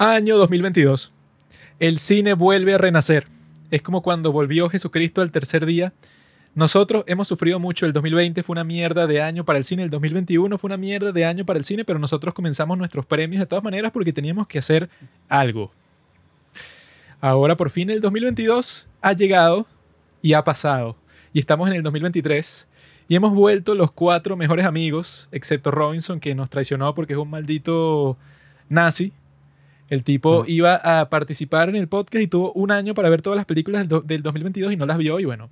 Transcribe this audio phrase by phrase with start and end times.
[0.00, 1.12] Año 2022.
[1.80, 3.26] El cine vuelve a renacer.
[3.72, 5.92] Es como cuando volvió Jesucristo al tercer día.
[6.54, 7.84] Nosotros hemos sufrido mucho.
[7.84, 9.82] El 2020 fue una mierda de año para el cine.
[9.82, 13.40] El 2021 fue una mierda de año para el cine, pero nosotros comenzamos nuestros premios
[13.40, 14.88] de todas maneras porque teníamos que hacer
[15.28, 15.72] algo.
[17.20, 19.66] Ahora por fin el 2022 ha llegado
[20.22, 20.96] y ha pasado.
[21.32, 22.68] Y estamos en el 2023
[23.08, 27.30] y hemos vuelto los cuatro mejores amigos, excepto Robinson, que nos traicionó porque es un
[27.30, 28.16] maldito
[28.68, 29.12] nazi.
[29.90, 33.36] El tipo iba a participar en el podcast y tuvo un año para ver todas
[33.36, 35.50] las películas del, del 2022 y no las vio y bueno,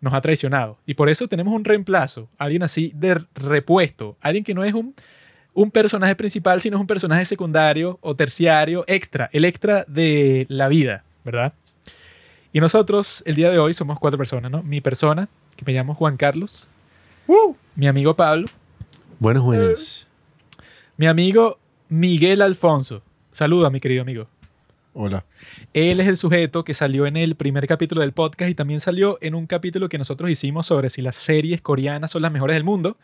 [0.00, 0.78] nos ha traicionado.
[0.86, 4.94] Y por eso tenemos un reemplazo, alguien así de repuesto, alguien que no es un,
[5.54, 10.68] un personaje principal, sino es un personaje secundario o terciario, extra, el extra de la
[10.68, 11.52] vida, ¿verdad?
[12.52, 14.62] Y nosotros, el día de hoy, somos cuatro personas, ¿no?
[14.62, 16.68] Mi persona, que me llamo Juan Carlos,
[17.74, 18.46] mi amigo Pablo,
[19.18, 20.06] Buenas, buenas.
[20.96, 23.02] mi amigo Miguel Alfonso.
[23.34, 24.28] Saluda, mi querido amigo.
[24.92, 25.24] Hola.
[25.72, 29.18] Él es el sujeto que salió en el primer capítulo del podcast y también salió
[29.20, 32.62] en un capítulo que nosotros hicimos sobre si las series coreanas son las mejores del
[32.62, 32.96] mundo.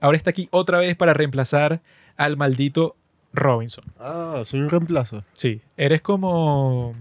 [0.00, 1.82] Ahora está aquí otra vez para reemplazar
[2.16, 2.96] al maldito
[3.32, 3.84] Robinson.
[4.00, 5.22] Ah, soy un reemplazo.
[5.34, 6.92] Sí, eres como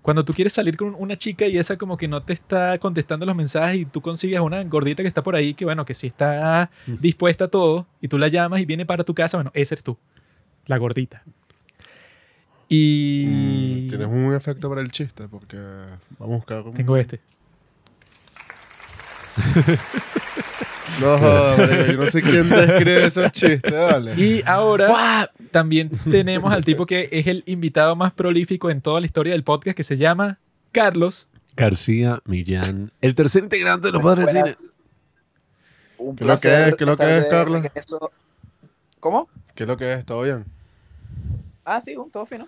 [0.00, 3.26] cuando tú quieres salir con una chica y esa como que no te está contestando
[3.26, 5.92] los mensajes y tú consigues a una gordita que está por ahí que bueno, que
[5.92, 9.50] sí está dispuesta a todo y tú la llamas y viene para tu casa, bueno,
[9.52, 9.98] ese eres tú,
[10.64, 11.22] la gordita.
[12.74, 15.58] Y Mm, Tienes un efecto para el chiste porque
[16.18, 16.62] vamos a buscar.
[16.62, 17.20] un- tengo este.
[21.00, 24.14] No, joder, yo no sé quién te escribe esos chistes, vale.
[24.14, 29.06] Y ahora también tenemos al tipo que es el invitado más prolífico en toda la
[29.06, 30.38] historia del podcast que se llama
[30.70, 31.28] Carlos.
[31.56, 34.52] García Millán, el tercer integrante de los padres cine.
[35.98, 36.74] Un ¿Qué es lo que es?
[36.74, 37.66] ¿Qué es lo que es, Carlos?
[39.00, 39.28] ¿Cómo?
[39.54, 40.04] ¿Qué es lo que es?
[40.04, 40.44] ¿Todo bien?
[41.64, 42.46] Ah, sí, un- todo fino.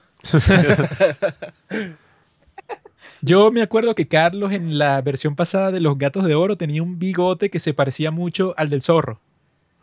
[3.22, 6.82] Yo me acuerdo que Carlos en la versión pasada de Los Gatos de Oro tenía
[6.82, 9.18] un bigote que se parecía mucho al del zorro.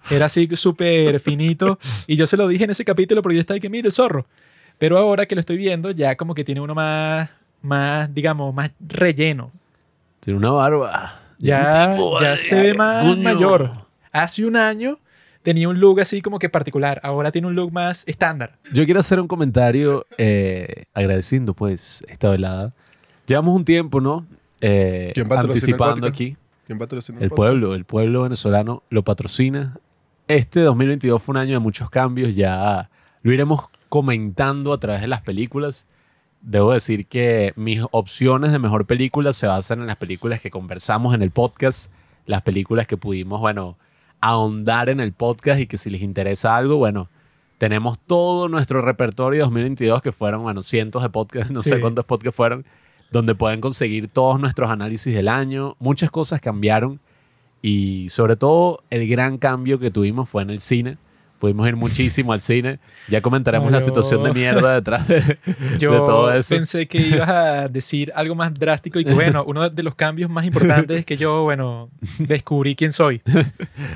[0.10, 1.80] Era así súper finito.
[2.08, 3.92] Y yo se lo dije en ese capítulo porque yo estaba ahí que mire el
[3.92, 4.26] zorro.
[4.78, 7.30] Pero ahora que lo estoy viendo, ya como que tiene uno más,
[7.62, 9.52] más digamos, más relleno.
[10.20, 11.20] Tiene una barba.
[11.38, 13.24] Ya, tipo, ya se ve más coño.
[13.24, 13.72] mayor.
[14.12, 15.00] Hace un año
[15.44, 17.00] tenía un look así como que particular.
[17.04, 18.58] Ahora tiene un look más estándar.
[18.74, 22.72] Yo quiero hacer un comentario eh, agradeciendo pues esta velada.
[23.26, 24.26] Llevamos un tiempo, ¿no?
[24.60, 26.38] Eh, ¿Quién patrocina el anticipando aquí.
[26.68, 27.38] ¿Quién patrocina El podcast?
[27.38, 29.78] pueblo, el pueblo venezolano lo patrocina.
[30.28, 32.90] Este 2022 fue un año de muchos cambios, ya
[33.24, 35.88] lo iremos comentando a través de las películas.
[36.42, 41.14] Debo decir que mis opciones de mejor película se basan en las películas que conversamos
[41.14, 41.92] en el podcast,
[42.26, 43.78] las películas que pudimos, bueno,
[44.22, 47.10] ahondar en el podcast y que si les interesa algo, bueno,
[47.58, 51.82] tenemos todo nuestro repertorio de 2022 que fueron, bueno, cientos de podcasts, no sé Sí.
[51.82, 52.66] cuántos podcasts fueron,
[53.12, 55.76] donde pueden conseguir todos nuestros análisis del año.
[55.80, 57.00] Muchas cosas cambiaron
[57.62, 60.98] y sobre todo el gran cambio que tuvimos fue en el cine.
[61.42, 62.78] Pudimos ir muchísimo al cine.
[63.10, 65.40] Ya comentaremos la yo- situación de mierda detrás de,
[65.80, 66.54] Yo de todo eso.
[66.56, 70.30] pensé que ibas a decir algo más drástico y que, bueno, uno de los cambios
[70.30, 73.18] más importantes es que yo, bueno, descubrí quién soy.
[73.26, 73.44] Por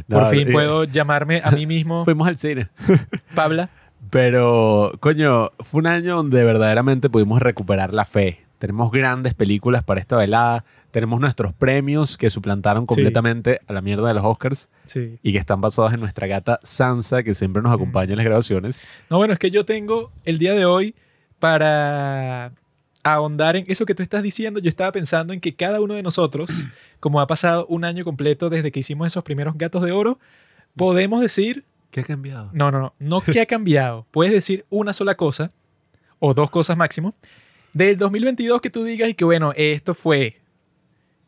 [0.07, 2.67] No, fin y- puedo llamarme a mí mismo Fuimos al cine.
[3.35, 3.69] Pabla.
[4.09, 8.39] Pero, coño, fue un año donde verdaderamente pudimos recuperar la fe.
[8.59, 10.63] Tenemos grandes películas para esta velada.
[10.95, 15.19] Tenemos nuestros premios que suplantaron completamente a la mierda de los Oscars Sí.
[15.22, 18.88] y que están basados en nuestra gata Sansa, que siempre nos acompaña en las grabaciones.
[19.09, 20.95] No, bueno, es que yo tengo el día de hoy
[21.38, 22.53] para
[23.03, 24.61] ahondar en eso que tú estás diciendo.
[24.61, 26.50] Yo estaba pensando en que cada uno de nosotros,
[27.01, 30.17] como ha pasado un año completo desde que hicimos esos primeros gatos de oro,
[30.77, 32.51] podemos decir ¿Qué ha cambiado?
[32.53, 32.94] No, no, no.
[33.00, 34.06] No que ha cambiado.
[34.12, 35.51] Puedes decir una sola cosa
[36.19, 37.13] o dos cosas máximo.
[37.73, 40.44] Del 2022 que tú digas y que, bueno, esto fue.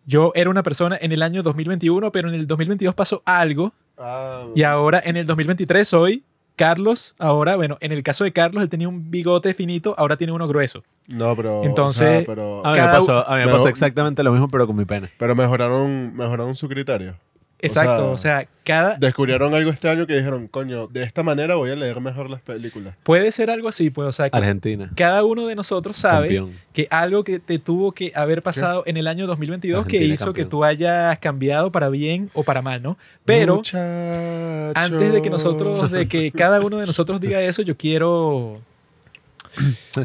[0.07, 4.45] Yo era una persona en el año 2021, pero en el 2022 pasó algo Ah,
[4.55, 6.23] y ahora en el 2023 soy
[6.55, 7.13] Carlos.
[7.19, 10.47] Ahora, bueno, en el caso de Carlos, él tenía un bigote finito, ahora tiene uno
[10.47, 10.83] grueso.
[11.09, 11.63] no, pero.
[11.63, 14.47] Entonces- o sea, pero, A mí me pasó, a mí me pasó exactamente lo mismo,
[14.47, 15.09] pero con mi pene.
[15.19, 17.15] pero mejoraron, mejoraron su criterio.
[17.59, 18.11] Exacto.
[18.11, 18.97] O sea, cada.
[18.97, 22.41] Descubrieron algo este año que dijeron, coño, de esta manera voy a leer mejor las
[22.41, 22.95] películas.
[23.03, 24.91] Puede ser algo así, pues, o sea, que Argentina.
[24.95, 26.51] cada uno de nosotros sabe Campeón.
[26.73, 30.33] que algo que te tuvo que haber pasado en el año 2022 que Argentina hizo
[30.33, 30.49] que campeón.
[30.49, 32.97] tú hayas cambiado para bien o para mal, ¿no?
[33.25, 34.71] Pero Muchacho.
[34.75, 38.61] antes de que nosotros, de que cada uno de nosotros diga eso, yo quiero...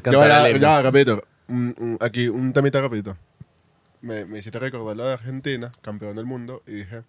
[0.05, 1.23] Ya, ya, rapidito.
[2.01, 3.17] Aquí, un temita rapidito.
[4.01, 7.03] Me, me hiciste recordar lo de Argentina, campeón del mundo, y dije,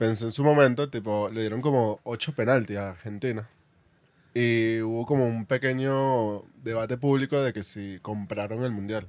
[0.00, 3.50] pensé en su momento, tipo, le dieron como ocho penaltis a Argentina.
[4.32, 9.06] Y hubo como un pequeño debate público de que si compraron el mundial.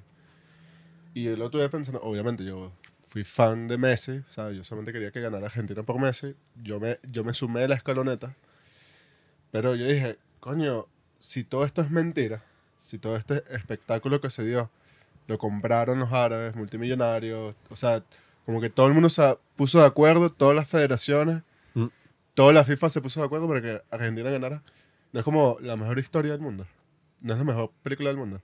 [1.13, 2.73] Y yo lo estuve pensando, obviamente yo
[3.07, 6.35] fui fan de Messi, o sea, yo solamente quería que ganara Argentina por Messi.
[6.61, 8.35] Yo me, yo me sumé a la escaloneta.
[9.51, 10.87] Pero yo dije, coño,
[11.19, 12.43] si todo esto es mentira,
[12.75, 14.69] si todo este espectáculo que se dio
[15.27, 18.03] lo compraron los árabes, multimillonarios, o sea,
[18.51, 21.41] como que todo el mundo se puso de acuerdo, todas las federaciones,
[21.73, 21.85] Mm.
[22.33, 24.61] toda la FIFA se puso de acuerdo para que Argentina ganara.
[25.13, 26.65] No es como la mejor historia del mundo.
[27.21, 28.41] No es la mejor película del mundo.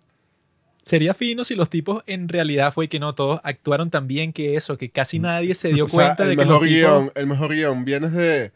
[0.81, 4.55] Sería fino si los tipos en realidad fue que no todos actuaron tan bien que
[4.55, 6.75] eso, que casi nadie se dio O sea, cuenta el de que los mejor tipos-
[6.77, 7.83] guion, el mejor guion.
[7.85, 8.51] Vienes de,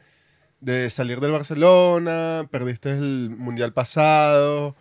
[0.61, 4.75] de salir del Barcelona, perdiste el mundial pasado,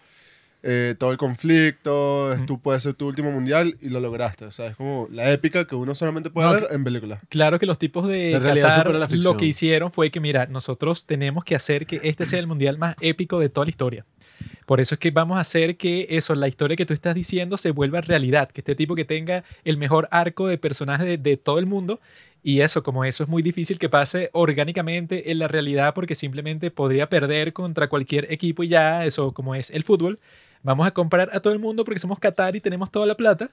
[0.63, 4.45] eh, todo el conflicto, es tu, puede ser tu último mundial y lo lograste.
[4.45, 7.21] O sea, es como la épica que uno solamente puede No, ver en película.
[7.29, 10.47] Claro que los tipos de La realidad Qatar la lo que hicieron fue que, mira,
[10.47, 14.05] nosotros tenemos que hacer que este sea el mundial más épico de toda la historia.
[14.67, 17.57] Por eso es que vamos a hacer que eso, la historia que tú estás diciendo,
[17.57, 18.51] se vuelva realidad.
[18.51, 22.01] Que este tipo que tenga el mejor arco de personaje de, de todo el mundo.
[22.43, 26.71] Y eso, como eso es muy difícil que pase orgánicamente en la realidad porque simplemente
[26.71, 30.21] podría perder contra cualquier equipo y ya, eso como es el fútbol.
[30.63, 33.49] Vamos a comprar a todo el mundo porque somos Qatar y tenemos toda la plata.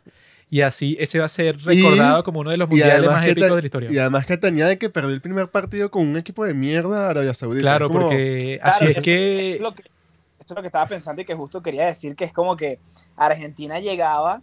[0.50, 3.62] Y así ese va a ser recordado como uno de los mundiales más épicos de
[3.62, 3.92] la historia.
[3.92, 7.04] y además que te añade que perdió el primer partido con un equipo de mierda
[7.04, 7.62] de Arabia Saudita.
[7.62, 9.84] Claro, como- porque Claro, así es que es lo que
[10.40, 12.80] esto es lo que estaba pensando y que justo quería decir que es como que
[13.18, 14.42] Argentina llegaba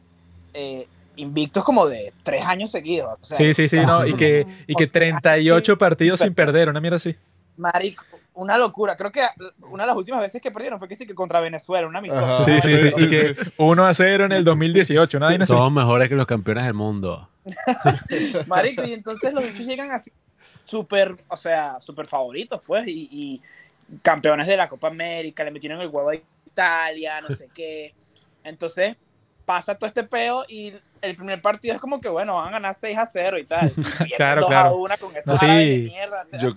[0.53, 3.19] eh, invictos como de tres años seguidos.
[3.21, 6.69] o sea, Sí, sí, sí, no, y que, y que 38 partidos sin perder perder,
[6.69, 7.17] una mierda así.
[7.57, 8.05] Marico,
[8.35, 8.97] una locura.
[8.97, 9.23] Creo que
[9.71, 12.45] una de las últimas veces que perdieron fue que sí que contra Venezuela, una amistosa.
[12.45, 15.47] Sí, sí, sí, sí, y que 1 a 0 en el 2018, nada así.
[15.47, 17.29] Somos mejores que los campeones del mundo.
[18.47, 20.11] Marico, y entonces los bichos llegan así
[20.65, 23.43] súper, o sea, súper favoritos, pues, y, y
[24.03, 27.95] campeones de la Copa América, le metieron el huevo a Italia, no sé qué.
[28.43, 28.97] Entonces
[29.45, 32.75] pasa todo este peo y el primer partido es como que, bueno, van a ganar
[32.75, 33.73] 6 a 0 y tal.
[34.07, 34.69] Y Claro, 2 claro.
[34.71, 35.45] a 1 con No, sí.
[35.45, 36.21] árabes de mierda.
[36.21, 36.51] o sea, Yo,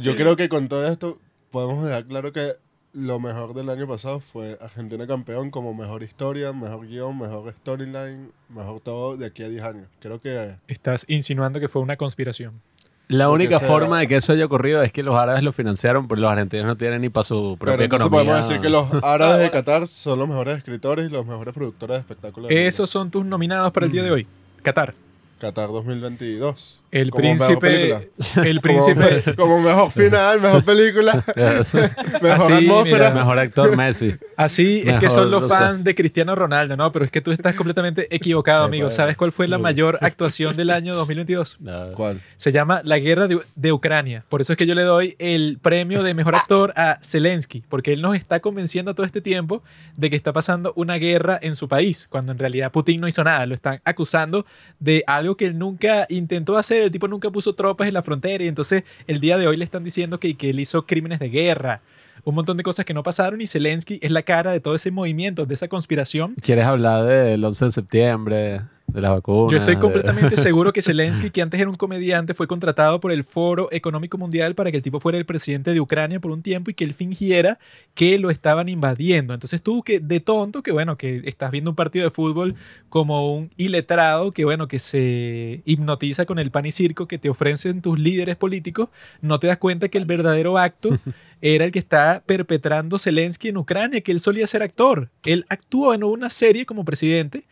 [0.00, 1.18] yo creo que con todo esto
[1.50, 2.52] podemos dejar claro que
[2.92, 8.32] lo mejor del año pasado fue Argentina campeón como mejor historia, mejor guion, mejor storyline,
[8.48, 9.88] mejor todo de aquí a 10 años.
[10.00, 12.60] Creo que Estás insinuando que fue una conspiración.
[13.08, 16.20] La única forma de que eso haya ocurrido es que los árabes lo financiaron, pero
[16.20, 18.32] los argentinos no tienen ni para su pero propia entonces economía.
[18.32, 19.50] podemos decir que los árabes de.
[19.50, 22.50] Qatar son los mejores escritores y los mejores productores de espectáculos.
[22.50, 24.26] Esos son tus nominados para el día de hoy.
[24.62, 24.94] Qatar.
[25.38, 26.80] Qatar 2022.
[26.90, 27.92] El Como príncipe.
[28.44, 29.34] El Como, príncipe.
[29.36, 33.10] como mejor final, mejor película, mejor Así, atmósfera.
[33.10, 34.16] mira, Mejor actor Messi.
[34.36, 35.54] Así es que son los no sé.
[35.54, 36.90] fans de Cristiano Ronaldo, ¿no?
[36.92, 38.90] Pero es que tú estás completamente equivocado, amigo.
[38.90, 41.60] ¿Sabes cuál fue la mayor actuación del año 2022?
[41.60, 41.90] No.
[41.90, 42.20] ¿Cuál?
[42.36, 44.24] Se llama La Guerra de, de Ucrania.
[44.28, 47.92] Por eso es que yo le doy el premio de mejor actor a Zelensky, porque
[47.92, 49.62] él nos está convenciendo todo este tiempo
[49.96, 53.22] de que está pasando una guerra en su país, cuando en realidad Putin no hizo
[53.24, 53.44] nada.
[53.46, 54.46] Lo están acusando
[54.80, 56.82] de algo que él nunca intentó hacer.
[56.82, 59.64] El tipo nunca puso tropas en la frontera y entonces el día de hoy le
[59.64, 61.82] están diciendo que, que él hizo crímenes de guerra.
[62.24, 64.90] Un montón de cosas que no pasaron y Zelensky es la cara de todo ese
[64.90, 69.52] movimiento, de esa conspiración ¿Quieres hablar del 11 de septiembre, de las vacunas?
[69.52, 73.12] Yo estoy de- completamente seguro que Zelensky, que antes era un comediante, fue contratado por
[73.12, 76.42] el Foro Económico Mundial para que el tipo fuera el presidente de Ucrania por un
[76.42, 77.58] tiempo y que él fingiera
[77.94, 79.34] que lo estaban invadiendo.
[79.34, 82.54] Entonces tú que de tonto, que bueno, que estás viendo un partido de fútbol
[82.88, 87.28] como un iletrado, que bueno, que se hipnotiza con el pan y circo que te
[87.28, 88.88] ofrecen tus líderes políticos,
[89.20, 90.90] no te das cuenta que el verdadero acto
[91.40, 95.10] era el que está perpetrando Zelensky en Ucrania, que él solía ser actor.
[95.24, 97.44] Él actuó en una serie como presidente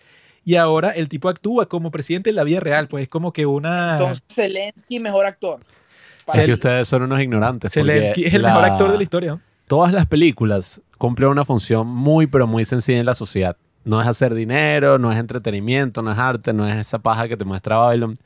[0.46, 3.44] y ahora el tipo actúa como presidente en la vida real, pues es como que
[3.44, 3.92] una...
[3.98, 5.58] Entonces, Zelensky, mejor actor.
[6.28, 7.72] Sé que ustedes son unos ignorantes.
[7.72, 9.40] Zelensky es el la- mejor actor de la historia.
[9.66, 13.56] Todas las películas cumplen una función muy, pero muy sencilla en la sociedad.
[13.84, 17.36] No es hacer dinero, no es entretenimiento, no es arte, no es esa paja que
[17.36, 18.16] te muestra Babylon.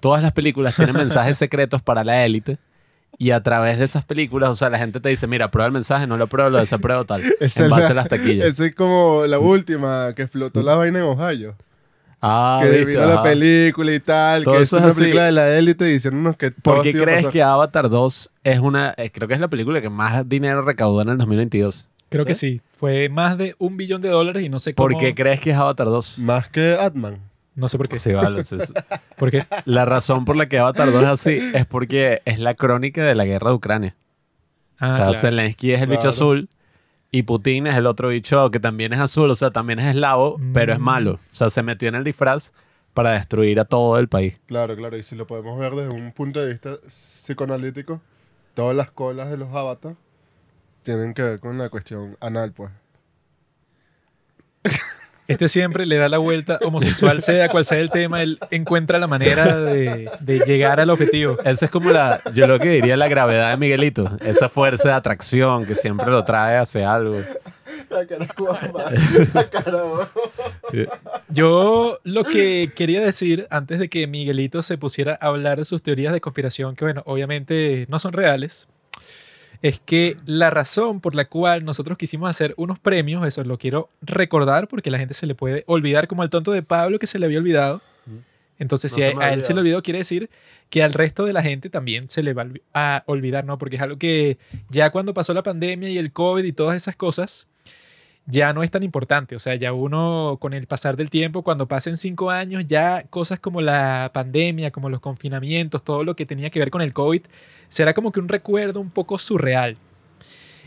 [0.00, 2.58] Todas las películas tienen mensajes secretos para la élite.
[3.22, 5.74] Y a través de esas películas, o sea, la gente te dice, mira, prueba el
[5.74, 7.22] mensaje, no lo pruebo, lo desapruebo, tal.
[7.40, 8.46] Esa en es base la- a las taquillas.
[8.48, 11.54] Esa es como la última que explotó la vaina en Ohio.
[12.22, 12.94] Ah, que ¿viste?
[12.94, 15.00] la película y tal, Todo que es eso es una así.
[15.00, 18.94] película de la élite diciéndonos que todo ¿Por qué crees que Avatar 2 es una,
[18.98, 21.88] eh, creo que es la película que más dinero recaudó en el 2022?
[22.10, 22.26] Creo ¿Sí?
[22.26, 22.60] que sí.
[22.76, 24.88] Fue más de un billón de dólares y no sé cómo...
[24.88, 26.18] ¿Por qué crees que es Avatar 2?
[26.20, 27.18] Más que Atman.
[27.54, 27.98] No sé por qué.
[27.98, 28.72] Sí, vale, sí, sí.
[29.16, 29.44] ¿Por qué?
[29.64, 33.14] La razón por la que Avatar 2 es así es porque es la crónica de
[33.14, 33.96] la guerra de Ucrania.
[34.78, 35.18] Ah, o sea, claro.
[35.18, 36.48] Zelensky es el bicho azul
[37.10, 40.40] y Putin es el otro bicho que también es azul, o sea, también es eslavo,
[40.54, 40.82] pero es Mm.
[40.82, 41.12] malo.
[41.14, 42.52] O sea, se metió en el disfraz
[42.94, 44.40] para destruir a todo el país.
[44.46, 44.96] Claro, claro.
[44.96, 48.00] Y si lo podemos ver desde un punto de vista psicoanalítico,
[48.54, 49.96] todas las colas de los avatars
[50.82, 52.70] tienen que ver con la cuestión anal, pues.
[55.30, 59.06] Este siempre le da la vuelta, homosexual sea cual sea el tema, él encuentra la
[59.06, 61.38] manera de, de llegar al objetivo.
[61.44, 64.10] Esa es como la, yo lo que diría la gravedad de Miguelito.
[64.24, 67.20] Esa fuerza de atracción que siempre lo trae hacia algo.
[67.90, 68.84] La cara guapa.
[69.34, 70.10] La cara guapa.
[71.28, 75.80] Yo lo que quería decir antes de que Miguelito se pusiera a hablar de sus
[75.80, 78.68] teorías de conspiración, que bueno, obviamente no son reales,
[79.62, 83.90] es que la razón por la cual nosotros quisimos hacer unos premios, eso lo quiero
[84.00, 87.18] recordar porque la gente se le puede olvidar, como el tonto de Pablo que se
[87.18, 87.82] le había olvidado.
[88.58, 90.30] Entonces, No si a, a él se le olvidó, quiere decir
[90.68, 93.58] que al resto de la gente también se le va a olvidar, ¿no?
[93.58, 94.38] Porque es algo que
[94.68, 97.48] ya cuando pasó la pandemia y el COVID y todas esas cosas,
[98.30, 99.36] ya no es tan importante.
[99.36, 103.40] O sea, ya uno con el pasar del tiempo, cuando pasen cinco años, ya cosas
[103.40, 107.22] como la pandemia, como los confinamientos, todo lo que tenía que ver con el COVID,
[107.68, 109.76] será como que un recuerdo un poco surreal.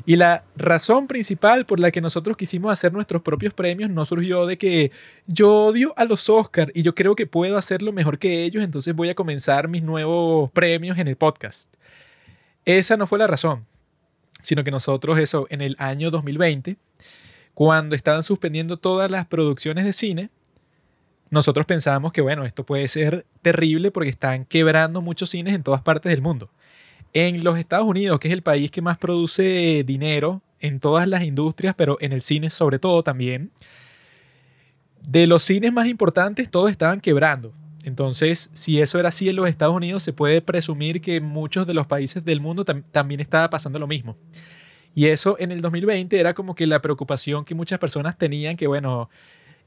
[0.06, 4.46] Y la razón principal por la que nosotros quisimos hacer nuestros propios premios no surgió
[4.46, 4.92] de que
[5.28, 8.94] yo odio a los Oscar y yo creo que puedo hacerlo mejor que ellos, entonces
[8.94, 11.74] voy a comenzar mis nuevos premios en el podcast.
[12.66, 13.66] Esa no fue la razón,
[14.42, 16.78] sino que nosotros eso en el año 2020,
[17.54, 20.30] cuando estaban suspendiendo todas las producciones de cine,
[21.30, 25.82] nosotros pensábamos que bueno, esto puede ser terrible porque están quebrando muchos cines en todas
[25.82, 26.50] partes del mundo.
[27.14, 31.24] En los Estados Unidos, que es el país que más produce dinero en todas las
[31.24, 33.52] industrias, pero en el cine sobre todo también,
[35.02, 37.54] de los cines más importantes todos estaban quebrando.
[37.84, 41.68] Entonces, si eso era así en los Estados Unidos, se puede presumir que en muchos
[41.68, 44.16] de los países del mundo tam- también estaba pasando lo mismo.
[44.96, 48.68] Y eso en el 2020 era como que la preocupación que muchas personas tenían, que
[48.68, 49.10] bueno,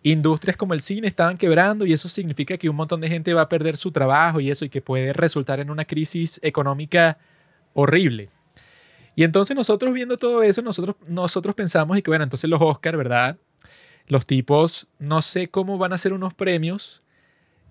[0.03, 3.43] industrias como el cine estaban quebrando y eso significa que un montón de gente va
[3.43, 7.19] a perder su trabajo y eso y que puede resultar en una crisis económica
[7.75, 8.31] horrible.
[9.17, 12.97] Y entonces nosotros viendo todo eso, nosotros, nosotros pensamos y que bueno, entonces los Oscar,
[12.97, 13.39] ¿verdad?
[14.09, 17.03] Los tipos, no sé cómo van a ser unos premios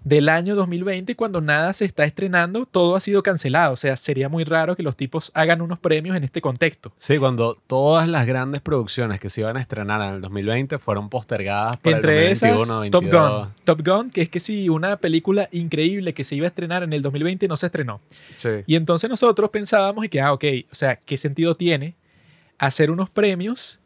[0.05, 3.73] del año 2020 cuando nada se está estrenando, todo ha sido cancelado.
[3.73, 6.93] O sea, sería muy raro que los tipos hagan unos premios en este contexto.
[6.97, 11.09] Sí, cuando todas las grandes producciones que se iban a estrenar en el 2020 fueron
[11.09, 13.39] postergadas por Entre el esas, 2021, Top 22.
[13.39, 13.53] Gun.
[13.63, 16.93] Top Gun, que es que si una película increíble que se iba a estrenar en
[16.93, 17.99] el 2020 no se estrenó.
[18.35, 18.49] Sí.
[18.67, 21.95] Y entonces nosotros pensábamos y que, ah, ok, o sea, ¿qué sentido tiene
[22.59, 23.79] hacer unos premios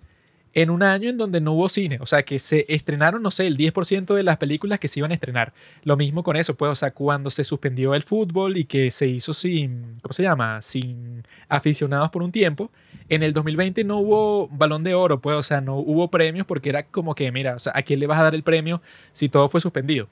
[0.53, 1.97] en un año en donde no hubo cine?
[2.01, 5.11] O sea, que se estrenaron, no sé, el 10% de las películas que se iban
[5.11, 5.53] a estrenar.
[5.83, 9.07] Lo mismo con eso, pues, o sea, cuando se suspendió el fútbol y que se
[9.07, 10.61] hizo sin, ¿cómo se llama?
[10.61, 12.71] Sin aficionados por un tiempo.
[13.09, 16.69] En el 2020 no hubo balón de oro, pues, o sea, no hubo premios porque
[16.69, 19.29] era como que, mira, o sea, ¿a quién le vas a dar el premio si
[19.29, 20.07] todo fue suspendido?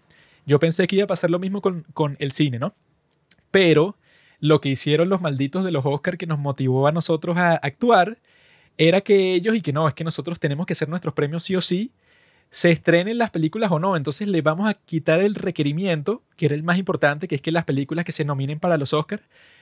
[0.46, 2.74] Yo pensé que iba a pasar lo mismo con, con el cine, ¿no?
[3.52, 3.96] Pero
[4.40, 8.18] lo que hicieron los malditos de los Oscar que nos motivó a nosotros a actuar
[8.78, 11.56] era que ellos y que no, es que nosotros tenemos que hacer nuestros premios sí
[11.56, 11.92] o sí,
[12.50, 13.98] se estrenen las películas o no.
[13.98, 17.52] Entonces le vamos a quitar el requerimiento, que era el más importante, que es que
[17.52, 19.22] las películas que se nominen para los Oscar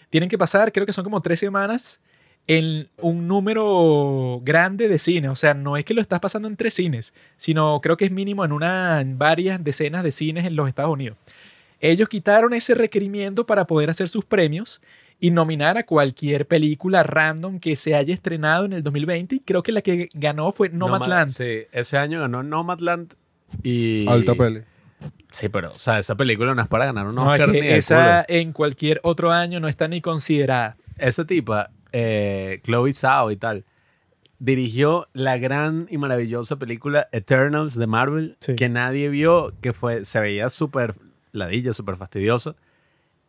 [0.09, 1.99] tienen que pasar, creo que son como tres semanas,
[2.47, 5.31] en un número grande de cines.
[5.31, 8.11] O sea, no es que lo estás pasando en tres cines, sino creo que es
[8.11, 11.17] mínimo en una, en varias decenas de cines en los Estados Unidos.
[11.79, 14.81] Ellos quitaron ese requerimiento para poder hacer sus premios
[15.19, 19.35] y nominar a cualquier película random que se haya estrenado en el 2020.
[19.35, 21.29] Y creo que la que ganó fue Nomadland.
[21.29, 23.13] Sí, ese año ganó Nomadland
[23.63, 24.05] y...
[24.07, 24.61] Alta peli.
[25.31, 27.61] Sí, pero, o sea, esa película no es para ganar un No, es que ni
[27.61, 28.39] de esa culo.
[28.39, 30.77] en cualquier otro año no está ni considerada.
[30.97, 33.65] Esa tipa, eh, Chloe Zhao y tal,
[34.39, 38.55] dirigió la gran y maravillosa película Eternals de Marvel, Sí.
[38.55, 40.95] que nadie vio, que fue, se veía súper
[41.31, 42.55] ladilla, súper fastidiosa.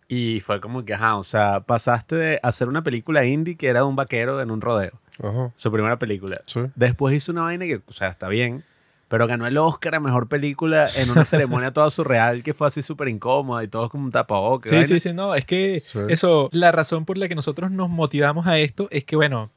[0.09, 3.81] Y fue como que, ajá, o sea, pasaste de hacer una película indie que era
[3.81, 5.01] de un vaquero en un rodeo.
[5.23, 5.53] Ajá.
[5.57, 6.41] Su primera película.
[6.47, 6.61] Sí.
[6.77, 8.63] Después hizo una vaina que, o sea, está bien,
[9.09, 12.83] pero ganó el Oscar a Mejor Película en una ceremonia toda surreal que fue así
[12.83, 14.71] súper incómoda y todo como un tapabocas.
[14.71, 14.89] Sí, vaina.
[14.89, 15.99] sí, sí, no, es que Sí.
[16.09, 19.51] eso, la razón por la que nosotros nos motivamos a esto es que, bueno,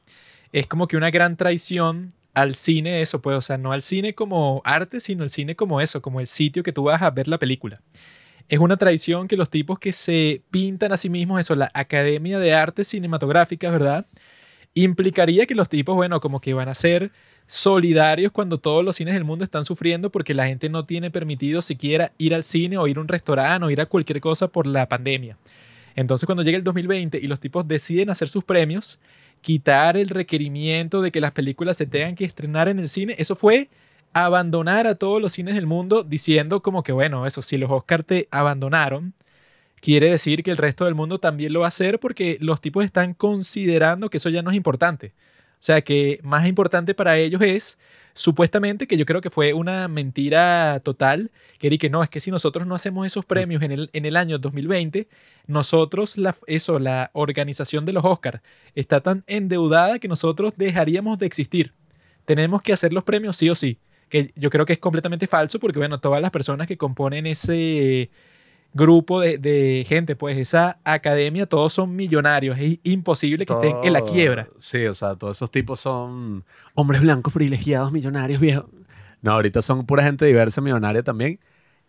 [0.52, 4.14] es como que una gran traición al cine, eso, pues, o sea, no al cine
[4.14, 7.28] como arte, sino el cine como eso, como el sitio que tú vas a ver
[7.28, 7.80] la película.
[8.50, 12.40] Es una traición que los tipos que se pintan a sí mismos, eso, la Academia
[12.40, 14.06] de Artes Cinematográficas, ¿verdad?
[14.74, 17.12] Implicaría que los tipos, bueno, como que van a ser
[17.46, 21.62] solidarios cuando todos los cines del mundo están sufriendo porque la gente no tiene permitido
[21.62, 24.66] siquiera ir al cine o ir a un restaurante o ir a cualquier cosa por
[24.66, 25.36] la pandemia.
[25.94, 28.98] Entonces cuando llega el 2020 y los tipos deciden hacer sus premios,
[29.42, 33.36] quitar el requerimiento de que las películas se tengan que estrenar en el cine, eso
[33.36, 33.68] fue
[34.12, 38.02] abandonar a todos los cines del mundo diciendo como que bueno, eso, si los Oscar
[38.02, 39.14] te abandonaron,
[39.80, 42.84] quiere decir que el resto del mundo también lo va a hacer porque los tipos
[42.84, 45.12] están considerando que eso ya no es importante.
[45.60, 47.78] O sea que más importante para ellos es,
[48.14, 52.20] supuestamente, que yo creo que fue una mentira total, que era que no, es que
[52.20, 55.06] si nosotros no hacemos esos premios en el, en el año 2020,
[55.46, 58.40] nosotros, eso, la organización de los Oscars
[58.74, 61.74] está tan endeudada que nosotros dejaríamos de existir.
[62.24, 63.78] Tenemos que hacer los premios sí o sí.
[64.10, 68.10] Que yo creo que es completamente falso porque, bueno, todas las personas que componen ese
[68.74, 72.58] grupo de, de gente, pues esa academia, todos son millonarios.
[72.58, 74.48] Es imposible que estén en la quiebra.
[74.58, 78.66] Sí, o sea, todos esos tipos son hombres blancos privilegiados, millonarios, viejos.
[79.22, 81.40] No, ahorita son pura gente diversa, millonaria también.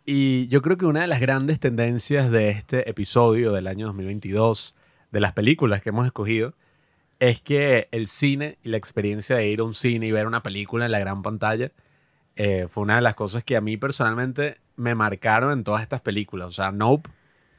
[0.06, 4.76] Y yo creo que una de las grandes tendencias de este episodio del año 2022,
[5.12, 6.56] de las películas que hemos escogido,
[7.20, 10.42] es que el cine y la experiencia de ir a un cine y ver una
[10.42, 11.72] película en la gran pantalla
[12.36, 16.02] eh, fue una de las cosas que a mí personalmente me marcaron en todas estas
[16.02, 16.48] películas.
[16.48, 17.10] O sea, Nope,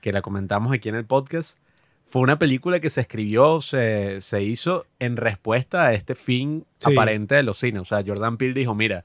[0.00, 1.58] que la comentamos aquí en el podcast,
[2.06, 6.92] fue una película que se escribió, se, se hizo en respuesta a este fin Sí.
[6.92, 7.80] aparente de los cines.
[7.82, 9.04] O sea, Jordan Peele dijo, mira,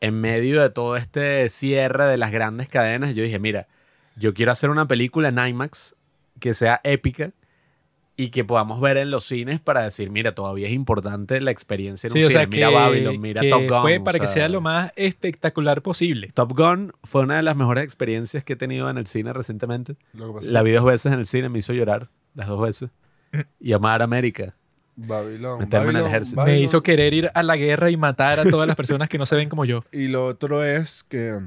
[0.00, 3.66] en medio de todo este cierre de las grandes cadenas, yo dije, mira,
[4.16, 5.96] yo quiero hacer una película en IMAX
[6.38, 7.30] que sea épica
[8.16, 12.08] y que podamos ver en los cines para decir, mira, todavía es importante la experiencia
[12.08, 12.40] en Sí, un o cine.
[12.40, 13.80] sea, mira que, Babylon, mira que Top Gun.
[13.82, 16.30] fue o para que sea, sea lo más espectacular posible.
[16.34, 19.96] Top Gun fue una de las mejores experiencias que he tenido en el cine recientemente.
[20.42, 22.90] La vi dos veces en el cine, me hizo llorar las dos veces.
[23.58, 24.54] Y amar América.
[24.94, 26.44] que Babylon, meterme en el Babylon, ejército.
[26.44, 29.24] Me hizo querer ir a la guerra y matar a todas las personas que no
[29.24, 29.82] se ven como yo.
[29.90, 31.38] Y lo otro es que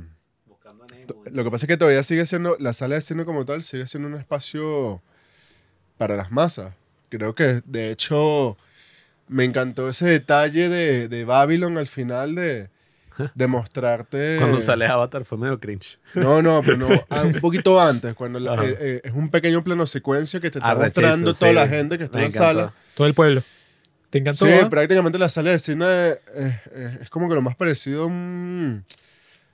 [1.32, 3.86] lo que pasa es que todavía sigue siendo, la sala de cine como tal sigue
[3.86, 5.04] siendo un espacio
[5.98, 6.74] para las masas.
[7.10, 8.58] Creo que de hecho
[9.28, 12.70] me encantó ese detalle de, de Babylon al final de,
[13.36, 14.38] de mostrarte...
[14.40, 15.98] Cuando sale Avatar fue medio cringe.
[16.14, 19.64] No, no, pero no, ah, un poquito antes, cuando la- eh, eh, es un pequeño
[19.64, 21.40] plano secuencia que te está Arrechizo, mostrando sí.
[21.40, 22.60] toda la gente que está Me en la encantó.
[22.60, 22.74] sala.
[22.96, 23.44] Todo el pueblo.
[24.10, 24.46] ¿Te encantó?
[24.46, 24.70] Sí, ah?
[24.70, 28.86] prácticamente la sala de cine eh, eh, es como que lo más parecido a un,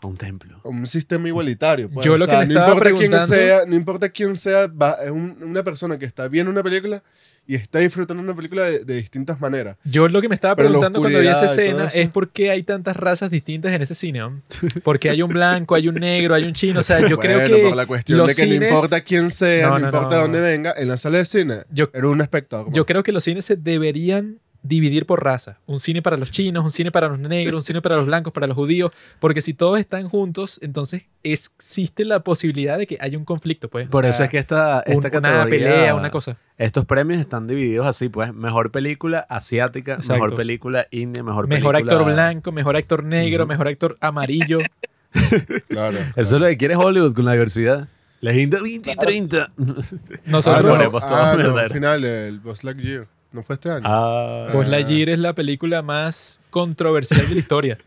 [0.04, 0.60] A un templo.
[0.64, 1.90] a un sistema igualitario.
[1.90, 2.06] pues.
[2.06, 5.12] Yo O lo que me no importa quién sea, no importa quién sea, va- es
[5.12, 7.04] un- una persona que está viendo una película
[7.48, 9.78] y está disfrutando una película de, de distintas maneras.
[9.84, 12.64] Yo lo que me estaba Pero preguntando cuando vi esa escena es por qué hay
[12.64, 14.20] tantas razas distintas en ese cine.
[14.20, 14.42] ¿no?
[14.84, 16.80] Porque hay un blanco, hay un negro, hay un chino.
[16.80, 19.30] O sea, yo creo que por la cuestión los de que no cines- importa quién
[19.32, 20.22] sea, No, no, no, importa no.
[20.24, 22.74] dónde venga, en la sala de cine Yo- era un espectáculo.
[22.76, 25.58] Yo creo que los cines se deberían dividir por raza.
[25.66, 28.32] Un cine para los chinos, un cine para los negros, un cine para los blancos,
[28.32, 28.92] para los judíos.
[29.20, 33.70] Porque si todos están juntos, entonces existe la posibilidad de que haya un conflicto.
[33.70, 33.88] Pues.
[33.88, 35.42] O Por sea, eso es que esta, un- esta categoría...
[35.42, 36.38] una pelea, una cosa.
[36.58, 38.34] Estos premios están divididos así, pues.
[38.34, 40.14] Mejor película asiática, Exacto.
[40.14, 41.96] mejor película india, mejor, Mejor película...
[41.98, 44.60] actor blanco, mejor actor negro, mejor actor amarillo.
[45.68, 45.98] Claro.
[46.16, 47.88] Eso es lo que quiere Hollywood con la diversidad.
[48.22, 49.52] La agenda 2030.
[50.26, 53.08] Nosotros, Ah, no, ponemos todo ah, no, al final, el Buzz Lightyear.
[53.32, 53.84] ¿No fue este año?
[53.86, 57.78] Ah, Buzz Lightyear es la película más controversial de la historia.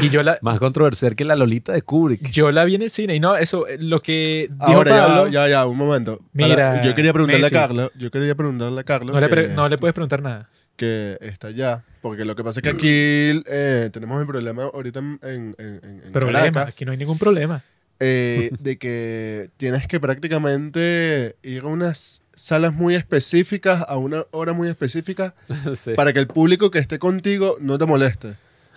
[0.00, 2.30] Y yo la, más controversial que la Lolita de Kubrick.
[2.30, 3.14] yo la vi en el cine.
[3.14, 6.18] Y no, eso, eh, lo que dijo Ahora, ya, Pablo, ya, ya, un momento.
[6.34, 7.56] Para- Mira, yo quería preguntarle Messi.
[7.56, 10.22] a Carlos, yo quería preguntarle a Carlos no, le que, pre- no le puedes preguntar
[10.22, 10.48] nada.
[10.76, 14.98] que está allá, porque lo que pasa es que aquí eh, tenemos el problema ahorita
[15.00, 17.62] en, en, en- en Problema, Caracas, aquí no hay ningún problema.
[18.00, 24.52] eh, de que tienes que prácticamente ir a unas salas muy específicas, a una hora
[24.52, 25.34] muy específica,
[25.74, 25.94] Sí.
[25.96, 28.34] para que el público que esté contigo no te moleste.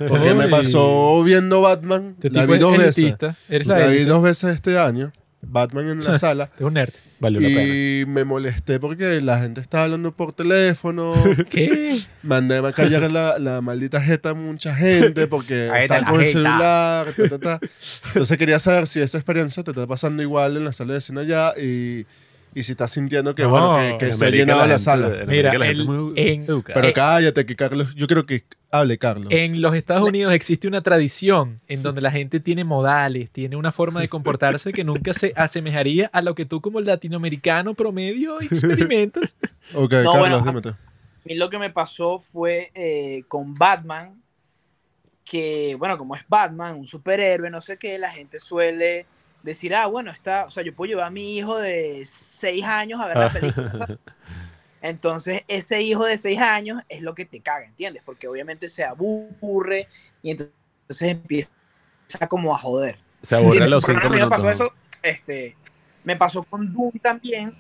[0.08, 2.98] Porque me pasó viendo Batman, Este la vi dos veces.
[2.98, 3.36] elitista.
[3.50, 6.50] Eres la La vi dos veces este año, Batman en la sala.
[6.56, 6.94] Es un nerd.
[7.20, 7.64] Valió la pena.
[7.64, 11.14] Y me molesté porque la gente estaba hablando por teléfono.
[11.50, 12.00] ¿Qué?
[12.24, 16.12] Mandé a callar la, la maldita jeta a mucha gente porque Ahí está está la
[16.12, 16.32] con el jeta.
[16.32, 17.08] celular.
[17.14, 17.68] ta, ta, ta.
[18.08, 21.20] Entonces quería saber si esa experiencia te está pasando igual en la sala de cine
[21.20, 22.06] allá y,
[22.56, 25.10] y si estás sintiendo que, No, bueno, que, que se ha llenado la, gente- sala.
[25.28, 26.46] Mira, la el- es muy en-.
[26.46, 29.28] Pero eh, cállate, que Carlos, yo creo que hable Carlos.
[29.32, 33.72] En los Estados Unidos existe una tradición en donde la gente tiene modales, tiene una
[33.72, 39.36] forma de comportarse que nunca se asemejaría a lo que tú como latinoamericano promedio experimentas.
[39.74, 40.70] ok, No, Carlos, bueno, dímete.
[40.70, 40.78] A
[41.26, 44.20] mí lo que me pasó fue eh, con Batman,
[45.24, 49.06] que, bueno, como es Batman, un superhéroe, no sé qué, la gente suele
[49.44, 53.00] decir, ah, bueno, está, o sea, yo puedo llevar a mi hijo de seis años
[53.00, 53.74] a ver la película.
[53.74, 53.98] ¿sabes?
[54.82, 58.02] Entonces, ese hijo de seis años es lo que te caga, ¿entiendes?
[58.06, 59.88] Porque obviamente se aburre
[60.22, 60.54] y entonces
[61.02, 61.50] empieza
[62.30, 62.98] como a joder.
[63.22, 64.44] Se aburre a los Por lo cinco menos a mí minutos.
[64.44, 64.74] Me pasó, eso,
[65.04, 65.56] este,
[66.06, 67.54] me pasó con Dune también,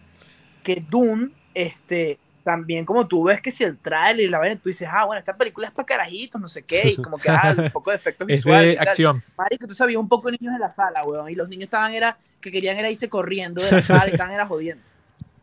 [0.63, 4.69] que Dune, este, también como tú ves que si el trailer y la vaina, tú
[4.69, 7.53] dices, ah, bueno, esta película es para carajitos, no sé qué, y como que ah,
[7.57, 8.75] un poco de efectos Es visuales.
[8.75, 9.21] de acción.
[9.37, 11.93] Marico, tú sabías un poco de niños en la sala, weón, y los niños estaban,
[11.93, 14.83] era, que querían era irse corriendo de la sala y estaban era jodiendo.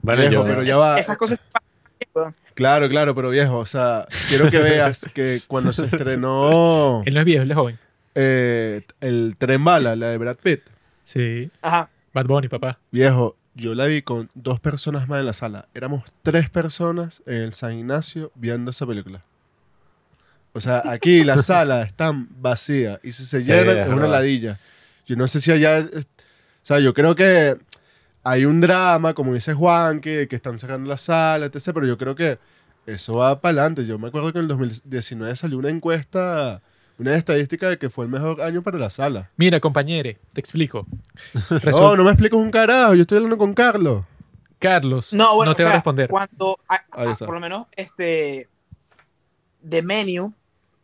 [0.02, 0.98] Bueno, Viejo, yo, pero ya va.
[0.98, 1.40] Esas cosas
[2.54, 7.20] Claro, claro, pero viejo, o sea, quiero que veas que cuando se estrenó Él no
[7.20, 7.78] es viejo, él es joven.
[8.14, 10.62] eh, el Tren Bala, la de Brad Pitt,
[11.04, 11.50] Sí.
[11.62, 11.88] Ajá.
[12.12, 12.78] Bad Bunny, papá.
[12.90, 15.68] viejo, yo la vi con dos personas más en la sala.
[15.74, 19.24] Éramos tres personas en el San Ignacio viendo esa película.
[20.52, 24.58] O sea, aquí la sala está vacía y si se Sí, llena es una ladilla.
[25.06, 25.80] Yo no sé si allá...
[25.80, 27.56] O sea, yo creo que
[28.22, 31.70] hay un drama, como dice Juan, que, que están sacando la sala, etc.
[31.72, 32.38] Pero yo creo que
[32.84, 33.86] eso va para adelante.
[33.86, 36.60] Yo me acuerdo que en el 2019 salió una encuesta,
[36.98, 39.30] una estadística de que fue el mejor año para la sala.
[39.36, 40.86] Mira, compañere, te explico.
[41.50, 42.94] No, Resol- no me expliques un carajo.
[42.94, 44.04] Yo estoy hablando con Carlos.
[44.58, 46.08] Carlos No, bueno, no te o va a responder.
[46.08, 47.26] Cuando, a- Ahí a- está.
[47.26, 48.48] por lo menos, este,
[49.68, 50.32] The Menu,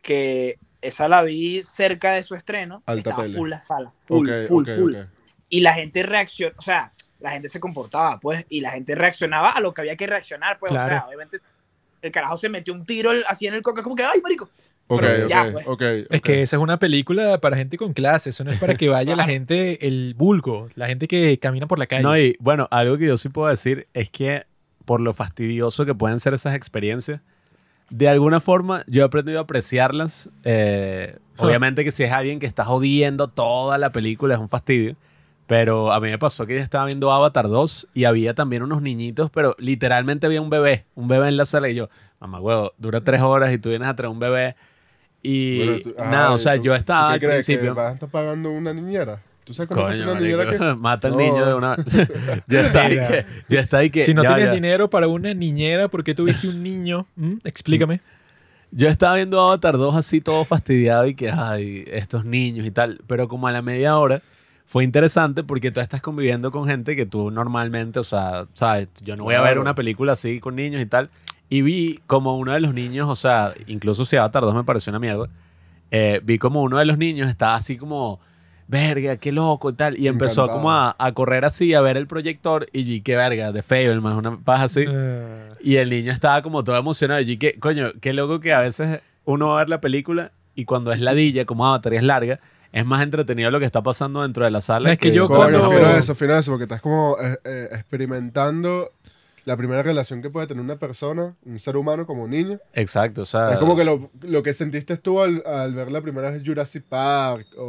[0.01, 3.37] que esa la vi cerca de su estreno, Alta estaba pele.
[3.37, 4.95] full la sala, full, full, full.
[5.49, 9.51] Y la gente reaccionó, o sea, la gente se comportaba, pues, y la gente reaccionaba
[9.51, 10.85] a lo que había que reaccionar, pues, Claro.
[10.85, 11.37] o sea, obviamente
[12.03, 14.49] el carajo se metió un tiro así en el coca, como que, ay, marico.
[14.87, 16.05] Ok, Pero ok, ya, pues.
[16.09, 18.89] Es que esa es una película para gente con clase, eso no es para que
[18.89, 22.03] vaya la gente, el vulgo, la gente que camina por la calle.
[22.03, 24.45] No, y bueno, algo que yo sí puedo decir es que
[24.83, 27.21] por lo fastidioso que pueden ser esas experiencias,
[27.89, 30.29] de alguna forma yo he aprendido a apreciarlas.
[30.43, 34.97] Eh, obviamente que si es alguien que está jodiendo toda la película es un fastidio.
[35.53, 38.81] Pero a mí me pasó que yo estaba viendo Avatar 2 y había también unos
[38.81, 41.89] niñitos, pero literalmente había un bebé, un bebé en la sala y yo,
[42.19, 44.55] mamá huevo, dura tres horas y tú vienes a traer un bebé.
[45.21, 47.73] Y Bueno, tú- nada, ay, o sea, ¿tú- yo estaba ¿tú al qué crees, principio...
[47.75, 49.21] que vas a estar pagando una niñera?
[49.43, 50.57] ¿Tú sabes cuesta Coño, una niñera que?
[50.81, 51.19] mata al No.
[51.19, 51.85] niño de una vez.
[52.47, 54.53] yo estaba ahí que, yo estaba ahí que, si no ya, tienes ya.
[54.55, 57.05] dinero para una niñera, ¿por qué tuviste un niño?
[57.15, 57.33] ¿Mm?
[57.43, 58.01] Explícame.
[58.71, 63.01] Yo estaba viendo Avatar 2 así todo fastidiado y que, ay, estos niños y tal.
[63.05, 64.23] Pero como a la media hora
[64.65, 69.15] fue interesante porque tú estás conviviendo con gente que tú normalmente, o sea, sabes, yo
[69.15, 71.09] no voy a ver una película así con niños y tal.
[71.49, 74.89] Y vi como uno de los niños, o sea, incluso si Avatar 2 me pareció
[74.91, 75.27] una mierda,
[75.91, 78.19] eh, vi como uno de los niños estaba así como,
[78.67, 79.99] verga, qué loco y tal.
[79.99, 80.59] Y empezó Encantado.
[80.59, 84.15] como a, a correr así, a ver el proyector y vi que verga, de Fableman,
[84.17, 84.85] una paja así.
[84.87, 87.21] Eh, Y el niño estaba como todo emocionado.
[87.21, 90.65] Y que, coño, qué loco que a veces uno va a ver la película y
[90.65, 92.39] cuando es ladilla, como Avatar y es larga,
[92.73, 94.87] es más entretenido lo que está pasando dentro de la sala.
[94.87, 97.69] No, es que yo Coño, cuando- fino eso, fino eso, porque estás como eh, eh,
[97.71, 98.91] experimentando
[99.45, 102.59] la primera relación que puede tener una persona, un ser humano como niño.
[102.73, 103.51] Exacto, o sea.
[103.53, 106.83] es como que lo, lo que sentiste tú al, al ver la primera vez Jurassic
[106.83, 107.63] Park o,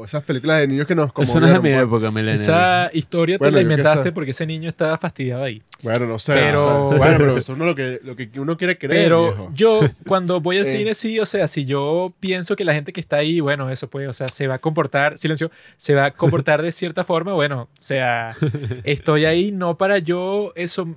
[0.00, 2.34] o esas películas de niños que nos Eso no es de mi época, millennial.
[2.34, 5.62] esa historia Bueno, te la inventaste porque ese niño estaba fastidiado ahí.
[5.82, 6.34] Bueno, no sé.
[6.34, 9.04] Pero- o sea, bueno, pero eso no es lo que, lo que uno quiere creer,
[9.04, 9.50] Pero viejo.
[9.54, 13.00] yo, cuando voy al cine, sí, o sea, si yo pienso que la gente que
[13.00, 16.10] está ahí, bueno, eso puede, o sea, se va a comportar, silencio, se va a
[16.10, 18.34] comportar de cierta forma, bueno, o sea,
[18.84, 20.88] estoy ahí no para yo eso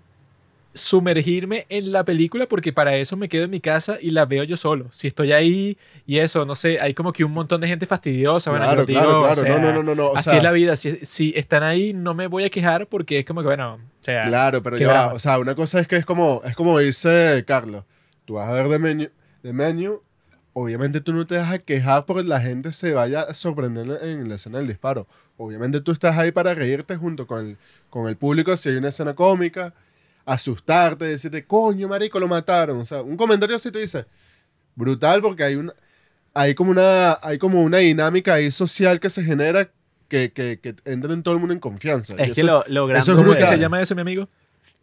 [0.73, 4.43] sumergirme en la película porque para eso me quedo en mi casa y la veo
[4.43, 4.87] yo solo.
[4.91, 8.49] Si estoy ahí y eso, no sé, hay como que un montón de gente fastidiosa,
[8.49, 9.35] bueno, Claro, yo digo, claro, o claro.
[9.35, 10.05] sea, no, no, no, no, no.
[10.07, 12.87] O así sea, es la vida, si, si están ahí no me voy a quejar
[12.87, 15.13] porque es como que, bueno, o sea, Claro, pero ya va.
[15.13, 17.83] O sea, una cosa es que es como, es como dice Carlos.
[18.25, 19.07] Tú vas a ver de menú,
[19.43, 20.01] de menú.
[20.53, 24.29] Obviamente tú no te vas a quejar porque la gente se vaya a sorprender en
[24.29, 25.07] la escena del disparo.
[25.35, 27.57] Obviamente tú estás ahí para reírte junto con el,
[27.89, 29.73] con el público si hay una escena cómica,
[30.25, 32.79] asustarte, decirte, coño, marico, lo mataron.
[32.79, 34.05] O sea, un comentario así te dice,
[34.75, 35.73] brutal porque hay una,
[36.33, 39.69] hay como una, hay como una dinámica ahí social que se genera
[40.07, 42.13] que, que, que entra en todo el mundo en confianza.
[42.17, 43.55] es Y que eso- lo, lo grande eso es ¿cómo que brutal.
[43.55, 44.29] se llama eso, mi amigo?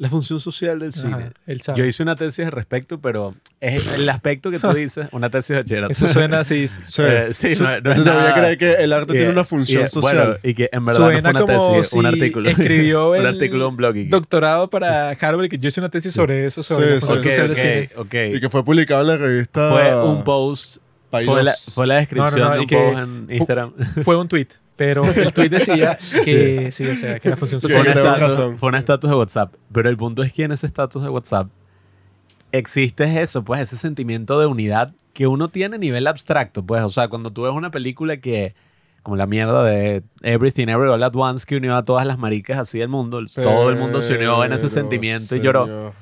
[0.01, 1.15] La función social del cine.
[1.15, 1.79] Ajá, él sabe.
[1.79, 5.51] Yo hice una tesis al respecto, pero es el aspecto que tú dices, una tesis
[5.51, 5.93] de bachillerato.
[5.93, 6.67] Eso suena así.
[6.69, 9.45] Sí, Eh, sí, Eso- no- no es nada- creer que el arte Y- tiene una
[9.45, 10.17] función y- social.
[10.27, 12.49] Bueno, y que en verdad Suena no fue una como tesis, un si artículo.
[12.49, 13.95] escribió un el artículo, un blog.
[13.97, 17.23] y doctorado para Harvard, que yo hice una tesis sobre eso, sobre Sí, la función
[17.23, 17.91] sí, social del cine.
[17.97, 18.15] ok, ok.
[18.37, 20.79] y que fue publicado en la revista Fue un post,
[21.11, 21.71] fue la, 2.
[21.75, 23.73] fue la descripción No, no, no, de y un que en Instagram.
[24.05, 27.71] Fue un tweet, pero el tweet decía que sí, o sea, que la función Fue
[27.71, 28.59] social estatus, razón.
[28.59, 29.55] fue un estatus de WhatsApp.
[29.73, 31.49] Pero el punto es que en ese estatus de WhatsApp
[32.53, 36.65] existe eso, pues ese sentimiento de unidad que uno tiene a nivel abstracto.
[36.65, 38.55] Pues, o sea, cuando tú ves una película que,
[39.03, 42.59] como la mierda de Everything Every All At Once, que unió a todas las maricas
[42.59, 45.67] así del mundo, todo el mundo se unió en ese sentimiento y lloró.
[45.67, 45.93] señor.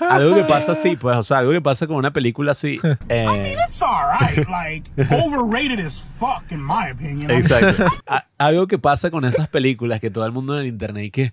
[0.00, 2.80] Algo que pasa así, pues, o sea, algo que pasa con una película así.
[3.08, 3.80] eh, It's
[4.50, 7.30] like overrated as fuck in my opinion.
[7.30, 7.84] Exacto.
[8.06, 11.10] A- algo que pasa con esas películas que todo el mundo en el internet y
[11.10, 11.32] que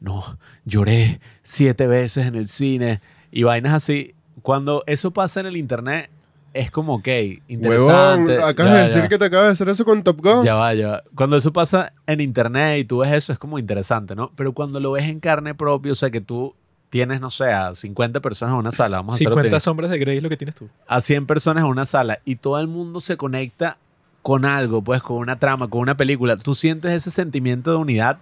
[0.00, 0.22] no,
[0.64, 4.14] lloré siete veces en el cine y vainas así.
[4.42, 6.10] Cuando eso pasa en el internet
[6.54, 8.42] es como, ok, Huevón, interesante.
[8.42, 9.08] acabas ya, de decir ya.
[9.08, 10.44] que te acabas de hacer eso con Top Gun.
[10.44, 11.02] Ya va, ya va.
[11.14, 14.32] Cuando eso pasa en internet y tú ves eso es como interesante, ¿no?
[14.36, 16.54] Pero cuando lo ves en carne propia, o sea, que tú
[16.92, 19.60] tienes, no sé, a 50 personas en una sala, vamos a hacerlo 50 optimista.
[19.60, 20.68] sombras de Grey es lo que tienes tú.
[20.86, 23.78] a 100 personas en una sala y todo el mundo se conecta
[24.20, 28.18] con algo, pues con una trama, con una película, tú sientes ese sentimiento de unidad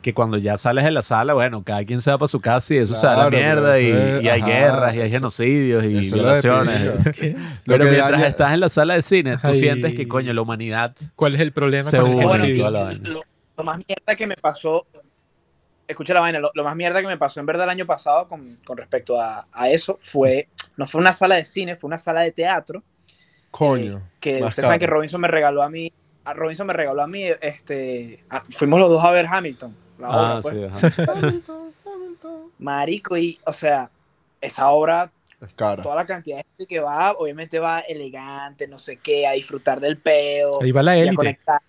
[0.00, 2.72] que cuando ya sales de la sala, bueno, cada quien se va para su casa
[2.72, 4.98] y eso se va a la Claro, mierda y, es- y hay ajá, guerras y
[5.00, 6.90] hay eso- genocidios y violaciones.
[7.66, 9.54] Pero mientras daña- estás en la sala de cine, tú Ay.
[9.54, 10.96] sientes que, coño, la humanidad...
[11.16, 13.22] ¿Cuál es el problema Se con el Bueno, lo,
[13.58, 14.86] lo más mierda que me pasó,
[15.90, 18.26] escucha la vaina, lo, lo más mierda que me pasó en verdad el año pasado
[18.28, 21.98] con, con respecto a, a eso fue, no fue una sala de cine, fue una
[21.98, 22.82] sala de teatro,
[23.50, 24.02] Coño.
[24.20, 24.86] que más ustedes saben que.
[24.86, 25.92] Robinson me regaló a mí,
[26.24, 30.08] a Robinson me regaló a mí, este, a- fuimos los dos a ver Hamilton, la
[30.08, 30.54] obra, Ah, pues.
[30.54, 30.90] sí, ajá.
[32.58, 33.90] marico, y, o sea,
[34.40, 35.82] esa obra, Es cara.
[35.82, 39.80] toda la cantidad de gente que va, obviamente va elegante, no sé qué, a disfrutar
[39.80, 41.16] del peo, Ahí va la y a élite.
[41.16, 41.60] conectar.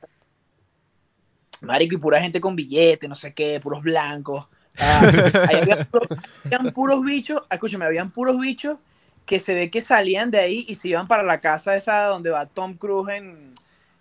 [1.62, 4.50] Marico, y pura gente con billetes, no sé qué, puros blancos.
[4.78, 5.12] Ah,
[5.50, 6.08] ahí había puros,
[6.45, 8.78] habían puros bichos, escúchame, habían puros bichos
[9.26, 12.32] que se ve que salían de ahí y se iban para la casa esa donde
[12.32, 13.54] va Tom Cruise en,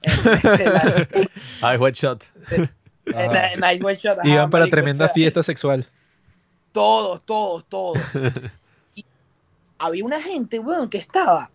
[1.61, 2.25] Ay, White Shot.
[4.25, 5.87] Iban para marico, tremenda o sea, fiesta sexual.
[6.73, 7.99] Todos, todos, todos.
[8.94, 9.05] Y
[9.79, 11.51] había una gente, weón, que estaba,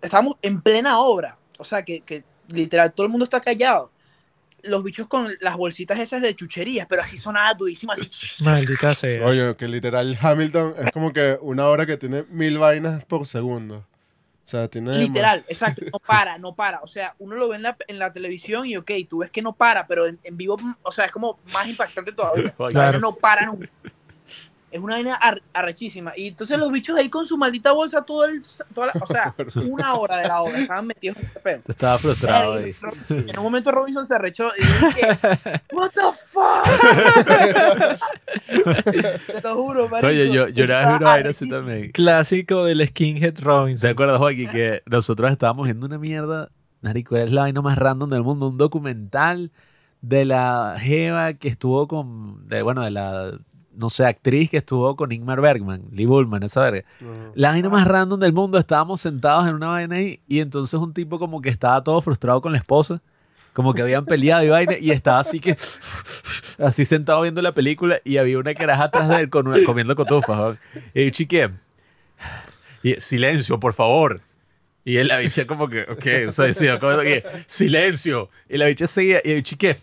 [0.00, 3.90] estábamos en plena obra, o sea, que, que literal todo el mundo está callado.
[4.62, 8.08] Los bichos con las bolsitas esas de chucherías, pero así sonaba durísimo, así.
[8.42, 9.24] Maldita sea.
[9.24, 13.76] Oye, que literal Hamilton es como que una hora que tiene mil vainas por segundo.
[14.44, 14.96] O sea, tiene.
[14.98, 16.80] Literal, más- exacto, no para, no para.
[16.80, 19.42] O sea, uno lo ve en la, en la televisión y ok, tú ves que
[19.42, 22.54] no para, pero en, en vivo, o sea, es como más impactante todavía.
[23.00, 23.68] No para nunca.
[24.70, 26.12] Es una vaina ar- arrechísima.
[26.16, 28.42] Y entonces los bichos ahí con su maldita bolsa todo el,
[28.74, 29.34] toda la- o sea,
[29.68, 31.62] una hora de la obra, estaban metidos en ese pedo.
[31.66, 32.74] Estaba frustrado ahí.
[33.10, 35.18] En un momento Robinson se arrechó y dije,
[35.72, 36.66] What the fuck?
[39.26, 40.08] Te lo juro, marico.
[40.08, 41.90] Oye, yo, yo vi una vaina así también.
[41.92, 43.90] Clásico del skinhead ¿Se Robinson.
[43.90, 46.50] acuerdas, Joaquín, que nosotros estábamos viendo una mierda?
[46.80, 48.48] Marico, es la vaina más random del mundo.
[48.48, 49.50] Un documental
[50.00, 52.44] de la Jeva que estuvo con.
[52.44, 53.32] De, bueno, de la.
[53.78, 56.84] No sé, actriz que estuvo con Ingmar Bergman, Lee Bullman, esa verga.
[57.34, 58.58] La vaina más random del mundo.
[58.58, 62.40] Estábamos sentados en una vaina ahí y entonces un tipo como que estaba todo frustrado
[62.40, 63.00] con la esposa.
[63.52, 65.56] Como que habían peleado y vaina y estaba así que.
[66.58, 69.94] Así sentado viendo la película y había una caraja atrás de él con una- comiendo
[69.94, 70.36] cotufas.
[70.36, 70.56] ¿no?
[70.92, 71.50] Y yo, chique.
[72.82, 74.20] Y, silencio, por favor.
[74.84, 78.28] Y él, la bicha como que, ok, o sea, decía, como que, silencio.
[78.48, 79.78] Y la bicha seguía, y el chique,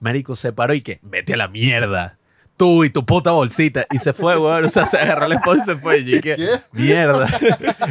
[0.00, 2.16] marico, se paró y que, vete a la mierda.
[2.56, 3.84] Tú y tu puta bolsita.
[3.90, 4.64] Y se fue, weón.
[4.64, 5.98] O sea, se agarró la esposa y se fue.
[5.98, 6.48] Y dije, ¿Qué?
[6.72, 7.28] mierda.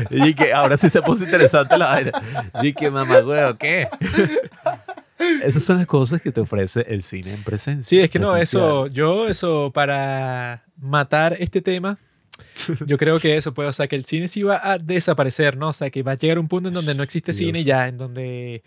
[0.10, 2.12] Y dije, ahora sí se puso interesante la vaina.
[2.62, 3.90] Y dije, mamá, weón, ¿qué?
[5.44, 7.84] Esas son las cosas que te ofrece el cine en presencia.
[7.88, 11.98] Sí, es que no, eso, yo eso para matar este tema,
[12.86, 15.70] yo creo que eso, pues, o sea, que el cine sí va a desaparecer, ¿no?
[15.70, 17.38] O sea, que va a llegar un punto en donde no existe Dios.
[17.38, 18.64] cine ya, en donde,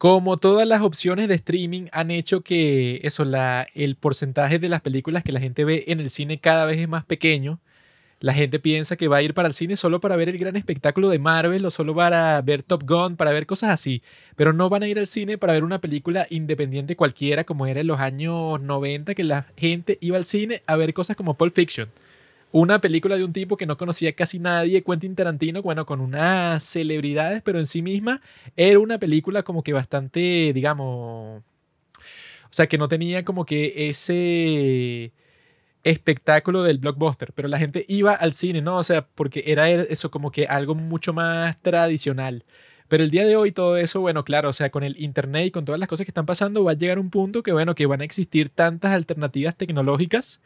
[0.00, 4.80] como todas las opciones de streaming han hecho que eso, la, el porcentaje de las
[4.80, 7.60] películas que la gente ve en el cine cada vez es más pequeño.
[8.18, 10.56] La gente piensa que va a ir para el cine solo para ver el gran
[10.56, 14.02] espectáculo de Marvel o solo para ver Top Gun, para ver cosas así.
[14.36, 17.82] Pero no van a ir al cine para ver una película independiente cualquiera como era
[17.82, 21.54] en los años 90 que la gente iba al cine a ver cosas como Pulp
[21.54, 21.90] Fiction.
[22.52, 26.64] Una película de un tipo que no conocía casi nadie, Quentin Tarantino, bueno, con unas
[26.64, 28.20] celebridades, pero en sí misma
[28.56, 31.42] era una película como que bastante, digamos,
[32.50, 35.12] o sea, que no tenía como que ese
[35.84, 38.78] espectáculo del blockbuster, pero la gente iba al cine, ¿no?
[38.78, 42.44] O sea, porque era eso como que algo mucho más tradicional.
[42.88, 45.50] Pero el día de hoy todo eso, bueno, claro, o sea, con el internet y
[45.52, 47.86] con todas las cosas que están pasando, va a llegar un punto que, bueno, que
[47.86, 50.42] van a existir tantas alternativas tecnológicas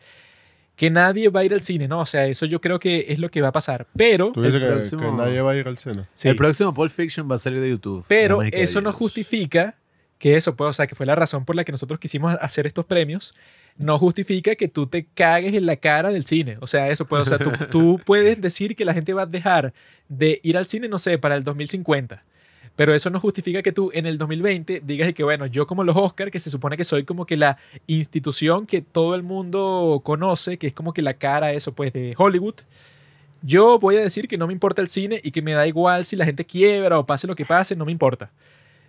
[0.76, 2.00] que nadie va a ir al cine, ¿no?
[2.00, 3.86] O sea, eso yo creo que es lo que va a pasar.
[3.96, 6.04] Pero, Tú dices El que, próximo- que nadie va a ir al cine.
[6.14, 8.04] sí, El próximo Pulp Fiction va a salir de YouTube.
[8.08, 9.76] pero eso no justifica
[10.18, 12.66] que eso, pues, o sea, que fue la razón por la que nosotros quisimos hacer
[12.66, 13.34] estos premios,
[13.76, 16.56] no justifica que tú te cagues en la cara del cine.
[16.60, 19.26] O sea, eso puede, o sea, tú, tú puedes decir que la gente va a
[19.26, 19.72] dejar
[20.08, 22.22] de ir al cine, no sé, para el 2050.
[22.76, 25.96] Pero eso no justifica que tú en el 2020 digas que, bueno, yo como los
[25.96, 27.56] Oscar, que se supone que soy como que la
[27.86, 32.14] institución que todo el mundo conoce, que es como que la cara, eso pues, de
[32.18, 32.56] Hollywood,
[33.42, 36.04] yo voy a decir que no me importa el cine y que me da igual
[36.04, 38.30] si la gente quiebra o pase lo que pase, no me importa.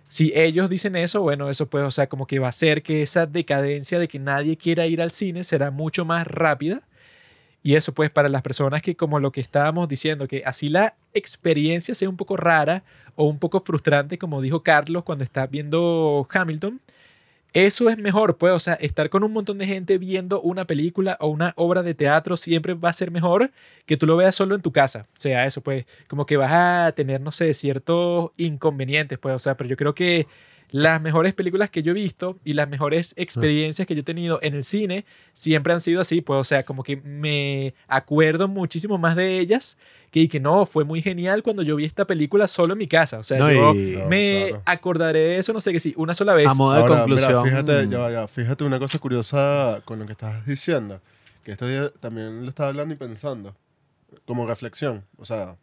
[0.08, 3.02] Si ellos dicen eso, bueno, eso pues, o sea, como que va a hacer que
[3.02, 6.82] esa decadencia de que nadie quiera ir al cine será mucho más rápida.
[7.66, 10.94] Y eso pues para las personas que como lo que estábamos diciendo, que así la
[11.12, 12.84] experiencia sea un poco rara
[13.16, 16.80] o un poco frustrante, como dijo Carlos cuando está viendo Hamilton,
[17.52, 21.16] eso es mejor, pues, o sea, estar con un montón de gente viendo una película
[21.20, 23.50] o una obra de teatro siempre va a ser mejor
[23.84, 25.08] que tú lo veas solo en tu casa.
[25.16, 29.40] O sea, eso, pues, como que vas a tener, no sé, ciertos inconvenientes, pues, o
[29.40, 30.28] sea, pero yo creo que
[30.70, 34.38] las mejores películas que yo he visto y las mejores experiencias que yo he tenido
[34.42, 38.98] en el cine siempre han sido así, pues, o sea, como que me acuerdo muchísimo
[38.98, 39.78] más de ellas
[40.10, 42.88] que, y que no, fue muy genial cuando yo vi esta película solo en mi
[42.88, 44.62] casa, o sea, No, yo y- me claro.
[44.66, 46.48] acordaré de eso, no sé qué sí, una sola vez.
[46.48, 47.42] A modo de Ahora, conclusión.
[47.44, 51.00] mira, fíjate, ya va, ya va, fíjate una cosa curiosa con lo que estás diciendo,
[51.44, 53.54] que estos días también lo estaba hablando y pensando,
[54.24, 55.56] como reflexión, o sea,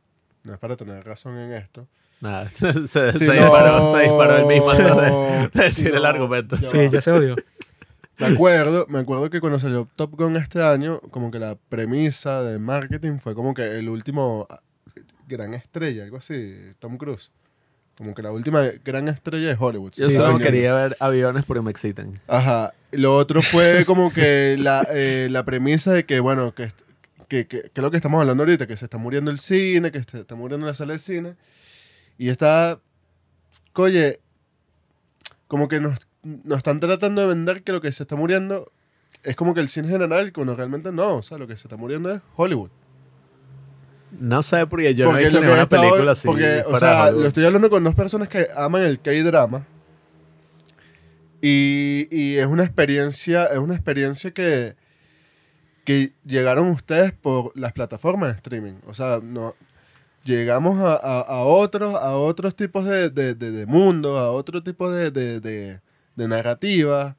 [0.44, 1.88] no es para tener razón en esto.
[2.24, 5.88] Nada, se, se Sí, disparó, no, se disparó el mismo antes de, de sí, decir
[5.96, 6.56] el no, argumento.
[6.56, 6.86] ya Sí, va.
[6.86, 7.36] ya se odió.
[8.18, 12.42] Me acuerdo, me acuerdo que cuando salió Top Gun este año, como que la premisa
[12.44, 14.62] de marketing fue como que el último ah,
[15.28, 17.32] gran estrella, algo así, Tom Cruise.
[17.98, 19.92] Como que la última gran estrella de Hollywood.
[19.96, 22.20] Yo Sí, solo quería ver aviones porque me excitan.
[22.28, 22.74] Ajá.
[22.92, 26.72] Lo otro fue como que la, eh, la premisa de que, bueno, que,
[27.28, 29.92] que, que, que es lo que estamos hablando ahorita, que se está muriendo el cine,
[29.92, 31.36] que se está muriendo la sala de cine.
[32.17, 32.80] Y está,
[33.76, 34.19] oye,
[35.47, 38.71] como que nos, nos están tratando de vender que lo que se está muriendo
[39.23, 41.17] es como que el cine general, cuando realmente no.
[41.17, 42.69] O sea, lo que se está muriendo es Hollywood.
[44.19, 46.28] No sé, porque yo no he Porque visto ninguna película así.
[46.28, 47.21] Porque, o sea, Hollywood.
[47.21, 49.65] lo estoy hablando con dos personas que aman el K-drama.
[51.41, 54.76] Y, y es una experiencia, es una experiencia que,
[55.84, 58.76] que llegaron ustedes por las plataformas de streaming.
[58.86, 59.56] O sea, no,
[60.24, 64.62] llegamos a, a- a otros, a otros tipos de, de, de- de mundo, a otro
[64.64, 65.80] tipo de, de, de,
[66.16, 67.16] de narrativa,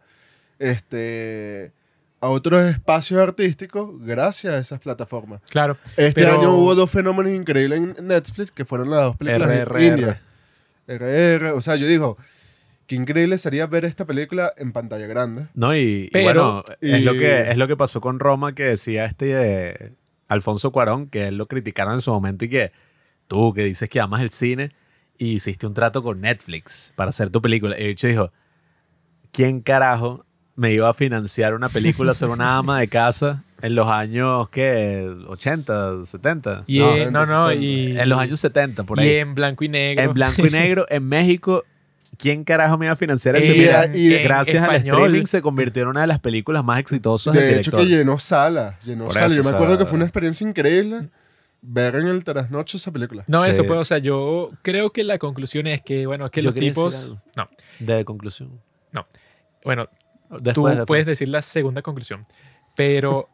[0.59, 1.73] este,
[2.21, 5.41] a otros espacios artísticos gracias a esas plataformas.
[5.51, 5.77] Claro.
[5.97, 9.83] Este Pero- año hubo dos fenómenos increíbles en Netflix que fueron las dos películas RRR.
[9.85, 10.19] indias.
[10.87, 11.51] RR.
[11.53, 12.17] O sea, yo digo,
[12.87, 15.47] qué increíble sería ver esta película en pantalla grande.
[15.55, 18.65] No, y, y Pero- bueno, es, lo que, es lo que pasó con Roma que
[18.65, 19.93] decía este eh,
[20.29, 22.73] Alfonso Cuarón, que él lo criticaron en su momento y que
[23.29, 24.71] tú que dices que amas el cine
[25.19, 27.79] y hiciste un trato con Netflix para hacer tu película.
[27.79, 28.33] Y de hecho dijo,
[29.33, 30.25] ¿quién carajo
[30.57, 35.11] me iba a financiar una película sobre una ama de casa en los años, ¿qué?
[35.27, 36.65] 80, 70.
[36.67, 37.55] Y No, en- no, no, 60.
[37.65, 39.15] y, en los años 70, por y ahí.
[39.17, 40.05] en blanco y negro.
[40.05, 41.65] En blanco y negro, en México,
[42.19, 43.53] ¿quién carajo me iba a financiar eso?
[43.53, 44.99] Mira, y en gracias al español.
[45.07, 47.81] streaming se convirtió en una de las películas más exitosas del De hecho, director.
[47.81, 48.79] que llenó sala.
[48.85, 49.27] Llenó Por sala.
[49.27, 51.09] eso, Yo me o sea, acuerdo que fue una experiencia increíble
[51.67, 53.25] ver en el trasnocho esa película.
[53.27, 53.51] No, Sí.
[53.51, 56.49] eso pues, o sea, yo creo que la conclusión es que, bueno, es que Yo
[56.49, 57.05] los quería decir tipos...
[57.05, 57.23] algo.
[57.37, 57.49] No,
[57.81, 58.61] De conclusión.
[59.65, 59.89] bueno,
[60.31, 60.87] Después, tú después.
[60.87, 62.27] puedes decir la segunda conclusión,
[62.77, 63.29] pero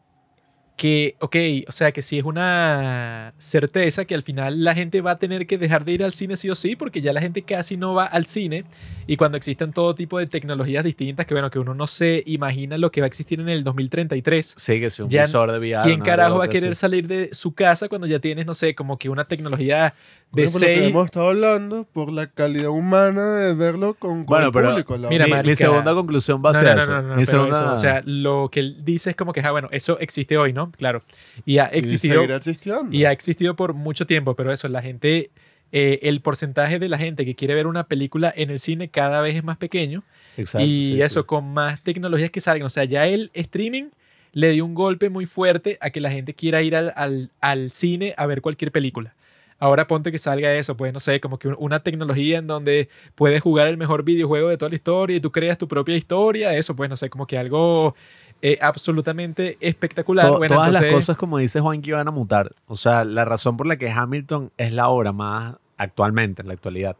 [0.81, 1.35] que, ok,
[1.67, 5.45] o sea, que sí es una certeza que al final la gente va a tener
[5.45, 7.93] que dejar de ir al cine sí o sí, porque ya la gente casi no
[7.93, 8.65] va al cine
[9.05, 12.79] y cuando existen todo tipo de tecnologías distintas que, bueno, que uno no se imagina
[12.79, 14.55] lo que va a existir en el 2033.
[14.57, 15.83] Sí, que sí, un Ya- visor de VR.
[15.83, 18.97] ¿Quién carajo va a querer salir de su casa cuando ya tienes, no sé, como
[18.97, 19.93] que una tecnología
[20.31, 20.89] de Bueno, por lo que 6...
[20.89, 24.97] hemos estado hablando, por la calidad humana de verlo con, con Bueno, el pero- público.
[24.97, 26.91] la Mira, Mi, mi segunda conclusión va a No, ser no, no, eso.
[26.91, 29.41] no, no, Mi pero segunda- eso, o sea, lo que él dice es como que,
[29.41, 30.71] ah, bueno, eso existe hoy, ¿no?
[30.71, 31.01] Claro.
[31.45, 32.87] Y ha Y existido, seguirá existiendo.
[32.95, 35.31] y ha existido por mucho tiempo, pero eso, la gente,
[35.73, 39.21] eh, el porcentaje de la gente que quiere ver una película en el cine cada
[39.21, 40.03] vez es más pequeño.
[40.37, 41.27] Exacto, y sí, eso, sí.
[41.27, 42.65] con más tecnologías que salgan.
[42.65, 43.89] O sea, ya el streaming
[44.31, 47.69] le dio un golpe muy fuerte a que la gente quiera ir al, al- al
[47.69, 49.13] cine a ver cualquier película.
[49.61, 52.89] Ahora ponte que salga eso, pues no sé, como que un- una tecnología en donde
[53.15, 56.53] puedes jugar el mejor videojuego de toda la historia y tú creas tu propia historia,
[56.55, 57.95] eso pues no sé, como que algo
[58.41, 60.25] eh, absolutamente espectacular.
[60.25, 62.55] To- Bueno, todas las cosas, como dice Juan, que iban a mutar.
[62.65, 66.55] O sea, la razón por la que Hamilton es la obra más actualmente, en la
[66.55, 66.95] actualidad,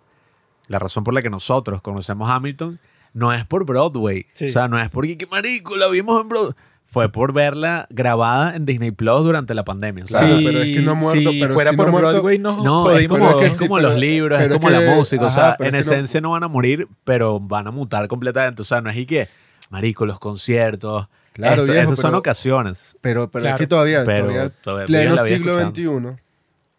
[0.68, 2.80] la razón por la que nosotros conocemos Hamilton
[3.14, 4.28] no es por Broadway.
[4.32, 4.46] Sí.
[4.46, 6.54] O sea, no es porque, qué marico, la vimos en Broadway.
[6.94, 10.04] Fue por verla grabada en Disney Plus durante la pandemia.
[10.04, 11.90] O sea, Claro, Sí, pero es que no ha muerto, si pero fuera si por
[11.90, 14.42] no Broadway, no, No, es como, pero es que es sí, como pero- los libros,
[14.42, 15.24] es como la música.
[15.24, 16.32] o ajá, sea, pero en es que no- esencia no...
[16.32, 18.62] van a morir, pero van a mutar completamente.
[18.62, 19.30] O sea, no es y que,
[19.70, 21.08] marico, los conciertos.
[21.32, 22.98] Claro, esto- viejo, esas son pero- ocasiones.
[23.00, 23.56] Pero, pero Claro.
[23.56, 25.60] es que todavía, Pero todavía todavía pleno siglo.
[25.72, 26.22] XXI,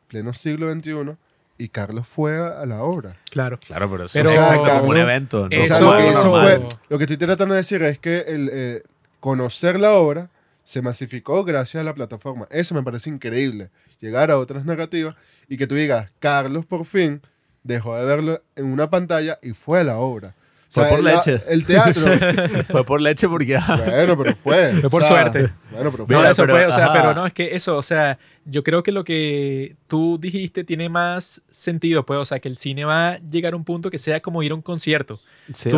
[0.09, 1.17] pleno siglo XXI,
[1.57, 3.17] y Carlos fue a, la obra.
[3.31, 3.59] Claro.
[3.67, 5.49] Claro, pero eso Pero- es exacto como un evento.
[5.49, 5.59] ¿no?
[5.59, 6.45] O sea, Eso- lo que normal.
[6.45, 8.83] fue, lo que estoy tratando de decir es que el eh,
[9.23, 10.31] conocer la obra
[10.64, 12.49] se masificó gracias a la plataforma.
[12.51, 13.70] Eso me parece increíble.
[14.01, 15.14] Llegar a otras narrativas
[15.49, 17.23] y que tú digas, Carlos por fin
[17.62, 20.35] dejó de verlo en una pantalla y fue a la obra.
[20.75, 21.41] O Fue por la- leche.
[21.49, 22.03] el teatro.
[22.68, 23.59] Fue por leche porque...
[23.87, 24.73] bueno, pero fue.
[24.81, 25.53] Fue por o sea, suerte.
[25.70, 26.16] Bueno, pero No, fue.
[26.16, 26.93] Mira, eso pero- puede, o sea, ajá.
[26.95, 30.89] pero no, es que eso, o sea, yo creo que lo que tú dijiste tiene
[30.89, 33.99] más sentido, pues, o sea, que el cine va a llegar a un punto que
[33.99, 35.20] sea como ir a un concierto.
[35.53, 35.70] Sí,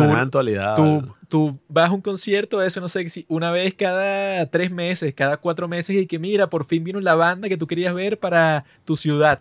[1.27, 5.37] Tú- vas a un concierto, eso no sé, si una vez cada tres meses, cada
[5.37, 8.63] cuatro meses, y que mira, por fin vino la banda que tú querías ver para
[8.85, 9.39] tu ciudad.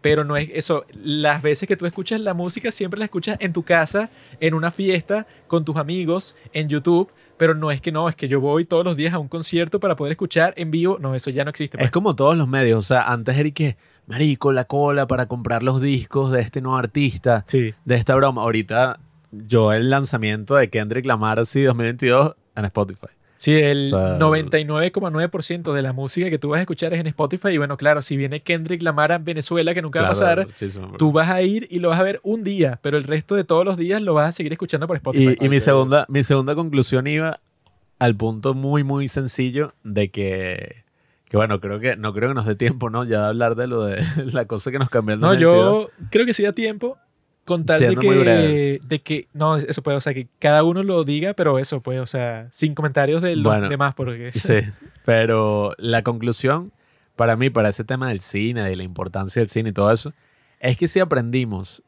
[0.00, 3.52] Pero no es eso, las veces que tú escuchas la música siempre la escuchas en
[3.52, 8.08] tu casa, en una fiesta, con tus amigos, en YouTube, pero no es que no,
[8.08, 10.98] es que yo voy todos los días a un concierto para poder escuchar en vivo,
[11.00, 11.78] no, eso ya no existe.
[11.78, 11.86] pues.
[11.86, 12.78] Es como todos los medios.
[12.78, 13.76] O sea, antes era que,
[14.06, 18.42] marico, la cola para comprar los discos de este nuevo artista, Sí, de esta broma.
[18.42, 19.00] Ahorita,
[19.30, 23.06] yo el lanzamiento de Kendrick Lamar, así, 2022, en Spotify.
[23.36, 27.06] sí, el O sea, 99,9% de la música que tú vas a escuchar es en
[27.06, 30.48] Spotify, y bueno, claro, si viene Kendrick Lamar a Venezuela, que nunca va a pasar.
[30.98, 33.44] Tú vas a ir y lo vas a ver un día, pero el resto de
[33.44, 35.36] todos los días lo vas a seguir escuchando por Spotify.
[35.40, 37.40] Y, y mi, segunda, mi segunda conclusión iba
[37.98, 40.84] al punto muy, muy sencillo de que,
[41.28, 43.04] que bueno, creo que no creo que nos dé tiempo, ¿no?
[43.04, 44.02] Ya de hablar de lo de
[44.32, 45.64] la cosa que nos cambió el no, 2022.
[45.64, 46.98] yo creo que sí da tiempo
[47.48, 51.02] con tal de que, de que, no, eso puede, o sea, que cada uno lo
[51.02, 54.60] diga, pero eso puede, o sea, sin comentarios de los Bueno, demás, porque Sí,
[55.06, 56.72] pero la conclusión
[57.16, 60.12] para mí, para ese tema del cine, de la importancia del cine y todo eso,
[60.60, 61.82] es que si aprendimos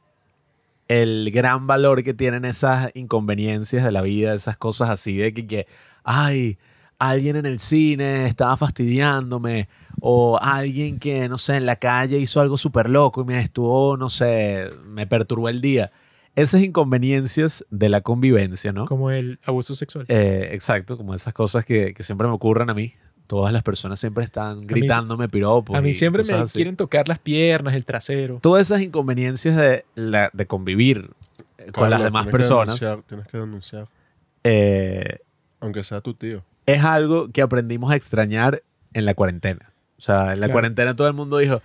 [0.88, 5.46] el gran valor que tienen esas inconveniencias de la vida, esas cosas así de que,
[5.46, 5.66] que
[6.04, 6.56] ay,
[6.98, 9.68] alguien en el cine estaba fastidiándome,
[10.00, 13.96] o alguien que, no sé, en la calle hizo algo súper loco y me estuvo,
[13.96, 15.90] no sé, me perturbó el día.
[16.36, 18.86] Esas inconveniencias de la convivencia, ¿no?
[18.86, 20.06] como el abuso sexual.
[20.08, 22.94] Eh, exacto, como esas cosas que, que siempre me ocurren a mí.
[23.26, 25.76] Todas las personas siempre están gritándome piropos.
[25.76, 26.58] a mí siempre me así.
[26.58, 28.38] quieren tocar las piernas, el trasero.
[28.42, 31.10] Todas esas inconveniencias de, la, de convivir
[31.58, 33.88] eh, con las demás tienes que personas denunciar, tienes que denunciar.
[34.44, 35.18] eh,
[35.60, 36.42] Aunque sea tu tío.
[36.66, 38.62] es algo que aprendimos a extrañar
[38.94, 39.69] en la cuarentena.
[40.00, 40.52] O sea, en la Claro.
[40.52, 41.60] cuarentena todo el mundo dijo,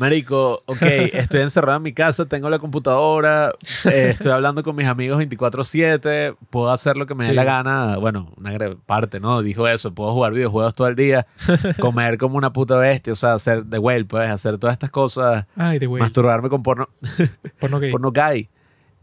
[0.00, 3.52] Marico, ok, estoy encerrado en mi casa, tengo la computadora,
[3.84, 7.36] eh, estoy hablando con mis amigos 24/7, puedo hacer lo que me dé Sí.
[7.36, 7.96] la gana.
[7.98, 8.52] Bueno, una
[8.86, 9.42] parte, ¿no?
[9.42, 11.26] Dijo eso, puedo jugar videojuegos todo el día,
[11.80, 15.46] comer como una puta bestia, o sea, hacer de whale, puedes hacer todas estas cosas,
[15.56, 16.00] Ay, güey.
[16.00, 16.88] masturbarme con porno,
[17.60, 17.90] Porno gay.
[17.92, 18.48] porno gay,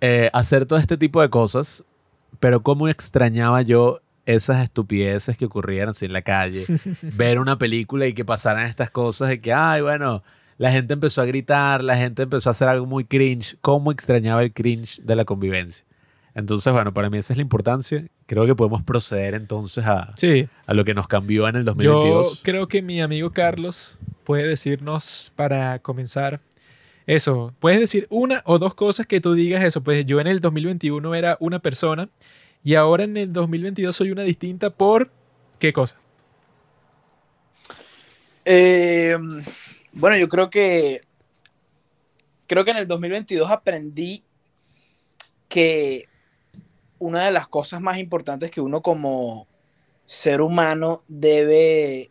[0.01, 1.83] eh, hacer todo este tipo de cosas,
[2.39, 6.65] pero cómo extrañaba yo esas estupideces que ocurrían así en la calle,
[7.15, 10.23] ver una película y que pasaran estas cosas de que, ay, bueno,
[10.57, 14.41] la gente empezó a gritar, la gente empezó a hacer algo muy cringe, cómo extrañaba
[14.41, 15.85] el cringe de la convivencia.
[16.33, 18.05] Entonces, bueno, para mí esa es la importancia.
[18.25, 21.73] Creo que podemos proceder entonces a, Sí, a lo que nos cambió en el yo
[21.73, 22.41] 2022.
[22.43, 26.41] creo que mi amigo Carlos puede decirnos para comenzar
[27.07, 27.53] eso.
[27.59, 29.81] Puedes decir una o dos cosas que tú digas eso.
[29.81, 32.09] Pues yo en el 2021 era una persona
[32.65, 35.11] y ahora en el 2022 soy una distinta por
[35.59, 35.99] qué cosa.
[38.43, 39.15] Eh,
[39.93, 41.01] bueno, yo creo que
[42.47, 44.23] creo que en el 2022 aprendí
[45.47, 46.09] que
[46.97, 49.47] una de las cosas más importantes que uno como
[50.05, 52.09] ser humano debe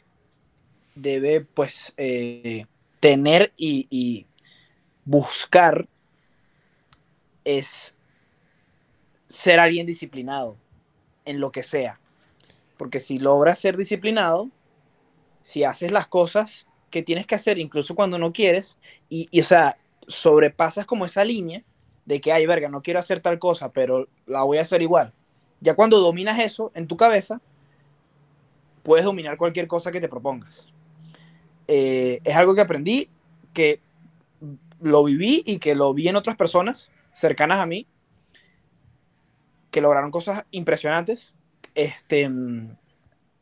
[0.94, 2.66] debe pues eh,
[3.00, 4.26] tener y, y
[5.04, 5.88] buscar
[7.44, 7.93] es
[9.34, 10.56] ser alguien disciplinado
[11.24, 11.98] en lo que sea.
[12.76, 14.48] Porque si logras ser disciplinado,
[15.42, 18.78] si haces las cosas que tienes que hacer, incluso cuando no quieres,
[19.08, 19.76] y, y, o sea,
[20.06, 21.64] sobrepasas como esa línea
[22.04, 25.12] de que, ay, verga, no quiero hacer tal cosa, pero la voy a hacer igual.
[25.60, 27.40] Ya cuando dominas eso en tu cabeza,
[28.84, 30.68] puedes dominar cualquier cosa que te propongas.
[31.66, 33.08] Eh, es algo que aprendí,
[33.52, 33.80] que
[34.80, 37.88] lo viví y que lo vi en otras personas cercanas a mí,
[39.74, 41.34] que lograron cosas impresionantes.
[41.74, 42.30] Este,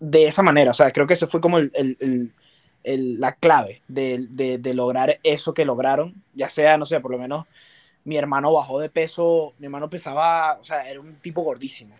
[0.00, 0.70] de esa manera.
[0.70, 2.32] O sea, creo que eso fue como el, el,
[2.84, 6.14] el, la clave de, de, de, lograr eso que lograron.
[6.32, 7.44] Ya sea, no sé, por lo menos
[8.04, 11.94] mi hermano bajó de peso, mi hermano pesaba, o sea, era un tipo gordísimo.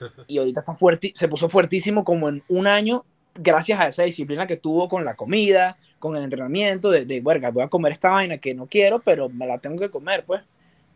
[0.26, 4.48] Y ahorita está fuerte, se puso fuertísimo como en un año, gracias a esa disciplina
[4.48, 8.10] que tuvo con la comida, con el entrenamiento, de, de verga, voy a comer esta
[8.10, 10.42] vaina que no quiero, pero me la tengo que comer, pues,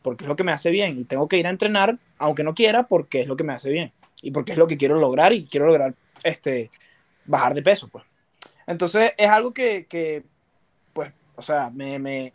[0.02, 0.98] porque es lo que me hace bien.
[0.98, 3.70] Y tengo que ir a entrenar, aunque no quiera, porque es lo que me hace
[3.70, 3.92] bien.
[4.22, 6.70] Y porque es lo que quiero lograr y quiero lograr este,
[7.24, 8.04] bajar de peso, pues.
[8.66, 10.24] Entonces es algo que, que
[10.92, 12.32] pues, o sea, me, me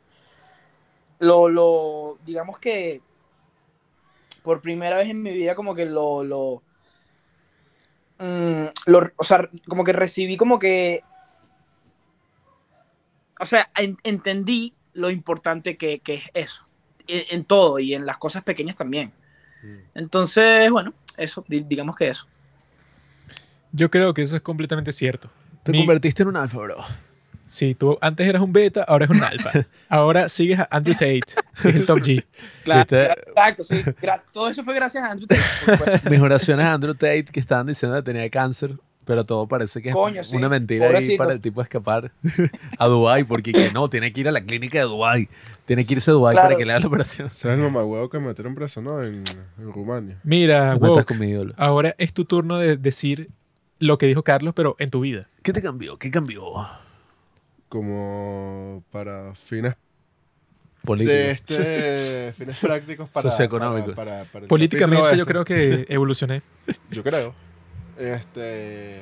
[1.20, 3.02] lo, lo, digamos que
[4.44, 6.62] por primera vez en mi vida como que lo, lo,
[8.86, 11.02] lo o sea, como que recibí como que,
[13.40, 16.65] o sea, en, entendí lo importante que, que es eso,
[17.08, 19.12] en, en, todo y en las cosas pequeñas también.
[19.94, 22.28] Entonces, bueno, eso, di- digamos que eso.
[23.72, 25.30] Yo creo que eso es completamente cierto.
[25.64, 26.78] Te Mi- convertiste en un alfa, bro.
[27.48, 29.52] Sí, tú antes eras un beta, ahora eres un alfa.
[29.90, 31.22] Ahora sigues a Andrew Tate,
[31.64, 32.26] es el top G.
[32.64, 33.76] Claro, exacto, sí.
[34.02, 36.10] gra- todo eso fue gracias a Andrew Tate, por supuesto.
[36.10, 38.72] Mis oraciones a Andrew Tate que estaban diciendo que tenía cáncer,
[39.06, 40.36] pero todo parece que es sí.
[40.36, 42.12] una mentira ahí para el tipo escapar
[42.80, 45.30] a Dubai porque que no, tiene que ir a la clínica de Dubai.
[45.66, 46.48] Tiene que irse a Dubai Claro.
[46.50, 47.30] para que le hagan la operación.
[47.30, 49.02] ¿Sabes el mamagüevo que metieron preso, no?
[49.04, 49.24] En,
[49.58, 50.20] en Rumania.
[50.24, 50.78] Mira,
[51.58, 53.30] ahora es tu turno de decir
[53.80, 55.28] lo que dijo Carlos, pero en tu vida.
[55.44, 55.98] ¿Qué te cambió?
[55.98, 56.44] ¿Qué cambió?
[57.70, 59.76] Como para fines
[60.84, 61.12] Político.
[61.14, 63.96] de este fines prácticos para Socioeconómicos.
[63.96, 65.26] para- para- para el Políticamente yo este.
[65.26, 66.42] creo que evolucioné.
[66.92, 67.34] Yo creo.
[67.98, 69.02] Este.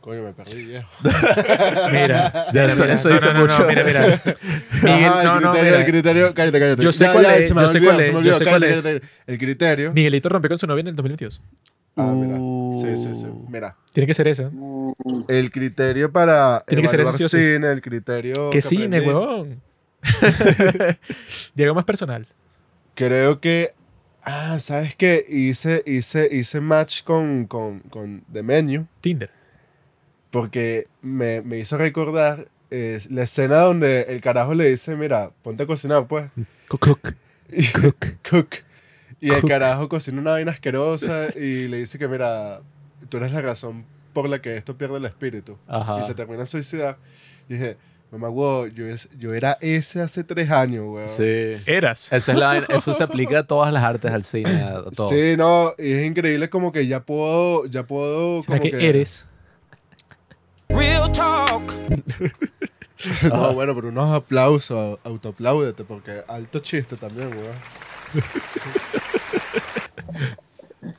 [0.00, 0.88] Coño, me perdí, viejo.
[1.02, 3.66] Mira, Ya, mira, eso- mira, eso no, dice no, no, no, mucho.
[3.66, 4.00] mira, mira.
[4.82, 5.78] Miguel, Ajá, el no, no, criterio, mira.
[5.80, 6.82] el criterio, cállate, cállate.
[6.84, 8.12] Yo sé Ya, cuál ya, es, se me yo sé olvidó, cuál se es, me
[8.12, 8.82] yo olvidó, sé cállate, cuál es.
[8.84, 9.06] cállate.
[9.26, 9.92] El criterio.
[9.92, 11.42] Miguelito rompió con su novia en el 2022.
[11.96, 12.36] Ah, mira.
[12.38, 12.80] Uh.
[12.84, 13.26] Sí, sí, sí.
[13.48, 13.74] Mira.
[13.92, 14.50] Tiene que ser eso.
[15.28, 17.54] El criterio para Tiene que ser evaluar ese sí o sí.
[17.54, 18.50] cine, el criterio.
[18.50, 19.62] ¿Qué que cine, aprendí, huevón?
[21.54, 22.26] Diego más personal.
[22.94, 23.74] Creo que.
[24.28, 25.24] Ah, ¿sabes qué?
[25.28, 28.86] Hice, hice, hice match con, con, con The Menu.
[29.00, 29.30] Tinder.
[30.30, 35.62] porque me, me hizo recordar eh, la escena donde el carajo le dice, mira, ponte
[35.62, 36.28] a cocinar, pues.
[36.68, 37.14] Cook.
[37.52, 38.04] Y, Cook.
[38.28, 38.48] cook.
[39.20, 39.48] Y el Cook.
[39.48, 42.60] carajo cocina una vaina asquerosa y le dice que, mira,
[43.08, 45.56] tú eres la razón por la que esto pierde el espíritu.
[45.68, 46.00] Ajá.
[46.00, 46.98] Y se termina de suicidar.
[47.48, 47.76] Y dije,
[48.10, 51.08] mamá, wow, yo, es- yo era ese hace tres años, weón.
[51.08, 51.56] Sí.
[51.66, 52.12] Eras.
[52.12, 55.08] Esa es la eso se aplica a todas las artes, al cine, a todo.
[55.10, 58.88] Sí, no, y es increíble como que ya puedo, ya puedo, ¿Será como que, que,
[58.88, 59.26] eres?
[63.28, 67.52] No, bueno, pero unos aplausos, autoapláudete, porque alto chiste también, weón.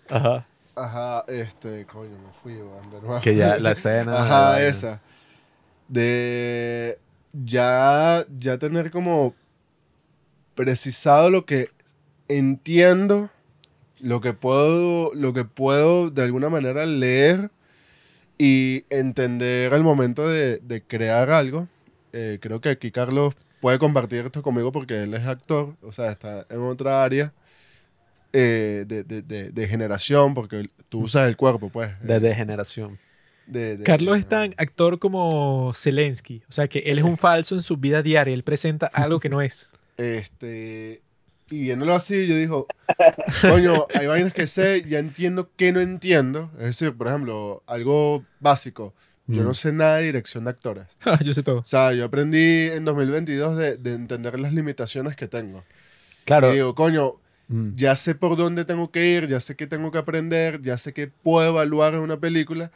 [0.09, 0.45] Ajá.
[0.75, 3.19] Ajá, este, coño, me fui, weón, de nuevo.
[3.21, 4.21] Que ya la escena.
[4.21, 5.01] Ajá, esa.
[5.87, 6.97] De
[7.33, 9.35] ya, ya tener como
[10.55, 11.69] precisado lo que
[12.27, 13.29] entiendo,
[14.01, 17.51] lo que puedo, lo que puedo de alguna manera leer
[18.37, 21.67] y entender al momento de, de crear algo.
[22.13, 26.11] Eh, creo que aquí Carlos puede compartir esto conmigo porque él es actor, o sea,
[26.11, 27.33] está en otra área
[28.33, 31.91] eh, de, de- de- de generación, porque tú usas el cuerpo, pues.
[32.01, 32.99] De degeneración.
[33.47, 36.43] De- de- Carlos es tan actor como Zelensky.
[36.49, 38.33] O sea, que él es un falso en su vida diaria.
[38.33, 39.69] Él presenta algo que no es.
[39.97, 41.01] Este,
[41.49, 42.67] y viéndolo así, yo digo,
[43.41, 46.51] coño, hay vainas que sé, ya entiendo que no entiendo.
[46.59, 48.93] Es decir, por ejemplo, algo básico.
[49.27, 49.45] Yo Mm.
[49.45, 50.85] no sé nada de dirección de actores.
[51.25, 51.59] Yo sé todo.
[51.59, 55.65] O sea, yo aprendí en 2022 de, de entender las limitaciones que tengo.
[56.23, 56.49] Claro.
[56.51, 57.15] Y digo, coño,
[57.49, 57.75] Mm.
[57.75, 60.93] ya sé por dónde tengo que ir, ya sé qué tengo que aprender, ya sé
[60.93, 62.71] qué puedo evaluar en una película.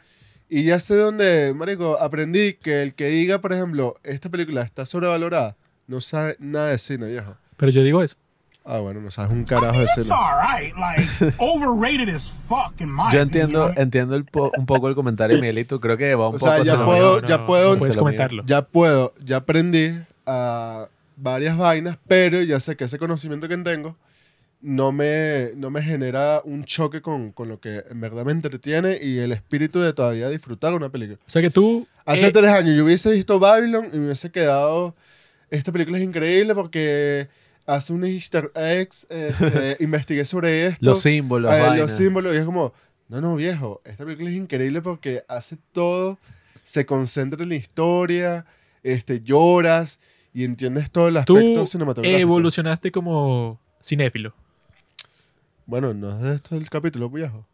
[0.54, 4.84] Y ya sé dónde, marico, aprendí que el que diga, por ejemplo, esta película está
[4.84, 7.36] sobrevalorada, no sabe nada de cine, viejo.
[7.56, 8.16] Pero yo digo eso.
[8.64, 10.08] Ah, bueno, no sabes un carajo de cine.
[10.10, 10.74] alright.
[10.76, 14.94] Like, overrated as fuck in my Yo opinion, entiendo, entiendo el po- un poco el
[14.94, 15.80] comentario de Miguelito.
[15.80, 17.26] Creo que va un O poco sea, ya puedo- mío.
[17.26, 17.98] ya puedo- Puedes hacia lo mío.
[17.98, 18.42] comentarlo.
[18.46, 19.92] Ya puedo, ya aprendí
[20.26, 20.86] a
[21.16, 23.96] varias vainas, pero ya sé que ese conocimiento que tengo
[24.62, 28.98] no me, no me genera un choque con, con lo que en verdad me entretiene
[29.02, 31.18] y el espíritu de todavía disfrutar una película.
[31.26, 31.86] O sea, que tú.
[32.04, 34.94] Hace eh, tres años yo hubiese visto Babylon y me hubiese quedado.
[35.50, 37.28] Esta película es increíble porque
[37.66, 39.06] hace un easter eggs.
[39.10, 40.86] este, investigué sobre esto.
[40.86, 42.34] Los símbolos, eh, los símbolos.
[42.34, 42.72] Y es como,
[43.08, 43.82] no, no, viejo.
[43.84, 46.18] Esta película es increíble porque hace todo.
[46.62, 48.46] Se concentra en la historia.
[48.84, 50.00] Este, lloras
[50.32, 52.20] y entiendes todo el aspecto tú cinematográfico.
[52.20, 54.34] evolucionaste como cinéfilo.
[55.66, 57.46] Bueno, no es de esto el capítulo, viejo.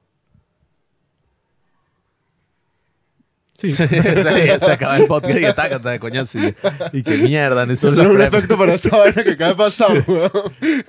[3.53, 3.75] Sí.
[3.77, 6.39] Sí, se acaba el podcast y atácate de coñazo.
[6.39, 6.55] Y,
[6.93, 10.31] y qué mierda, no es un efecto para esa vaina que acaba de pasar, weón.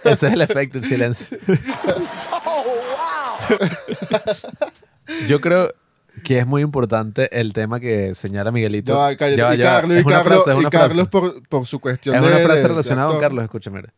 [0.04, 1.38] Ese es el efecto, el silencio.
[5.28, 5.74] Yo creo
[6.24, 8.96] que es muy importante el tema que señala Miguelito.
[8.96, 9.38] Va, cállate.
[9.38, 9.58] Ya y.
[9.60, 11.06] Carlos, Es y Carlos, frase, es y Carlos frase.
[11.10, 13.22] por, por su cuestión Es una frase de- relacionada de con.
[13.22, 13.92] Carlos, escucha, mira.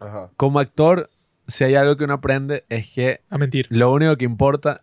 [0.00, 0.30] Ajá.
[0.36, 1.08] Como actor,
[1.48, 3.66] si hay algo que uno aprende es que A mentir.
[3.70, 4.82] lo único que importa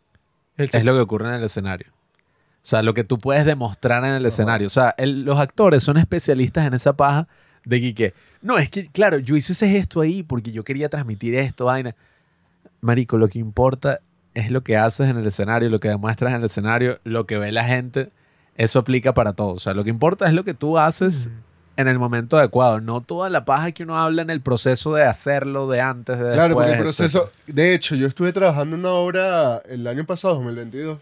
[0.57, 1.87] es lo que ocurre en el escenario.
[1.91, 4.67] O sea, lo que tú puedes demostrar en el escenario.
[4.67, 7.27] O sea, el- los actores son especialistas en esa paja
[7.63, 10.89] de que, que, no, es que, claro, yo hice ese gesto ahí porque yo quería
[10.89, 11.95] transmitir esto, vaina.
[12.81, 13.99] Marico, lo que importa
[14.33, 17.37] es lo que haces en el escenario, lo que demuestras en el escenario, lo que
[17.37, 18.11] ve la gente.
[18.55, 19.49] Eso aplica para todo.
[19.53, 21.29] O sea, lo que importa es lo que tú haces
[21.77, 22.79] en el momento adecuado.
[22.79, 26.33] No toda la paja que uno habla en el proceso de hacerlo, de antes, de
[26.33, 27.31] Claro, porque el después, proceso.
[27.47, 30.99] De hecho, yo estuve trabajando una obra el año pasado, 2022,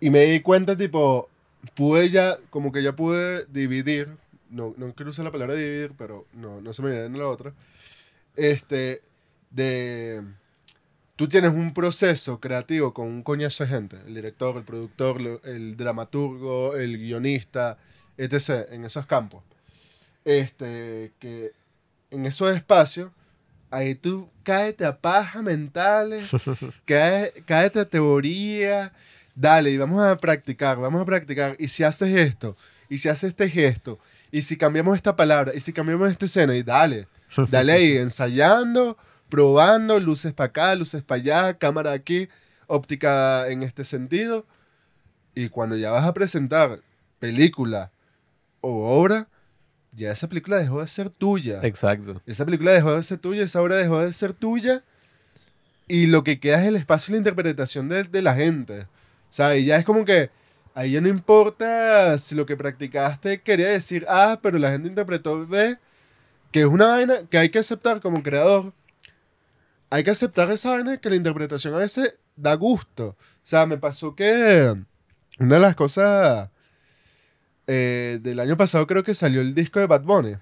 [0.00, 1.28] y me di cuenta, tipo,
[1.74, 4.08] pude ya, como que ya pude dividir.
[4.50, 7.28] No, no quiero usar la palabra dividir, pero no, no se me viene en la
[7.28, 7.52] otra.
[8.36, 9.02] Este,
[9.50, 10.22] de.
[11.16, 15.76] Tú tienes un proceso creativo con un coñazo de gente: el director, el productor, el
[15.76, 17.78] dramaturgo, el guionista,
[18.16, 18.68] etc.
[18.70, 19.42] En esos campos.
[20.24, 21.52] Este, que
[22.10, 23.10] en esos espacios
[23.70, 26.30] ahí tú cáete a paja mentales,
[26.84, 28.92] cae, cáete a teoría,
[29.34, 31.56] dale, y vamos a practicar, vamos a practicar.
[31.58, 32.56] Y si haces esto,
[32.88, 33.98] y si haces este gesto,
[34.30, 37.08] y si cambiamos esta palabra, y si cambiamos esta escena, y dale,
[37.50, 38.96] dale ahí, ensayando,
[39.28, 42.28] probando, luces para acá, luces para allá, cámara aquí,
[42.66, 44.46] óptica en este sentido.
[45.34, 46.80] Y cuando ya vas a presentar
[47.18, 47.90] película
[48.60, 49.26] o obra,
[49.96, 51.60] ya esa película dejó de ser tuya.
[51.62, 52.20] Exacto.
[52.26, 54.82] Esa película dejó de ser tuya, esa obra dejó de ser tuya.
[55.86, 58.82] Y lo que queda es el espacio y la interpretación de, de la gente.
[58.82, 60.30] O sea, y ya es como que
[60.74, 65.46] ahí ya no importa si lo que practicaste quería decir A, pero la gente interpretó
[65.46, 65.78] B,
[66.50, 68.72] que es una vaina que hay que aceptar como creador.
[69.90, 73.08] Hay que aceptar esa vaina que la interpretación a veces da gusto.
[73.08, 74.74] O sea, me pasó que
[75.38, 76.48] una de las cosas
[77.66, 80.34] eh, del año pasado creo que salió el disco de Bad Bunny.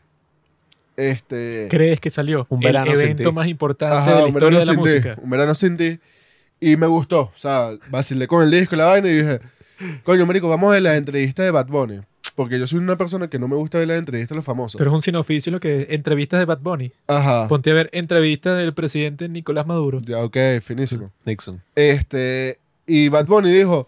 [0.97, 2.47] Este, ¿Crees que salió?
[2.51, 3.33] Un el verano sin evento ti.
[3.35, 5.14] más importante Ajá, de la historia de la música.
[5.14, 5.99] ti, un verano sin ti.
[6.61, 7.23] Y me gustó.
[7.23, 9.41] O sea, vacilé con el disco y la vaina y dije,
[10.05, 12.01] coño, marico, vamos a ver las entrevistas de Bad Bunny.
[12.35, 14.79] Porque yo soy una persona que no me gusta ver las entrevistas de los famosos.
[14.79, 16.93] Tú eres un sin oficio lo que entrevistas de Bad Bunny.
[17.07, 17.49] Ajá.
[17.49, 19.99] Ponte a ver entrevistas del presidente Nicolás Maduro.
[20.01, 21.11] Ya, ok, finísimo.
[21.25, 21.61] Nixon.
[21.75, 23.87] Este, y Bad Bunny dijo,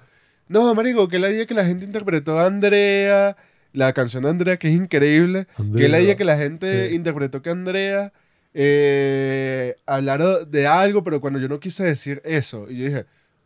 [0.48, 3.36] no, marico, que la idea que la gente interpretó a Andrea,
[3.72, 6.94] la canción de Andrea, que es increíble, que la idea que la gente Sí.
[6.94, 8.12] interpretó que Andrea
[8.56, 13.04] eh, hablaron de algo, pero cuando yo no quise decir eso, y yo dije,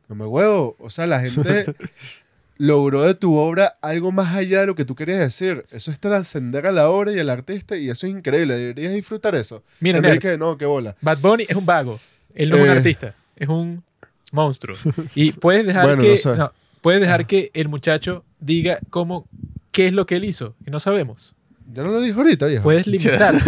[0.08, 1.74] no me huevo, o sea, la gente
[2.58, 5.64] logró de tu obra algo más allá de lo que tú querías decir.
[5.70, 9.34] Eso es trascender a la obra y al artista, y eso es increíble, deberías disfrutar
[9.34, 9.62] eso.
[9.80, 10.94] Mira, Nerd, que no, qué bola.
[11.00, 11.98] Bad Bunny es un vago.
[12.34, 12.72] Él no es un Eh.
[12.72, 13.14] artista.
[13.36, 13.82] Es un
[14.32, 14.76] monstruo.
[15.14, 16.10] Y puedes dejar Bueno, que...
[16.10, 16.36] no sé.
[16.36, 19.26] no, puedes dejar que el muchacho diga cómo...
[19.72, 20.54] ¿Qué es lo que él hizo?
[20.64, 21.34] Que no sabemos.
[21.72, 22.62] Ya no lo dijo ahorita, viejo.
[22.62, 23.34] Puedes limitar.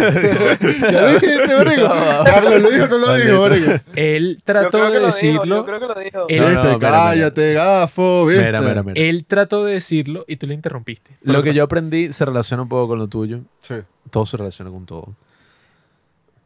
[0.81, 1.87] Ya lo dijiste, marico.
[2.25, 3.71] Carlos lo dijo, no lo dijo, marico.
[3.95, 5.45] él trató de decirlo.
[5.57, 6.25] yo creo que lo dijo.
[6.29, 6.91] Él- No, Viste, no, mira, mira.
[6.91, 8.45] cállate, gafo, ¿viste?
[8.45, 9.01] Mira, mira, mira.
[9.01, 11.17] Él trató de decirlo y tú le interrumpiste.
[11.23, 13.41] Lo que yo aprendí se relaciona un poco con lo tuyo.
[13.59, 13.75] Sí.
[14.11, 15.15] Todo se relaciona con todo.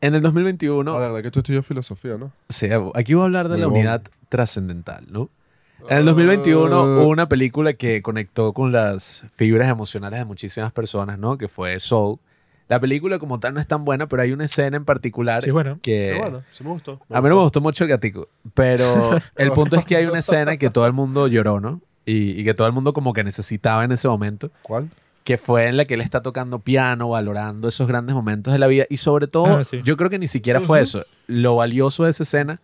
[0.01, 2.31] En el 2021, La verdad que tú estudias filosofía, ¿no?
[2.49, 5.29] sí, aquí voy a hablar de Muy la unidad trascendental, ¿no?
[5.89, 6.83] En el 2021 Ah.
[6.83, 11.37] hubo una película que conectó con las fibras emocionales de muchísimas personas, ¿no?
[11.37, 12.17] Que fue Soul.
[12.67, 15.51] La película como tal no es tan buena, pero hay una escena en particular Sí,
[15.51, 15.77] bueno.
[15.83, 16.11] que...
[16.13, 16.99] Qué bueno, sí me gustó.
[17.11, 20.19] A mí no me gustó mucho el gatico, pero el punto es que hay una
[20.19, 21.81] escena que todo el mundo lloró, ¿no?
[22.07, 24.89] Y, y que todo el mundo como que necesitaba en ese momento, ¿Cuál?
[25.23, 28.67] que fue en la que él está tocando piano, valorando esos grandes momentos de la
[28.67, 28.85] vida.
[28.89, 29.81] Y sobre todo, Ah, sí.
[29.83, 31.03] yo creo que ni siquiera fue eso.
[31.27, 32.61] Lo valioso de esa escena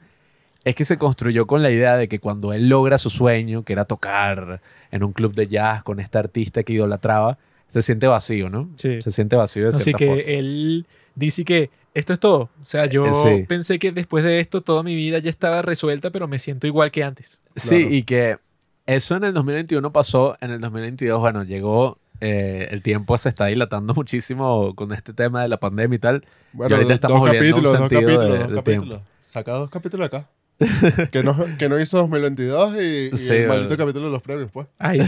[0.64, 3.74] es que se construyó con la idea de que cuando él logra su sueño, que
[3.74, 7.38] era tocar en un club de jazz con esta artista que idolatraba,
[7.68, 8.70] se siente vacío, ¿no?
[8.76, 9.02] Sí.
[9.02, 10.22] Se siente vacío de Así cierta que forma.
[10.24, 10.86] él
[11.16, 12.50] dice que esto es todo.
[12.62, 13.46] O sea, yo Eh, sí.
[13.48, 16.92] pensé que después de esto toda mi vida ya estaba resuelta, pero me siento igual
[16.92, 17.40] que antes.
[17.56, 17.94] Sí, Claro.
[17.96, 18.38] y que
[18.86, 23.48] eso en el 2021 pasó, en el 2022, bueno, llegó, eh, el tiempo se está
[23.48, 26.26] dilatando muchísimo con este tema de la pandemia y tal.
[26.54, 29.02] Bueno, ahorita estamos dos volviendo a un capítulos, dos sentido capítulos, de- dos de capítulos.
[29.22, 30.30] Saca dos capítulos acá.
[31.12, 34.50] que, no, que no hizo 2022 y, y Sí, el maldito capítulo de los premios,
[34.52, 34.68] pues.
[34.80, 35.02] I,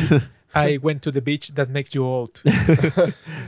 [0.55, 2.31] I went to the beach that makes you old.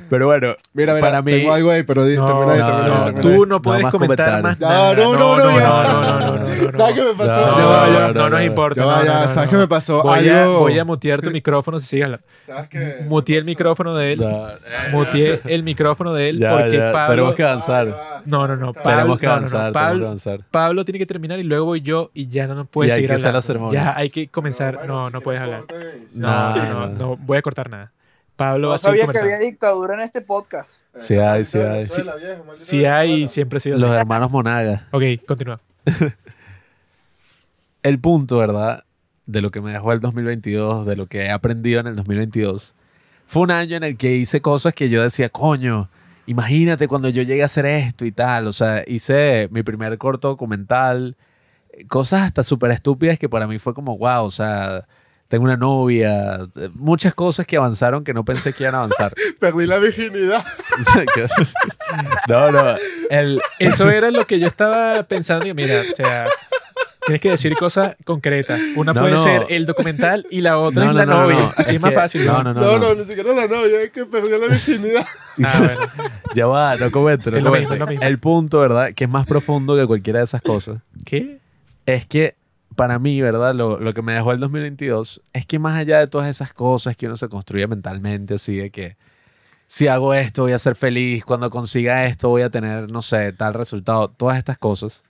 [0.09, 2.67] Pero bueno, Mira, mira, Para mí- tengo algo ahí, pero di, No, termina ahí, no,
[2.67, 4.93] termina no, termina Tú no puedes más comentar más nada.
[4.95, 6.71] no, no, no, no, no, no, no, no, no, no.
[6.77, 7.45] ¿Sabes qué me pasó?
[7.47, 8.07] No, ya va, No, ya.
[8.07, 8.81] no, no nos importa.
[8.81, 9.21] Ya no, va, no, ya.
[9.21, 9.51] no, ¿Sabes no.
[9.51, 10.03] qué me pasó?
[10.03, 12.25] Voy a, voy a mutear tu micrófono si sigues hablando.
[12.45, 12.95] ¿Sabes qué?
[13.07, 14.19] Muteé el micrófono de él.
[14.19, 14.47] No,
[14.91, 17.13] Muteé el micrófono de él ya, porque ya, Pablo...
[17.15, 17.87] tenemos que avanzar.
[18.25, 18.73] No, no, no.
[18.73, 20.39] Tenemos que no, no, no, avanzar, tenemos Pablo- que avanzar.
[20.51, 22.95] Pablo tiene que terminar y luego voy yo y ya no nos puede Y hay
[22.95, 23.41] seguir que hacer la hablando.
[23.47, 23.83] ceremonia.
[23.83, 24.87] Ya hay que comenzar.
[24.87, 25.63] No, no puedes hablar.
[26.17, 27.91] No, No, no, voy a cortar nada.
[28.35, 30.79] Pablo va No sabía que había dictadura en este podcast.
[30.99, 31.85] Sí hay, sí hay.
[31.85, 33.99] Maldita Si hay, siempre ha sido Los así.
[33.99, 34.87] hermanos Monaga.
[34.91, 35.61] Ok, continúa.
[37.83, 38.83] El punto, ¿verdad?
[39.25, 42.73] De lo que me dejó el 2022, de lo que he aprendido en el 2022,
[43.25, 45.89] fue un año en el que hice cosas que yo decía, coño,
[46.25, 48.47] imagínate cuando yo llegue a hacer esto y tal.
[48.47, 51.15] O sea, hice mi primer corto documental,
[51.87, 54.87] cosas hasta súper estúpidas que para mí fue como, wow, o sea,
[55.27, 59.13] tengo una novia, eh, muchas cosas que avanzaron que no pensé que iban a avanzar.
[59.39, 60.43] Perdí la virginidad.
[62.27, 62.75] No, no,
[63.09, 65.47] el, Eso era lo que yo estaba pensando.
[65.47, 66.27] Y mira, o sea,
[67.05, 68.59] tienes que decir cosas concretas.
[68.75, 69.19] Una No, puede no.
[69.23, 71.35] ser el documental y la otra No, es la no, no, novia.
[71.39, 71.53] no.
[71.55, 72.25] Así Es es más que- fácil.
[72.25, 72.53] no, ¿no?
[72.53, 75.05] no, No, no, ni siquiera la novia, es que perdió la virginidad.
[75.43, 76.11] Ah, bueno.
[76.33, 77.73] ya va, no comento, no comento.
[78.01, 78.93] El punto, ¿verdad?
[78.95, 80.77] Que es más profundo que cualquiera de esas cosas.
[81.05, 81.39] ¿Qué?
[81.85, 82.35] es que
[82.75, 83.55] para mí, ¿verdad?
[83.55, 87.07] Lo, que me dejó el 2022 es que más allá de todas esas cosas que
[87.07, 88.97] uno se construye mentalmente, así de que
[89.67, 93.33] si hago esto voy a ser feliz, cuando consiga esto voy a tener, no sé,
[93.33, 95.03] tal resultado, todas estas cosas.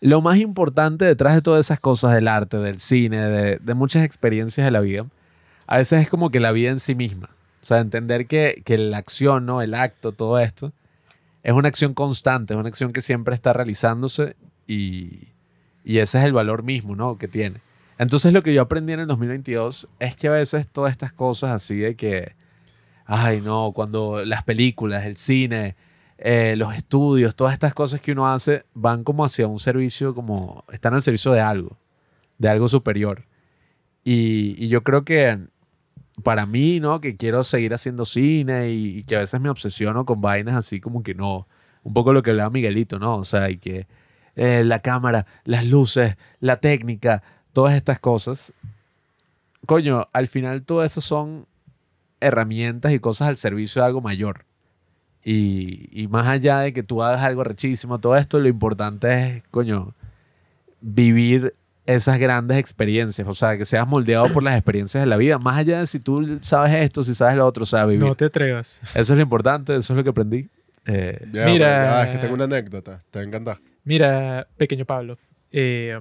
[0.00, 4.04] Lo más importante detrás de todas esas cosas del arte, del cine, de, de muchas
[4.04, 5.06] experiencias de la vida,
[5.66, 7.30] a veces es como que la vida en sí misma.
[7.62, 9.60] O sea, entender que, que la acción, ¿no?
[9.60, 10.72] El acto, todo esto,
[11.42, 14.36] es una acción constante, es una acción que siempre está realizándose
[14.66, 15.28] y,
[15.88, 17.16] y ese es el valor mismo, ¿no?
[17.16, 17.62] Que tiene.
[17.96, 21.50] Entonces lo que yo aprendí en el 2022 es que a veces todas estas cosas
[21.50, 22.34] así de que,
[23.06, 25.76] ay no, cuando las películas, el cine,
[26.18, 30.62] eh, los estudios, todas estas cosas que uno hace van como hacia un servicio, como
[30.70, 31.78] están al servicio de algo,
[32.36, 33.24] de algo superior.
[34.04, 35.38] Y, y yo creo que
[36.22, 37.00] para mí, ¿no?
[37.00, 41.02] Que quiero seguir haciendo cine y, que a veces me obsesiono con vainas así como
[41.02, 41.48] que no,
[41.82, 43.16] un poco lo que hablaba Miguelito, ¿no?
[43.16, 43.86] O sea, y que
[44.38, 47.22] eh, la cámara, las luces, la técnica,
[47.52, 48.52] todas estas cosas.
[49.66, 51.46] Coño, al final todo eso son
[52.20, 54.44] herramientas y cosas al servicio de algo mayor.
[55.24, 59.42] Y, y más allá de que tú hagas algo rechísimo, todo esto, lo importante es,
[59.50, 59.92] coño,
[60.80, 61.52] vivir
[61.84, 63.26] esas grandes experiencias.
[63.26, 65.38] O sea, que seas moldeado por las experiencias de la vida.
[65.38, 68.06] Más allá de si tú sabes esto, si sabes lo otro, o sea, vivir.
[68.06, 68.80] No te atrevas.
[68.94, 70.48] Eso es lo importante, eso es lo que aprendí.
[70.86, 71.66] Eh, Ya, Mira.
[71.66, 73.58] ya, es que tengo una anécdota, te va a encantar.
[73.88, 75.16] Mira, pequeño Pablo,
[75.50, 75.98] eh,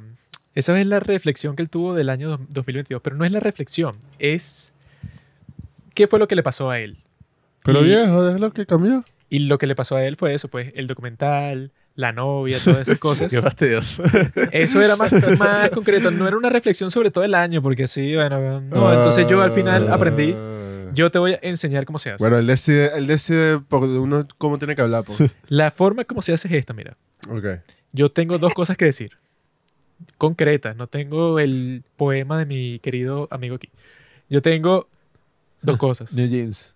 [0.53, 3.39] esa es la reflexión que él tuvo del año dos- 2022, pero no es la
[3.39, 4.73] reflexión, es
[5.93, 6.97] qué fue lo que le pasó a él.
[7.63, 9.05] Pero Y- viejo, déjalo que cambió.
[9.29, 12.81] Y lo que le pasó a él fue eso, pues, el documental, la novia, todas
[12.81, 13.31] esas cosas.
[13.31, 14.03] qué fastidioso.
[14.51, 18.15] Eso era más, más concreto, no era una reflexión sobre todo el año, porque así,
[18.15, 20.35] bueno, no, entonces yo al final aprendí,
[20.93, 22.21] yo te voy a enseñar cómo se hace.
[22.21, 25.03] Bueno, él decide, él decide por uno cómo tiene que hablar.
[25.05, 25.31] Pues.
[25.47, 26.97] La forma como se hace es esta, mira.
[27.29, 27.45] ok.
[27.97, 29.17] Yo tengo dos cosas que decir.
[30.19, 30.75] Concretas.
[30.75, 33.69] No tengo el poema de mi querido amigo aquí.
[34.29, 34.87] Yo tengo
[35.63, 36.13] dos cosas.
[36.15, 36.75] New Jeans.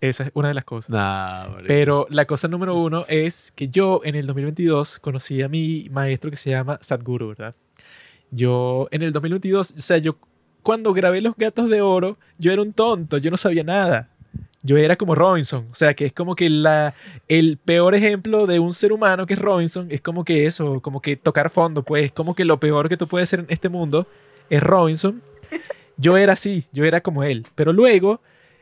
[0.00, 0.90] Esa es una de las cosas.
[0.90, 1.62] Nah.
[1.68, 6.28] Pero la cosa número uno es que yo en el 2022 conocí a mi maestro
[6.28, 7.54] que se llama Sadhguru, ¿verdad?
[8.32, 10.18] Yo en el 2022, o sea, yo
[10.64, 14.10] cuando grabé Los Gatos de Oro, yo era un tonto, yo no sabía nada.
[14.62, 16.94] Yo era como Robinson, o sea, que es como que la,
[17.28, 21.00] el peor ejemplo de un ser humano que es Robinson, es como que eso, como
[21.00, 24.06] que tocar fondo, pues, como que lo peor que tú puedes ser en este mundo
[24.50, 25.20] es Robinson.
[25.96, 28.20] Yo era así, yo era como él, pero luego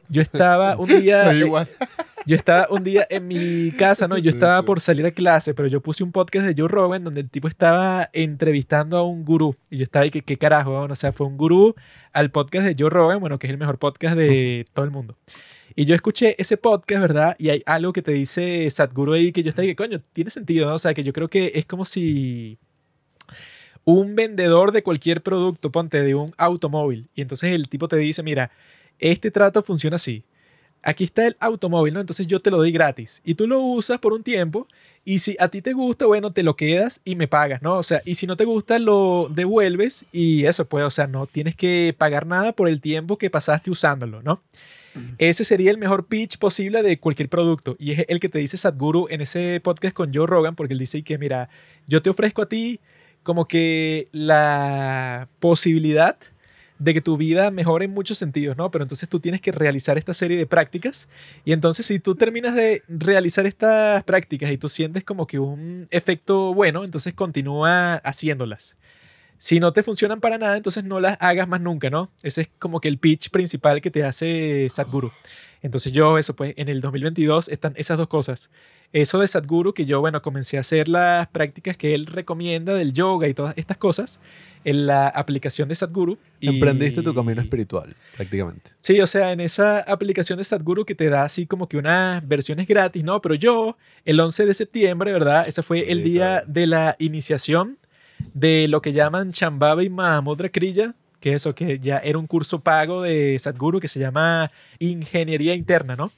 [0.08, 1.24] yo estaba un día...
[1.24, 1.66] Soy eh,
[2.26, 4.18] yo estaba un día en mi casa, ¿no?
[4.18, 7.20] Yo estaba por salir a clase, pero yo puse un podcast de Joe Rogan donde
[7.20, 9.56] el tipo estaba entrevistando a un gurú.
[9.70, 10.72] Y yo estaba ahí, que qué carajo?
[10.72, 10.90] weón?
[10.90, 11.74] O sea, fue un gurú
[12.12, 15.16] al podcast de Joe Rogan, bueno, que es el mejor podcast de todo el mundo.
[15.76, 17.36] Y yo escuché ese podcast, ¿verdad?
[17.38, 20.66] Y hay algo que te dice Sadhguru ahí que yo estaba que coño, tiene sentido,
[20.66, 20.74] ¿no?
[20.74, 22.58] O sea, que yo creo que es como si
[23.84, 28.22] un vendedor de cualquier producto, ponte de un automóvil, y entonces el tipo te dice,
[28.22, 28.50] mira,
[28.98, 30.24] este trato funciona así.
[30.82, 32.00] Aquí está el automóvil, ¿no?
[32.00, 34.66] Entonces yo te lo doy gratis y tú lo usas por un tiempo
[35.04, 37.74] y si a ti te gusta, bueno, te lo quedas y me pagas, ¿no?
[37.74, 41.26] O sea, y si no te gusta, lo devuelves y eso, pues, o sea, no
[41.26, 44.40] tienes que pagar nada por el tiempo que pasaste usándolo, ¿no?
[45.18, 47.76] Ese sería el mejor pitch posible de cualquier producto.
[47.78, 50.80] Y es el que te dice Sadhguru en ese podcast con Joe Rogan, porque él
[50.80, 51.48] dice que, mira,
[51.86, 52.80] yo te ofrezco a ti
[53.22, 56.16] como que la posibilidad
[56.80, 58.70] de que tu vida mejore en muchos sentidos, ¿no?
[58.70, 61.08] Pero entonces tú tienes que realizar esta serie de prácticas
[61.44, 65.86] y entonces si tú terminas de realizar estas prácticas y tú sientes como que un
[65.90, 68.78] efecto bueno, entonces continúa haciéndolas.
[69.42, 72.10] Si no te funcionan para nada, entonces no las hagas más nunca, ¿no?
[72.22, 75.10] Ese es como que el pitch principal que te hace Sadhguru.
[75.62, 78.50] Entonces yo, eso pues, en el 2022 están esas dos cosas.
[78.92, 82.92] Eso de Sadhguru, que yo, bueno, comencé a hacer las prácticas que él recomienda del
[82.92, 84.20] yoga y todas estas cosas
[84.64, 86.18] en la aplicación de Sadhguru.
[86.38, 88.72] y- Emprendiste tu camino espiritual, prácticamente.
[88.82, 92.26] Sí, o sea, en esa aplicación de Sadhguru que te da así como que unas
[92.28, 93.22] versiones gratis, ¿no?
[93.22, 95.48] Pero yo, el 11 de septiembre, ¿verdad?
[95.48, 97.78] Ese fue el día de la iniciación
[98.34, 102.60] de lo que llaman Chambaba y Mahamudra Kriya, que eso, que ya era un curso
[102.60, 106.10] pago de Sadhguru que se llama Ingeniería Interna, ¿no?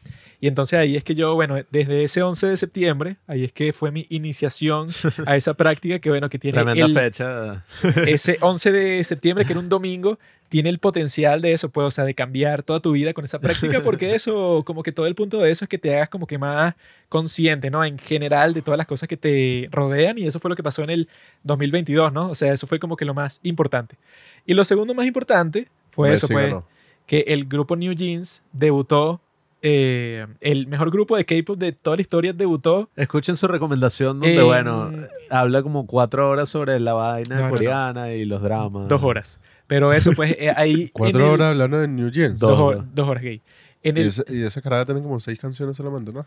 [0.43, 3.73] Y entonces ahí es que yo, bueno, desde ese 11 de septiembre, ahí es que
[3.73, 4.89] fue mi iniciación
[5.27, 7.65] a esa práctica que, bueno, que tiene Tremenda el- fecha.
[8.07, 10.19] ese 11 de septiembre, que era un domingo,
[10.49, 13.39] tiene el potencial de eso, pues, o sea, de cambiar toda tu vida con esa
[13.39, 16.27] práctica, porque eso, como que todo el punto de eso es que te hagas como
[16.27, 16.75] que más
[17.09, 17.85] consciente, ¿no?
[17.85, 20.83] En general de todas las cosas que te rodean, y eso fue lo que pasó
[20.83, 21.09] en el
[21.45, 22.29] 2022, ¿no?
[22.31, 23.97] O sea, eso fue como que lo más importante.
[24.45, 26.67] Y lo segundo más importante fue eso, pues, ganó.
[27.07, 29.21] que el grupo New Jeans debutó,
[29.63, 34.37] eh, el mejor grupo de K-pop de toda la historia debutó Escuchen su recomendación donde,
[34.37, 34.91] en bueno,
[35.31, 37.55] habla como cuatro horas sobre la vaina No, no, no.
[37.55, 38.89] coreana y los dramas.
[38.89, 39.41] dos horas.
[39.69, 40.73] Pero eso, pues, eh, ahí...
[40.83, 42.39] en Cuatro el- horas hablando de New Jeans.
[42.39, 42.95] Dos, Dos horas, horas.
[42.95, 43.41] dos horas gay.
[43.85, 46.27] En Y, el, ese- y esa carada como seis canciones solamente, ¿no?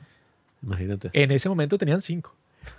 [0.63, 1.09] Imagínate.
[1.13, 2.33] En ese momento tenían cinco.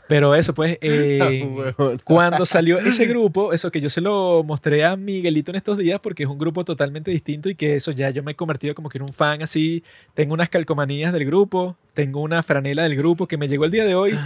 [0.09, 2.01] Pero eso, pues, eh, Huevón.
[2.05, 6.01] cuando salió ese grupo, eso que yo se lo mostré a Miguelito en estos días
[6.01, 8.89] porque es un grupo totalmente distinto y que eso ya yo me he convertido como
[8.89, 9.82] que en un fan así.
[10.14, 13.84] Tengo unas calcomanías del grupo, tengo una franela del grupo que me llegó el día
[13.84, 14.18] de hoy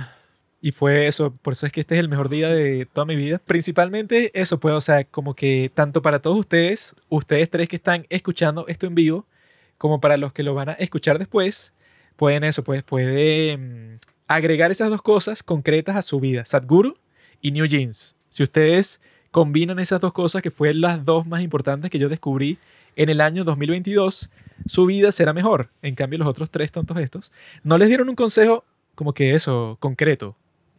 [0.61, 1.33] y fue eso.
[1.43, 3.41] Por eso es que este es el mejor día de toda mi vida.
[3.45, 8.07] Principalmente eso, pues, o sea, como que tanto para todos ustedes, ustedes tres que están
[8.11, 9.27] escuchando esto en vivo,
[9.79, 11.73] como para los que lo van a escuchar después,
[12.17, 13.99] pueden eso, pues pueden
[14.31, 16.97] agregar esas dos cosas concretas a su vida, Sadhguru
[17.43, 18.14] y New Jeans.
[18.28, 19.01] Si ustedes
[19.33, 22.57] combinan esas dos cosas, que fueron las dos más importantes que yo descubrí
[22.95, 24.31] en el año 2022,
[24.66, 25.70] su vida será mejor.
[25.83, 27.33] En cambio, los otros tres tontos estos
[27.64, 28.64] no les dieron un consejo
[28.95, 30.37] como que eso, concreto.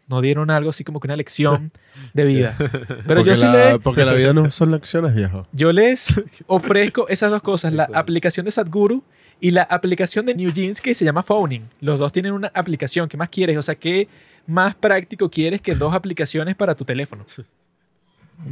[0.08, 1.74] No dieron algo así como que una lección
[2.14, 2.56] de vida.
[2.58, 5.46] Pero porque, yo sí la, le, porque la vida no son lecciones, viejo.
[5.52, 9.04] yo les ofrezco esas dos cosas, la aplicación de Sadhguru
[9.42, 11.68] y la aplicación de New Jeans que se llama Phoning.
[11.82, 13.10] Los dos tienen una aplicación.
[13.10, 13.58] ¿Qué más quieres?
[13.58, 14.08] O sea, ¿qué
[14.46, 17.26] más práctico quieres que dos aplicaciones para tu teléfono?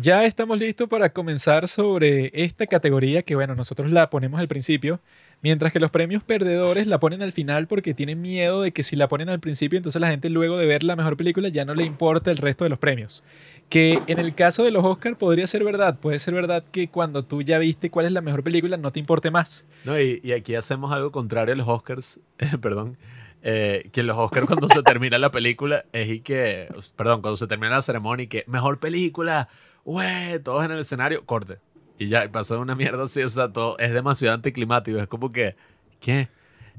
[0.01, 4.99] Ya estamos listos para comenzar sobre esta categoría que, bueno, nosotros la ponemos al principio,
[5.41, 8.95] mientras que los premios perdedores la ponen al final porque tienen miedo de que si
[8.95, 11.75] la ponen al principio, entonces la gente luego de ver la mejor película ya no
[11.75, 13.23] le importa el resto de los premios.
[13.69, 15.99] Que en el caso de los Oscar podría ser verdad.
[15.99, 18.99] Puede ser verdad que cuando tú ya viste cuál es la mejor película no te
[18.99, 19.65] importe más.
[19.85, 22.19] No, y, y aquí hacemos algo contrario a los Oscars,
[22.61, 22.97] perdón,
[23.41, 27.47] eh, que los Oscars cuando se termina la película es y que, perdón, cuando se
[27.47, 29.47] termina la ceremonia y que mejor película,
[29.85, 31.59] güey, todos en el escenario, corte.
[31.97, 35.55] Y ya, pasó una mierda así, o sea, todo es demasiado anticlimático, es como que,
[35.99, 36.29] ¿qué?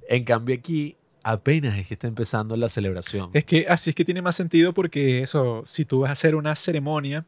[0.08, 3.30] En cambio aquí apenas es que está empezando la celebración.
[3.32, 6.34] Es que así es que tiene más sentido porque eso, si tú vas a hacer
[6.34, 7.24] una ceremonia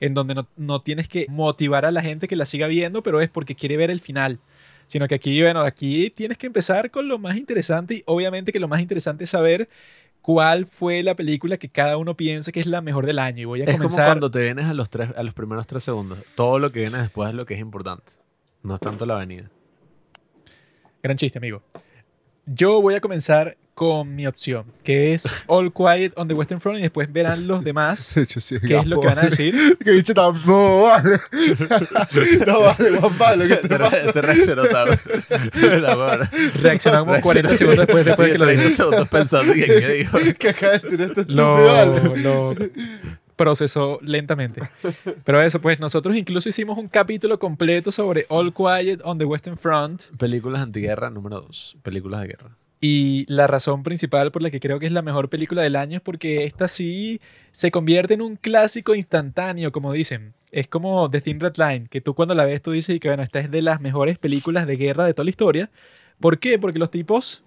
[0.00, 3.20] en donde no, no tienes que motivar a la gente que la siga viendo, pero
[3.20, 4.38] es porque quiere ver el final.
[4.86, 8.60] Sino que aquí, bueno, aquí tienes que empezar con lo más interesante y obviamente que
[8.60, 9.68] lo más interesante es saber
[10.22, 13.42] cuál fue la película que cada uno piensa que es la mejor del año.
[13.42, 15.84] Y voy a Es como cuando te vienes a los, tres, a los primeros tres
[15.84, 16.18] segundos.
[16.34, 18.12] Todo lo que viene después es lo que es importante.
[18.62, 19.50] No es tanto la avenida.
[21.02, 21.62] Gran chiste, amigo.
[22.54, 26.80] Yo voy a comenzar con mi opción, que es All Quiet on the Western Front
[26.80, 27.98] y después verán los demás
[28.38, 29.54] sí, qué es lo que van a decir.
[29.84, 30.34] Que bicho tan...
[30.44, 31.20] No, vale.
[32.46, 34.12] no vale, Juan Pablo, ¿qué te Te, pasa?
[34.12, 34.98] te reaccionó tarde.
[36.60, 38.76] Reaccionó como 40 segundos después, después de que lo 30 dije.
[38.76, 40.18] segundos pensando en qué dijo.
[40.38, 42.16] ¿Qué acaba de decir este estúpido?
[42.16, 42.56] lo, lo
[43.38, 44.60] procesó lentamente.
[45.24, 49.56] Pero eso, pues nosotros incluso hicimos un capítulo completo sobre All Quiet on the Western
[49.56, 51.78] Front Películas antiguerra número 2.
[51.82, 52.50] Películas de guerra.
[52.80, 55.96] y la razón principal por la que creo que es la mejor película del año
[55.96, 57.20] es porque esta sí
[57.50, 60.34] se convierte en un clásico instantáneo, como dicen.
[60.50, 63.22] Es como The Thin Red Line, que tú cuando la ves tú dices que bueno,
[63.22, 65.70] esta es de las mejores películas de guerra de toda la historia.
[66.20, 66.58] ¿Por qué?
[66.58, 67.44] Porque los tipos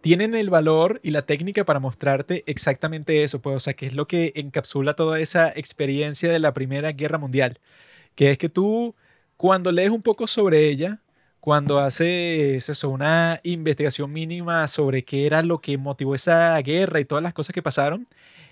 [0.00, 3.94] tienen el valor y la técnica para mostrarte exactamente eso, pues, o sea, que es
[3.94, 7.58] lo que encapsula toda esa experiencia de la Primera Guerra Mundial,
[8.14, 8.94] que es que tú,
[9.36, 11.00] cuando lees un poco sobre ella,
[11.40, 17.04] cuando haces eso, una investigación mínima sobre qué era lo que motivó esa guerra y
[17.04, 18.06] todas las cosas que pasaron,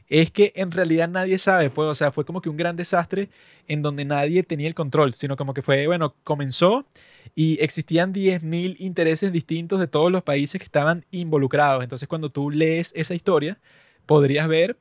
[0.09, 3.31] es que en realidad nadie sabe, pues, o sea, fue como que un gran desastre
[3.67, 6.87] en donde nadie tenía el control, sino como que fue, bueno, comenzó
[7.35, 11.83] y existían 10.000 intereses distintos de todos los países que estaban involucrados.
[11.83, 13.59] Entonces, cuando tú lees esa historia,
[14.07, 14.77] podrías ver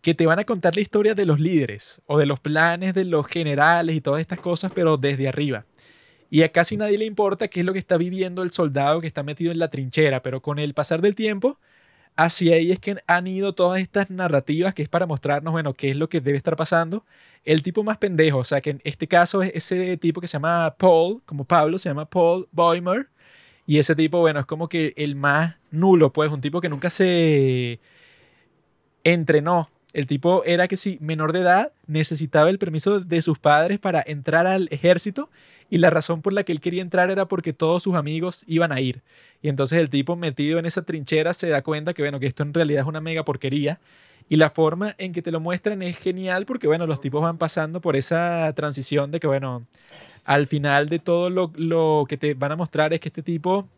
[0.00, 3.04] que te van a contar la historia de los líderes o de los planes de
[3.04, 5.64] los generales y todas estas cosas, pero desde arriba.
[6.28, 9.06] Y a casi nadie le importa qué es lo que está viviendo el soldado que
[9.06, 11.58] está metido en la trinchera, pero con el pasar del tiempo,
[12.16, 15.90] hacia ahí es que han ido todas estas narrativas que es para mostrarnos, bueno, qué
[15.90, 17.04] es lo que debe estar pasando.
[17.44, 20.34] El tipo más pendejo, o sea, que en este caso es ese tipo que se
[20.34, 23.08] llama Paul, como Pablo, se llama Paul Boimer.
[23.66, 26.90] Y ese tipo, bueno, es como que el más nulo, pues, un tipo que nunca
[26.90, 27.80] se
[29.04, 33.78] entrenó El tipo era que si menor de edad necesitaba el permiso de sus padres
[33.78, 35.28] para entrar al ejército
[35.68, 38.72] y la razón por la que él quería entrar era porque todos sus amigos iban
[38.72, 39.02] a ir.
[39.42, 42.42] Y entonces el tipo metido en esa trinchera se da cuenta que bueno, que esto
[42.42, 43.80] en realidad es una mega porquería
[44.28, 47.38] y la forma en que te lo muestran es genial porque bueno, los tipos van
[47.38, 49.66] pasando por esa transición de que bueno,
[50.24, 53.68] al final de todo lo, lo que te van a mostrar es que este tipo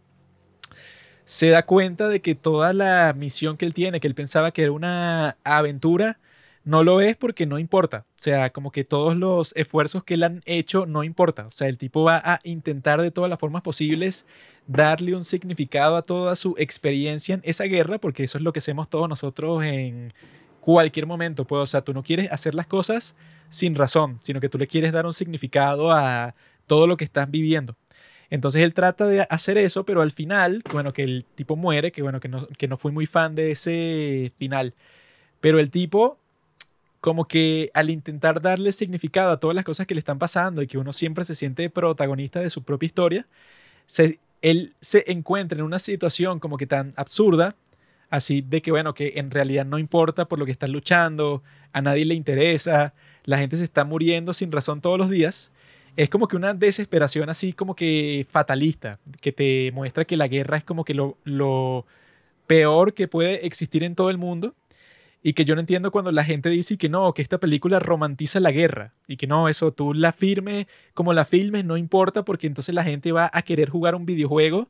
[1.24, 4.62] se da cuenta de que toda la misión que él tiene, que él pensaba que
[4.62, 6.18] era una aventura,
[6.64, 8.06] no lo es porque no importa.
[8.10, 11.46] O sea, como que todos los esfuerzos que él han hecho no importa.
[11.46, 14.26] O sea, el tipo va a intentar de todas las formas posibles
[14.66, 18.60] darle un significado a toda su experiencia en esa guerra, porque eso es lo que
[18.60, 20.12] hacemos todos nosotros en
[20.60, 21.46] cualquier momento.
[21.46, 23.14] Pues, o sea, tú no quieres hacer las cosas
[23.50, 26.34] sin razón, sino que tú le quieres dar un significado a
[26.66, 27.76] todo lo que estás viviendo.
[28.30, 32.02] Entonces él trata de hacer eso, pero al final, bueno, que el tipo muere, que
[32.02, 34.74] bueno, que no, que no fui muy fan de ese final.
[35.40, 36.18] Pero el tipo,
[37.00, 40.66] como que al intentar darle significado a todas las cosas que le están pasando y
[40.66, 43.26] que uno siempre se siente protagonista de su propia historia,
[43.86, 47.56] se, él se encuentra en una situación como que tan absurda,
[48.10, 51.82] así de que, bueno, que en realidad no importa por lo que están luchando, a
[51.82, 52.94] nadie le interesa,
[53.24, 55.50] la gente se está muriendo sin razón todos los días
[55.96, 60.56] es como que una desesperación así como que fatalista, que te muestra que la guerra
[60.56, 61.86] es como que lo, lo
[62.46, 64.54] peor que puede existir en todo el mundo
[65.22, 68.40] y que yo no entiendo cuando la gente dice que no, que esta película romantiza
[68.40, 72.46] la guerra y que no, eso tú la firmes como la filmes no importa porque
[72.46, 74.68] entonces la gente va a querer jugar un videojuego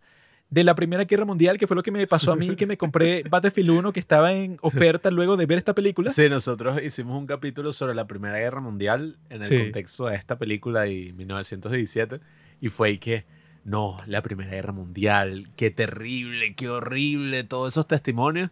[0.54, 2.76] de la Primera Guerra Mundial, que fue lo que me pasó a mí, que me
[2.78, 6.10] compré Battlefield 1, que estaba en oferta luego de ver esta película.
[6.10, 9.58] Sí, nosotros hicimos un capítulo sobre la Primera Guerra Mundial en el Sí.
[9.58, 12.20] contexto de esta película y 1917,
[12.60, 13.24] y fue ahí que,
[13.64, 18.50] no, la Primera Guerra Mundial, qué terrible, qué horrible, todos esos testimonios.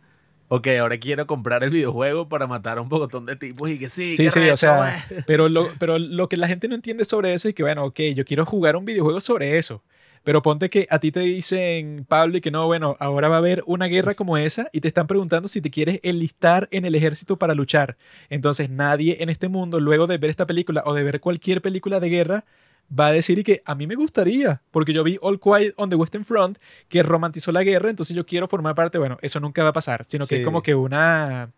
[0.49, 3.89] Ok, ahora quiero comprar el videojuego para matar a un pocotón de tipos y que
[3.89, 4.77] sí, Sí, sí, o sea,
[5.09, 5.23] güey.
[5.27, 8.01] pero lo, pero lo que la gente no entiende sobre eso es que, bueno, ok,
[8.15, 9.83] yo quiero jugar un videojuego sobre eso.
[10.25, 13.39] Pero ponte que a ti te dicen, Pablo, y que no, bueno, ahora va a
[13.39, 16.95] haber una guerra como esa y te están preguntando si te quieres enlistar en el
[16.95, 17.97] ejército para luchar.
[18.31, 21.99] Entonces nadie en este mundo, luego de ver esta película o de ver cualquier película
[21.99, 22.45] de guerra,
[22.99, 25.89] va a decir y que a mí me gustaría, porque yo vi All Quiet on
[25.91, 26.59] the Western Front,
[26.89, 30.05] que romantizó la guerra, entonces yo quiero formar parte, bueno, eso nunca va a pasar,
[30.07, 30.41] sino que Sí.
[30.41, 31.51] es como que una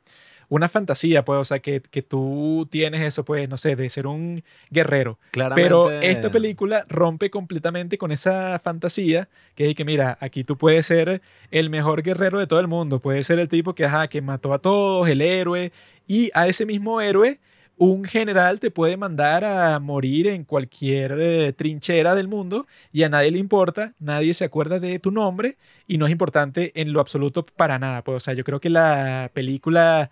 [0.48, 4.06] una fantasía, pues, o sea, que, que tú tienes eso, pues, no sé, de ser
[4.06, 5.18] un guerrero.
[5.32, 10.56] Pero Claramente- esta película rompe completamente con esa fantasía que es que, mira, aquí tú
[10.58, 14.08] puedes ser el mejor guerrero de todo el mundo, puedes ser el tipo que, ajá,
[14.08, 15.72] que mató a todos, el héroe,
[16.06, 17.38] y a ese mismo héroe,
[17.76, 23.08] un general te puede mandar a morir en cualquier eh, trinchera del mundo y a
[23.08, 25.56] nadie le importa, nadie se acuerda de tu nombre
[25.86, 28.02] y no es importante en lo absoluto para nada.
[28.02, 30.10] Pues, o sea, yo creo que la película,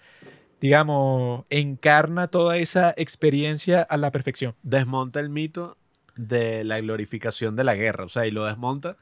[0.60, 4.54] digamos, encarna toda esa experiencia a la perfección.
[4.62, 5.76] desmonta el mito
[6.16, 8.96] de la glorificación de la guerra, o sea, y lo desmonta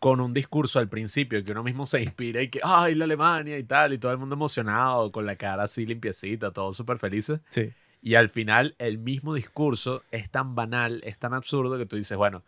[0.00, 3.58] con un discurso al principio que uno mismo se inspira y que, ay, la Alemania
[3.58, 7.40] y tal, y todo el mundo emocionado, con la cara así limpiecita, todos súper felices.
[7.50, 7.70] Sí.
[8.02, 12.16] Y al final el mismo discurso es tan banal, es tan absurdo que tú dices,
[12.16, 12.42] bueno,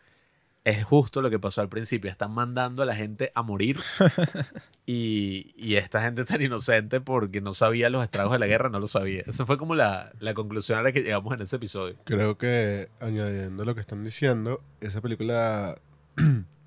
[0.65, 3.79] es justo lo que pasó al principio, están mandando a la gente a morir
[4.87, 8.81] y, y esta gente tan inocente porque no sabía los estragos de la guerra, no
[8.81, 9.25] lo sabía.
[9.27, 11.97] Esa fue como la, la conclusión a la que llegamos en ese episodio.
[12.05, 15.75] Creo que añadiendo lo que están diciendo, esa película,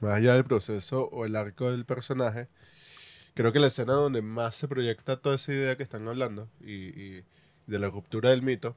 [0.00, 2.48] más allá del proceso o el arco del personaje,
[3.34, 6.72] creo que la escena donde más se proyecta toda esa idea que están hablando y,
[7.00, 7.24] y
[7.66, 8.76] de la ruptura del mito,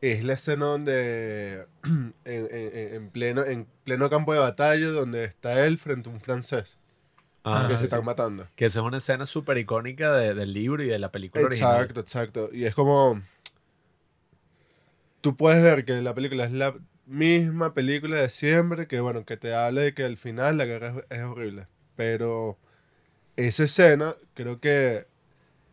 [0.00, 5.64] es la escena donde en, en- en pleno, en pleno campo de batalla, donde está
[5.66, 6.78] él frente a un francés
[7.44, 7.84] Ah, que se sí.
[7.86, 8.46] están matando.
[8.56, 11.74] Que esa es una escena súper icónica de- del libro y de la película original.
[11.76, 12.50] Exacto, exacto.
[12.52, 13.20] Y es como.
[15.20, 16.74] Tú puedes ver que la película es la
[17.12, 20.88] misma película de siempre, que bueno, que te habla de que al final la guerra
[21.10, 21.68] es, es horrible.
[21.96, 22.58] Pero
[23.36, 25.06] esa escena, creo que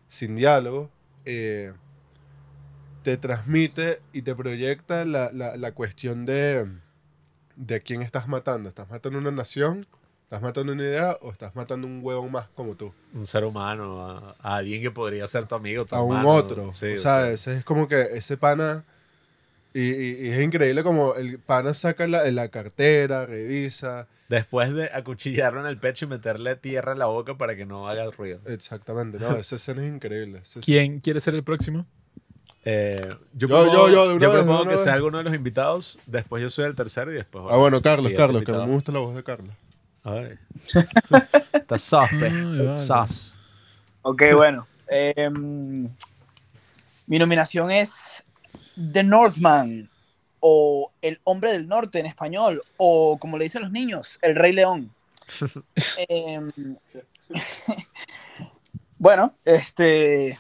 [0.10, 0.92] sin diálogo,
[1.26, 1.74] eh,
[3.04, 6.68] te transmite y te proyecta la, la- la cuestión de,
[7.56, 8.70] de quién estás matando.
[8.70, 9.88] ¿Estás matando una nación?
[10.24, 11.18] ¿Estás matando una idea?
[11.22, 12.94] ¿O estás matando un huevo más como tú?
[13.14, 16.74] Un ser humano, a, a alguien que podría ser tu amigo, tu a un otro.
[16.74, 18.86] Sí, o o sea, sea, ese es como que ese pana.
[19.74, 24.08] Y, y- y es increíble como el pana saca la, la cartera, revisa.
[24.30, 27.88] Después de acuchillarlo en el pecho y meterle tierra en la boca para que no
[27.88, 28.40] haga ruido.
[28.46, 30.40] Exactamente, no, esa escena es increíble.
[30.42, 31.86] Esa escena- ¿Quién quiere ser el próximo?
[32.66, 33.00] Eh,
[33.34, 34.84] yo, Yo, propongo, yo, yo, de una yo vez, de propongo una que vez.
[34.84, 35.98] sea alguno de los invitados.
[36.06, 37.46] Después yo soy el tercero y después.
[37.50, 39.56] Ah, bueno, Carlos, Carlos, que me gusta la voz de Carlos.
[40.04, 40.38] Ay.
[41.54, 42.28] Está sos, pe.
[42.28, 42.78] Ay, vale.
[42.78, 43.34] Sos.
[44.02, 44.68] Ok, bueno.
[44.88, 45.88] em,
[47.08, 48.24] mi nominación es
[48.94, 49.90] The Northman
[50.40, 54.54] o El Hombre del Norte en español o como le dicen los niños, El Rey
[54.54, 54.94] León.
[56.08, 56.52] Em,
[58.98, 60.38] bueno, este...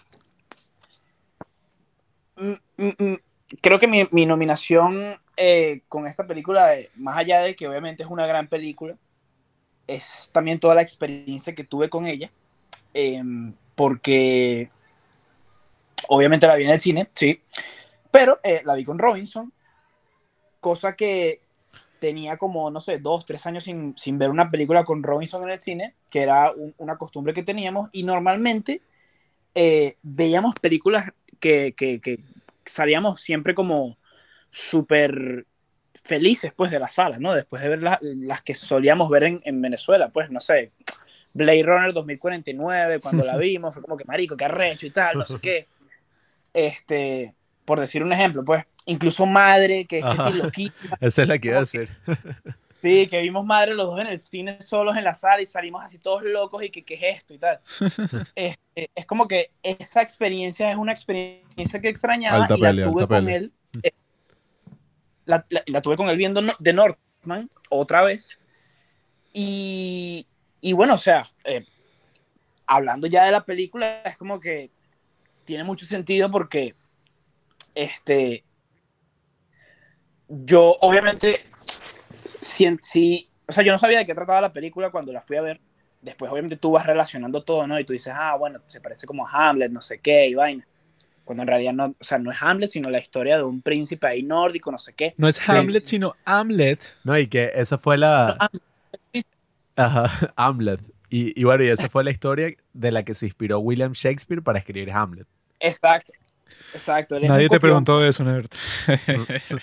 [2.37, 3.15] mm, mm, mm,
[3.61, 8.03] Creo que mi, mi nominación eh, con esta película, eh, más allá de que obviamente
[8.03, 8.95] es una gran película,
[9.87, 12.29] es también toda la experiencia que tuve con ella,
[12.93, 14.69] em, porque
[16.07, 17.41] obviamente la vi en el cine, sí,
[18.11, 19.51] pero eh, la vi con Robinson,
[20.59, 21.41] cosa que
[21.99, 25.49] tenía como, no sé, dos, tres años sin, sin ver una película con Robinson en
[25.49, 28.81] el cine, que era un- una costumbre que teníamos, y normalmente
[29.55, 32.19] eh, veíamos películas que, que, que
[32.65, 33.97] salíamos siempre como
[34.49, 35.45] súper
[36.03, 37.33] felices pues de la sala, ¿no?
[37.33, 40.71] Después de ver la- las que solíamos ver en, en Venezuela, pues no sé,
[41.33, 45.25] Blade Runner 2049, cuando la vimos, fue como que marico, qué arrecho y tal, no
[45.25, 45.67] sé qué.
[46.53, 47.35] Este,
[47.69, 50.31] por decir un ejemplo, pues, incluso Madre, que es que Ajá.
[50.31, 51.87] sí, loquita, Esa es la que iba a hacer.
[52.81, 55.83] sí, que vimos Madre los dos en el cine solos en la sala y salimos
[55.83, 57.59] así todos locos y que qué es esto y tal.
[58.35, 63.07] Este, es como que esa experiencia es una experiencia que extrañaba Alta y la tuve
[63.07, 63.53] con él.
[63.83, 63.91] eh,
[65.25, 68.39] la, la- la tuve con él viendo no- The Northman otra vez.
[69.31, 70.25] Y,
[70.59, 71.63] y bueno, o sea, eh,
[72.65, 74.71] hablando ya de la película, es como que
[75.45, 76.73] tiene mucho sentido porque
[77.75, 78.43] este
[80.27, 81.41] yo obviamente
[82.39, 85.37] sí, sí, o sea, yo no sabía de qué trataba la película cuando la fui
[85.37, 85.59] a ver.
[86.01, 87.79] Después, obviamente, tú vas relacionando todo, ¿no?
[87.79, 90.65] Y tú dices, ah, bueno, se parece como a Hamlet, no sé qué, y vaina.
[91.25, 94.07] Cuando en realidad no, o sea, no es Hamlet, sino la historia de un príncipe
[94.07, 95.13] ahí nórdico, no sé qué.
[95.17, 95.89] No es Hamlet, sí.
[95.89, 96.95] sino Hamlet.
[97.03, 98.37] No, y que esa fue la...
[99.75, 100.79] Ajá, Hamlet.
[101.09, 104.41] Y, y bueno, y esa fue la historia de la que se inspiró William Shakespeare
[104.41, 105.27] para escribir Hamlet.
[105.59, 106.13] Exacto.
[106.73, 107.17] Exacto.
[107.17, 108.47] él Nadie te preguntó eso, Nerd.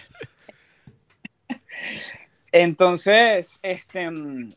[2.52, 4.10] Entonces, este.
[4.10, 4.50] mm,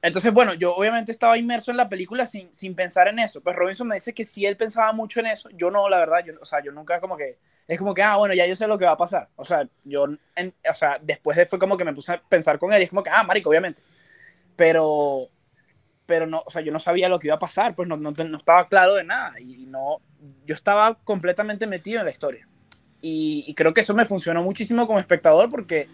[0.00, 3.40] Entonces, bueno, yo obviamente estaba inmerso en la película sin, sin pensar en eso.
[3.40, 5.48] Pues Robinson me dice que sí él pensaba mucho en eso.
[5.50, 6.24] Yo no, la verdad.
[6.24, 7.38] Yo, o sea, yo nunca como que.
[7.68, 9.28] Es como que, ah, bueno, ya yo sé lo que va a pasar.
[9.36, 10.06] O sea, yo.
[10.34, 12.80] en- o sea, después de- fue como que me puse a pensar con él.
[12.80, 13.82] Y es como que, ah, marico, obviamente.
[14.56, 15.28] Pero.
[16.06, 17.74] Pero no, o sea, yo no sabía lo que iba a pasar.
[17.74, 19.38] Pues no, no, no estaba claro de nada.
[19.40, 20.00] Y no.
[20.46, 22.48] Yo estaba completamente metido en la historia.
[23.00, 25.88] Y, y creo que eso me funcionó muchísimo como espectador porque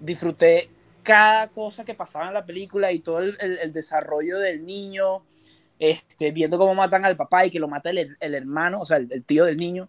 [0.00, 0.68] disfruté
[1.02, 5.24] cada cosa que pasaba en la película y todo el, el- el desarrollo del niño,
[5.78, 8.98] este, viendo cómo matan al papá y que lo mata el, el hermano, o sea,
[8.98, 9.88] el, el tío del niño,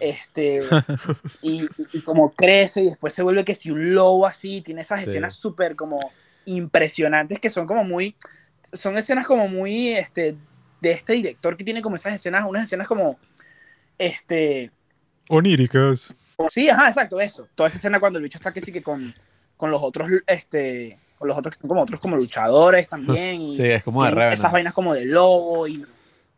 [0.00, 0.60] este,
[1.42, 5.02] y, y- cómo crece y después se vuelve que si un lobo así, tiene esas
[5.04, 5.10] Sí.
[5.10, 6.00] escenas súper como
[6.46, 8.16] impresionantes que son como muy,
[8.72, 10.34] son escenas como muy, este,
[10.80, 13.18] de este director que tiene como esas escenas, unas escenas como,
[13.98, 14.70] este,
[15.28, 16.12] Oníricas.
[16.48, 17.46] Sí, ajá, exacto, eso.
[17.54, 19.14] Toda esa escena cuando el bicho está que sí que con,
[19.56, 23.40] con los otros, este, con los otros que son como otros como luchadores también.
[23.42, 24.34] Y Sí, es como de Revenant.
[24.34, 25.84] esas vainas como de lobo y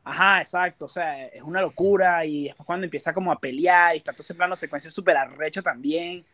[0.05, 3.99] ajá, exacto, o sea, es una locura y después cuando empieza como a pelear y
[3.99, 6.25] está todo ese plano secuencia súper arrecho también,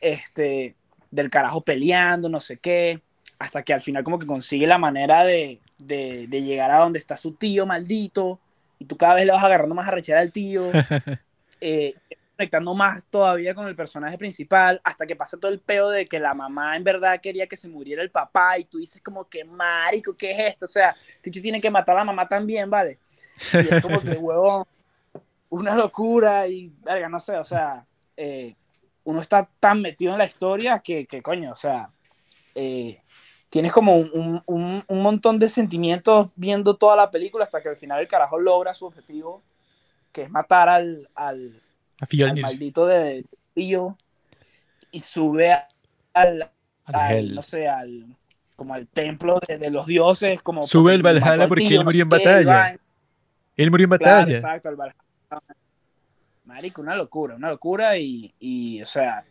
[0.00, 0.74] este,
[1.10, 3.00] del carajo peleando, no sé qué,
[3.42, 7.00] hasta que al final como que consigue la manera de, de, de llegar a donde
[7.00, 8.38] está su tío maldito
[8.78, 10.70] y tú cada vez le vas agarrando más arrechera al tío.
[11.60, 11.94] eh,
[12.36, 16.20] conectando más todavía con el personaje principal, hasta que pasa todo el peo de que
[16.20, 19.44] la mamá en verdad quería que se muriera el papá, y tú dices como que
[19.44, 20.64] marico, ¿qué es esto?
[20.64, 22.98] O sea, Ticho tiene que matar a la mamá también, ¿vale?
[23.52, 24.64] Y es como que, huevón,
[25.50, 27.84] una locura, y, verga, no sé, o sea,
[28.16, 28.54] eh,
[29.04, 31.90] uno está tan metido en la historia que, que coño, o sea,
[32.54, 33.01] eh,
[33.52, 37.76] tienes como un, un- un- montón de sentimientos viendo toda la película hasta que al
[37.76, 39.42] final el carajo logra su objetivo,
[40.10, 41.60] que es matar al, al,
[42.40, 43.98] maldito de tío
[44.90, 45.52] y sube
[46.14, 46.50] al,
[46.86, 48.06] Al no sé, al
[48.56, 51.84] como al templo de, de los dioses, como Sube el Valhalla al porque tío, él
[51.84, 52.78] murió en batalla.
[53.54, 54.36] Él murió en Claro, batalla.
[54.36, 54.96] exacto, el Valhalla.
[56.46, 59.26] Marico, una locura, una locura y, y, o sea,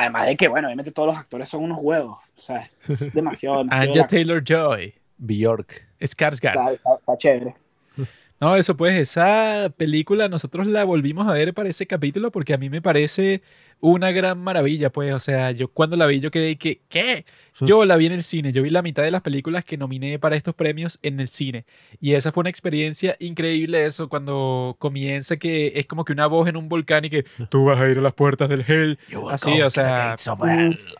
[0.00, 2.78] además de que, bueno, obviamente todos los actores son unos huevos, o sea, es
[3.14, 4.06] demasiado, demasiado Anja bacán.
[4.08, 4.94] Taylor Joy.
[5.18, 5.86] Bjork.
[6.00, 6.48] Skarsgård.
[6.50, 7.54] Está, está- está chévere.
[8.38, 12.58] No, eso pues, esa película nosotros la volvimos a ver para ese capítulo porque a
[12.58, 13.40] mí me parece
[13.80, 15.14] una gran maravilla, pues.
[15.14, 17.24] O sea, yo cuando la vi, yo quedé que, ¿qué?
[17.60, 18.52] Yo la vi en el cine.
[18.52, 21.64] Yo vi la mitad de las películas que nominé para estos premios en el cine.
[22.00, 26.48] Y esa fue una experiencia increíble, eso, cuando comienza que es como que una voz
[26.48, 28.98] en un volcán y que tú vas a ir a las puertas del Hell.
[29.30, 30.16] Así, o sea,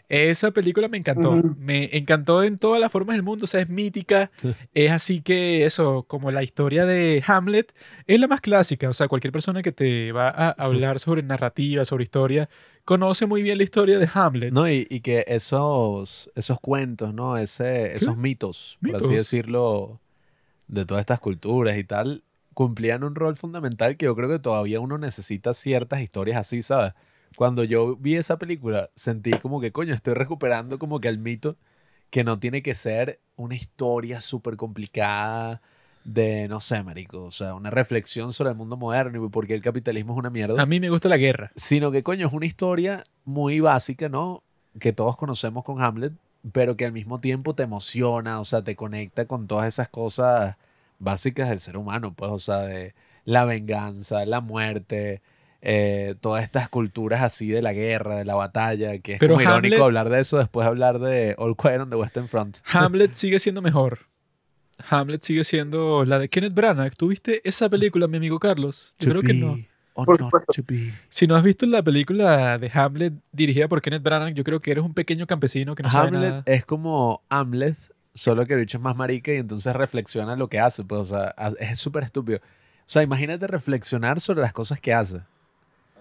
[0.09, 1.43] esa película me encantó.
[1.59, 3.45] Me encantó en todas las formas del mundo.
[3.45, 4.31] O sea, es mítica.
[4.75, 7.75] es así que eso, como la historia de Hamlet,
[8.07, 8.89] es la más clásica.
[8.89, 12.49] O sea, cualquier persona que te va a hablar sobre narrativa, sobre historia,
[12.87, 14.53] conoce muy bien la historia de Hamlet.
[14.53, 17.37] No, y, y que esos, esos cuentos, ¿no?
[17.37, 19.17] Ese, esos mitos, por así Mitos.
[19.17, 20.01] decirlo,
[20.69, 24.81] de todas estas culturas y tal, cumplían un rol fundamental que yo creo que todavía
[24.81, 26.95] uno necesita ciertas historias así, ¿sabes?
[27.37, 31.57] Cuando yo vi esa película, sentí como que, coño, estoy recuperando como que el mito
[32.11, 35.61] que no tiene que ser una historia súper complicada
[36.09, 39.55] de, no sé, marico, o sea, una reflexión sobre el mundo moderno y por qué
[39.55, 41.51] el capitalismo es una mierda A mí me gusta la guerra.
[41.57, 44.45] sino que coño es una historia muy básica, ¿no?
[44.79, 46.13] Que todos conocemos con Hamlet,
[46.53, 50.55] pero que al mismo tiempo te emociona, o sea, te conecta con todas esas cosas
[51.01, 55.23] básicas del ser humano, pues, o sea, de la venganza, la muerte,
[55.61, 59.75] eh, todas estas culturas así de la guerra, de la batalla, que es Pero irónico
[59.77, 62.59] Hamlet- hablar de eso después de hablar de All Quiet on the Western Front.
[62.73, 64.07] Hamlet sigue siendo mejor.
[64.89, 66.95] Hamlet sigue siendo la de Kenneth Branagh.
[66.97, 68.95] ¿Tuviste esa película, mi amigo Carlos?
[68.99, 69.57] Yo creo que no.
[70.05, 70.53] Por supuesto.
[71.09, 74.71] Si no has visto la película de Hamlet dirigida por Kenneth Branagh, yo creo que
[74.71, 76.43] eres un pequeño campesino que no sabe Hamlet nada.
[76.47, 77.77] es como Hamlet,
[78.13, 80.85] solo que el bicho es más marica y entonces reflexiona lo que hace.
[80.85, 82.39] Pues, o sea, es súper estúpido.
[82.39, 85.23] O sea, imagínate reflexionar sobre las cosas que hace.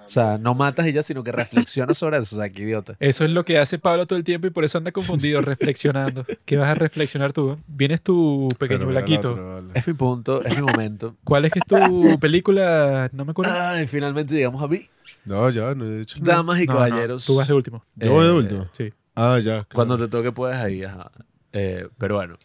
[0.06, 2.36] O sea, no matas y ya, sino que reflexionas sobre eso.
[2.36, 2.96] O sea, qué idiota.
[3.00, 6.26] Eso es lo que hace Pablo todo el tiempo y por eso anda confundido, reflexionando.
[6.46, 7.58] ¿Qué vas a reflexionar tú?
[7.68, 9.32] Vienes tu pequeño Blaquito.
[9.32, 9.68] otro, vale.
[9.74, 11.16] Es mi punto, es mi momento.
[11.24, 13.10] ¿Cuál es que es tu película?
[13.14, 13.52] No me acuerdo.
[13.56, 14.82] Ay, finalmente llegamos a mí.
[15.26, 16.36] No, ya, no he dicho nada.
[16.36, 17.26] Damas y No, no, caballeros.
[17.26, 17.84] tú vas de último.
[17.96, 18.68] Yo voy de eh, último.
[18.74, 18.94] Sí.
[19.16, 19.44] Ah, ya.
[19.44, 19.68] claro.
[19.74, 21.12] Cuando te toque puedes ahí, ajá.
[21.52, 22.38] Eh, pero bueno.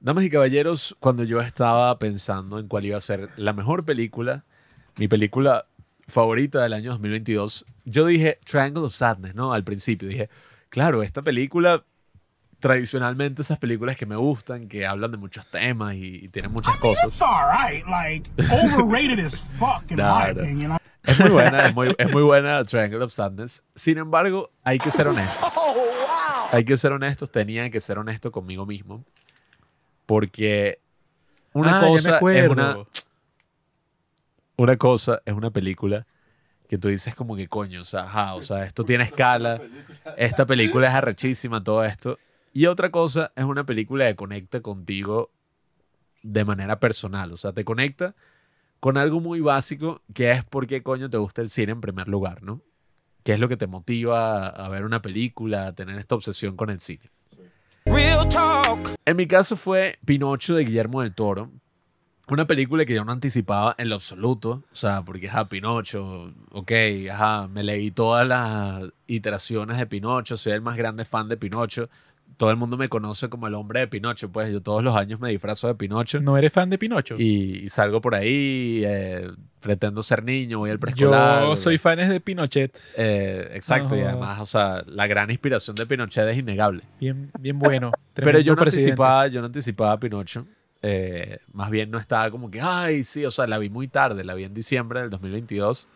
[0.00, 4.44] Damas y caballeros, cuando yo estaba pensando en cuál iba a ser la mejor película,
[4.96, 5.66] mi película
[6.08, 9.52] favorita del año 2022, yo dije Triangle of Sadness, ¿no?
[9.52, 10.28] Al principio dije,
[10.70, 11.84] claro, esta película,
[12.60, 16.76] tradicionalmente esas películas que me gustan, que hablan de muchos temas y, y tienen muchas
[16.76, 17.04] cosas.
[17.06, 17.86] It's alright.
[17.86, 20.78] Like, overrated as fuck, in Nah, my opinion.
[21.04, 23.62] Es muy buena, es muy, es muy buena Triangle of Sadness.
[23.74, 25.52] Sin embargo, hay que ser honestos.
[26.50, 29.04] Hay que ser honestos, tenía que ser honesto conmigo mismo.
[30.06, 30.80] Porque
[31.52, 32.76] una Ah, ya me cosa es una,
[34.58, 36.06] una cosa es una película
[36.68, 39.60] que tú dices como que coño, o sea, ajá, o sea, esto tiene escala,
[40.18, 42.18] esta película es arrechísima, todo esto.
[42.52, 45.30] Y otra cosa es una película que conecta contigo
[46.22, 48.14] de manera personal, o sea, te conecta
[48.80, 52.08] con algo muy básico que es por qué coño te gusta el cine en primer
[52.08, 52.60] lugar, ¿no?
[53.24, 56.70] ¿Qué es lo que te motiva a- ver una película, a tener esta obsesión con
[56.70, 57.10] el cine?
[59.04, 61.50] En mi caso fue Pinocho de Guillermo del Toro.
[62.30, 64.62] Una película que yo no anticipaba en lo absoluto.
[64.70, 66.72] O sea, porque, ajá, Pinocho, ok,
[67.10, 71.88] ajá, me leí todas las iteraciones de Pinocho, soy el más grande fan de Pinocho.
[72.36, 75.18] Todo el mundo me conoce como el hombre de Pinocho, pues yo todos los años
[75.18, 76.20] me disfrazo de Pinocho.
[76.20, 77.16] ¿No eres fan de Pinocho?
[77.18, 79.30] Y, y salgo por ahí, eh,
[79.60, 81.44] pretendo ser niño, voy al preescolar.
[81.44, 82.78] Yo soy fan de Pinochet.
[82.96, 86.82] Eh, exacto, y además, o sea, la gran inspiración de Pinochet es innegable.
[87.00, 87.90] Bien, bien bueno.
[88.14, 88.90] Pero yo no, presidente.
[88.90, 90.46] anticipaba, yo no anticipaba a Pinocho.
[90.82, 94.24] Eh, más bien no estaba como que, ay, sí, o sea, la vi muy tarde,
[94.24, 95.88] la vi en diciembre del 2022.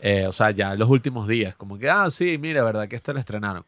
[0.00, 3.12] Eh, o sea, ya los últimos días, como que, ah, sí, mira, verdad que esta
[3.12, 3.64] la estrenaron.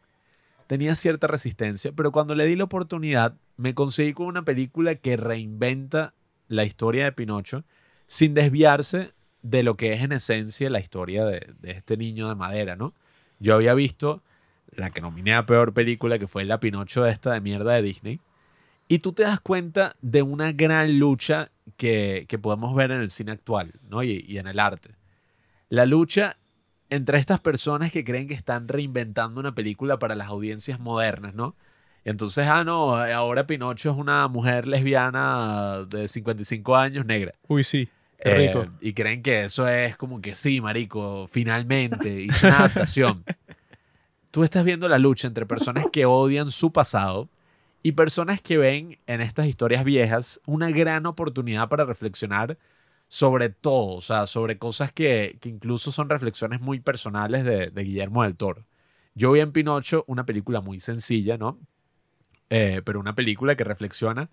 [0.67, 5.17] Tenía cierta resistencia, pero cuando le di la oportunidad, me conseguí con una película que
[5.17, 6.15] reinventa
[6.49, 7.65] la historia de Pinocho
[8.07, 9.13] sin desviarse
[9.43, 12.95] de lo que es en esencia la historia de, de este niño de madera, ¿no?
[13.39, 14.23] Yo había visto
[14.73, 18.21] la que nominé a peor película, que fue la Pinocho esta de mierda de Disney.
[18.89, 23.11] Y tú te das cuenta de una gran lucha que, que podemos ver en el
[23.11, 24.03] cine actual ¿no?
[24.03, 24.91] y, y en el arte.
[25.69, 26.37] La lucha
[26.89, 31.57] entre estas personas que creen que están reinventando una película para las audiencias modernas, ¿no?
[32.05, 37.35] Entonces, ah, no, ahora Pinocho es una mujer lesbiana de 55 años negra.
[37.49, 37.89] Uy, sí.
[38.23, 38.67] Qué Eh, rico.
[38.81, 43.25] y creen que eso es como que sí, marico, finalmente hizo una adaptación.
[44.31, 47.29] Tú estás viendo la lucha entre personas que odian su pasado
[47.87, 52.59] y personas que ven en estas historias viejas una gran oportunidad para reflexionar
[53.07, 58.25] sobre todo, o sea, sobre cosas que, que incluso son reflexiones muy personales de, Guillermo
[58.25, 58.65] del Toro.
[59.15, 61.61] Yo vi en Pinocho una película muy sencilla, ¿no?
[62.51, 64.31] Eh, pero una película que reflexiona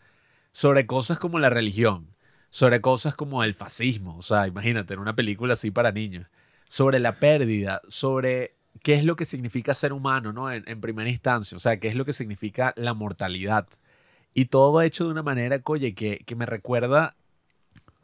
[0.51, 2.07] sobre cosas como la religión,
[2.49, 6.25] sobre cosas como el fascismo, o sea, imagínate, en una película así para niños,
[6.67, 10.51] sobre la pérdida, sobre qué es lo que significa ser humano, ¿no?
[10.51, 13.67] En, primera instancia, o sea, qué es lo que significa la mortalidad.
[14.33, 17.15] Y todo hecho de una manera, oye, que, que me recuerda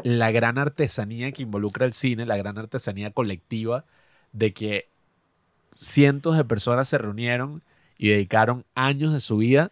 [0.03, 3.85] la gran artesanía que involucra el cine, la gran artesanía colectiva
[4.31, 4.89] de que
[5.75, 7.63] cientos de personas se reunieron
[7.97, 9.71] y dedicaron años de su vida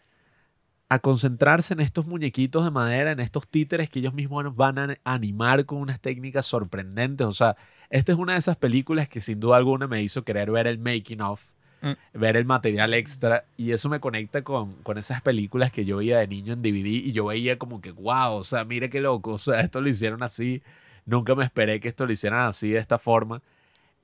[0.89, 4.97] a concentrarse en estos muñequitos de madera, en estos títeres que ellos mismos van a
[5.03, 7.27] animar con unas técnicas sorprendentes.
[7.27, 7.55] O sea,
[7.89, 10.79] esta es una de esas películas que sin duda alguna me hizo querer ver el
[10.79, 11.43] making of,
[11.79, 11.91] Mm.
[12.15, 16.17] ver el material extra, y eso me conecta con, con esas películas que yo veía
[16.17, 19.33] de niño en DVD y yo veía como que, wow, o sea, mire qué loco,
[19.33, 20.63] o sea, esto lo hicieron así,
[21.05, 23.43] nunca me esperé que esto lo hicieran así, de esta forma.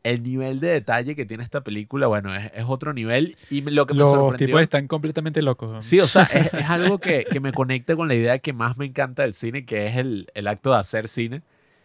[0.04, 3.36] El nivel de detalle que tiene esta película, bueno, es, es otro nivel.
[3.50, 4.48] Y lo que me Los sorprendió...
[4.48, 5.84] tipos están completamente locos.
[5.86, 8.78] Sí, o sea, es, es algo que, que me conecta con la idea que más
[8.78, 11.42] me encanta del cine, que es el, el acto de hacer cine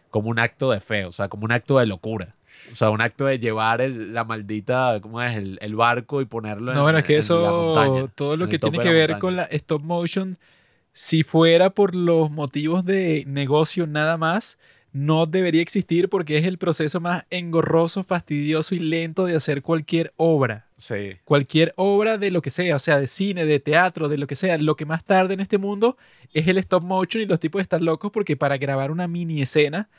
[0.09, 2.35] como un acto de fe, o sea, como un acto de locura.
[2.71, 5.35] O sea, un acto de llevar el- la maldita, ¿cómo es?
[5.37, 8.33] El, el barco y ponerlo en No, bueno, es que en la eso, montaña, todo
[8.33, 9.19] en lo que tiene que ver montaña.
[9.19, 10.37] con la stop motion,
[10.93, 14.57] si fuera por los motivos de negocio nada más,
[14.91, 20.13] no debería existir porque es el proceso más engorroso, fastidioso y lento de hacer cualquier
[20.17, 20.67] obra.
[20.77, 21.17] Sí.
[21.25, 24.35] Cualquier obra de lo que sea, o sea, de cine, de teatro, de lo que
[24.35, 25.97] sea, lo que más tarde en este mundo
[26.33, 29.89] es el stop motion y los tipos están locos porque para grabar una mini escena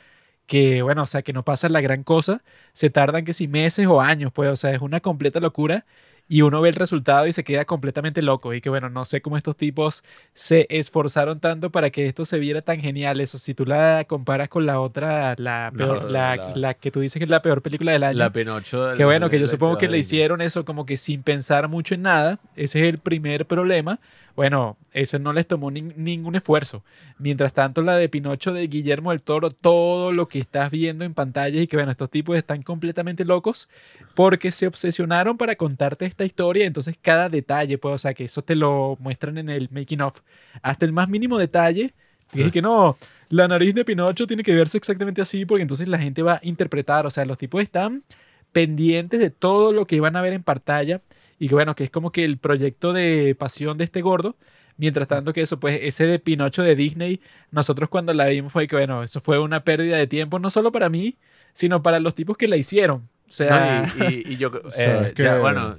[0.45, 2.43] que, bueno, o sea, que no pasa la gran cosa,
[2.73, 5.85] se tardan que si meses o años, pues, o sea, es una completa locura
[6.33, 9.21] y uno ve el resultado y se queda completamente loco y que, bueno, no sé
[9.21, 10.01] cómo estos tipos
[10.33, 13.19] se esforzaron tanto para que esto se viera tan genial.
[13.19, 16.89] Eso, si tú la comparas con la otra, la, peor- No, la, la- la que
[16.89, 18.17] tú dices que es la peor película del año.
[18.17, 18.85] La Pinocho.
[18.85, 21.67] del Que bueno, que yo 2020 supongo que le hicieron eso como que sin pensar
[21.67, 22.39] mucho en nada.
[22.55, 23.99] Ese es el primer problema.
[24.35, 26.83] Bueno, ese no les tomó nin- ningún esfuerzo.
[27.17, 31.13] Mientras tanto, la de Pinocho de Guillermo del Toro, todo lo que estás viendo en
[31.13, 33.69] pantalla y que bueno, estos tipos están completamente locos
[34.15, 36.65] porque se obsesionaron para contarte esta historia.
[36.65, 40.21] Entonces, cada detalle, pues, o sea, que eso te lo muestran en el making of.
[40.61, 41.93] Hasta el más mínimo detalle.
[42.33, 42.97] Y es que no,
[43.29, 46.39] la nariz de Pinocho tiene que verse exactamente así porque entonces la gente va a
[46.43, 47.05] interpretar.
[47.05, 48.03] O sea, los tipos están
[48.51, 51.01] pendientes de todo lo que van a ver en pantalla
[51.41, 54.37] y que bueno, que es como que el proyecto de pasión de este gordo.
[54.77, 57.19] Mientras tanto que eso, pues ese de Pinocho de Disney,
[57.51, 60.71] nosotros cuando la vimos fue que bueno, eso fue una pérdida de tiempo, no solo
[60.71, 61.17] para mí,
[61.53, 63.09] sino para los tipos que la hicieron.
[63.27, 65.77] O sea, No, y, y- y yo, sea, eh, que- ya, bueno,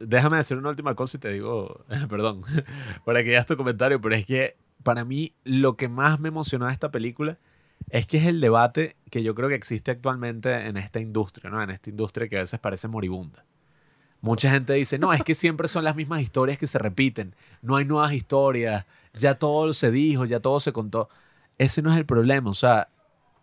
[0.00, 2.42] déjame decir una última cosa y te digo, perdón,
[3.04, 6.66] para que ya tu comentario, pero es que para mí lo que más me emocionó
[6.66, 7.38] de esta película
[7.90, 11.62] es que es el debate que yo creo que existe actualmente en esta industria, ¿no?
[11.62, 13.44] En esta industria que a veces parece moribunda.
[14.24, 17.76] Mucha gente dice, no, es que siempre son las mismas historias que se repiten, no
[17.76, 21.10] hay nuevas historias, ya todo se dijo, ya todo se contó.
[21.58, 22.88] Ese no es el problema, o sea,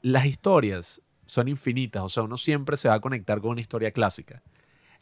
[0.01, 3.91] las historias son infinitas, o sea, uno siempre se va a conectar con una historia
[3.91, 4.41] clásica.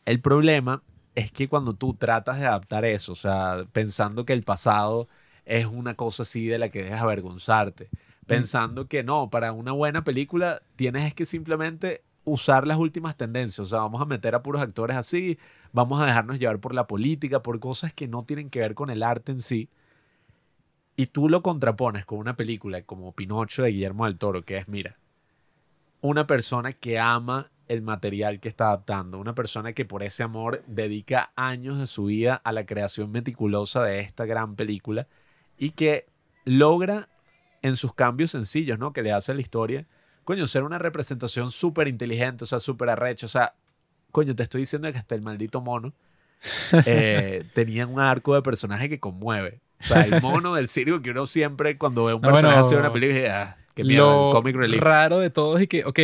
[0.03, 0.84] El problema
[1.15, 5.07] es que cuando tú tratas de adaptar eso, o sea, pensando que el pasado
[5.45, 7.88] es una cosa así de la que dejas avergonzarte,
[8.27, 13.60] pensando que no, para una buena película tienes es que simplemente usar las últimas tendencias,
[13.60, 15.39] o sea, vamos a meter a puros actores así,
[15.71, 18.89] vamos a dejarnos llevar por la política, por cosas que no tienen que ver con
[18.89, 19.69] el arte en sí.
[20.95, 24.67] Y tú lo contrapones con una película como Pinocho de Guillermo del Toro, que es,
[24.67, 24.97] mira,
[26.01, 30.63] una persona que ama el material que está adaptando, una persona que por ese amor
[30.67, 35.07] dedica años de su vida a la creación meticulosa de esta gran película
[35.57, 36.07] y que
[36.45, 37.09] logra
[37.61, 38.91] en sus cambios sencillos, ¿no?
[38.91, 39.85] Que le hace a la historia,
[40.23, 43.55] coño, ser una representación súper inteligente, o sea, súper arrecha, o sea,
[44.11, 45.94] coño, te estoy diciendo que hasta el maldito mono
[46.86, 49.60] eh, tenía un arco de personaje que conmueve.
[49.81, 52.65] O sea, el mono del circo que uno siempre cuando ve un No, personaje bueno,
[52.68, 53.88] así en una película dice, ah, qué el
[54.30, 54.81] comic relief.
[54.81, 55.99] raro de todo es que, ok,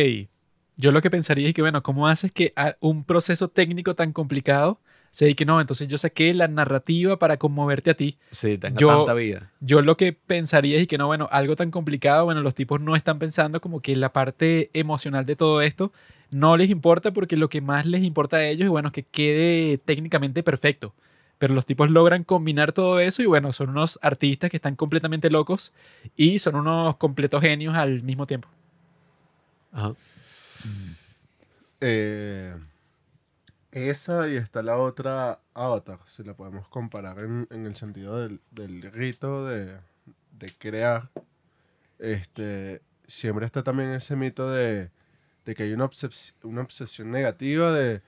[0.76, 4.80] yo lo que pensaría es que, bueno, ¿cómo haces que un proceso técnico tan complicado
[5.10, 8.18] se dedique, no, entonces yo saqué la narrativa para conmoverte a ti?
[8.30, 9.50] Sí, tenga Yo- tanta vida.
[9.60, 12.94] Yo lo que pensaría es que no, bueno, algo tan complicado, bueno, los tipos no
[12.94, 15.92] están pensando como que la parte emocional de todo esto
[16.30, 19.78] no les importa porque lo que más les importa a ellos es, bueno, que quede
[19.78, 20.94] técnicamente perfecto.
[21.38, 25.28] Pero los tipos logran combinar todo eso y bueno, son unos artistas que están completamente
[25.30, 25.72] locos
[26.16, 28.48] y son unos completos genios al mismo tiempo.
[29.72, 29.92] Ajá.
[31.82, 32.54] Eh,
[33.70, 38.40] esa y está la otra Avatar, si la podemos comparar en, en el sentido del,
[38.50, 39.76] del rito de,
[40.32, 41.10] de crear.
[41.98, 44.90] Este, siempre está también ese mito de,
[45.46, 48.02] de que hay una, obses- una obsesión negativa de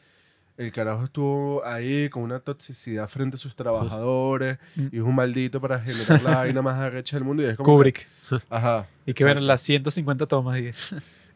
[0.59, 4.89] el carajo estuvo ahí con una toxicidad frente a sus trabajadores Mm.
[4.93, 7.65] y es un maldito para generar la vaina más arrecha del mundo y es como
[7.69, 8.09] que- Kubrick.
[8.51, 8.89] ajá.
[9.07, 9.41] Y que exacto.
[9.41, 10.59] las 150 tomas.
[10.61, 10.71] y-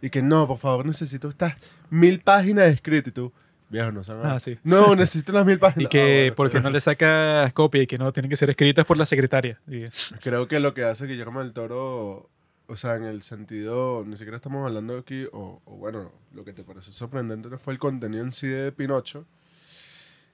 [0.04, 1.54] Y que no, por favor, necesito estas
[1.88, 3.08] mil páginas de escrito.
[3.10, 3.32] Y tú,
[3.70, 4.26] Viejo, no saben.
[4.26, 4.58] Ah, sí.
[4.64, 5.84] No, necesito las mil páginas.
[5.86, 8.50] Y que Ah, bueno, porque no le sacas copia y que no tienen que ser
[8.50, 9.60] escritas por la secretaria.
[9.68, 9.88] Y- bien.
[10.20, 12.28] Creo que lo que hace Guillermo del Toro,
[12.72, 16.54] o sea, en el sentido, ni siquiera estamos hablando aquí, o, o bueno, lo que
[16.54, 19.26] te parece sorprendente no fue el contenido en sí de Pinocho,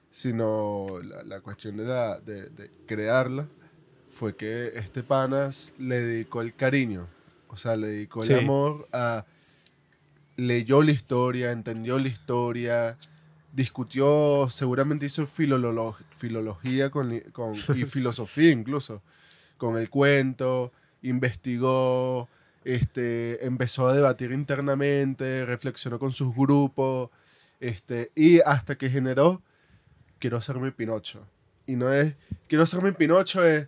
[0.09, 3.47] sino la, la cuestión de, la- de, de crearla,
[4.09, 7.07] fue que este panas le dedicó el cariño,
[7.49, 8.33] o sea, le dedicó el Sí.
[8.33, 9.25] amor a...
[10.37, 12.97] Leyó la historia, entendió la historia,
[13.51, 19.01] discutió, seguramente hizo filolo- filología con, con- y filosofía incluso,
[19.57, 20.71] con el cuento,
[21.01, 22.27] investigó,
[22.63, 27.09] este, empezó a debatir internamente, reflexionó con sus grupos,
[27.59, 29.41] este, y hasta que generó,
[30.19, 31.25] quiero ser mi Pinocho.
[31.65, 32.15] Y no es,
[32.47, 33.67] quiero ser mi Pinocho es,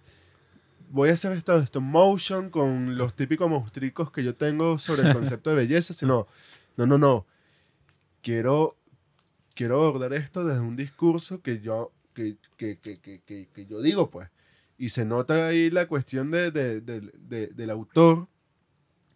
[0.89, 5.07] voy a hacer esto de stop motion con los típicos monstruos que yo tengo sobre
[5.07, 6.27] el concepto de belleza, sino,
[6.77, 7.25] no, no, no,
[8.21, 8.77] quiero
[9.53, 13.81] quiero abordar esto desde un discurso que yo, que, que, que, que, que- que yo
[13.81, 14.29] digo, pues.
[14.83, 18.27] Y se nota ahí la cuestión de, de- de- de- del autor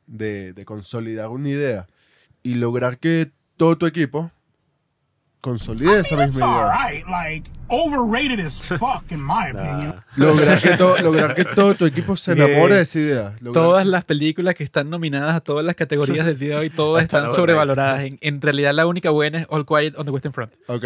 [0.05, 1.87] de, de consolidar una idea
[2.43, 4.31] y lograr que todo tu equipo
[5.41, 6.71] consolide esa It's misma idea.
[6.71, 9.95] alright, like, overrated as fuck, in my opinion.
[10.17, 13.35] Lograr que, to- lograr que todo tu equipo se enamore de esa idea.
[13.41, 16.69] Lograr- Todas las películas que están nominadas a todas las categorías del día de hoy,
[16.69, 18.01] todas Están están sobrevaloradas.
[18.03, 20.53] En, en realidad, la única buena es All Quiet on the Western Front.
[20.67, 20.85] Ok.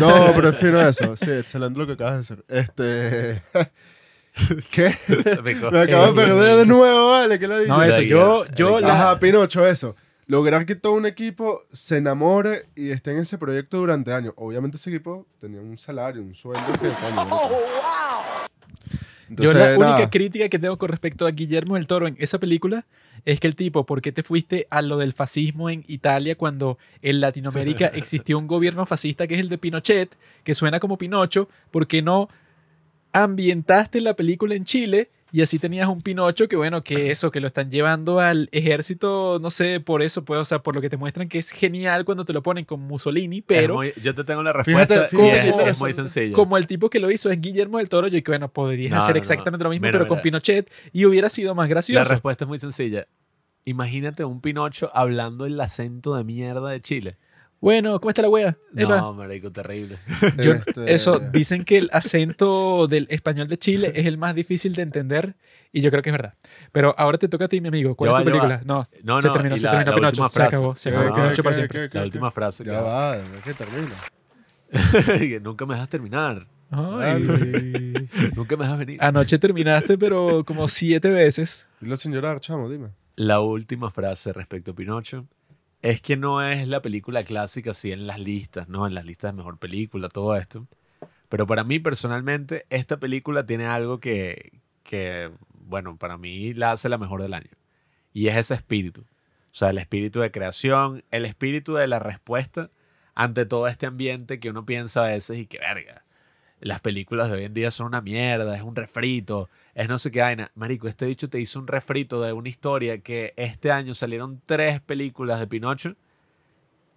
[0.00, 1.16] No, prefiero eso.
[1.16, 2.44] Sí, excelente lo que acabas de hacer.
[2.48, 3.42] Este...
[4.70, 4.94] ¿Qué?
[5.42, 7.38] Me acabo de perder de nuevo, vale.
[7.38, 7.68] ¿Qué le dije?
[7.68, 9.94] No, eso, La yo, yo la la- Ajá, Pinocho, eso.
[10.26, 14.32] Lograr que todo un equipo se enamore y esté en ese proyecto durante años.
[14.36, 16.88] Obviamente ese equipo tenía un salario, un sueldo que...
[16.88, 17.28] coño,
[19.28, 19.94] Yo Entonces, la nada.
[19.96, 22.84] única crítica que tengo con respecto a Guillermo del Toro en esa película
[23.24, 26.76] es que el tipo, ¿por qué te fuiste a lo del fascismo en Italia cuando
[27.00, 31.48] en Latinoamérica existió un gobierno fascista que es el de Pinochet, que suena como Pinocho?
[31.70, 32.28] ¿Por qué no
[33.12, 37.40] ambientaste la película en Chile y así tenías un Pinocho que, bueno, que eso, que
[37.40, 40.90] lo están llevando al ejército, no sé, por eso, pues, o sea, por lo que
[40.90, 43.76] te muestran que es genial cuando te lo ponen con Mussolini, pero...
[43.76, 46.34] muy- yo te tengo la respuesta fíjate qué es- es, muy sencilla.
[46.34, 48.98] Como el tipo que lo hizo es Guillermo del Toro, yo que bueno, podrías No,
[48.98, 49.18] hacer no, no.
[49.20, 50.20] exactamente lo mismo, Mira, pero con.
[50.20, 52.04] Pinochet y hubiera sido más La gracioso.
[52.10, 53.06] respuesta es muy sencilla.
[53.64, 57.16] Imagínate un Pinocho hablando el acento de mierda de Chile.
[57.62, 58.58] Bueno, ¿cómo está la wea?
[58.76, 58.96] Epa.
[58.98, 59.96] No, marico, terrible.
[60.36, 64.74] Yo- Este, Eso, dicen que el acento del español de Chile es el más difícil
[64.74, 65.36] de entender
[65.72, 66.34] y yo creo que es verdad.
[66.72, 67.94] Pero ahora te toca a ti, mi amigo.
[67.94, 68.32] ¿Cuál Ya es va, tu va.
[68.48, 68.60] película?
[68.64, 70.08] No, No, se no, terminó, se la- terminó la Pinocho.
[70.22, 70.56] última Se frase.
[70.56, 71.80] acabó, se ¿qué- acabó qué- Pinocho para qué- siempre.
[71.82, 72.64] qué- qué- La última frase.
[72.64, 73.94] Ya va, es que termina.
[75.30, 76.46] que nunca me dejas terminar.
[76.70, 77.22] Ay.
[78.34, 78.98] Nunca me dejas venir.
[79.02, 81.68] Anoche terminaste, pero como siete veces.
[81.80, 82.88] Dilo sin llorar, chamo, dime.
[83.14, 85.26] La última frase respecto a Pinocho
[85.82, 88.86] es que no es la película clásica así en las listas, ¿no?
[88.86, 90.66] En las listas de mejor película, todo esto.
[91.28, 96.88] Pero para mí personalmente, esta película tiene algo que, que, bueno, para mí la hace
[96.88, 97.50] la mejor del año.
[98.12, 99.02] Y es ese espíritu.
[99.02, 102.70] O sea, el espíritu de creación, el espíritu de la respuesta
[103.14, 106.04] ante todo este ambiente que uno piensa a veces y que, verga,
[106.60, 110.10] las películas de hoy en día son una mierda, es un refrito, es no sé
[110.10, 110.50] qué vaina.
[110.54, 114.80] Marico, este bicho te hizo un refrito de una historia que este año salieron tres
[114.80, 115.94] películas de Pinocho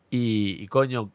[0.10, 1.12] y, y coño,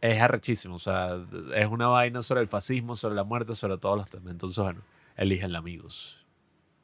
[0.00, 0.76] es arrechísimo.
[0.76, 1.18] O sea,
[1.54, 4.30] es una vaina sobre el fascismo, sobre la muerte, sobre todos los temas.
[4.32, 4.82] Entonces, bueno,
[5.16, 6.18] eligenla, amigos.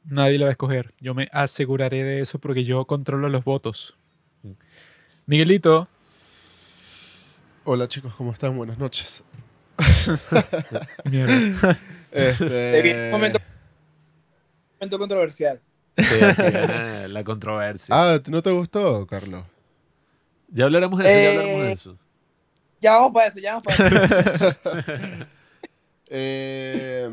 [0.03, 0.93] Nadie lo va a escoger.
[0.99, 3.97] Yo me aseguraré de eso porque yo controlo los votos.
[5.25, 5.87] Miguelito,
[7.69, 8.55] Hola chicos, ¿cómo están?
[8.55, 9.25] Buenas noches.
[11.03, 11.77] mierda.
[12.11, 13.39] Este, un momento-
[14.79, 15.61] Momento controversial.
[15.97, 16.03] Sí,
[16.37, 17.95] viene la controversia.
[17.95, 19.43] Ah, ¿a ti ¿no te gustó, Carlos?
[20.49, 21.97] Ya hablaremos de eso, ya Eh, hablaremos de eso.
[22.79, 24.55] Ya vamos para eso, ya vamos para eso.
[26.09, 27.09] Eh,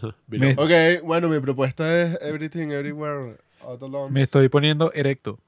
[0.00, 4.12] ok, bueno, mi propuesta es Everything Everywhere All at Once.
[4.12, 5.40] Me estoy poniendo erecto.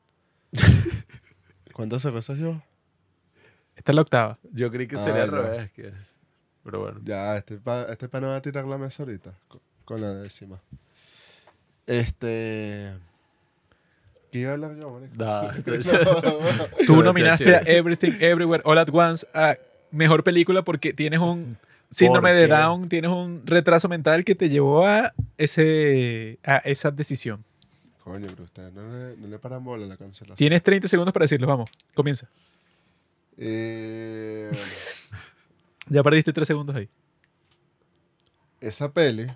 [1.72, 2.60] ¿Cuántas cervezas yo?
[3.76, 4.38] Esta es la octava.
[4.52, 5.70] Yo creí que Ah, sería al revés.
[5.72, 5.92] que-
[6.64, 7.00] Pero bueno.
[7.04, 9.32] Ya, este pa, este pa no va a tirar la mesa ahorita.
[9.84, 10.60] Con, la décima.
[11.86, 12.92] Este.
[14.32, 15.14] ¿Qué iba a hablar yo, marico?
[15.14, 15.54] Da,
[16.86, 17.58] Tú nominaste a.
[17.60, 19.56] Everything Everywhere All at Once a
[19.90, 21.56] mejor película porque tienes un
[21.88, 22.48] síndrome ¿Por de?
[22.48, 27.44] Down, tienes un retraso mental que te llevó a ese a esa decisión.
[28.02, 30.36] Coño, pero ustedes no le, no le paran bola a la cancelación.
[30.36, 31.70] Tienes 30 segundos para decirlo, vamos.
[31.94, 32.28] Comienza.
[33.38, 34.50] Eh,
[35.88, 36.88] Ya perdiste 3 segundos ahí.
[38.60, 39.26] esa peli.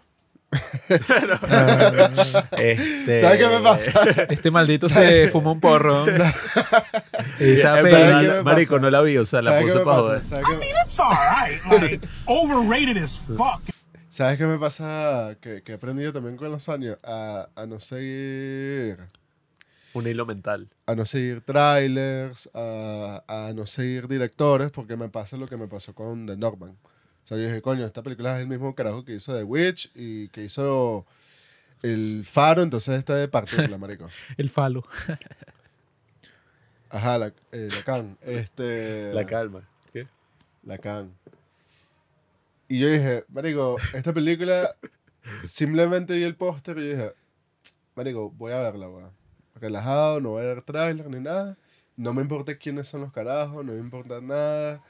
[2.58, 3.20] Este...
[3.20, 4.02] ¿Sabes qué me pasa?
[4.30, 6.06] Este maldito se fumó un porro.
[6.08, 6.34] Esa
[7.38, 9.72] Es ¿Sabes verdad, qué la- me marico, no la vi, o sea, la ¿Sabes qué
[9.72, 10.22] puse para joder.
[10.22, 11.62] ¿Sabes qué- It's all right.
[11.82, 13.60] Like, overrated as fuck.
[14.08, 15.36] ¿Sabes qué me pasa?
[15.40, 18.96] Que, que he aprendido también con los años a, a no seguir
[19.92, 20.68] Un hilo mental.
[20.86, 25.68] a no seguir trailers, a, a no seguir directores, porque me pasa lo que me
[25.68, 26.74] pasó con The Norman.
[27.28, 29.90] O sea, yo dije, coño, esta película es el mismo carajo que hizo The Witch
[29.94, 31.04] y que hizo
[31.82, 34.08] El Faro, entonces esta de parte de la marico.
[34.38, 34.82] El falo.
[36.88, 38.16] Ajá, la, eh, Lacan.
[38.22, 39.68] Este, La calma.
[39.92, 40.06] ¿Qué?
[40.62, 41.12] Lacan.
[42.66, 44.74] Y yo dije, marico, esta película,
[45.42, 47.12] simplemente vi el póster y yo dije,
[47.94, 49.12] marico, voy a verla, weón.
[49.56, 51.58] Relajado, no voy a ver trailer ni nada.
[51.94, 54.82] No me importa quiénes son los carajos, no me importa nada.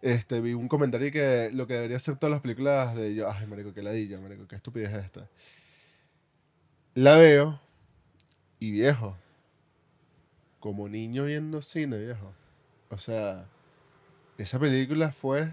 [0.00, 3.46] Este, vi un comentario que lo que debería ser todas las películas de yo, ay,
[3.46, 5.28] marico, qué ladilla, marico, qué estupidez es esta.
[6.94, 7.60] La veo
[8.60, 9.16] y viejo,
[10.60, 12.32] como niño viendo cine, viejo.
[12.90, 13.46] O sea,
[14.38, 15.52] esa película fue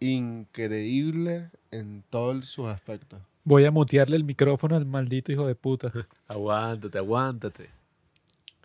[0.00, 3.20] increíble en todos sus aspectos.
[3.44, 5.88] Voy a mutearle el micrófono al maldito hijo de puta.
[5.88, 5.96] Ok,
[6.28, 7.70] Aguántate, aguántate.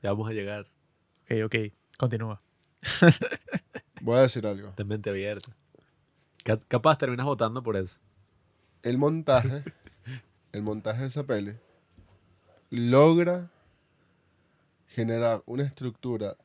[0.02, 0.68] Ya vamos a llegar.
[1.46, 1.56] ok.
[1.98, 2.42] Continúa.
[4.02, 4.70] Voy a decir algo.
[4.76, 5.50] Ten mente abierta.
[6.44, 8.00] Ca- Capaz terminas votando por eso.
[8.84, 9.64] El montaje,
[10.54, 11.54] el montaje de esa peli,
[12.70, 13.50] logra
[14.90, 16.36] generar una estructura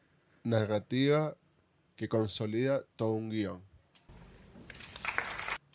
[0.45, 1.35] narrativa
[1.97, 3.63] que consolida todo un guion.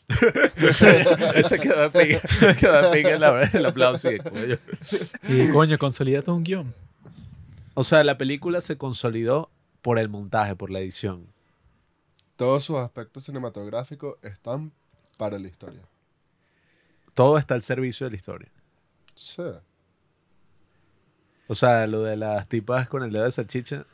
[1.35, 2.55] Ese quedó de pica.
[2.59, 4.11] quedó pica la- el aplauso.
[4.11, 4.59] y cuello.
[5.27, 6.73] Y coño, consolida todo un guion.
[7.73, 9.49] O sea, la película se consolidó
[9.81, 11.25] por el montaje, por la edición.
[12.35, 14.71] Todos sus aspectos cinematográficos están
[15.17, 15.81] para la historia.
[17.13, 18.49] Todo está al servicio de la historia.
[19.15, 19.43] Sí.
[21.47, 23.85] O sea, lo de las tipas con el dedo de salchicha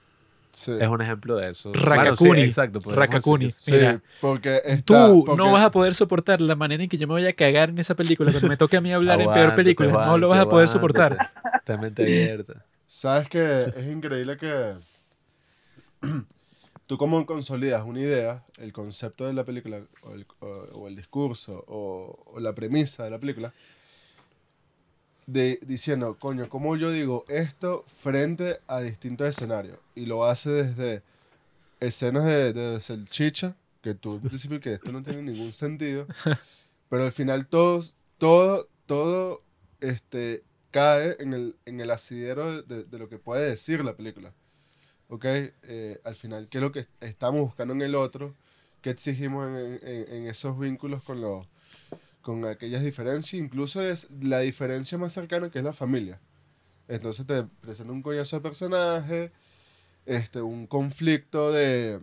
[0.52, 0.72] Sí.
[0.80, 1.72] es un ejemplo de eso.
[1.74, 2.30] Rakakuni.
[2.30, 2.80] Bueno, sí, exacto.
[2.86, 3.52] Rakakuni.
[3.52, 6.98] Sí, Mira, porque está, Tú porque- no vas a poder soportar la manera en que
[6.98, 9.32] yo me voy a cagar en esa película cuando me toque a mí hablar en
[9.32, 10.06] peor película.
[10.06, 11.14] No lo vas a poder soportar.
[11.14, 11.60] aguántate.
[11.66, 12.66] Ten mente abierta.
[12.86, 14.76] Sabes que es increíble que
[16.88, 20.48] tú como consolidas una idea, el concepto de la película, o el, o-
[20.82, 23.54] o el discurso, o, o la premisa de la película,
[25.26, 29.78] de, diciendo, coño, ¿cómo yo digo esto frente a distintos escenarios?
[29.96, 31.04] Y lo hace desde
[31.80, 36.08] escenas de, de salchicha, que tú en principio que esto no tiene ningún sentido,
[36.90, 39.42] pero al final todos, todo, todo,
[39.82, 44.34] este, cae en el, en el asidero de, de lo que puede decir la película.
[45.10, 45.26] ¿Ok?
[45.26, 48.34] Eh, al final, ¿qué es lo que estamos buscando en el otro?
[48.82, 51.46] ¿Qué exigimos en, en- en esos vínculos con, los
[52.22, 53.34] con aquellas diferencias?
[53.42, 56.20] Incluso es la diferencia más cercana que es la familia.
[56.88, 59.32] Entonces te presenta un coñazo de personaje,
[60.06, 62.00] este, un conflicto de,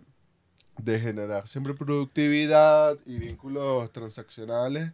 [0.77, 4.91] de generar siempre productividad y vínculos transaccionales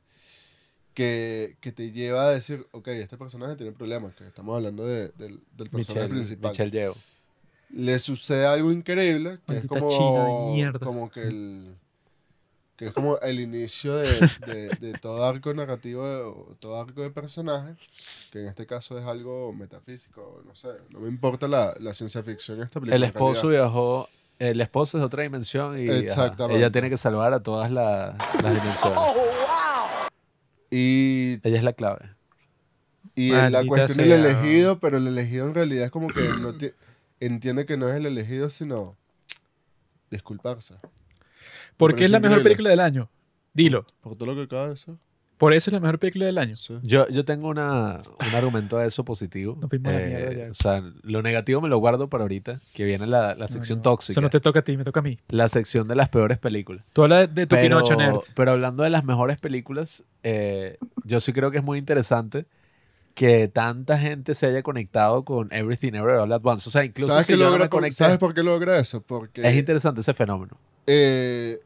[0.94, 5.10] que, que te lleva a decir, ok, este personaje tiene problemas, que estamos hablando de-
[5.10, 6.52] del, del personaje Michelle, principal.
[6.52, 6.96] Michelle Yeoh.
[7.74, 9.90] Le sucede algo increíble, que es como,
[10.56, 11.76] de como que el
[12.76, 14.08] que es como el inicio de,
[14.48, 17.76] de- de todo arco narrativo, de- o todo arco de personaje,
[18.32, 22.24] que en este caso es algo metafísico, no sé, no me importa la, la ciencia
[22.24, 22.96] ficción en esta película.
[22.96, 23.66] El esposo realidad.
[23.66, 24.10] viajó.
[24.40, 26.58] El esposo es de otra dimensión y ajá, Exactamente.
[26.58, 29.00] ella tiene que salvar a todas la- las dimensiones.
[30.72, 32.10] Y, Ella es la clave.
[33.14, 36.72] y la cuestión del elegido, pero el elegido en realidad es como que no ti-
[37.22, 38.98] entiende que no es el elegido, sino
[40.10, 40.76] disculparse.
[41.78, 42.44] ¿Por qué es la mejor increíble.
[42.50, 43.10] película del año?
[43.54, 43.86] Dilo.
[44.02, 44.96] Por todo lo que acaba de decir.
[45.38, 46.56] Por eso es la mejor película del año.
[46.56, 46.78] Sí.
[46.84, 49.58] Yo, yo tengo una, un argumento de eso positivo.
[49.60, 50.50] La Eh.
[50.52, 53.80] O sea, lo negativo me lo guardo para ahorita, que viene la, la sección No,
[53.80, 53.84] no.
[53.92, 54.12] tóxica.
[54.14, 55.18] Eso no te toca a ti, me toca a mí.
[55.30, 56.86] La sección de las peores películas.
[56.94, 58.18] Tú hablas de tu Pero, Pinocho nerd.
[58.36, 62.46] pero hablando de las mejores películas, eh, yo sí creo que es muy interesante
[63.14, 66.68] que tanta gente se haya conectado con Everything Everywhere All at Once.
[66.68, 69.02] O sea, incluso ¿Sabes, si no logra me con- conecté, ¿Sabes por qué logra eso?
[69.02, 70.58] Porque es interesante ese fenómeno.
[70.88, 71.60] eh,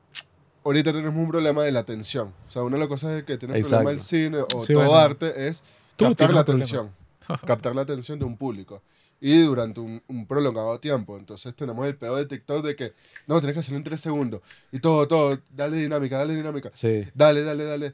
[0.63, 2.33] ahorita tenemos un problema de la atención.
[2.47, 4.03] O sea, una de las cosas que tiene el problema el Exacto.
[4.09, 4.95] cine o Sí, todo bueno.
[4.99, 5.63] arte es
[5.95, 6.91] Tú captar la atención.
[7.45, 8.81] captar la atención de un público.
[9.21, 11.17] Y durante un, un prolongado tiempo.
[11.17, 12.93] Entonces tenemos el peor de TikTok de que,
[13.27, 14.41] no, tienes que hacerlo en tres segundos.
[14.71, 16.69] Y todo, todo, dale dinámica, dale dinámica.
[16.73, 17.05] Sí.
[17.13, 17.93] Dale, dale, dale.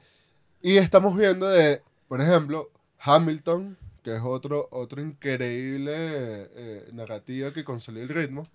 [0.62, 2.70] Y estamos viendo de, por ejemplo,
[3.04, 8.48] Hamilton, que es otro, otro increíble eh, narrativa que consolida el ritmo.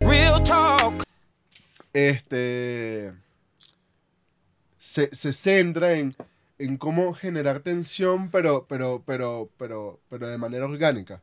[1.93, 3.15] Este
[4.79, 6.15] se, se centra en,
[6.59, 11.23] en cómo generar tensión, pero, pero, pero, pero, pero de manera orgánica.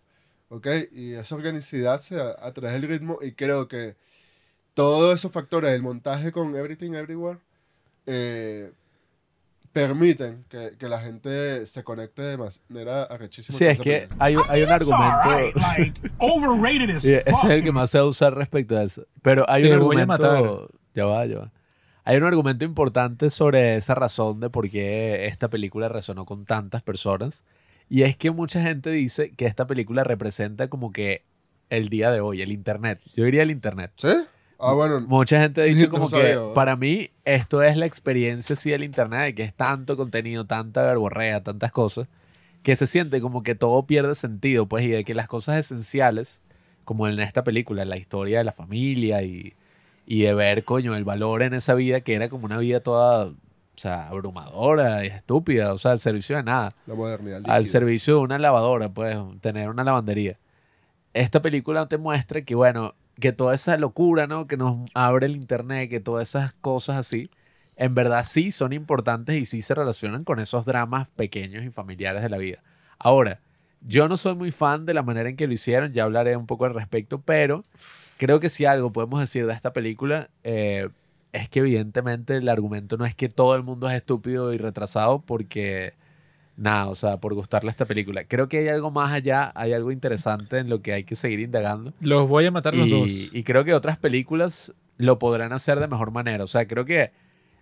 [0.49, 0.67] ¿ok?
[0.91, 3.95] Y esa organicidad se a través del ritmo y creo que
[4.73, 7.39] todos esos factores, el montaje con Everything Everywhere,
[8.05, 8.71] eh,
[9.73, 13.57] permiten que, que la gente se conecte de manera arrechísima.
[13.57, 15.29] Sí, es que hay, hay un It's argumento.
[15.29, 18.77] alright, like, overrated as Y ese es el que más se va a usar respecto
[18.77, 19.05] a eso.
[19.21, 20.69] Pero hay Te un argumento.
[20.93, 21.51] Ya va, ya va.
[22.05, 26.83] Hay un argumento importante sobre esa razón de por qué esta película resonó con tantas
[26.83, 27.43] personas.
[27.89, 31.25] Y es que mucha gente dice que esta película representa como que
[31.69, 33.01] el día de hoy, el Internet.
[33.15, 33.91] Yo diría el Internet.
[33.95, 34.13] ¿Sí?
[34.59, 35.01] Ah, bueno.
[35.01, 38.83] Mucha gente ha dicho No como que para mí esto es la experiencia sí del
[38.83, 42.07] internet, de que es tanto contenido, tanta verborrea, tantas cosas,
[42.63, 46.41] que se siente como que todo pierde sentido, pues, y de que las cosas esenciales,
[46.85, 49.53] como en esta película, la historia de la familia y,
[50.05, 53.25] y de ver, coño, el valor en esa vida que era como una vida toda,
[53.25, 53.35] o
[53.75, 57.41] sea, abrumadora y estúpida, o sea, al servicio de nada La modernidad.
[57.45, 60.37] al servicio de una lavadora, pues, tener una lavandería.
[61.13, 64.47] Esta película te muestra que, bueno, que toda esa locura, ¿no?
[64.47, 67.29] Que nos abre el internet, que todas esas cosas así,
[67.75, 72.21] en verdad sí son importantes y sí se relacionan con esos dramas pequeños y familiares
[72.21, 72.63] de la vida.
[72.99, 73.39] Ahora,
[73.81, 76.45] yo no soy muy fan de la manera en que lo hicieron, ya hablaré un
[76.45, 77.65] poco al respecto, pero
[78.17, 80.89] creo que si algo podemos decir de esta película eh,
[81.33, 85.19] es que evidentemente el argumento no es que todo el mundo es estúpido y retrasado
[85.19, 85.93] porque
[86.55, 88.23] nada, o sea, por gustarle esta película.
[88.25, 91.39] Creo que hay algo más allá, hay algo interesante en lo que hay que seguir
[91.39, 91.93] indagando.
[91.99, 93.33] Los voy a matar los Y, dos.
[93.33, 96.43] y creo que otras películas lo podrán hacer de mejor manera.
[96.43, 97.11] O sea, creo que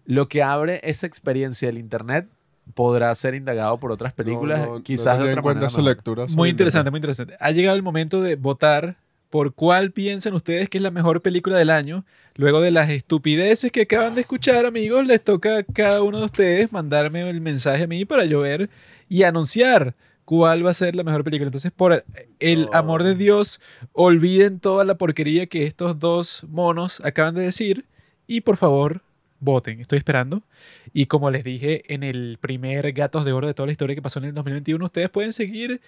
[0.05, 2.27] lo que abre esa experiencia del Internet
[2.73, 5.67] podrá ser indagado por otras películas, No, no, no quizás de en otra cuenta manera.
[5.67, 6.51] esa lectura Muy internet.
[6.51, 7.35] interesante, muy interesante.
[7.39, 8.97] Ha llegado el momento de votar
[9.31, 12.05] por cuál piensan ustedes que es la mejor película del año.
[12.35, 16.25] Luego de las estupideces que acaban de escuchar, amigos, les toca a cada uno de
[16.25, 18.69] ustedes mandarme el mensaje a mí para yo ver
[19.09, 19.95] y anunciar
[20.25, 21.47] cuál va a ser la mejor película.
[21.47, 22.05] Entonces, por
[22.39, 23.61] el amor de Dios,
[23.93, 27.85] olviden toda la porquería que estos dos monos acaban de decir
[28.27, 29.01] y por favor,
[29.39, 29.79] voten.
[29.79, 30.43] Estoy esperando.
[30.93, 34.01] Y como les dije en el primer Gatos de Oro de toda la historia que
[34.01, 35.81] pasó en el 2021, ustedes pueden seguir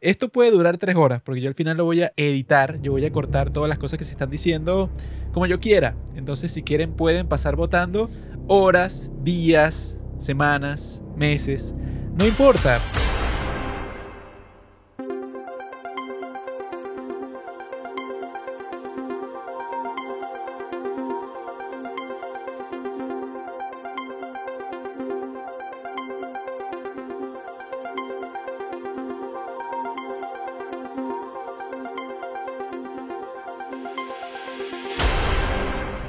[0.00, 3.04] esto puede durar tres horas, porque yo al final lo voy a editar, yo voy
[3.04, 4.90] a cortar todas las cosas que se están diciendo
[5.32, 5.94] como yo quiera.
[6.14, 8.10] Entonces, si quieren, pueden pasar votando
[8.48, 11.74] horas, días, semanas, meses,
[12.16, 12.80] no importa.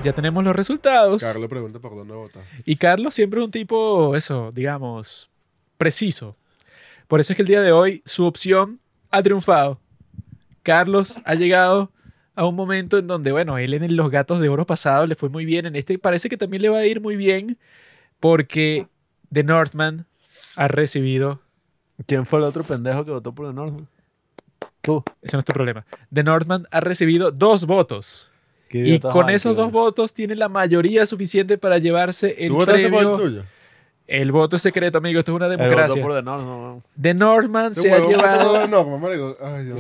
[0.03, 1.21] Ya tenemos los resultados.
[1.21, 2.43] Carlos pregunta por dónde votar.
[2.65, 5.29] Y Carlos siempre es un tipo, eso, digamos,
[5.77, 6.35] preciso.
[7.07, 8.79] Por eso es que el día de hoy su opción
[9.11, 9.79] ha triunfado.
[10.63, 11.91] Carlos ha llegado
[12.35, 15.29] a un momento en donde, bueno, él en los gatos de oro pasado le fue
[15.29, 15.67] muy bien.
[15.67, 17.59] En este parece que también le va a ir muy bien
[18.19, 18.87] porque
[19.31, 20.07] The Northman
[20.55, 21.41] ha recibido.
[22.07, 23.87] ¿Quién fue el otro pendejo que votó por The Northman?
[24.81, 25.03] Tú.
[25.21, 25.85] Ese no es tu problema.
[26.11, 28.30] The Northman ha recibido dos votos.
[28.71, 32.89] ¿Qué Y con esos dos votos tiene la mayoría suficiente para llevarse el ¿Tú votaste
[32.89, 33.17] por el premio.
[33.17, 33.43] tuyo?
[34.07, 35.19] El voto es secreto, amigo.
[35.19, 36.01] Esto es una democracia.
[36.01, 36.81] por The Northman.
[36.99, 38.67] The Northman se ha llevado.
[38.67, 39.35] de.
[39.41, 39.79] Ay, Dios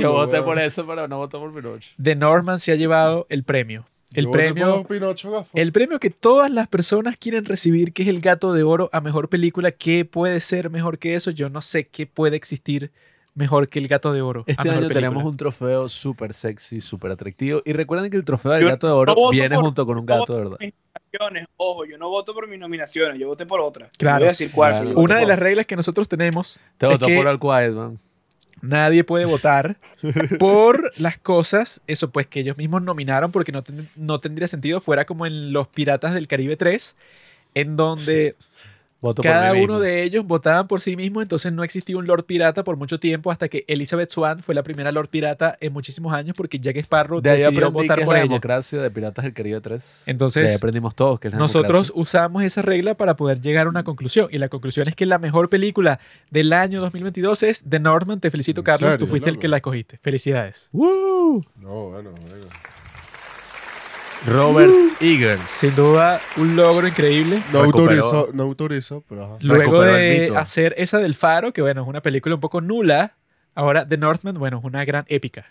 [0.00, 1.90] Yo voté por eso, pero no voté por Pinocho.
[2.02, 3.86] The Norman se ha llevado el premio.
[4.14, 5.50] El Yo premio, por Pinocho Gafo.
[5.56, 9.00] el premio que todas las personas quieren recibir, que es el Gato de Oro a
[9.00, 9.70] mejor película.
[9.70, 11.30] ¿Qué puede ser mejor que eso?
[11.30, 12.90] Yo no sé qué puede existir
[13.34, 14.44] mejor que el Gato de Oro.
[14.46, 14.94] Este año película.
[14.94, 17.62] tenemos un trofeo súper sexy, súper atractivo.
[17.64, 19.98] Y recuerden que el trofeo del Yo gato de no oro viene por- junto con
[19.98, 20.58] un no gato de verdad.
[21.56, 23.88] Ojo, yo no voto por mis nominaciones, yo voté por otra.
[23.98, 24.20] Claro.
[24.20, 24.72] Voy a decir cuál.
[24.82, 25.00] Claro.
[25.00, 27.98] Una de las reglas que nosotros tenemos Te es votó que por All Quiet, man.
[28.62, 29.76] nadie puede votar
[30.38, 34.80] por las cosas, eso pues que ellos mismos nominaron porque no, ten- no tendría sentido
[34.80, 36.96] fuera como en Los Piratas del Caribe 3,
[37.54, 38.34] en donde
[39.02, 39.80] Voto cada por mí uno mismo.
[39.84, 43.30] de ellos votaban por sí mismo, entonces no existía un Lord Pirata por mucho tiempo
[43.30, 47.20] hasta que Elizabeth Swan fue la primera Lord Pirata en muchísimos años porque Jack Sparrow
[47.20, 48.28] De ahí decidió aprendí votar que es por la ella.
[48.28, 50.04] democracia de Piratas del Caribe 3.
[50.06, 52.00] Entonces, De ahí aprendimos todos que es la Nosotros democracia.
[52.00, 55.18] usamos esa regla para poder llegar a una conclusión y la conclusión es que la
[55.18, 55.98] mejor película
[56.30, 58.20] del año 2022 es The Northman.
[58.20, 58.98] Te felicito, ¿En Carlos.
[58.98, 59.98] Tú fuiste el que la escogiste.
[60.00, 60.68] Felicidades.
[60.72, 61.44] ¡Woo!
[61.56, 62.46] No, bueno, bueno.
[64.26, 65.40] Robert Eagles.
[65.46, 67.42] Sin duda, un logro increíble.
[67.52, 68.02] No Recuperó.
[68.02, 69.36] autorizo, no autorizo, pero ajá.
[69.40, 70.38] Luego Recuperó el de mito.
[70.38, 73.16] hacer esa del Faro, que bueno, es una película un poco nula,
[73.54, 75.46] ahora The Northman, bueno, es una gran épica.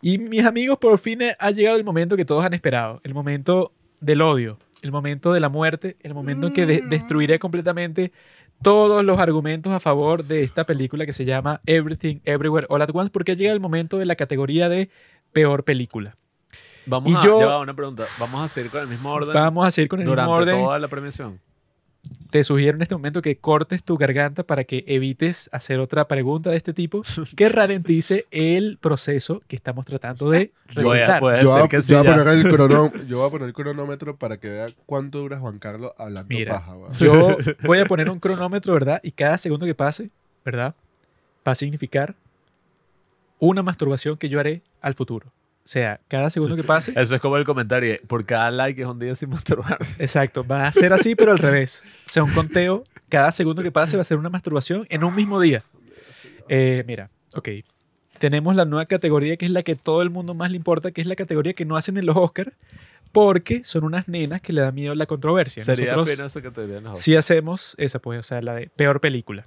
[0.00, 3.72] Y mis amigos, por fin ha llegado el momento que todos han esperado, el momento
[4.00, 8.12] del odio, el momento de la muerte, el momento en que de- destruiré completamente
[8.62, 12.90] todos los argumentos a favor de esta película que se llama Everything Everywhere All at
[12.92, 14.88] Once porque llega el momento de la categoría de
[15.32, 16.16] peor película.
[16.86, 18.04] Vamos Y a, yo- ya va, una pregunta.
[18.18, 20.64] Vamos a seguir con el mismo orden Vamos a seguir con el durante mismo orden.
[20.64, 21.40] toda la premiación.
[22.30, 26.50] Te sugiero en este momento que cortes tu garganta para que evites hacer otra pregunta
[26.50, 27.02] de este tipo
[27.36, 31.20] que ralentice el proceso que estamos tratando de Yo voy a- resultar.
[31.20, 32.16] puede Yo voy, a, que sí yo voy a ya.
[32.24, 35.58] poner el crono- yo voy a poner el cronómetro para que vea cuánto dura Juan
[35.60, 36.74] Carlos hablando Mira, paja.
[36.98, 39.00] Yo voy a poner un cronómetro, ¿verdad?
[39.04, 40.10] Y cada segundo que pase,
[40.44, 40.74] ¿verdad?
[41.46, 42.16] Va a significar
[43.38, 45.26] una masturbación que yo haré al futuro.
[45.64, 47.96] O sea, cada segundo que pase, Eso es como el comentario.
[48.08, 49.78] Por cada like es un día sin masturbar.
[49.98, 51.84] exacto, va a ser así, pero al revés.
[52.06, 55.14] O sea, un conteo, cada segundo que pase va a ser una masturbación en un
[55.14, 55.62] mismo día.
[56.48, 57.48] Eh, mira, ok.
[58.18, 61.00] Tenemos la nueva categoría que es la que todo el mundo más le importa, que
[61.00, 62.52] es la categoría que no hacen en los Oscars,
[63.12, 65.62] porque son unas nenas que le da miedo la controversia.
[65.62, 69.00] Sería Nosotros- esa categoría en los si hacemos esa, pues, o sea, la de peor
[69.00, 69.46] película.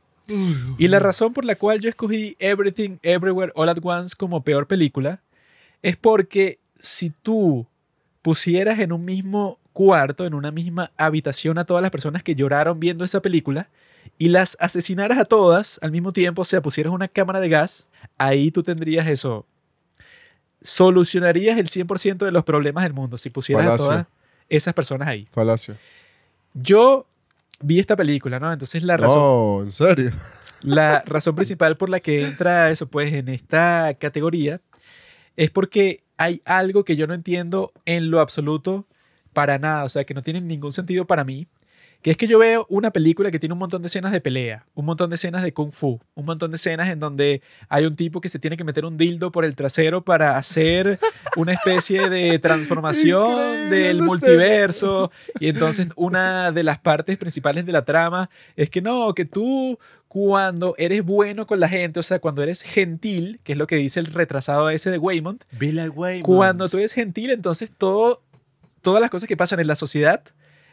[0.77, 4.65] Y la razón por la cual yo escogí Everything, Everywhere, All at Once como peor
[4.65, 5.21] película
[5.85, 7.67] es porque si tú
[8.23, 12.79] pusieras en un mismo cuarto, en una misma habitación a todas las personas que lloraron
[12.79, 13.69] viendo esa película
[14.17, 17.87] y las asesinaras a todas al mismo tiempo, o sea, pusieras una cámara de gas,
[18.17, 19.45] ahí tú tendrías eso.
[20.59, 24.05] Solucionarías el 100% de los problemas del mundo si pusieras a todas
[24.49, 25.27] esas personas ahí.
[25.29, 25.77] Falacia.
[26.55, 27.05] Yo
[27.59, 28.51] vi esta película, ¿no?
[28.51, 30.11] Entonces la razón, No, en serio.
[30.61, 34.61] la razón principal por la que entra eso, pues, en esta categoría
[35.37, 38.85] es porque hay algo que yo no entiendo en lo absoluto
[39.33, 41.47] para nada, o sea, que no tiene ningún sentido para mí,
[42.05, 44.67] que es que yo veo una película que tiene un montón de escenas de pelea,
[44.75, 47.95] un montón de escenas de kung fu, un montón de escenas en donde hay un
[47.95, 50.99] tipo que se tiene que meter un dildo por el trasero para hacer
[51.35, 57.71] una especie de transformación Increíble del multiverso y entonces una de las partes principales de
[57.71, 62.19] la trama es que no, que tú cuando eres bueno con la gente, o sea,
[62.19, 65.43] cuando eres gentil, que es lo que dice el retrasado ese de Waymond,
[65.89, 66.23] Waymond.
[66.23, 68.21] cuando tú eres gentil, entonces todo,
[68.83, 70.21] todas las cosas que pasan en la sociedad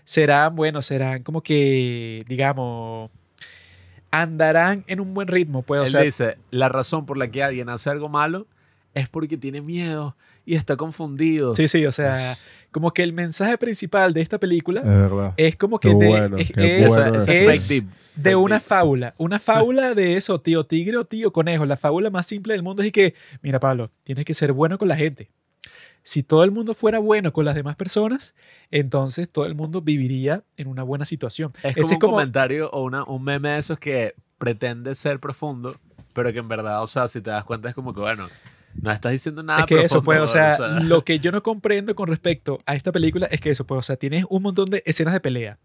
[0.04, 3.10] serán, bueno, serán como que, digamos,
[4.10, 7.42] andarán en un buen ritmo, pues, o Él sea, dice, la razón por la que
[7.42, 8.46] alguien hace algo malo
[8.94, 11.54] es porque tiene miedo y está confundido.
[11.54, 12.36] sí, sí, o sea,
[12.70, 16.52] como que el mensaje principal de esta película Es como que de, bueno, es,
[16.88, 17.18] bueno
[18.16, 22.26] de una fábula, una fábula de eso, tío tigre o tío conejo, la fábula más
[22.26, 25.30] simple del mundo es y que, mira Pablo, tienes que ser bueno con la gente.
[26.02, 28.34] Si todo el mundo fuera bueno con las demás personas,
[28.70, 31.52] entonces todo el mundo viviría en una buena situación.
[31.62, 35.76] Es Ese como un comentario o una, un meme de esos que pretende ser profundo,
[36.12, 38.28] pero que en verdad, o sea, si te das cuenta es como que, bueno,
[38.74, 41.42] no estás diciendo nada es que eso, pues, o profundo, sea, lo que yo no
[41.42, 44.70] comprendo con respecto a esta película es que eso, pues, o sea, tienes un montón
[44.70, 45.58] de escenas de pelea.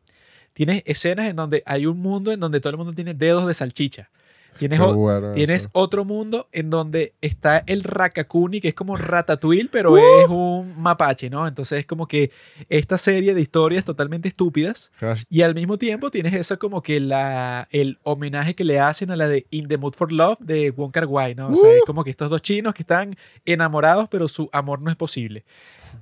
[0.54, 3.54] Tienes escenas en donde hay un mundo en donde todo el mundo tiene dedos de
[3.54, 4.10] salchicha.
[4.58, 9.92] Tienes, bueno tienes otro mundo en donde está el Rakakuni, que es como Ratatouille, pero
[9.94, 9.98] Uh.
[9.98, 11.48] es un mapache, ¿no?
[11.48, 12.32] Entonces es como que
[12.70, 14.92] esta serie de historias totalmente estúpidas
[15.30, 19.16] y al mismo tiempo tienes eso como que la, el homenaje que le hacen a
[19.16, 21.50] la de In the Mood for Love de Wong Kar Wai, ¿no?
[21.50, 23.16] O sea, es como que estos dos chinos que están
[23.46, 25.46] enamorados, pero su amor no es posible.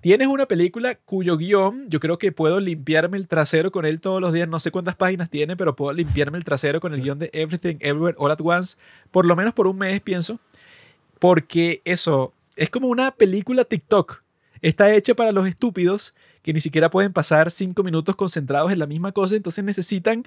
[0.01, 4.21] Tienes una película cuyo guion yo creo que puedo limpiarme el trasero con él todos
[4.21, 4.47] los días.
[4.47, 7.77] No sé cuántas páginas tiene, pero puedo limpiarme el trasero con el guion de Everything
[7.79, 8.77] Everywhere All at Once,
[9.11, 10.39] por lo menos por un mes, pienso.
[11.19, 14.21] Porque eso es como una película TikTok.
[14.61, 18.85] Está hecha para los estúpidos que ni siquiera pueden pasar cinco minutos concentrados en la
[18.85, 20.23] misma cosa, entonces necesitan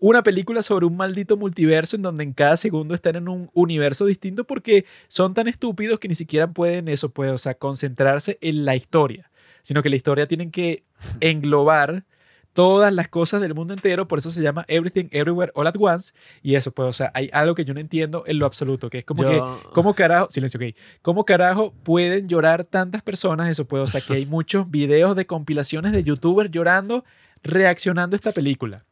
[0.00, 4.06] una película sobre un maldito multiverso en donde en cada segundo están en un universo
[4.06, 8.64] distinto porque son tan estúpidos que ni siquiera pueden eso, pues, o sea, concentrarse en
[8.64, 9.30] la historia,
[9.62, 10.84] sino que la historia tienen que
[11.20, 12.04] englobar
[12.52, 16.12] todas las cosas del mundo entero, por eso se llama Everything Everywhere All at Once,
[16.42, 18.98] y eso, pues, o sea, hay algo que yo no entiendo en lo absoluto, que
[18.98, 19.28] es como Yo-
[19.62, 23.48] que, ¿cómo carajo, silencio, ok, cómo carajo pueden llorar tantas personas?
[23.48, 27.04] Eso, pues, o sea, que hay muchos videos de compilaciones de youtubers llorando,
[27.44, 28.84] reaccionando a esta película.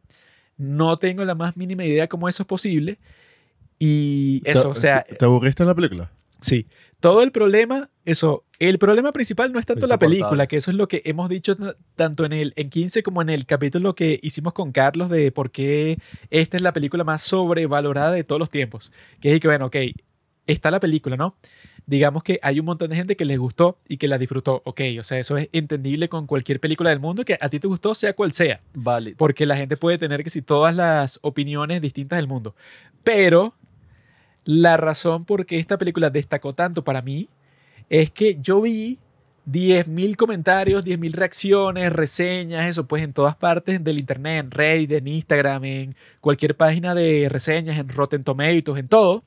[0.58, 2.98] No tengo la más mínima idea cómo eso es posible.
[3.78, 6.10] Y eso, ¿Te- o sea, ¿Te, te aburriste en la película?
[6.40, 6.66] sí.
[7.00, 10.76] Todo el problema, eso, el problema principal no es tanto la película, que eso es
[10.76, 11.56] lo que hemos dicho
[11.94, 15.52] tanto en el en 15 como en el capítulo que hicimos con Carlos de por
[15.52, 15.98] qué
[16.30, 18.90] esta es la película más sobrevalorada de todos los tiempos.
[19.20, 19.76] Que es que, bueno, ok,
[20.48, 21.36] está la película, ¿no?
[21.88, 24.60] Digamos que hay un montón de gente que les gustó y que la disfrutó.
[24.66, 27.66] Ok, o sea, eso es entendible con cualquier película del mundo que a ti te
[27.66, 28.60] gustó, sea cual sea.
[28.74, 29.14] Vale.
[29.16, 32.54] Porque la gente puede tener que si todas las opiniones distintas del mundo.
[33.02, 33.54] Pero
[34.44, 37.30] la razón por qué esta película destacó tanto para mí
[37.88, 38.98] es que yo vi
[39.50, 45.08] 10.000 comentarios, 10.000 reacciones, reseñas, eso pues en todas partes del internet, en Reddit, en
[45.08, 49.24] Instagram, en cualquier página de reseñas, en Rotten Tomatoes, en todo,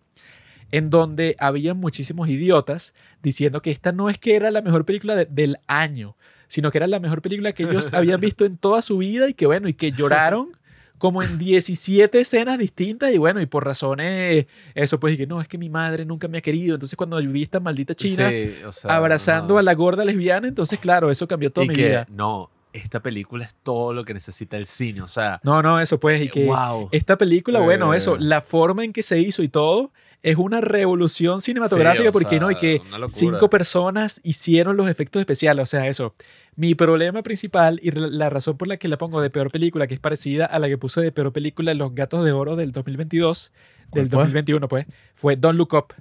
[0.71, 5.15] en donde había muchísimos idiotas diciendo que esta no es que era la mejor película
[5.15, 6.15] de- del año,
[6.47, 9.33] sino que era la mejor película que ellos habían visto en toda su vida y
[9.33, 10.49] que bueno, y que lloraron
[10.97, 14.45] como en 17 escenas distintas y bueno, y por razones,
[14.75, 17.41] eso pues, que no, es que mi madre nunca me ha querido, entonces cuando vi
[17.41, 19.59] esta maldita china Sí, o sea, abrazando no.
[19.59, 22.07] a la gorda lesbiana, entonces claro, eso cambió toda y mi que, vida.
[22.11, 25.01] no, esta película es todo lo que necesita el cine.
[25.01, 26.87] O sea, No, no, eso pues, y que wow.
[26.91, 27.97] esta película, bueno, Eh.
[27.97, 29.91] eso, la forma en que se hizo y todo,
[30.23, 35.19] es una revolución cinematográfica Sí, porque sea, no, y que cinco personas hicieron los efectos
[35.19, 36.13] especiales, o sea, eso.
[36.55, 39.93] Mi problema principal y la razón por la que la pongo de peor película, que
[39.93, 43.51] es parecida a la que puse de peor película Los Gatos de Oro del 2022,
[43.89, 44.19] ¿Cuál del fue?
[44.19, 45.93] 2021, pues, fue Don't Look Up.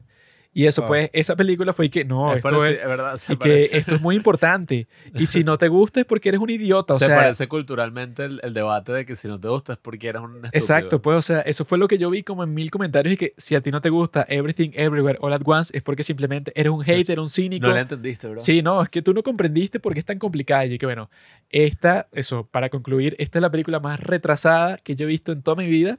[0.52, 0.88] Y eso, Ah.
[0.88, 3.94] pues, esa película fue y que, no, es esto es, es verdad, y que esto
[3.94, 4.88] es muy importante.
[5.14, 8.24] Y si no te gusta es porque eres un idiota, o se sea, parece culturalmente
[8.24, 10.50] el, el debate de que si no te gusta es porque eres un estúpido.
[10.52, 13.16] Exacto, pues, o sea, eso fue lo que yo vi como en mil comentarios y
[13.16, 16.52] que si a ti no te gusta Everything Everywhere All at Once es porque simplemente
[16.56, 17.68] eres un hater, un cínico.
[17.68, 18.40] No la entendiste, bro.
[18.40, 20.64] Sí, no, es que tú no comprendiste por qué es tan complicada.
[20.66, 21.10] Y que bueno,
[21.50, 25.42] esta, eso, para concluir, esta es la película más retrasada que yo he visto en
[25.42, 25.98] toda mi vida.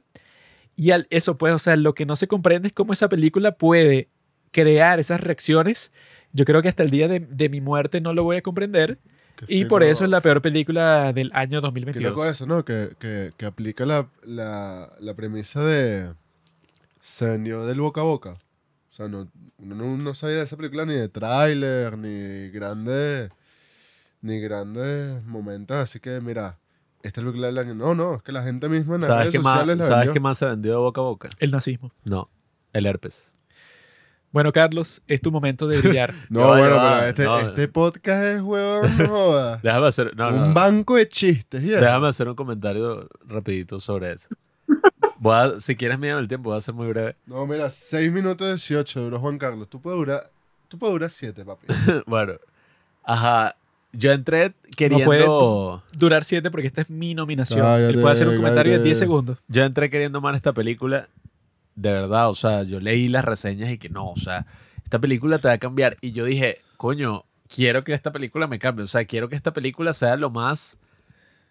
[0.76, 3.52] Y al, eso, pues, o sea, lo que no se comprende es cómo esa película
[3.52, 4.08] puede
[4.52, 5.92] crear esas reacciones.
[6.32, 8.98] Yo creo que hasta el día de, de mi muerte no lo voy a comprender.
[9.48, 12.10] Y por eso es la peor película del año Qué 2022.
[12.12, 12.64] loco eso, ¿no?
[12.64, 16.14] Que, que, que aplica la, la, la premisa de...
[17.00, 18.36] Se vendió del boca a boca.
[18.90, 23.30] O sea, no, uno no, no sabía de esa película ni de tráiler, ni grandes...
[24.20, 25.76] Ni grandes momentos.
[25.76, 26.56] Así que, mira,
[27.02, 27.74] esta es la película del año.
[27.74, 29.84] No, no, es que la gente misma en las ¿Sabes, redes qué más, sociales la
[29.84, 30.12] ¿Sabes vendió.
[30.12, 31.28] qué más se vendió de boca a boca?
[31.40, 31.92] El nazismo.
[32.04, 32.30] No,
[32.72, 33.31] el herpes.
[34.32, 36.14] Bueno, Carlos, es tu momento de brillar.
[36.30, 37.38] No, bueno, pero este, No.
[37.40, 39.60] este podcast es huevón, no joda.
[39.62, 41.78] Déjame hacer, no, no, Un banco de chistes, ¿ya?
[41.80, 44.28] déjame hacer un comentario rapidito sobre eso.
[45.18, 47.14] Voy a- si quieres mírame el tiempo, voy a ser muy breve.
[47.26, 49.68] No, mira, 6 minutos 18 duró Juan Carlos.
[49.68, 50.30] Tú puedes durar,
[50.68, 51.66] tú puedes durar 7, papi.
[52.06, 52.32] bueno,
[53.04, 53.54] ajá,
[53.92, 55.04] yo entré queriendo...
[55.04, 57.60] puede- Durar siete porque esta es mi nominación.
[57.60, 58.88] Cállate, Él puede hacer un comentario de cállate.
[58.88, 59.38] 10 segundos.
[59.48, 61.08] Yo entré queriendo amar esta película,
[61.74, 64.46] de verdad, o sea, yo leí las reseñas y que no, o sea,
[64.84, 65.96] esta película te va a cambiar.
[66.00, 69.52] Y yo dije, coño, quiero que esta película me cambie, o sea, quiero que esta
[69.52, 70.78] película sea lo más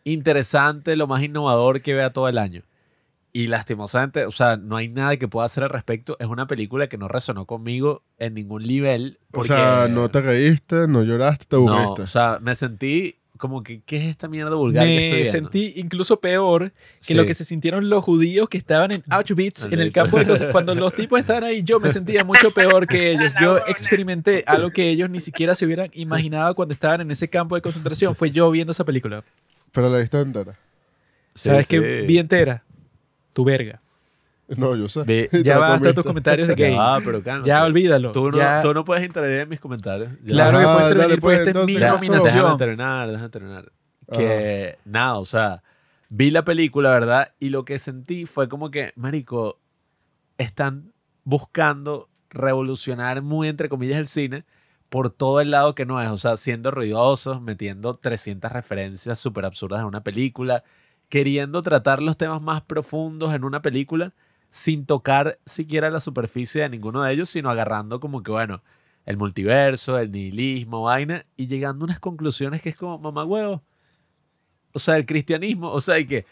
[0.04, 2.64] interesante, lo más innovador que vea todo el año.
[3.34, 6.18] Y lastimosamente, o sea, no hay nada que pueda hacer al respecto.
[6.20, 9.20] Es una película que no resonó conmigo en ningún nivel.
[9.32, 12.02] O sea, no te reíste, no lloraste, te no, aburriste.
[12.02, 15.32] o sea, me sentí como que, ¿qué es esta mierda vulgar que estoy Me viendo?
[15.32, 17.14] sentí incluso peor que Sí.
[17.16, 20.28] lo que se sintieron los judíos que estaban en Auschwitz, En en el campo de
[20.28, 20.50] cosas.
[20.52, 23.34] Cuando los tipos estaban ahí, yo me sentía mucho peor que ellos.
[23.42, 27.56] Yo experimenté algo que ellos ni siquiera se hubieran imaginado cuando estaban en ese campo
[27.56, 28.16] de concentración.
[28.16, 29.24] Fue yo viendo esa película.
[29.72, 30.54] Pero la viste entera.
[31.34, 31.80] Sí, ¿Sabes sí.
[31.80, 32.02] qué?
[32.08, 32.64] Vi entera.
[33.34, 33.82] Tu verga.
[34.58, 35.04] No, yo sé.
[35.04, 36.74] Ve- Ya basta tus comentarios de gay.
[36.76, 37.22] Ya, pero.
[37.44, 38.12] Ya olvídalo.
[38.12, 40.12] Tú no, Ya- tú no puedes intervenir en mis comentarios.
[40.24, 40.32] Ya.
[40.34, 41.80] Claro que puedes intervenir pues, esta es mi eso.
[41.80, 42.58] Déjame nominación.
[42.58, 43.72] terminar, déjame terminar.
[44.12, 45.64] Que nada, o sea,
[46.10, 47.30] vi la película, ¿verdad?
[47.40, 49.58] Y lo que sentí fue como que, marico,
[50.38, 50.92] están
[51.24, 54.46] buscando revolucionar muy entre comillas el cine
[54.90, 59.46] por todo el lado que no es, o sea, siendo ruidosos, metiendo 300 referencias súper
[59.46, 60.64] absurdas en una película,
[61.08, 64.14] queriendo tratar los temas más profundos en una película
[64.52, 68.62] sin tocar siquiera la superficie de ninguno de ellos, sino agarrando como que, bueno,
[69.06, 73.64] el multiverso, el nihilismo, vaina, y llegando a unas conclusiones que es como, mamá huevo.
[74.74, 76.26] O sea, el cristianismo, o sea, y que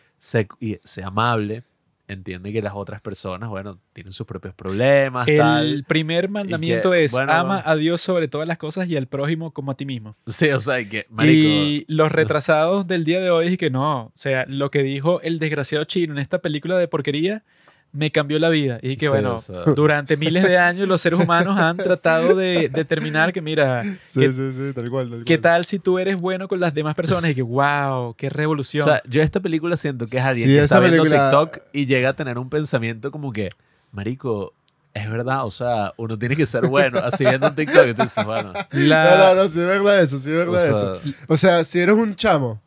[0.60, 1.64] y sé amable,
[2.08, 5.86] entiende que las otras personas, bueno, tienen sus propios problemas, El tal.
[5.88, 9.72] primer mandamiento es bueno, ama a Dios sobre todas las cosas y al prójimo como
[9.72, 10.18] a ti mismo.
[10.26, 13.70] Sí, o sea, y que, marico, Y los retrasados del día de hoy es que
[13.70, 17.44] no, o sea, lo que dijo el desgraciado chino en esta película de porquería
[17.92, 18.78] me cambió la vida.
[18.84, 19.64] Y que Sí, bueno, o sea.
[19.76, 24.32] durante miles de años los seres humanos han tratado de determinar que mira, Sí, ¿qué,
[24.32, 25.42] sí, sí, tal cual, tal qué cual.
[25.54, 27.32] tal si tú eres bueno con las demás personas?
[27.32, 28.86] Y que wow, qué o revolución.
[28.86, 31.86] sea, yo esta película siento que es alguien Sí, que está viendo película- TikTok y
[31.88, 33.50] llega a tener un pensamiento como que,
[33.92, 34.54] marico,
[34.94, 38.02] es verdad, o sea, uno tiene que ser bueno, así viendo un TikTok y tú
[38.04, 40.72] dices, bueno, La- No, no, no, sí es verdad eso, sí es o verdad sea,
[40.72, 41.02] eso.
[41.28, 42.62] O sea, si eres un chamo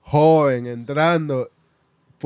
[0.00, 1.50] joven, entrando,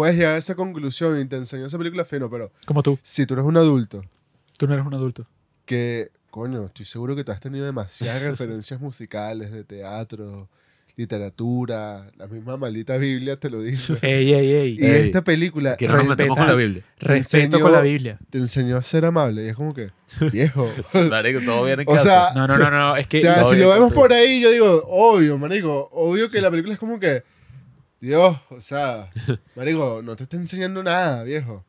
[0.00, 3.26] puedes llegar a esa conclusión y te enseñó esa película fino, pero como tú, si
[3.26, 4.02] tú eres un adulto
[4.58, 5.26] tú no eres un adulto.
[5.66, 10.48] que, coño, estoy seguro que tú has tenido demasiadas referencias musicales de teatro,
[10.96, 13.96] literatura, la misma maldita Biblia te lo dice.
[14.02, 14.78] Ey, ey, ey.
[14.80, 16.82] y Ey, esta película Que no nos metemos con la Biblia.
[16.98, 18.18] Respeto enseñó- con la Biblia.
[18.30, 19.44] te enseñó a ser amable.
[19.44, 19.88] Y es como que,
[20.32, 20.68] viejo.
[21.10, 22.32] Marico, todo bien en o casa.
[22.32, 22.96] sea, No, no, no, no.
[22.96, 25.88] Es o que sea todo si lo vemos por ahí, yo digo, obvio, marico.
[25.92, 27.22] Obvio que la película es como que,
[28.00, 29.10] Dios, o sea,
[29.54, 31.64] marico, no te está enseñando nada, viejo.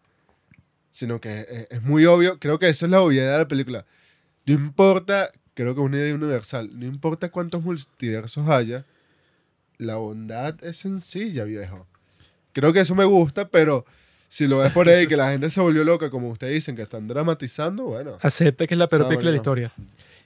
[0.91, 2.39] Sino que es, es muy obvio.
[2.39, 3.85] Creo que eso es la obviedad de la película.
[4.45, 6.69] No importa, creo que es una idea universal.
[6.73, 8.85] No importa cuántos multiversos haya,
[9.77, 11.87] la bondad es sencilla, viejo.
[12.53, 13.85] Creo que eso me gusta, pero
[14.29, 16.81] si lo ves por ahí que la gente se volvió loca, como ustedes dicen, que
[16.81, 18.17] están dramatizando, bueno.
[18.21, 19.73] acepta que es la peor película de la historia.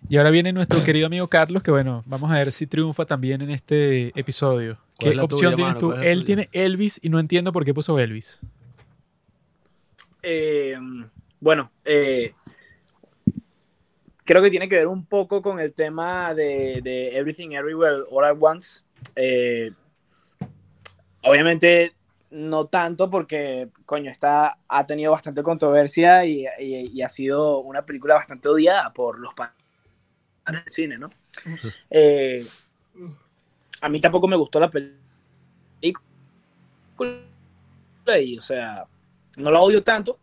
[0.07, 3.41] Y ahora viene nuestro querido amigo Carlos, que bueno, vamos a ver si triunfa también
[3.41, 4.77] en este episodio.
[4.97, 5.79] ¿Cuál ¿Qué opción tuya, tienes mano?
[5.79, 5.87] tú?
[5.87, 6.25] ¿Cuál es la Él tuya?
[6.25, 8.39] tiene Elvis y no entiendo por qué puso Elvis.
[10.23, 10.77] Eh,
[11.39, 12.33] bueno, eh,
[14.23, 18.25] creo que tiene que ver un poco con el tema de, de Everything Everywhere All
[18.25, 18.81] at Once.
[19.15, 19.71] Eh,
[21.23, 21.93] obviamente
[22.31, 27.85] no tanto porque, coño, está, ha tenido bastante controversia y, y- y ha sido una
[27.85, 29.55] película bastante odiada por los padres
[30.45, 31.09] del cine, ¿no?
[31.89, 32.45] Eh,
[33.81, 34.91] a mí tampoco me gustó la película
[38.19, 38.85] y, o sea,
[39.37, 40.19] no la odio tanto,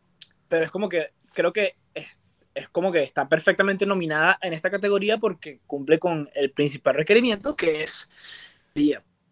[0.49, 2.20] pero es como que creo que es,
[2.55, 7.57] es como que está perfectamente nominada en esta categoría porque cumple con el principal requerimiento
[7.57, 8.09] que es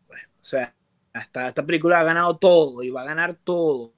[0.07, 0.23] pues.
[0.41, 0.75] O sea,
[1.13, 3.95] hasta esta película ha ganado todo y va a ganar todo.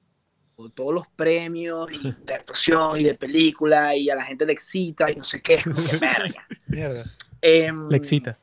[0.75, 5.11] Todos los premios y de actuación y de película y a la gente le excita
[5.11, 5.55] y no sé qué.
[5.55, 6.47] es como que verga.
[6.69, 7.05] Mierda.
[7.41, 8.39] Em, Le excita.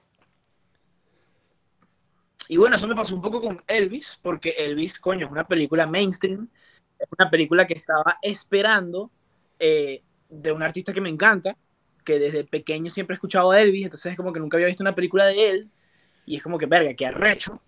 [2.49, 5.87] Y bueno, eso me pasó un poco con Elvis, porque Elvis, coño, es una película
[5.87, 6.49] mainstream,
[6.99, 9.11] es una película que estaba esperando
[9.59, 11.57] eh, de un artista que me encanta,
[12.05, 14.83] que desde pequeño siempre he escuchado a Elvis, entonces es como que nunca había visto
[14.83, 15.71] una película de él,
[16.25, 17.61] y es como que, verga, que arrecho,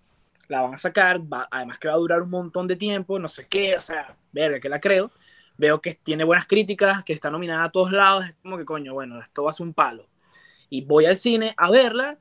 [0.48, 3.28] la van a sacar, va- además que va a durar un montón de tiempo, no
[3.28, 5.10] sé qué, o sea, verga, que la creo.
[5.58, 8.94] Veo que tiene buenas críticas, que está nominada a todos lados, es como que, coño,
[8.94, 10.06] bueno, esto va a ser un palo.
[10.70, 12.18] Y voy al cine a verla,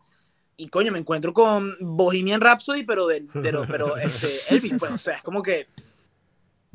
[0.64, 4.98] y coño, me encuentro con Bohemian Rhapsody, pero, de, pero, pero este, Elvis, pues, o
[4.98, 5.68] sea, es como que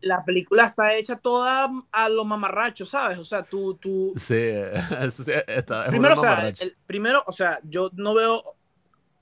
[0.01, 3.19] la película está hecha toda a lo mamarracho, ¿sabes?
[3.19, 4.35] O sea, tú, tú, Sí,
[5.01, 6.65] eso sí, está, es primero, una o sea, mamarracha.
[6.65, 8.43] el- primero, o sea, yo no veo,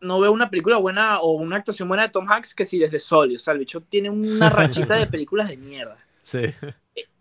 [0.01, 2.99] no veo una película buena o una actuación buena de Tom Hanks que si desde
[2.99, 5.97] Soli, o sea, el bicho tiene una rachita de películas de mierda.
[6.23, 6.53] Sí.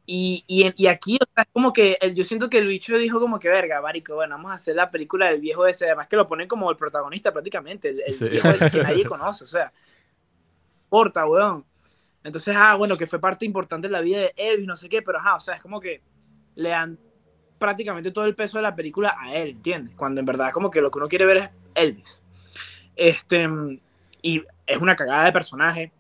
[0.06, 3.20] Y, y, y aquí, o sea, como que el, yo siento que el bicho dijo
[3.22, 6.18] como que, verga, marico, bueno, vamos a hacer la película del viejo ese, además que
[6.18, 8.28] lo ponen como el protagonista prácticamente, el, el Sí.
[8.28, 9.72] viejo ese que nadie conoce, o sea,
[10.86, 11.66] importa, weón.
[12.24, 15.02] Entonces, ah, bueno, que fue parte importante de la vida de Elvis, no sé qué,
[15.02, 16.02] pero ajá, o sea, es como que
[16.56, 17.00] le dan
[17.60, 19.96] prácticamente todo el peso de la película a él, ¿entiendes?
[19.96, 22.24] Cuando en verdad como que lo que uno quiere ver es Elvis.
[22.96, 23.48] Este,
[24.22, 25.92] y es una cagada de personaje.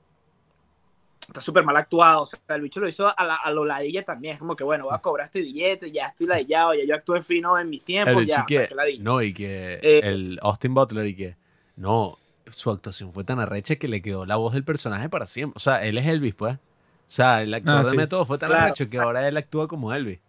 [1.33, 2.21] Está súper mal actuado.
[2.21, 4.33] O sea, el bicho lo hizo a, la, a lo ladilla también.
[4.35, 7.23] Es como que, bueno, voy a cobrar este billete, ya estoy ladillado, ya yo actué
[7.23, 9.03] fino en mis tiempos, ya, o que- sea, que ladilla.
[9.03, 11.35] no, y que Eh, el Austin Butler y que
[11.75, 15.57] no, su actuación fue tan arrecha que le quedó la voz del personaje para siempre.
[15.57, 16.53] O sea, él es Elvis, pues.
[16.55, 16.59] O
[17.07, 17.97] sea, el actor Ah, de sí.
[17.97, 18.65] método fue tan Claro.
[18.65, 20.19] arrecho que ahora él actúa como Elvis.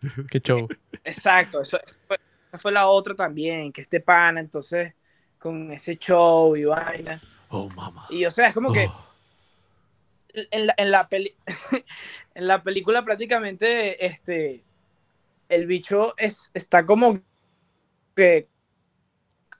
[0.30, 0.68] Qué show.
[1.02, 2.16] Exacto, eso, eso fue,
[2.50, 4.94] esa fue la otra también, que este pana, entonces,
[5.38, 7.20] con ese show y vaina.
[7.48, 8.06] Oh, mamá.
[8.10, 9.11] Y o sea, es como que Oh.
[10.34, 11.36] En la, en la, peli-
[12.34, 14.64] en la película prácticamente este
[15.48, 17.18] el bicho es, está como
[18.16, 18.48] que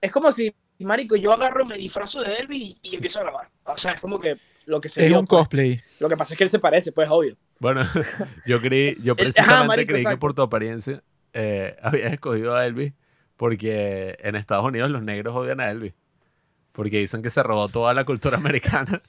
[0.01, 3.49] es como si marico yo agarro me disfrazo de Elvis y, y empiezo a grabar
[3.63, 5.47] o sea es como que lo que se Es vio, un pues.
[5.47, 5.79] cosplay.
[5.99, 7.81] lo que pasa es que él se parece pues obvio Bueno,
[8.45, 12.65] yo creí, yo ajá, precisamente marico, creí que por tu apariencia eh, habías escogido a
[12.65, 12.93] Elvis
[13.37, 15.93] porque en Estados Unidos los negros odian a Elvis.
[16.73, 18.99] Porque dicen que se robó toda la cultura americana,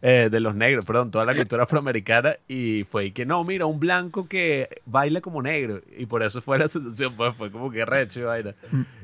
[0.00, 3.66] eh, de los negros, perdón, toda la cultura afroamericana y fue y que no, mira,
[3.66, 5.80] un blanco que baila como negro.
[5.96, 8.54] Y por eso fue la sensación, pues fue como que recho y vaina.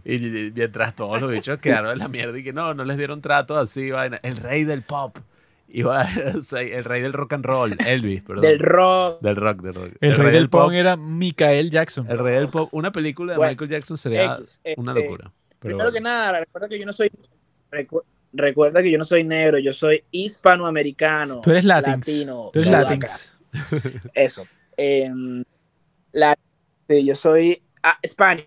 [0.04, 2.96] Y, y- mientras todos los bichos quedaron en la mierda y que no, no les
[2.96, 4.18] dieron trato así, vaina.
[4.22, 5.18] El rey del pop.
[5.68, 6.06] Y va,
[6.36, 8.42] o sea, el rey del rock and roll, Elvis, perdón.
[8.42, 9.92] del rock Del rock, del rock.
[10.00, 12.06] El, rey del pop era Michael Jackson.
[12.08, 12.68] El rey del pop.
[12.70, 15.32] Una película de Bueno, Michael Jackson sería X, este, una locura.
[15.58, 17.10] Pero primero que nada recuerda que yo no soy
[17.76, 22.08] recu- recuerda que yo no soy negro yo soy hispanoamericano Tú eres Latins.
[22.08, 22.70] latino Tú eres.
[22.70, 23.34] Latins.
[24.14, 24.46] Eso.
[26.12, 26.34] La,
[26.88, 28.46] sí, yo soy ah, Spanish.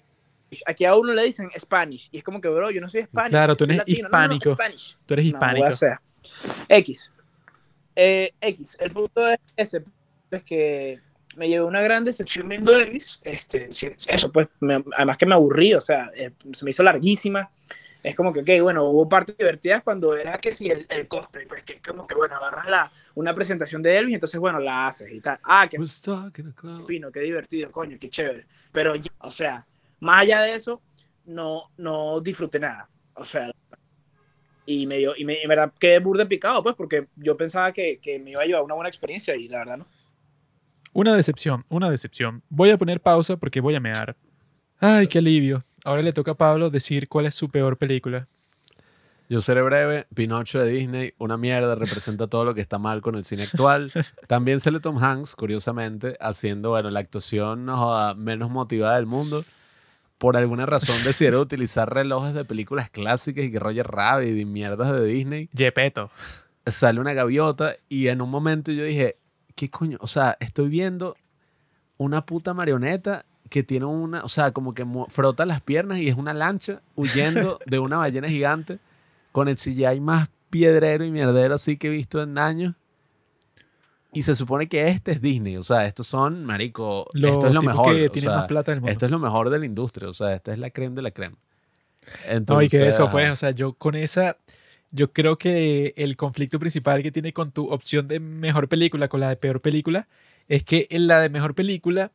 [0.66, 2.10] Aquí a uno le dicen Spanish.
[2.12, 3.32] Y es como que, bro, yo no soy Spanish.
[3.32, 4.10] Claro, tú eres latino.
[4.10, 4.58] No, no, no, hispánico.
[5.06, 5.66] Tú eres hispánico.
[5.66, 5.98] voy a ser.
[6.68, 7.12] X.
[7.96, 8.78] Eh, X.
[8.80, 9.84] El punto es ese.
[10.32, 11.00] Es que
[11.36, 13.20] me llevé una gran decepción viendo Elvis.
[13.24, 17.52] Este, eso, pues, me- además que me aburrí, o sea, eh, se me hizo larguísima.
[18.04, 21.46] Es como que, ok, bueno, hubo partes divertidas cuando era que sí, el, el cosplay,
[21.46, 24.60] pues que es como que, bueno, agarras la, una presentación de Elvis y entonces, bueno,
[24.60, 25.40] la haces y tal.
[25.44, 25.78] Ah, qué
[26.88, 28.46] fino, qué divertido, coño, qué chévere.
[28.72, 29.66] Pero, o sea,
[30.00, 30.82] más allá de eso,
[31.26, 32.88] no, no disfruté nada.
[33.16, 33.52] O sea,
[34.66, 38.00] y me dio, y me, en verdad quedé burde picado, pues, porque yo pensaba que,
[38.02, 39.88] que me iba a llevar una buena experiencia y la verdad no.
[40.94, 42.44] Una decepción, una decepción.
[42.50, 44.16] Voy a poner pausa porque voy a mear.
[44.80, 45.64] Ay, qué alivio.
[45.86, 48.28] Ahora le toca a Pablo decir cuál es su peor película.
[49.30, 53.14] Yo seré breve, Pinocho de Disney, una mierda, representa todo lo que está mal con
[53.14, 53.92] el cine actual.
[54.28, 59.46] También sale Tom Hanks, curiosamente, haciendo, bueno, la actuación no menos motivada del mundo.
[60.18, 65.00] Por alguna razón decidieron utilizar relojes de películas clásicas y que Roger Rabbit y mierdas
[65.00, 65.48] de Disney.
[65.54, 66.10] Yepeto.
[66.66, 69.18] Sale una gaviota y en un momento yo dije,
[69.54, 70.00] ¿qué coño?
[70.02, 71.16] O sea, estoy viendo
[71.98, 76.16] una puta marioneta que tiene una, o sea, como que frota las piernas y es
[76.16, 78.80] una lancha huyendo de una ballena gigante
[79.32, 82.76] con el CGI más piedrero y mierdero así que he visto en años.
[84.12, 87.54] Y se supone que este es Disney, o sea, estos son, marico, Los esto es
[87.54, 87.96] lo mejor.
[87.96, 88.92] que o tienen sea, más plata del mundo.
[88.92, 91.12] esto es lo mejor de la industria, o sea, esta es la creme de la
[91.12, 91.36] creme.
[91.36, 94.38] No, y Entonces, que eso, pues, o sea, yo con esa,
[94.90, 99.20] yo creo que el conflicto principal que tiene con tu opción de mejor película con
[99.20, 100.08] la de peor película
[100.48, 102.12] es que en la de mejor película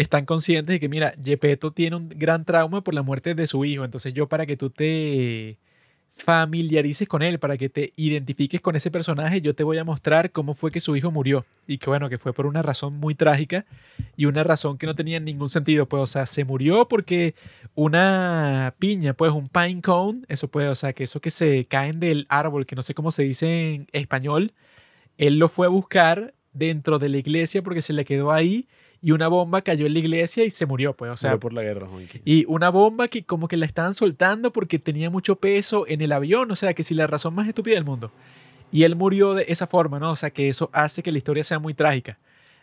[0.00, 3.66] están conscientes de que, mira, Gepetto tiene un gran trauma por la muerte de su
[3.66, 5.58] hijo, entonces yo para que tú te
[6.10, 10.32] familiarices con él, para que te identifiques con ese personaje, yo te voy a mostrar
[10.32, 11.44] cómo fue que su hijo murió.
[11.66, 13.66] Y que bueno, que fue por una razón muy trágica
[14.16, 17.34] y una razón que no tenía ningún sentido, pues, o sea, se murió porque
[17.74, 22.00] una piña, pues un pine cone, eso puede, o sea, que eso que se caen
[22.00, 24.52] del árbol, que no sé cómo se dice en español,
[25.18, 28.66] él lo fue a buscar dentro de la iglesia porque se le quedó ahí
[29.02, 31.52] y una bomba cayó en la iglesia y se murió, pues, o sea, Murió por
[31.54, 32.20] la guerra, Juanqui.
[32.24, 36.12] y una bomba que como que la estaban soltando porque tenía mucho peso en el
[36.12, 38.10] avión, o sea, que si la razón más estúpida del mundo.
[38.72, 40.10] Y él murió de esa forma, ¿no?
[40.12, 42.18] O sea, que eso hace que la historia sea muy trágica.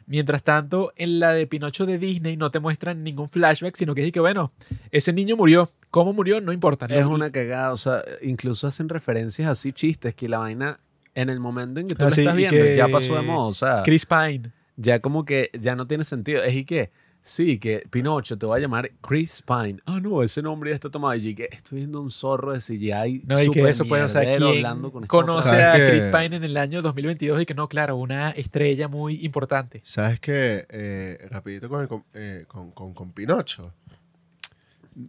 [0.06, 4.06] Mientras tanto, en la de Pinocho de Disney no te muestran ningún flashback, sino que
[4.06, 4.54] es que, bueno,
[4.92, 5.70] ese niño murió.
[5.92, 6.40] ¿Cómo murió?
[6.40, 6.86] No importa.
[6.86, 10.78] Es Lo- una cagada, o sea, incluso hacen referencias así, chistes, que la vaina,
[11.14, 13.22] en el momento en que tú Ah, la sí, estás viendo, que ya pasó de
[13.24, 14.52] moda, o sea, Chris Pine.
[14.78, 16.42] Ya como que ya no tiene sentido.
[16.44, 16.92] Es y que,
[17.22, 19.78] sí, que Pinocho te va a llamar Chris Pine.
[19.86, 21.14] Ah, no, ese nombre ya está tomado.
[21.16, 24.22] Y que estoy viendo un zorro de CGI No, y que eso puede, o sea,
[24.22, 25.90] ¿quién hablando con conoce ¿Sabes a?
[25.92, 29.82] Chris Pine en el año 2022 y que no, claro, una estrella muy importante.
[29.84, 30.66] ¿Sabes qué?
[30.70, 33.74] Eh, rapidito con, el com- eh, con, con- con Pinocho.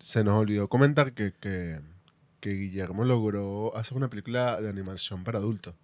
[0.01, 1.78] Se nos olvidó comentar que, que,
[2.40, 5.74] que Guillermo logró hacer una película de animación para adultos.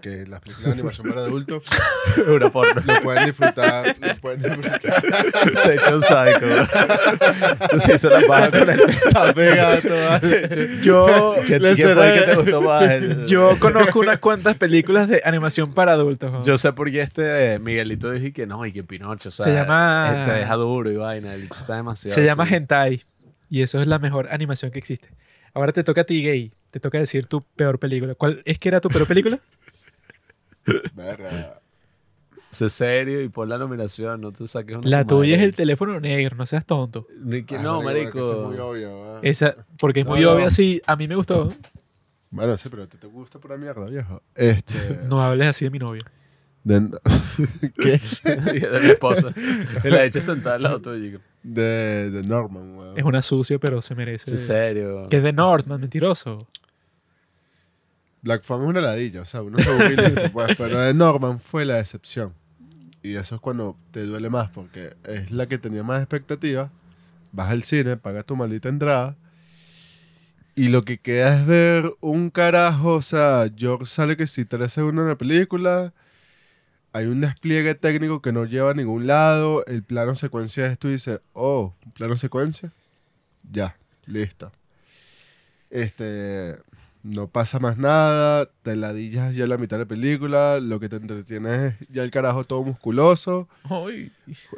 [0.00, 1.62] Que las películas de animación para adultos
[2.26, 2.80] Una porno.
[2.86, 3.94] lo pueden disfrutar.
[4.00, 5.94] Lo pueden disfrutar.
[5.94, 6.46] Un sádico.
[7.70, 10.80] Tú se hizo la paja con el Está pegado, vale.
[10.82, 12.82] Yo, ¿Qué, qué fue el que te gustó más?
[12.90, 16.32] El- yo conozco unas cuantas películas de animación para adultos.
[16.32, 16.42] ¿no?
[16.42, 19.52] Yo sé por qué este Miguelito dije que no, y que Pinocho, o sea, Se
[19.52, 22.14] llama- Te deja duro y vaina, el bicho está demasiado.
[22.14, 22.54] Se llama así.
[22.54, 23.02] Hentai.
[23.50, 25.10] Y eso es la mejor animación que existe.
[25.52, 26.52] Ahora te toca a ti, gay.
[26.70, 28.14] Te toca decir tu peor película.
[28.14, 29.38] ¿Cuál es que era tu peor película?
[30.94, 31.60] Verga.
[32.50, 35.98] Sé serio y pon la nominación, no te saques una La tuya es el teléfono
[35.98, 37.06] negro, no seas tonto.
[37.24, 38.20] Ni que- Ah, No, marico.
[38.20, 39.18] eso es muy obvio, ¿verdad?
[39.22, 40.32] Esa, porque es muy No, no.
[40.36, 40.80] obvia, sí.
[40.86, 41.52] A mí me gustó.
[42.30, 44.22] Bueno, sí, pero te, te gusta pura mierda, viejo.
[44.34, 44.72] Este.
[45.08, 46.02] No hables así de mi novio.
[46.62, 46.90] de,
[47.74, 48.00] ¿Qué?
[48.24, 49.34] de mi esposa.
[49.82, 51.18] La he hecho sentada al lado tuyo.
[51.42, 52.96] De, de Norman, weón.
[52.98, 54.30] Es una sucia, pero se merece.
[54.30, 55.06] Sí, serio.
[55.10, 56.46] Que es de Northman, mentiroso.
[58.24, 61.66] Black Phone es una ladilla, o sea, uno se humilde, pues, pero de Norman fue
[61.66, 62.32] la decepción.
[63.02, 66.70] Y eso es cuando te duele más, porque es la que tenía más expectativas.
[67.32, 69.14] Vas al cine, pagas tu maldita entrada.
[70.54, 74.72] Y lo que queda es ver un carajo, o sea, George sale que si tres
[74.72, 75.92] segundos en la película.
[76.94, 79.66] Hay un despliegue técnico que no lleva a ningún lado.
[79.66, 82.72] El plano secuencia es tú dices, oh, ¿un plano secuencia.
[83.50, 83.76] Ya,
[84.06, 84.50] listo.
[85.68, 86.56] Este,
[87.04, 90.96] no pasa más nada, te ladillas ya la mitad de la película, lo que te
[90.96, 93.46] entretiene es ya el carajo todo musculoso,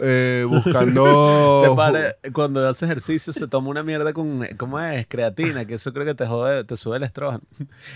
[0.01, 1.63] eh, buscando...
[1.69, 5.09] Te pare- cuando hace ejercicio se toma una mierda con, ¿cómo es?
[5.09, 7.43] Creatina, que eso creo que te jode, te sube el estrógeno.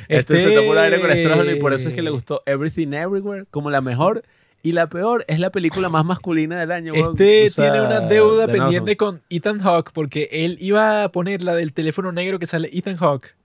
[0.09, 2.93] Este, se toma un aire con estrógeno y por eso es que le gustó Everything
[2.93, 4.23] Everywhere como la mejor.
[4.63, 6.93] Y la peor es la película más masculina del año.
[6.93, 11.13] Este O sea, tiene una deuda de pendiente con Ethan Hawke porque él iba a
[11.13, 13.37] poner la del teléfono negro que sale Ethan Hawke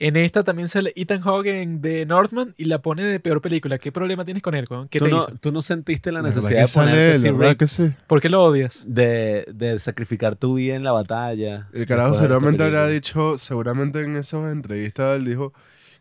[0.00, 3.78] En esta también sale Ethan Hawke en The Northman y la pone de peor película.
[3.78, 4.68] ¿Qué problema tienes con él?
[4.90, 5.32] ¿Qué ¿Tú, te no, hizo?
[5.40, 7.58] tú no sentiste la La verdad necesidad que de sale ponerte él, así, ¿verdad Rick,
[7.58, 7.90] que sí?
[8.06, 8.84] ¿Por qué lo odias?
[8.86, 11.68] de, de sacrificar tu vida en la batalla?
[11.72, 15.52] El carajo de seguramente habrá dicho, seguramente en esas entrevistas él dijo,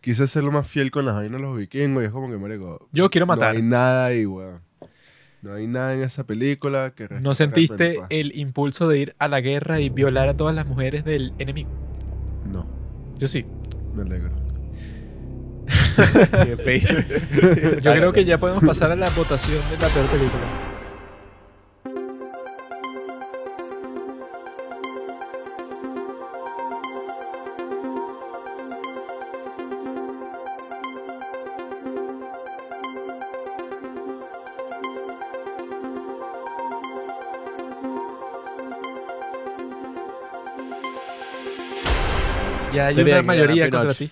[0.01, 2.37] quise ser lo más fiel con las vainas de los vikingos y es como que,
[2.37, 3.53] marico, Yo quiero matar.
[3.53, 4.61] no hay nada ahí, weón.
[5.41, 7.07] No hay nada en esa película que...
[7.19, 11.03] ¿No sentiste el impulso de ir a la guerra y violar a todas las mujeres
[11.03, 11.69] del enemigo?
[12.51, 12.67] No,
[13.17, 13.45] Yo sí.
[13.97, 14.31] Me alegro.
[17.81, 20.76] Yo creo que ya podemos pasar a la votación de la peor película.
[42.87, 44.11] Ya hay Tenía una mayoría contra ti.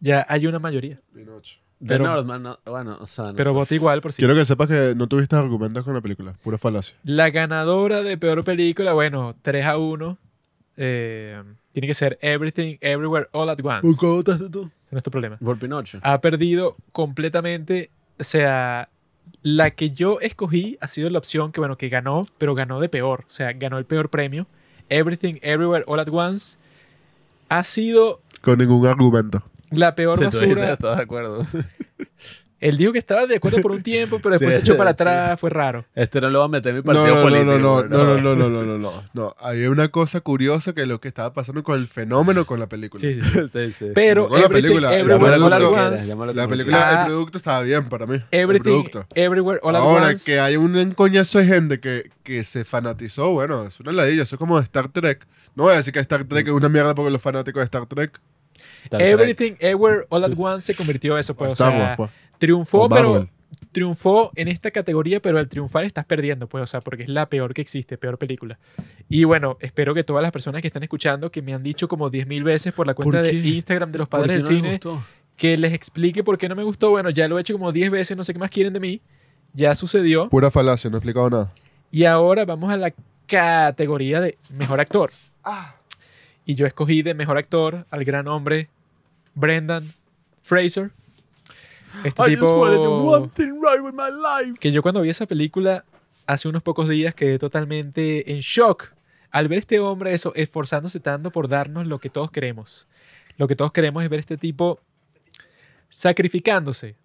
[0.00, 1.00] Ya hay una mayoría.
[1.14, 1.58] Pinocho.
[1.86, 3.54] Pero- Northman, no- bueno, o sea, no Pero sé.
[3.54, 4.22] vota igual por si.
[4.22, 6.96] Quiero que sepas que no tuviste argumentos con la película, pura falacia.
[7.04, 10.18] La ganadora de peor película, bueno, 3 a 1.
[10.76, 13.86] eh, tiene que ser Everything, Everywhere, All at Once.
[13.88, 14.70] Ese votaste tú?
[14.90, 15.36] no es tu problema.
[15.38, 15.98] Por Pinocho.
[16.02, 17.90] Ha perdido completamente.
[18.18, 18.88] O sea,
[19.42, 22.88] la que yo escogí ha sido la opción que, bueno, que ganó, pero ganó de
[22.88, 23.24] peor.
[23.26, 24.46] O sea, ganó el peor premio.
[24.88, 26.58] Everything, Everywhere, All at Once.
[27.48, 29.42] Ha sido Con ningún argumento.
[29.70, 30.72] la peor basura.
[30.72, 31.42] ¿Estás de acuerdo?
[32.60, 34.92] Él dijo que estaba de acuerdo por un tiempo, pero después Sí, se echó para
[34.92, 34.94] sí.
[34.94, 35.38] atrás.
[35.38, 35.84] Fue raro.
[35.94, 37.58] Este no lo va a meter en mi No, partido no, no, político.
[37.58, 39.36] no, no, no, no, no, no, no, no, no, no.
[39.38, 43.02] Había una cosa curiosa que lo que estaba pasando con el fenómeno con la película.
[43.02, 43.22] Sí, sí,
[43.52, 43.72] sí.
[43.72, 43.86] Sí.
[43.94, 46.16] Pero Con la Everything, película, Everywhere, la All at película- Once.
[46.34, 48.22] La película, el producto estaba bien para mí.
[48.30, 49.06] Everything, producto.
[49.14, 50.24] Everywhere, All at Ahora, Once.
[50.32, 54.36] que hay un coñazo de gente que, que se fanatizó, bueno, es una ladilla, eso
[54.36, 55.26] es como Star Trek.
[55.54, 57.86] No voy a decir que Star Trek es una mierda porque los fanáticos de Star
[57.86, 58.20] Trek.
[58.84, 59.12] Star Trek.
[59.12, 61.34] Everything, Everywhere, All at Once se convirtió en eso.
[61.34, 62.10] Pues, o Star sea, Wars, pues.
[62.38, 63.28] triunfó, O pero
[63.72, 67.28] triunfó en esta categoría, pero al triunfar estás perdiendo, pues, o sea, porque es la
[67.28, 68.58] peor que existe, peor película.
[69.08, 72.10] Y bueno, espero que todas las personas que están escuchando, que me han dicho como
[72.10, 73.32] 10.000 veces por la cuenta ¿Por de?
[73.34, 75.00] Instagram de los ¿Por padres del no cine,
[75.36, 76.90] que les explique por qué no me gustó.
[76.90, 79.00] Bueno, ya lo he hecho como 10 veces, no sé qué más quieren de mí.
[79.52, 80.28] Ya sucedió.
[80.28, 81.52] Pura falacia, no he explicado nada.
[81.90, 82.92] Y ahora vamos a la
[83.26, 85.10] categoría de mejor actor.
[86.46, 88.68] Y yo escogí de mejor actor al gran hombre
[89.34, 89.92] Brendan
[90.42, 90.90] Fraser.
[92.04, 94.58] Este I just tipo one thing right with my life.
[94.58, 95.84] que yo cuando vi esa película
[96.26, 98.92] hace unos pocos días quedé totalmente en shock
[99.30, 102.86] al ver este hombre eso esforzándose tanto por darnos lo que todos queremos.
[103.36, 104.80] Lo que todos queremos es ver este tipo
[105.88, 106.96] sacrificándose.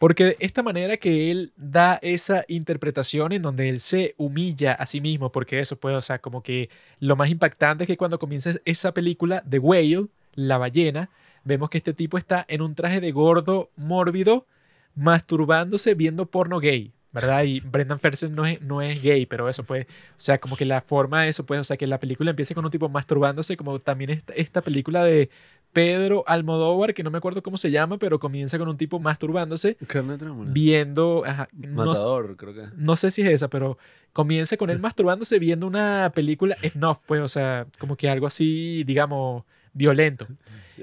[0.00, 5.02] Porque esta manera que él da esa interpretación en donde él se humilla a sí
[5.02, 6.70] mismo, porque eso puede, o sea, como que
[7.00, 11.10] lo más impactante es que cuando comienza esa película, The Whale, la ballena,
[11.44, 14.46] vemos que este tipo está en un traje de gordo mórbido,
[14.94, 17.44] masturbándose viendo porno gay, ¿verdad?
[17.44, 20.64] Y Brendan Fraser no es, no es gay, pero eso pues, o sea, como que
[20.64, 23.54] la forma de eso, pues, o sea, que la película empiece con un tipo masturbándose,
[23.54, 25.28] como también esta película de
[25.72, 29.76] Pedro Almodóvar, que no me acuerdo cómo se llama, pero comienza con un tipo masturbándose,
[29.86, 30.16] Carne
[30.46, 32.64] viendo, ajá, no, creo que.
[32.76, 33.78] no sé si es esa, pero
[34.12, 38.82] comienza con él masturbándose viendo una película snuff, pues, o sea, como que algo así,
[38.84, 40.26] digamos, violento.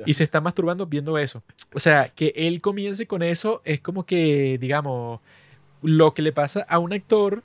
[0.05, 1.43] Y se está masturbando viendo eso.
[1.73, 5.21] O sea, que él comience con eso es como que, digamos,
[5.81, 7.43] lo que le pasa a un actor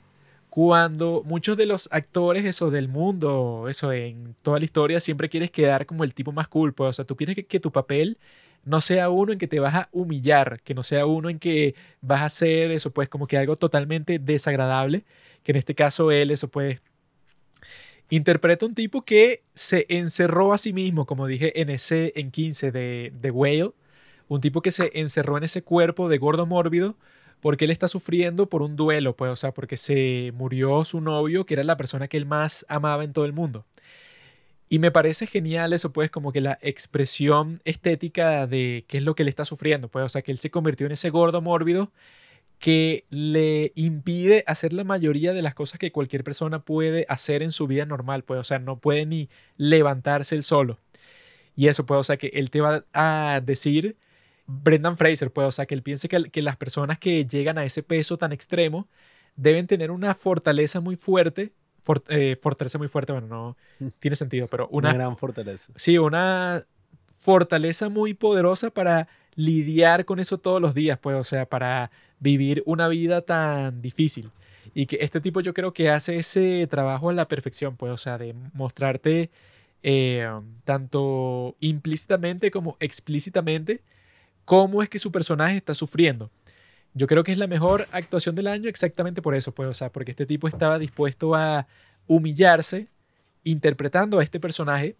[0.53, 5.49] cuando muchos de los actores, eso del mundo, eso en toda la historia, siempre quieres
[5.49, 6.75] quedar como el tipo más cool.
[6.75, 8.19] Pues, o sea, tú quieres que, tu papel
[8.63, 11.73] no sea uno en que te vas a humillar, que no sea uno en que
[12.01, 15.05] vas a hacer eso, pues como que algo totalmente desagradable,
[15.41, 16.81] que en este caso él, eso pues,
[18.11, 22.71] interpreta un tipo que se encerró a sí mismo, como dije en ese, en 15
[22.71, 23.71] de, de Whale,
[24.27, 26.95] un tipo que se encerró en ese cuerpo de gordo mórbido
[27.43, 31.45] porque él está sufriendo por un duelo, pues, o sea, porque se murió su novio,
[31.45, 33.65] que era la persona que él más amaba en todo el mundo.
[34.69, 39.13] Y me parece genial eso, pues, como que la expresión estética de qué es lo
[39.13, 41.91] que él está sufriendo, pues, o sea, que él se convirtió en ese gordo mórbido
[42.59, 47.51] que le impide hacer la mayoría de las cosas que cualquier persona puede hacer en
[47.51, 50.79] su vida normal, pues, o sea, no puede ni levantarse él solo.
[51.57, 53.97] Y eso, pues, o sea, que él te va a decir,
[54.45, 57.63] Brendan Fraser, pues, o sea, que él piense que, que las personas que llegan a
[57.65, 58.87] ese peso tan extremo
[59.35, 61.51] deben tener una fortaleza muy fuerte,
[61.81, 63.57] for- eh, fortaleza muy fuerte, bueno, no
[63.99, 65.71] tiene sentido, pero Una, una, gran fortaleza.
[65.75, 66.65] Sí, una
[67.11, 71.89] fortaleza muy poderosa para lidiar con eso todos los días, pues, o sea, para
[72.19, 74.29] vivir una vida tan difícil.
[74.75, 77.97] Y que este tipo yo creo que hace ese trabajo a la perfección, pues, o
[77.97, 79.29] sea, de mostrarte
[79.83, 80.27] eh,
[80.63, 83.81] tanto implícitamente como explícitamente,
[84.45, 86.31] cómo es que su personaje está sufriendo.
[86.93, 89.91] Yo creo que es la mejor actuación del año exactamente por eso, pues, o sea,
[89.91, 91.67] porque este tipo estaba dispuesto a
[92.07, 92.87] humillarse
[93.43, 94.95] interpretando a este personaje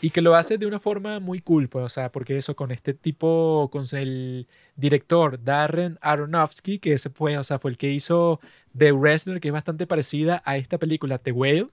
[0.00, 2.70] y que lo hace de una forma muy cool, pues, o sea, porque eso con
[2.70, 4.46] este tipo, con el
[4.76, 8.40] director Darren Aronofsky, que ese fue, o sea, fue el que hizo
[8.76, 11.66] The Wrestler, que es bastante parecida a esta película The Whale.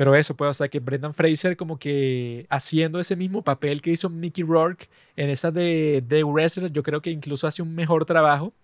[0.00, 3.90] Pero eso, pues, o sea, que Brendan Fraser como que haciendo ese mismo papel que
[3.90, 8.06] hizo Mickey Rourke en esa de The Wrestler, yo creo que incluso hace un mejor
[8.06, 8.54] trabajo.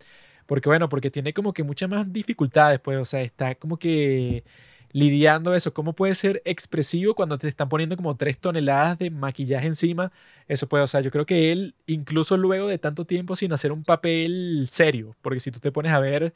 [0.46, 4.44] Porque bueno, porque tiene como que muchas más dificultades, pues, o sea, está como que
[4.92, 5.74] lidiando eso.
[5.74, 10.12] ¿Cómo puede ser expresivo cuando te están poniendo como tres toneladas de maquillaje encima?
[10.48, 13.72] Eso puede, o sea, yo creo que él, incluso luego de tanto tiempo sin hacer
[13.72, 16.32] un papel serio, porque si tú te pones a ver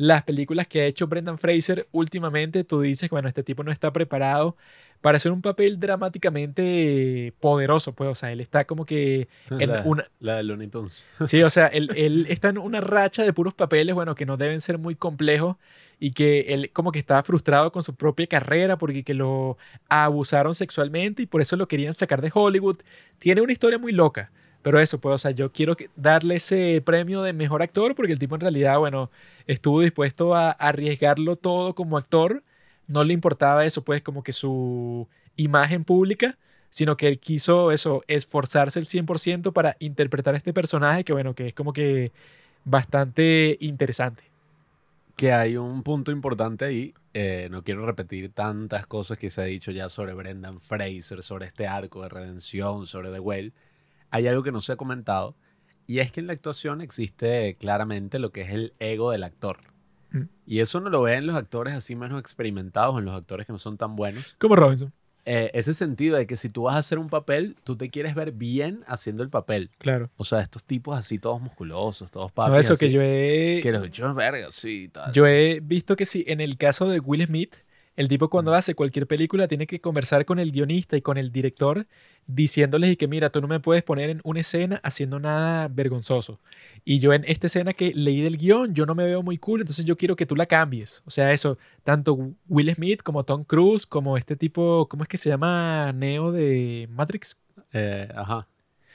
[0.00, 3.70] las películas que ha hecho Brendan Fraser últimamente, tú dices que, bueno, este tipo no
[3.70, 4.56] está preparado
[5.02, 9.82] para hacer un papel dramáticamente poderoso, pues, o sea, él está como que en la,
[9.84, 10.06] una...
[10.18, 11.06] la de Looney Tunes.
[11.26, 14.38] Sí, o sea, él, él está en una racha de puros papeles, bueno, que no
[14.38, 15.56] deben ser muy complejos
[15.98, 19.58] y que él como que estaba frustrado con su propia carrera porque que lo
[19.90, 22.78] abusaron sexualmente y por eso lo querían sacar de Hollywood.
[23.18, 24.30] Tiene una historia muy loca.
[24.62, 28.18] Pero eso, pues, o sea, yo quiero darle ese premio de mejor actor porque el
[28.18, 29.10] tipo en realidad, bueno,
[29.46, 32.44] estuvo dispuesto a arriesgarlo todo como actor.
[32.86, 36.38] No le importaba eso, pues, como que su imagen pública,
[36.70, 41.34] sino que él quiso eso, esforzarse el 100% para interpretar a este personaje que, bueno,
[41.34, 42.12] que es como que
[42.64, 44.24] bastante interesante.
[45.16, 46.94] Que hay un punto importante ahí.
[47.12, 51.46] eh, no quiero repetir tantas cosas que se ha dicho ya sobre Brendan Fraser, sobre
[51.46, 53.52] este arco de redención, sobre The Whale.
[54.10, 55.36] Hay algo que no se ha comentado.
[55.86, 59.58] Y es que en la actuación existe claramente lo que es el ego del actor.
[60.12, 60.22] Mm.
[60.46, 63.58] Y eso no lo ven los actores así menos experimentados, en los actores que no
[63.58, 64.34] son tan buenos.
[64.38, 64.92] Como Robinson,
[65.26, 68.14] Eh, ese sentido de que si tú vas a hacer un papel, tú te quieres
[68.14, 69.70] ver bien haciendo el papel.
[69.78, 70.10] claro.
[70.16, 73.70] O sea, estos tipos así todos musculosos, todos No, papis eso que yo he, que
[73.72, 75.12] los bichos verga, sí, tal.
[75.12, 77.54] yo he visto que sí, en el caso de Will Smith,
[78.00, 81.32] el tipo cuando hace cualquier película tiene que conversar con el guionista y con el
[81.32, 81.86] director
[82.26, 86.40] diciéndoles y que mira, tú no me puedes poner en una escena haciendo nada vergonzoso.
[86.82, 89.60] Y yo en esta escena que leí del guion, yo no me veo muy cool,
[89.60, 91.02] entonces yo quiero que tú la cambies.
[91.04, 95.18] O sea, eso, tanto Will Smith como Tom Cruise, como este tipo, ¿cómo es que
[95.18, 95.92] se llama?
[95.92, 97.38] Neo de Matrix.
[97.74, 98.48] Eh, ajá.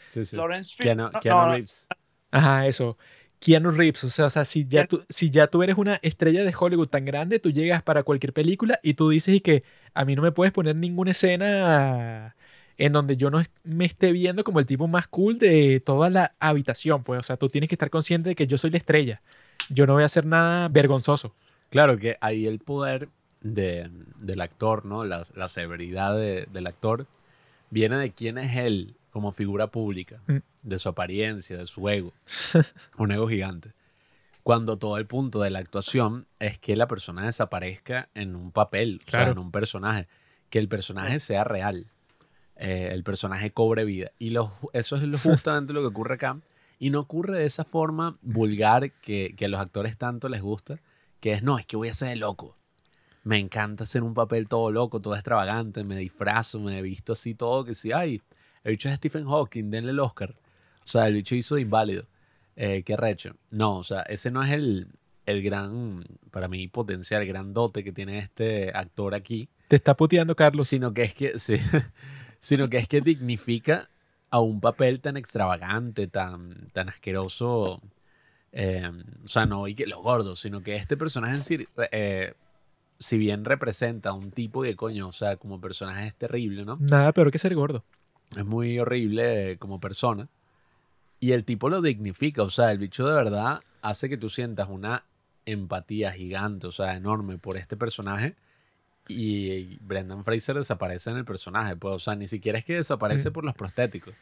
[0.09, 0.35] Sí, sí.
[0.35, 1.87] Lawrence Keanu, no, Keanu no, no, Reeves.
[2.31, 2.97] Ajá, eso.
[3.45, 6.43] Keanu Reeves, o sea, o sea si, ya tú, si ya tú eres una estrella
[6.43, 9.63] de Hollywood tan grande, tú llegas para cualquier película y tú dices y que
[9.93, 12.35] a mí no me puedes poner ninguna escena
[12.77, 16.09] en donde yo no est- me esté viendo como el tipo más cool de toda
[16.09, 18.77] la habitación, pues, o sea, tú tienes que estar consciente de que yo soy la
[18.77, 19.21] estrella.
[19.69, 21.35] Yo no voy a hacer nada vergonzoso.
[21.69, 23.09] Claro que ahí el poder
[23.41, 23.89] de,
[24.19, 25.03] del actor, ¿no?
[25.05, 27.05] La, la severidad de- del actor
[27.69, 30.39] viene de quién es él como figura pública, Mm.
[30.63, 32.11] de su apariencia, de su ego.
[32.97, 33.71] Un ego gigante.
[34.43, 38.99] Cuando todo el punto de la actuación es que la persona desaparezca en un papel,
[39.07, 40.09] o sea, en un personaje.
[40.49, 41.87] Que el personaje sea real.
[42.57, 44.11] eh, el personaje cobre vida.
[44.19, 46.37] Y lo- eso es lo- justamente lo que ocurre acá.
[46.79, 50.79] Y no ocurre de esa forma vulgar que, que a los actores tanto les gusta,
[51.21, 52.55] que es, no, es que voy a ser de loco.
[53.23, 57.33] Me encanta hacer un papel todo loco, todo extravagante, me disfrazo, me he visto así
[57.33, 58.21] todo, que sí, ay,
[58.65, 60.35] el bicho es Stephen Hawking, denle el Oscar.
[60.83, 62.05] O sea, el bicho hizo inválido.
[62.57, 63.35] Eh, qué recho.
[63.51, 64.87] No, o sea, ese no es el,
[65.25, 69.95] el gran, para mí, potencial, el gran dote que tiene este actor aquí, Te está
[69.95, 70.67] puteando Carlos.
[70.67, 71.57] sino que es que, sí,
[72.39, 73.89] sino que es que dignifica
[74.29, 77.81] a un papel tan extravagante, tan, tan asqueroso.
[78.51, 78.89] eh,
[79.23, 82.33] o sea, no y que los gordos, sino que este personaje en sí, eh,
[82.99, 86.77] si bien representa a un tipo que coño, o sea, como personaje es terrible, ¿no?
[86.79, 87.83] Nada peor que ser gordo.
[88.35, 90.27] Es muy horrible como persona.
[91.19, 94.67] Y el tipo lo dignifica, o sea, el bicho de verdad hace que tú sientas
[94.69, 95.05] una
[95.45, 98.35] empatía gigante, o sea, enorme por este personaje.
[99.07, 103.29] Y Brendan Fraser desaparece en el personaje, pues, o sea, ni siquiera es que desaparece
[103.29, 103.33] Mm.
[103.33, 104.13] por los prostéticos.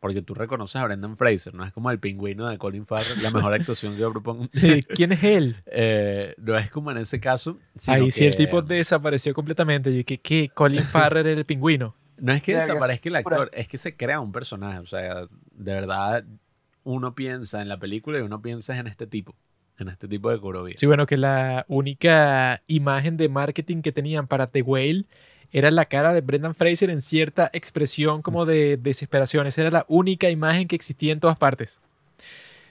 [0.00, 3.30] Porque tú reconoces a Brendan Fraser, no es como el pingüino de Colin Farrell, la
[3.30, 4.48] mejor actuación que yo propongo.
[4.88, 5.56] ¿Quién es él?
[5.66, 7.58] Eh, no es como en ese caso.
[7.86, 9.90] Ahí sí el tipo desapareció completamente.
[9.90, 10.50] Yo dije, ¿qué?
[10.52, 11.94] Colin Farrell era el pingüino.
[12.22, 14.78] No es que desaparezca el actor, es que se crea un personaje.
[14.78, 15.22] O sea,
[15.54, 16.24] de verdad,
[16.84, 19.34] uno piensa en la película y uno piensa en este tipo,
[19.78, 20.74] en este tipo de Kurovi.
[20.76, 25.04] Sí, bueno, que la única imagen de marketing que tenían para The Whale
[25.50, 29.48] era la cara de Brendan Fraser en cierta expresión como de desesperación.
[29.48, 31.80] Esa era la única imagen que existía en todas partes.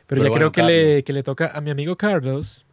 [0.08, 2.66] Pero, Pero ya bueno, creo que le, que le toca a mi amigo Carlos.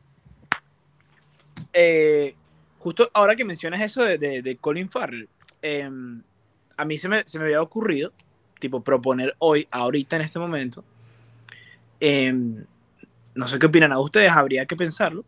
[1.72, 2.34] Eh,
[2.78, 5.28] justo ahora que mencionas eso de, de- de Colin Farrell,
[5.60, 6.22] em,
[6.78, 8.12] a mí se me, se me había ocurrido,
[8.60, 10.84] tipo, proponer hoy, ahorita, en este momento,
[12.00, 12.64] em,
[13.34, 15.24] no sé qué opinan a ustedes, habría que pensarlo,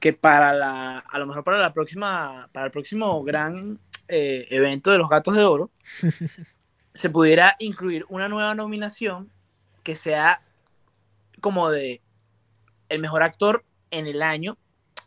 [0.00, 3.78] que para la, a lo mejor para la próxima, para el próximo gran
[4.08, 5.70] eh, evento de los Gatos de Oro,
[6.92, 9.30] se pudiera incluir una nueva nominación
[9.84, 10.42] que sea
[11.40, 12.02] como de
[12.88, 14.58] el mejor actor en el año,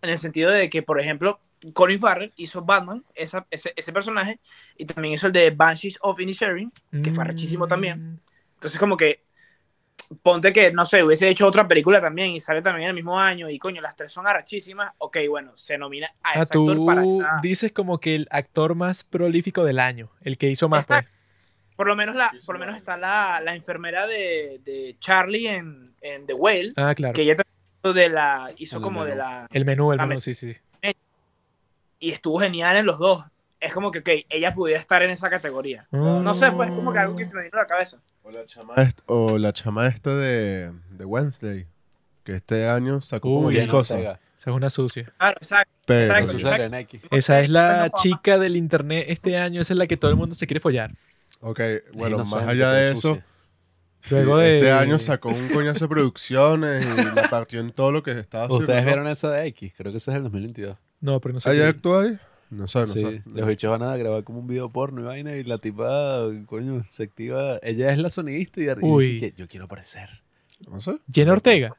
[0.02, 1.40] en el sentido de que, por ejemplo,
[1.74, 4.40] Colin Farrell hizo Batman, esa- ese, ese personaje,
[4.78, 6.72] y también hizo el de Banshees of Inisherin,
[7.04, 8.20] que fue arrechísimo también.
[8.56, 9.24] Entonces, como que
[10.22, 13.50] ponte que, no sé, hubiese hecho otra película también y sale también el mismo año
[13.50, 14.94] y coño, las tres son arrachísimas.
[15.00, 17.40] Ok, bueno, se nomina a Ah, ese actor tú para esa.
[17.42, 21.06] dices como que el actor más prolífico del año, el que hizo más, pues.
[21.76, 25.94] Por lo menos, la, por lo menos está la, la enfermera de, de Charlie en,
[26.02, 27.14] en The Whale, Ah, claro.
[27.14, 27.36] que ella
[27.84, 29.18] de la, hizo El como de menú.
[29.20, 29.48] la.
[29.52, 30.56] El menú, el Ah, menú, me- sí, sí.
[32.00, 33.24] Y estuvo genial en los dos.
[33.60, 35.88] Es como que, ok, ella pudiera estar en esa categoría.
[35.92, 37.98] No sé, pues es como que algo que se me vino a la cabeza.
[38.24, 41.66] O la chama, est- o la chama esta de, de Wednesday,
[42.24, 44.00] que este año sacó como Uy, Jenna cosas.
[44.00, 44.18] Esa
[44.52, 45.12] es una sucia.
[45.18, 45.74] Claro, exacto.
[45.88, 46.16] Pero.
[46.18, 46.38] Eso.
[47.10, 50.36] Esa es la chica del internet este año, esa es la que todo el mundo
[50.36, 50.92] se quiere follar.
[51.40, 51.60] Ok,
[51.94, 53.26] bueno, más allá de eso, sucia.
[54.12, 54.58] Luego sí, de...
[54.58, 58.46] este año sacó un coñazo de producciones y la partió en todo lo que estaba
[58.46, 58.64] haciendo.
[58.66, 60.78] Ustedes vieron esa de X, creo que ese es el 2022.
[61.02, 61.50] No, pero no sé.
[61.50, 62.18] ¿Ahí qué- actuó ahí?
[62.50, 63.22] No sé, no sí, sé.
[63.26, 66.86] los bichos van a grabar como un video porno y vaina y la tipa, coño,
[66.90, 67.60] se activa.
[67.62, 69.08] Ella es la sonidista y, y Uy.
[69.10, 70.10] dice que yo quiero aparecer.
[70.70, 70.96] No sé.
[71.14, 71.72] Jenna Ortega.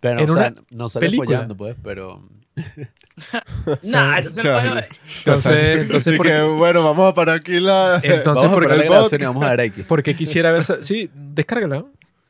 [0.00, 1.28] Pero En o sea, una no sale película.
[1.38, 2.28] follando, pues, pero
[3.84, 4.70] Nah, entonces no Charlie.
[4.70, 8.00] puede- Entonces, entonces Y ¿por, que, bueno, vamos a parar aquí la...
[8.02, 9.84] entonces vamos ¿por a parar la grabación y vamos a dar X.
[9.88, 10.64] por qué quisiera ver...
[10.84, 11.84] Sí, descárgala.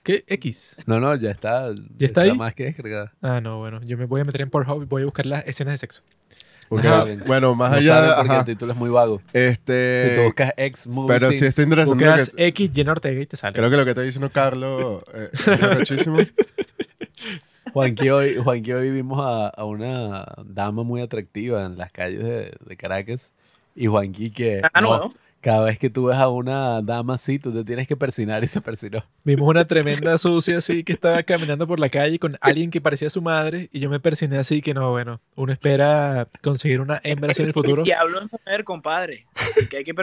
[0.06, 0.22] ¿Qué?
[0.28, 0.76] X.
[0.86, 1.68] No, no, ya está.
[1.96, 2.32] ¿Ya está ahí?
[2.32, 3.12] más que descargada.
[3.20, 3.80] Ah, no, bueno.
[3.82, 6.02] Yo me voy a meter en Pornhub y voy a buscar las escenas de sexo.
[6.80, 7.24] Saben.
[7.26, 9.20] Bueno, más No allá porque ajá, el título es muy vago.
[9.32, 10.08] este...
[10.10, 12.46] si tú buscas X movie pero sí scenes, está interesante Buscas que...
[12.46, 13.56] X Jenna Ortega y te sale.
[13.56, 15.46] Creo que lo que está diciendo Carlos eh, es
[15.78, 16.18] muchísimo.
[17.72, 22.52] Juanqui hoy, Juanqui hoy vimos a, a una dama muy atractiva en las calles de,
[22.64, 23.32] de Caracas.
[23.74, 25.14] Y Juanqui que Ah, no, no.
[25.40, 28.48] Cada vez que tú ves a una dama así, tú te tienes que persinar y
[28.48, 29.04] se persinó.
[29.22, 33.10] Vimos una tremenda sucia así que estaba caminando por la calle con alguien que parecía
[33.10, 37.30] su madre y yo me persiné así que no, bueno, uno espera conseguir una hembra
[37.30, 37.84] así en el futuro.
[37.84, 39.26] Diablo es mujer, compadre.
[39.70, 39.94] Que hay que.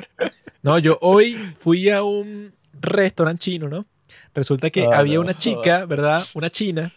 [0.62, 3.86] No, yo hoy fui a un restaurante chino, ¿no?
[4.34, 5.22] Resulta que Ah, había no.
[5.22, 6.24] una chica, ¿verdad?
[6.36, 6.92] Una china,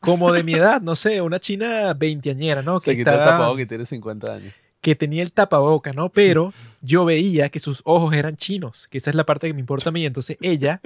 [0.00, 2.78] como de mi edad, no sé, una china veinteañera, ¿no?
[2.80, 4.52] Se Que, quitó el estaba- tapabocas y tiene 50 años.
[4.80, 6.08] Que tenía el tapaboca, ¿no?
[6.08, 9.60] Pero yo veía que sus ojos eran chinos, que esa es la parte que me
[9.60, 10.04] importa a mí.
[10.06, 10.80] Entonces ella,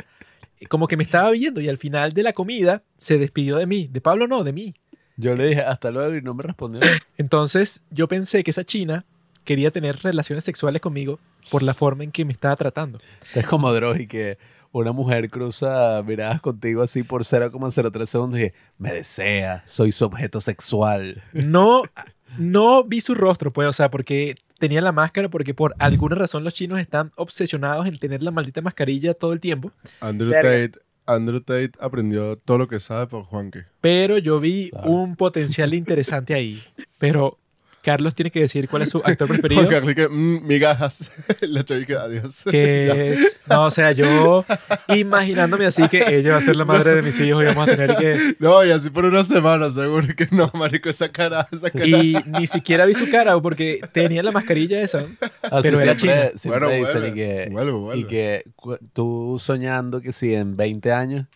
[0.58, 3.66] eh, como que me estaba viendo y al final de la comida se despidió de
[3.66, 3.88] mí.
[3.90, 4.74] De Pablo no, de mí.
[5.16, 6.80] Yo le dije hasta luego y no me respondió.
[7.16, 9.04] Entonces yo pensé que esa china
[9.44, 12.98] quería tener relaciones sexuales conmigo por la forma en que me estaba tratando.
[13.34, 14.38] Es como Drogi que
[14.72, 20.40] una mujer cruza miradas contigo así por 0,03 segundos y me desea, soy su objeto
[20.40, 21.22] sexual.
[21.32, 21.82] No,
[22.38, 26.44] no vi su rostro, pues, o sea, porque tenía la máscara, porque por alguna razón
[26.44, 29.72] los chinos están obsesionados en tener la maldita mascarilla todo el tiempo.
[30.00, 30.30] Andrew.
[30.32, 30.72] Tate,
[31.06, 33.60] Andrew Tate aprendió todo lo que sabe por Juanqui.
[33.80, 34.88] Pero yo vi Claro.
[34.90, 36.62] un potencial interesante ahí.
[36.98, 37.38] Pero
[37.84, 39.68] Carlos tiene que decir cuál es su actor preferido.
[39.68, 41.10] Carlos que, mm, migajas.
[41.42, 42.44] La chavica, adiós.
[42.50, 43.38] Que es.
[43.46, 44.44] No, o sea, yo
[44.88, 47.76] imaginándome así que ella va a ser la madre de mis hijos y vamos a
[47.76, 48.36] tener que.
[48.38, 51.86] No, y así por una semana, seguro que no, marico, esa cara, esa cara.
[51.86, 55.00] Y ni siquiera vi su cara porque tenía la mascarilla esa.
[55.42, 56.30] Así Pero era siempre, china.
[56.38, 58.00] siempre Bueno, dicen vuelve, y que, vuelve, vuelve.
[58.00, 58.44] y que
[58.92, 61.26] tú soñando que si en 20 años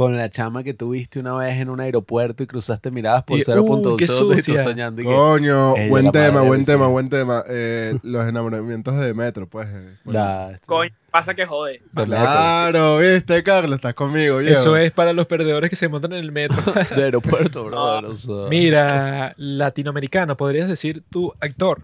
[0.00, 3.42] con la chama que tuviste una vez en un aeropuerto y cruzaste miradas por Y,
[3.42, 7.44] 0.1 uh, soñando y Coño, buen la tema, buen tema, buen tema.
[7.46, 9.68] Eh, los enamoramientos de Metro, pues.
[9.68, 9.98] eh.
[10.06, 11.82] da, este, Coño, pasa que jode.
[11.92, 14.40] de Claro, viste, Carlos, estás conmigo.
[14.40, 16.62] Eso es para los perdedores que se montan en el metro.
[16.96, 18.06] De aeropuerto, brother.
[18.06, 18.48] o sea.
[18.48, 21.82] Mira, latinoamericano, podrías decir tu actor.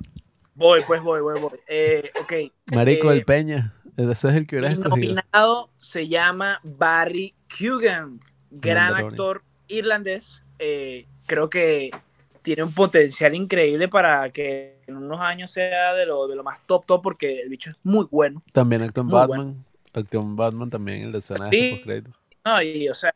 [0.55, 1.51] Voy, pues voy, voy, voy.
[1.69, 2.33] Eh, ok.
[2.75, 3.75] Marico eh, del Peña.
[3.97, 4.89] Ese es el que escogido.
[4.89, 8.21] nominado se llama Barry Keoghan,
[8.51, 9.09] gran Mandaroni.
[9.15, 10.43] actor irlandés.
[10.59, 11.91] Eh, creo que
[12.43, 16.61] tiene un potencial increíble para que en unos años sea de lo, de lo más
[16.67, 18.43] top top porque el bicho es muy bueno.
[18.53, 19.65] También actuó en Muy Batman.
[19.95, 21.71] Actuó en Batman también, el de escena de Sí.
[21.75, 22.15] postcréditos.
[22.45, 23.13] No, y o sea,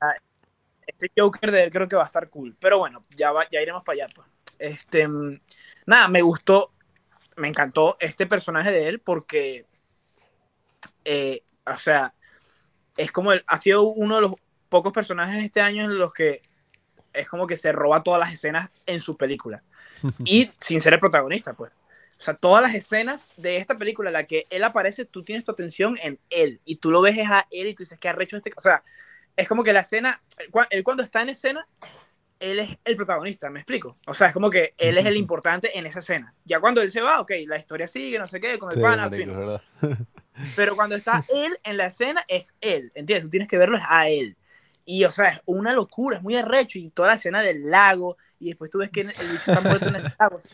[0.86, 2.56] este Joker de él creo que va a estar cool.
[2.58, 4.14] Pero bueno, ya, va- ya iremos para allá.
[4.14, 4.26] Pues.
[4.58, 5.40] Este, mm,
[5.86, 6.72] nada, me gustó,
[7.36, 9.66] me encantó este personaje de él porque,
[11.12, 12.14] eh, o sea,
[12.96, 14.34] es como el, ha sido uno de los
[14.68, 16.40] pocos personajes este año en los que
[17.12, 19.62] es como que se roba todas las escenas en su película.
[20.24, 21.72] Y sin ser el protagonista, pues.
[21.72, 25.42] O sea, todas las escenas de esta película en la que él aparece, tú tienes
[25.44, 28.08] tu atención en él y tú lo ves es a él y tú dices, ¿qué
[28.08, 28.50] arrecho este?
[28.56, 28.82] O sea,
[29.36, 31.66] es como que la escena, él cua- él cuando está en escena,
[32.38, 33.98] él es el protagonista, ¿me explico?
[34.06, 36.34] O sea, es como que él es el importante en esa escena.
[36.44, 38.82] Ya cuando él se va, ok, la historia sigue, no sé qué, con el Sí,
[38.82, 39.30] pana, en fin.
[40.56, 43.24] Pero cuando está él en la escena, es él, ¿entiendes?
[43.24, 44.36] Tú tienes que verlo a él.
[44.84, 46.78] Y, o sea, es una locura, es muy arrecho.
[46.78, 49.88] Y toda la escena del lago, y después tú ves que el bicho está muerto
[49.88, 50.36] en ese lago.
[50.36, 50.50] o sea,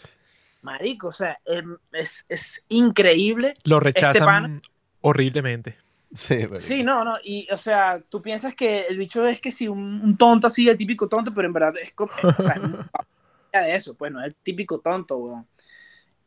[0.62, 3.54] marico, o sea, em, es, es increíble.
[3.64, 4.60] Lo rechazan pana-
[5.00, 5.76] horriblemente.
[6.12, 6.60] Sí, marico.
[6.60, 7.14] Sí, no, no.
[7.22, 10.68] Y, o sea, tú piensas que el bicho es que si un, un tonto así,
[10.68, 12.12] el típico tonto, pero en verdad es como.
[12.22, 12.60] O sea,
[13.52, 15.46] de eso, pues no es el típico tonto, weón.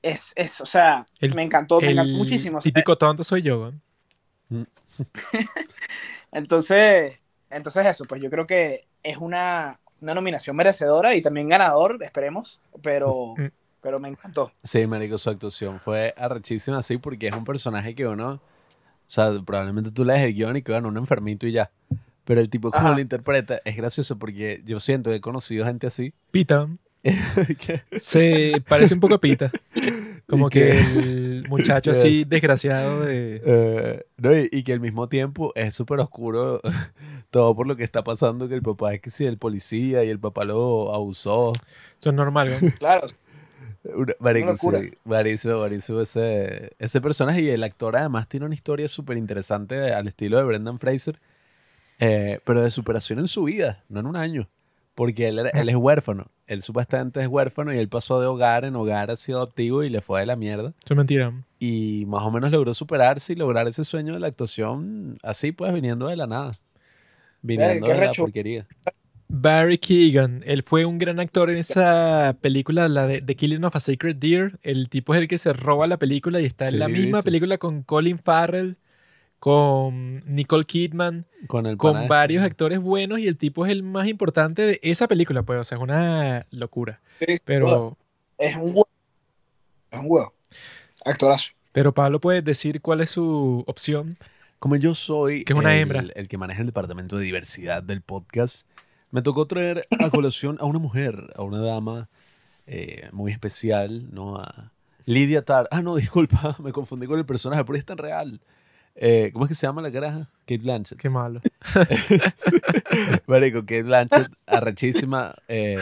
[0.01, 2.59] Es, es, o sea, El- me encantó, me encantó muchísimo.
[2.59, 3.69] o sea, típico tonto soy yo.
[4.51, 4.65] ¿eh?
[6.31, 7.19] Entonces,
[7.49, 12.61] entonces eso, pues yo creo que es una, una nominación merecedora y también ganador, esperemos,
[12.83, 13.47] pero, Mm.
[13.81, 14.51] pero me encantó.
[14.63, 18.41] Sí, marico, su actuación fue arrechísima así porque es un personaje que uno, o
[19.07, 21.71] sea, probablemente tú lees el guion y que bueno, un enfermito y ya.
[22.25, 25.87] Pero el tipo como lo interpreta es gracioso porque yo siento que he conocido gente
[25.87, 26.13] así.
[26.29, 26.67] Pita.
[27.99, 29.51] Se parece un poco a Pita.
[30.27, 33.41] Como que que- el muchacho así desgraciado de...
[33.43, 36.61] eh, no, y, y que al mismo tiempo es súper oscuro
[37.31, 40.09] todo por lo que está pasando, que el papá es que sí, el policía y
[40.09, 41.53] el papá lo abusó.
[41.99, 42.71] Eso es normal, ¿no?
[42.77, 43.07] Claro,
[43.95, 44.91] Una- Marico, sí, locura.
[45.05, 50.07] Mariso, Mariso, ese, ese personaje y el actor además tiene una historia súper interesante al
[50.07, 51.19] estilo de Brendan Fraser,
[51.99, 54.47] eh, pero de superación en su vida, no en un año,
[54.99, 58.65] porque él, era- él es huérfano, él supuestamente es huérfano y él pasó de hogar
[58.65, 61.31] en hogar así adoptivo y le fue de la mierda Eso es mentira.
[61.57, 65.71] y más o menos logró superarse y lograr ese sueño de la actuación así pues
[65.73, 66.51] viniendo de la nada,
[67.41, 68.67] viniendo qué de la porquería.
[69.31, 73.75] Barry Keegan, él fue un gran actor en esa película, la de The Killing of
[73.75, 74.59] a Sacred Deer.
[74.63, 77.19] El tipo es el que se roba la película y está en Sí, la misma
[77.19, 77.23] ¿viste?
[77.27, 78.77] película con Colin Farrell,
[79.39, 82.07] con Nicole Kidman, Con el este.
[82.07, 85.63] varios actores buenos y el tipo es el más importante de esa película, pues, o
[85.63, 87.01] sea, es una locura.
[87.45, 87.97] Pero,
[88.37, 88.89] es un huevo.
[89.91, 90.33] Es un huevo.
[91.05, 91.51] Actorazo.
[91.71, 94.17] pero Pablo, ¿puedes decir cuál es su opción?
[94.59, 96.03] Como yo soy Que es una el, hembra.
[96.13, 98.67] el que maneja el departamento de diversidad del podcast,
[99.11, 102.09] me tocó traer a colación a una mujer, a una dama
[102.67, 104.35] eh, muy especial, ¿no?
[104.37, 104.73] A
[105.05, 105.69] Lidia Tar.
[105.71, 108.41] Ah, no, disculpa, me confundí con el personaje, pero es tan real.
[109.01, 110.29] Eh, ¿Cómo es que se llama la caraja?
[110.39, 110.99] Kate Blanchett.
[110.99, 111.39] Qué malo.
[113.27, 115.35] Marico, Kate Blanchett, arrechísima.
[115.47, 115.77] Eh,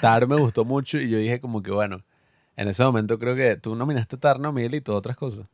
[0.00, 2.02] Tar me gustó mucho y yo dije como que, bueno,
[2.56, 5.46] en ese momento creo que tú nominaste a Tar, no, Miguelito, otras cosas.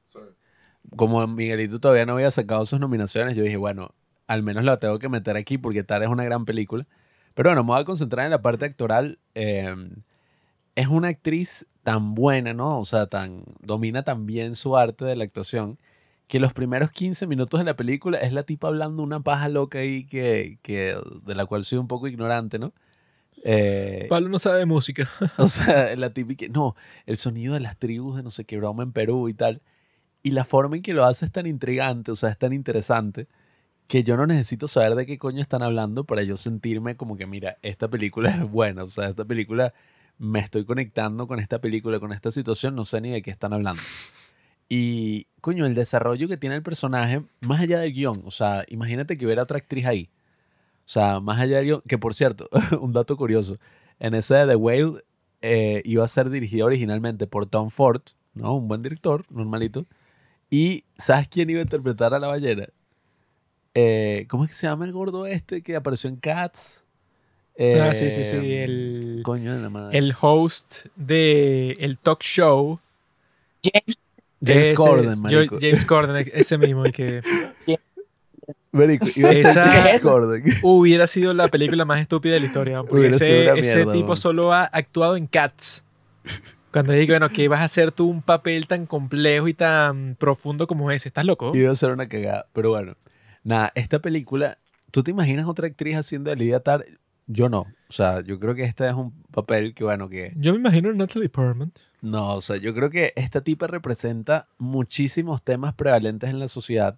[0.94, 3.96] Como Miguelito todavía no había sacado sus nominaciones, yo dije, bueno,
[4.28, 6.86] al menos la tengo que meter aquí porque Tar es una gran película.
[7.34, 9.18] Pero bueno, me voy a concentrar en la parte actoral.
[9.34, 9.74] Eh,
[10.76, 12.78] es una actriz tan buena, ¿no?
[12.78, 15.80] O sea, tan, domina tan bien su arte de la actuación
[16.28, 19.78] que los primeros 15 minutos de la película es la tipa hablando una paja loca
[19.78, 22.74] ahí que, que de la cual soy un poco ignorante, ¿no?
[23.44, 25.08] Eh, Pablo no sabe de música.
[25.38, 26.76] o sea, la típica, no,
[27.06, 29.62] el sonido de las tribus de no sé qué broma en Perú y tal.
[30.22, 33.26] Y la forma en que lo hace es tan intrigante, o sea, es tan interesante,
[33.86, 37.26] que yo no necesito saber de qué coño están hablando para yo sentirme como que,
[37.26, 39.72] mira, esta película es buena, o sea, esta película,
[40.18, 43.54] me estoy conectando con esta película, con esta situación, no sé ni de qué están
[43.54, 43.80] hablando.
[44.68, 49.16] Y, coño, el desarrollo que tiene el personaje, más allá del guion, o sea, imagínate
[49.16, 50.10] que hubiera otra actriz ahí.
[50.84, 52.48] O sea, más allá del guion, que por cierto,
[52.80, 53.56] un dato curioso,
[53.98, 55.04] en ese de The Whale
[55.42, 58.02] eh, iba a ser dirigida originalmente por Tom Ford,
[58.34, 58.54] ¿no?
[58.56, 59.86] Un buen director, normalito.
[60.50, 62.68] Y ¿sabes quién iba a interpretar a la ballena?
[63.74, 66.82] Eh, ¿Cómo es que se llama el gordo este que apareció en Cats?
[67.58, 68.36] ah, sí, sí, sí.
[68.36, 69.98] Eh, El, Coño de la madre.
[69.98, 72.80] el host de el talk show.
[73.62, 73.98] James,
[74.44, 75.58] James Ese Corden, es- yo- marico.
[75.60, 76.84] James Corden, ese mismo.
[76.84, 77.22] el que
[78.70, 80.44] Marico, iba a ser Esa- James Corden.
[80.62, 82.82] hubiera sido la película más estúpida de la historia.
[82.82, 84.16] Porque Hubiera sido ese, una ese mierda, tipo weón.
[84.16, 85.84] solo ha actuado en Cats.
[86.70, 90.66] Cuando digo, bueno, que vas a hacer tú un papel tan complejo y tan profundo
[90.66, 91.08] como ese.
[91.08, 91.52] ¿Estás loco?
[91.56, 92.46] Iba a ser una cagada.
[92.52, 92.94] Pero bueno,
[93.42, 94.58] nada, esta película,
[94.90, 96.84] ¿tú te imaginas otra actriz haciendo de Lydia Tarr?
[97.26, 97.60] Yo no.
[97.60, 100.32] O sea, yo creo que este es un papel que, bueno, que...
[100.36, 101.72] Yo me imagino a Natalie Portman.
[102.00, 106.96] No, o sea, yo creo que esta tipa representa muchísimos temas prevalentes en la sociedad,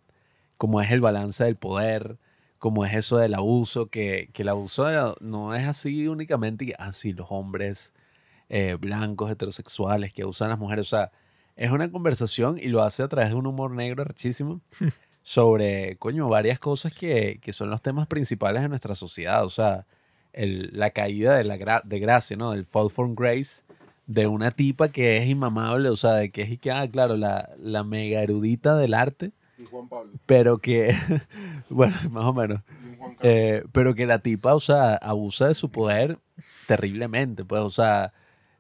[0.59, 2.19] como es el balance del poder,
[2.59, 6.91] como es eso del abuso, que, que el abuso no es así únicamente, que, ah,
[7.15, 7.95] los hombres
[8.51, 11.13] eh, blancos, heterosexuales que abusan a las mujeres, o sea,
[11.57, 14.61] es una conversación y lo hace a través de un humor negro rechísimo
[15.23, 19.87] sobre, coño, varias cosas que, que son los temas principales de nuestra sociedad, o sea,
[20.33, 22.53] el- la caída de, la gra- de gracia, ¿no?
[22.53, 23.63] Del fall from grace
[24.11, 27.17] de una tipa que es inmamable, o sea, de que es y que, ah, claro,
[27.17, 30.11] la, la mega erudita del arte, Y Juan Pablo.
[30.27, 30.93] pero que,
[31.71, 32.61] bueno, más o menos,
[33.23, 36.19] eh, pero que la tipa, o sea, abusa de su poder
[36.67, 38.13] terriblemente, pues, o sea,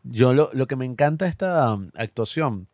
[0.04, 2.68] yo lo, lo que me encanta de esta actuación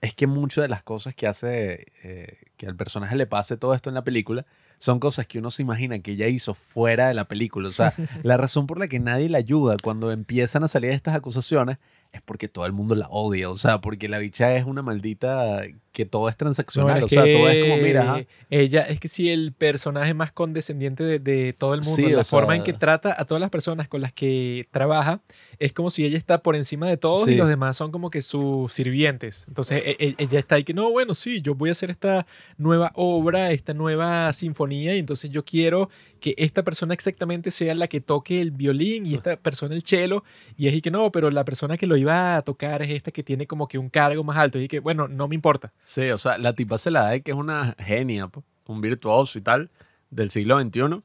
[0.00, 3.74] es que muchas de las cosas que hace eh, que al personaje le pase todo
[3.74, 4.46] esto en la película
[4.78, 7.68] son cosas que uno se imagina que ella hizo fuera de la película.
[7.68, 7.92] O sea,
[8.22, 11.78] la razón por la que nadie la ayuda cuando empiezan a salir estas acusaciones
[12.16, 13.50] es porque todo el mundo la odia.
[13.50, 15.62] O sea, porque la bicha es una maldita
[15.96, 16.98] que todo es No, transaccional.
[16.98, 18.24] es o sea, todo es como, mira, ajá.
[18.50, 22.22] ella es que sí, el personaje más condescendiente de, de todo el mundo, Sí, la
[22.22, 25.22] forma sea- en que trata a todas las personas con las que trabaja,
[25.58, 27.36] es como si ella está por encima de todos y Sí.
[27.36, 29.46] los demás son como que sus sirvientes.
[29.48, 32.26] Entonces e- e- ella está ahí que, no, bueno, sí, yo voy a hacer esta
[32.58, 35.88] nueva obra, esta nueva sinfonía y entonces yo quiero
[36.20, 40.24] que esta persona exactamente sea la que toque el violín y esta persona el cello
[40.56, 43.10] y es y que no, pero la persona que lo iba a tocar es esta
[43.10, 45.72] que tiene como que un cargo más alto y que, bueno, no me importa.
[45.86, 48.80] Sí, o sea, la tipa se la da de que es una genia, po, un
[48.80, 49.70] virtuoso y tal,
[50.10, 51.02] del siglo XXI.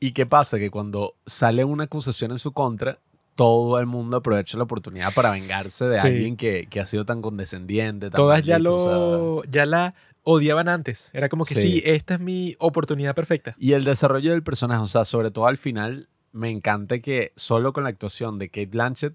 [0.00, 0.58] ¿Y qué pasa?
[0.58, 2.98] Que cuando sale una acusación en su contra,
[3.36, 6.06] todo el mundo aprovecha la oportunidad para vengarse de Sí.
[6.06, 8.10] alguien que, que ha sido tan condescendiente.
[8.10, 8.94] tan Todas ya maldito, o sea.
[8.94, 9.94] lo ya la
[10.24, 11.10] odiaban antes.
[11.14, 11.60] Era como que sí.
[11.62, 11.82] Sí.
[11.86, 13.54] esta es mi oportunidad perfecta.
[13.58, 17.72] Y el desarrollo del personaje, o sea, sobre todo al final, me encanta que solo
[17.72, 19.14] con la actuación de Kate Blanchett,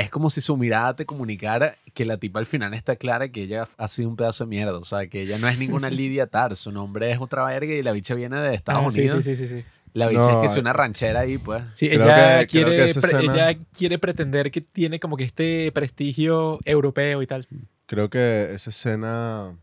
[0.00, 3.42] es como si su mirada te comunicara que la tipa al final está clara que
[3.42, 4.78] ella ha sido un pedazo de mierda.
[4.78, 7.82] O sea, que ella no es ninguna Lidia Tar, su nombre es otra verga y
[7.82, 9.24] la bicha viene de Estados Ah, sí, Unidos.
[9.24, 9.64] sí, sí, sí, sí.
[9.92, 11.62] La bicha No, es que es una ranchera ahí, pues.
[11.74, 17.26] Sí, ella, que- quiere, ella quiere pretender que tiene como que este prestigio europeo y
[17.26, 17.46] tal.
[17.86, 19.56] Creo que esa escena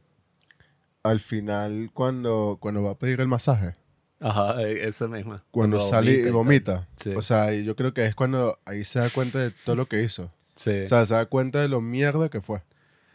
[1.04, 3.76] al final cuando, cuando va a pedir el masaje,
[4.20, 5.44] Ajá, e- esa misma.
[5.52, 6.88] cuando, sale y vomita.
[6.96, 7.12] Sí.
[7.16, 10.02] O sea, yo creo que es cuando ahí se da cuenta de todo lo que
[10.02, 10.32] hizo.
[10.56, 10.72] Sí.
[10.84, 12.62] O sea, se da cuenta de lo mierda que fue.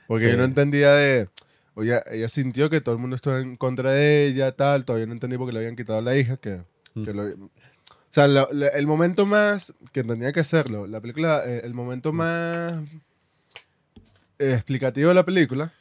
[0.07, 0.31] Porque Sí.
[0.31, 1.29] yo no entendía de...
[1.75, 4.85] Oye, ella sintió que todo el mundo estaba en contra de ella, tal.
[4.85, 6.37] Todavía no entendí por qué le habían quitado a la hija.
[6.37, 6.61] Que,
[6.95, 7.05] Mm.
[7.05, 7.51] que lo- o
[8.11, 9.75] sea, el momento más...
[9.93, 10.87] Que tenía que hacerlo.
[10.87, 11.43] La película...
[11.47, 12.81] eh, el momento más
[14.39, 15.73] eh, explicativo de la película...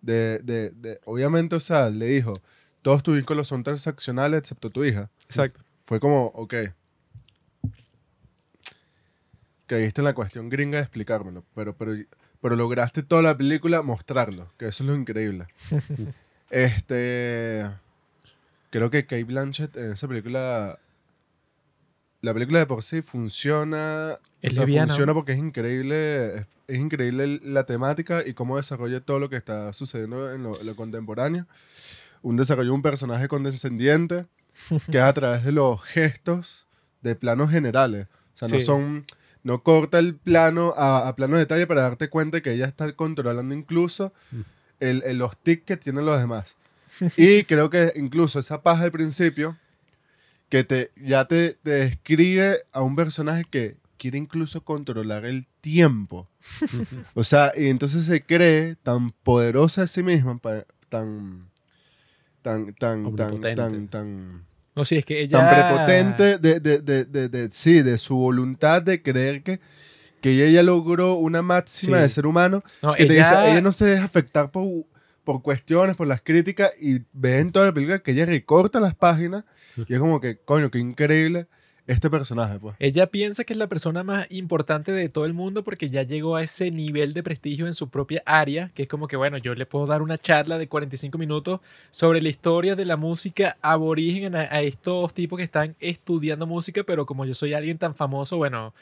[0.00, 2.40] De, de, de- obviamente, o sea, le dijo...
[2.88, 5.10] Todos tus vínculos son transaccionales excepto tu hija.
[5.24, 5.60] Exacto.
[5.84, 6.54] Fue como, ok.
[9.66, 11.92] Caíste en la cuestión gringa de explicármelo, pero, pero,
[12.40, 15.48] pero lograste toda la película mostrarlo, que eso es lo increíble.
[16.50, 17.70] este.
[18.70, 20.78] Creo que Kate Blanchett en esa película.
[22.22, 24.16] La película de por sí funciona.
[24.40, 24.86] Es o sea, liviana.
[24.86, 26.36] funciona porque es increíble.
[26.36, 30.62] Es, es increíble la temática y cómo desarrolla todo lo que está sucediendo en lo,
[30.62, 31.46] lo contemporáneo.
[32.22, 34.26] Un desarrollo de un personaje condescendiente
[34.90, 36.66] que es a través de los gestos
[37.02, 38.06] de planos generales.
[38.34, 38.64] O sea, no Sí.
[38.66, 39.04] son.
[39.44, 42.90] No corta el plano a, a plano de detalle para darte cuenta que ella está
[42.92, 44.12] controlando incluso
[44.80, 46.56] el, el- los tics que tienen los demás.
[47.16, 49.56] Y creo que incluso esa paja al principio,
[50.48, 56.28] que te, ya te, te describe a un personaje que quiere incluso controlar el tiempo.
[57.14, 60.38] o sea, y entonces se cree tan poderosa de sí misma,
[60.88, 61.47] tan,
[62.42, 64.44] tan, tan, tan, tan, tan,
[64.74, 65.38] No, sí, es que ella...
[65.38, 69.60] tan prepotente de, de, de, de, de- sí, de su voluntad de creer que,
[70.20, 72.02] que ella logró una máxima Sí.
[72.02, 74.66] de ser humano No, que te ella- dice, ella no se deja afectar por,
[75.24, 78.94] por cuestiones, por las críticas, y ve en toda la película que ella recorta las
[78.94, 79.44] páginas,
[79.76, 81.46] y es como que, coño, qué increíble
[81.88, 82.76] este personaje, pues.
[82.78, 86.36] Ella piensa que es la persona más importante de todo el mundo porque ya llegó
[86.36, 89.54] a ese nivel de prestigio en su propia área, que es como que, bueno, yo
[89.54, 91.60] le puedo dar una charla de 45 minutos
[91.90, 96.84] sobre la historia de la música aborigen a, a estos tipos que están estudiando música,
[96.84, 98.74] pero como yo soy alguien tan famoso, bueno,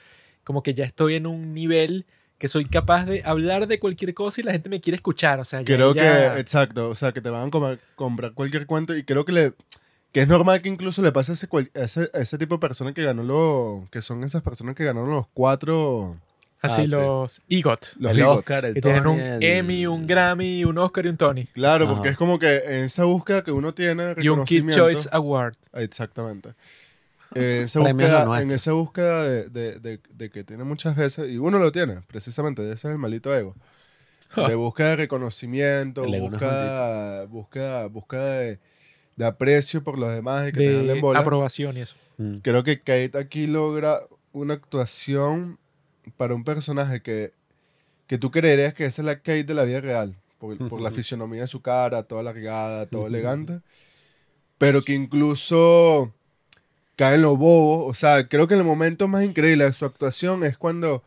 [0.45, 2.05] como que ya estoy en un nivel
[2.39, 5.45] que soy capaz de hablar de cualquier cosa y la gente me quiere escuchar, o
[5.45, 9.05] sea, ya Creo que, exacto, o sea, que te van a comprar cualquier cuento, y
[9.05, 9.53] creo que le...
[10.17, 12.55] Que es normal que incluso le pase a ese, cual- a ese, a ese tipo
[12.55, 13.87] de personas que ganó lo...
[13.91, 16.17] Que son esas personas que ganaron los cuatro...
[16.63, 16.91] así Ah, sí.
[16.95, 18.39] los EGOT, Los el EGOT.
[18.39, 21.45] Oscar, el que tienen un Tony, el- Emmy, un Grammy, un Oscar y un Tony.
[21.49, 22.11] Claro, porque Ajá.
[22.13, 25.55] es como que en esa búsqueda que uno tiene Y un Kid Choice Award.
[25.75, 26.55] Exactamente.
[27.35, 31.31] Eh, en esa búsqueda, en esa búsqueda de, de- de- de que tiene muchas veces,
[31.31, 33.55] y uno lo tiene, precisamente, ese es el malito ego.
[34.35, 38.59] De búsqueda de reconocimiento, búsqueda, búsqueda, búsqueda de,
[39.17, 41.21] de aprecio por los demás y que te den de en bola.
[41.21, 41.97] aprobación y eso.
[42.19, 42.37] Mm.
[42.39, 44.01] Creo que Kate aquí logra
[44.33, 45.59] una actuación
[46.17, 47.33] para un personaje que,
[48.07, 50.91] que tú creerías que esa es la Kate de la vida real, por, por la
[50.91, 53.61] fisionomía de su cara, toda largada, todo elegante,
[54.59, 56.13] pero que incluso
[56.95, 57.87] cae en lo bobo.
[57.87, 61.03] O sea, creo que el momento más increíble de su actuación es cuando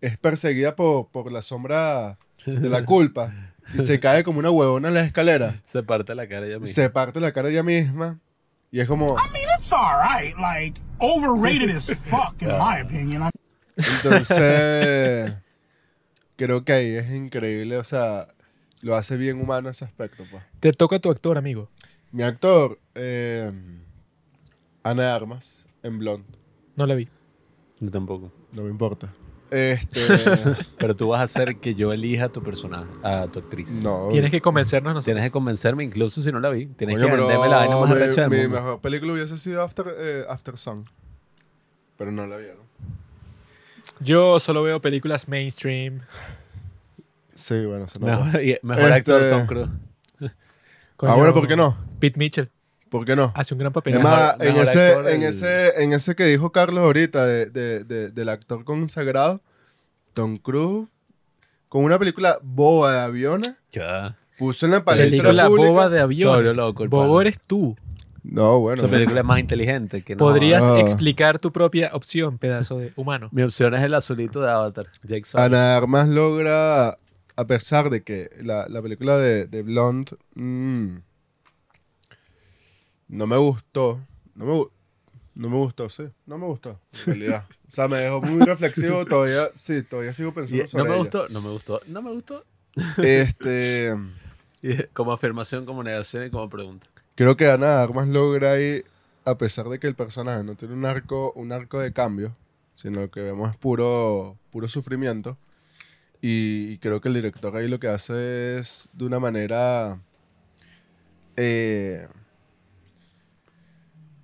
[0.00, 4.88] es perseguida por, por la sombra de la culpa y se cae como una huevona
[4.88, 5.60] en la escalera.
[5.66, 6.74] Se parte la cara ella misma.
[6.74, 8.18] Se parte la cara ella misma
[8.70, 9.16] y es como...
[9.18, 10.36] I mean, it's alright.
[10.38, 13.30] Like, overrated as fuck, in my opinion.
[13.76, 15.34] Entonces,
[16.36, 18.28] creo que ahí es increíble, o sea,
[18.80, 20.42] lo hace bien humano ese aspecto, pues.
[20.60, 21.70] Te toca tu actor, amigo.
[22.12, 23.50] Mi actor, eh,
[24.82, 26.26] Ana de Armas, en Blonde,
[26.76, 27.08] No la vi.
[27.80, 28.32] Yo tampoco.
[28.52, 29.12] no me importa.
[29.52, 30.00] Este,
[30.78, 33.82] Pero tú vas a hacer que yo elija a tu personaje, a tu actriz.
[33.82, 34.08] no.
[34.10, 35.04] Tienes que convencernos nosotros.
[35.04, 36.66] Tienes que convencerme incluso si no la vi.
[36.66, 38.56] Tienes que venderme la vaina más mi- arrecha del Mi mundo.
[38.56, 40.88] mejor película hubiese sido After, eh, After Sun.
[41.98, 42.62] Pero no la vieron.
[44.00, 46.00] Yo solo veo películas mainstream.
[47.34, 48.24] Sí, bueno, se nota.
[48.24, 48.40] Mejor,
[48.84, 49.70] Este- actor Tom Cruise.
[51.04, 51.76] Ah, bueno, ¿por qué no?
[51.98, 52.48] Pete Mitchell
[52.92, 53.32] ¿Por qué no?
[53.34, 53.94] hace un gran papel.
[53.96, 57.26] Es más, Mejor- en mejor ese, en, del- ese, en ese que dijo Carlos ahorita
[57.26, 59.40] de, de- de- del actor consagrado,
[60.14, 60.88] Tom Cruise,
[61.68, 64.16] con una película boba de aviones, Ya.
[64.38, 65.68] puso en la palestra película pública.
[65.70, 66.54] boba de aviones.
[66.56, 67.74] Loco Bobo eres tú.
[68.22, 68.82] No, bueno.
[68.82, 70.18] Esa película es más inteligente que no.
[70.18, 70.78] Podrías Ah.
[70.78, 73.28] explicar tu propia opción, pedazo de humano.
[73.32, 74.86] Mi opción es el azulito de Avatar.
[75.34, 76.90] Ana Armas logra,
[77.36, 80.96] a pesar de que la, la película de, de Blonde mm,
[83.12, 84.00] no me gustó,
[84.34, 84.64] no me,
[85.34, 87.46] no me gustó, sí, no me gustó, en realidad.
[87.68, 90.90] o sea, me dejó muy reflexivo, todavía, sí, todavía sigo Y- pensando no sobre me
[90.90, 90.98] ella.
[90.98, 92.44] gustó, no me gustó, no me gustó.
[93.02, 93.94] Este,
[94.62, 96.86] Y como afirmación, como negación y como pregunta.
[97.16, 98.82] creo que Ana Armas logra ahí,
[99.24, 102.34] a pesar de que el personaje no tiene un arco, un arco de cambio,
[102.74, 105.36] sino que vemos es puro, puro sufrimiento.
[106.20, 110.00] Y creo que el director ahí lo que hace es de una manera
[111.36, 112.06] eh,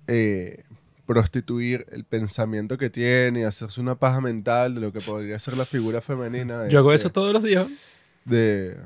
[0.09, 0.63] eh,
[1.05, 5.57] prostituir el pensamiento que tiene y hacerse una paja mental de lo que podría ser
[5.57, 7.67] la figura femenina de, Yo hago de- eso todos los días,
[8.25, 8.77] de,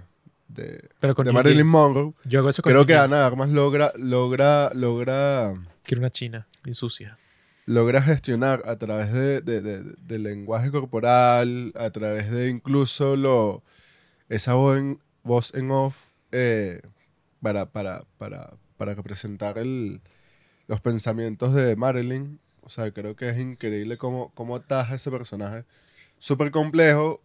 [0.48, 1.68] de- pero con de Marilyn.
[1.68, 2.14] Monroe.
[2.26, 2.96] Yo hago eso con Creo que.
[2.96, 5.54] Ana de Armas logra, logra, logra,
[5.84, 7.18] Quiero una china bien sucia.
[7.66, 13.64] logra gestionar a través de, de- de- del lenguaje corporal, a través de incluso lo,
[14.30, 16.82] esa voz en, voz en off eh,
[17.42, 20.00] para, para, para, para representar el,
[20.68, 22.40] los pensamientos de Marilyn.
[22.62, 25.66] O sea, creo que es increíble cómo, cómo taja ese personaje.
[26.18, 27.22] Súper complejo,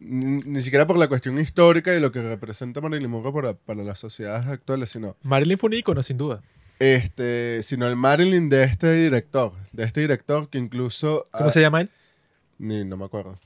[0.00, 3.84] ni, ni siquiera por la cuestión histórica y lo que representa Marilyn Monroe para, para
[3.84, 6.42] las sociedades actuales, sino Marilyn fue un ícono, sin duda.
[6.80, 11.28] este, sino el Marilyn de este director, de este director que incluso...
[11.30, 11.90] ¿Cómo se llama él?
[12.58, 13.38] Ni, no me acuerdo.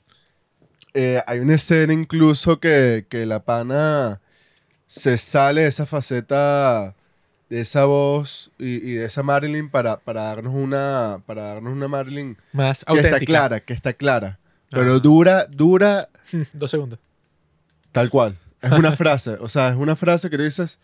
[0.94, 4.23] Eh, hay una escena incluso que, que la pana
[4.86, 6.97] se sale de esa faceta,
[7.49, 11.86] de esa voz y, y de esa Marilyn para, para darnos una para darnos una
[11.89, 13.16] Marilyn Más que auténtica.
[13.16, 14.39] está clara, que está clara.
[14.70, 14.99] Pero Ah.
[14.99, 16.08] dura, dura
[16.55, 16.99] Dos segundos.
[17.92, 18.36] Tal cual.
[18.60, 19.33] Es una frase.
[19.41, 20.81] O sea, es una frase que dices,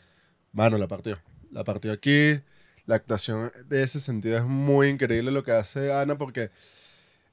[0.52, 1.18] mano, la partió.
[1.50, 2.40] La partió aquí.
[2.86, 6.50] La actuación de ese sentido es muy increíble lo que hace Ana porque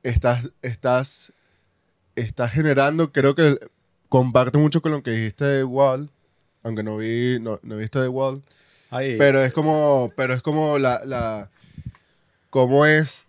[0.03, 1.33] estás, estás,
[2.15, 3.57] estás generando, creo que
[4.09, 6.11] comparte mucho con lo que dijiste de Wall,
[6.63, 8.43] aunque no vi, no, no he visto de Wall,
[9.17, 11.49] Pero es como, pero es como la, la,
[12.49, 13.25] cómo es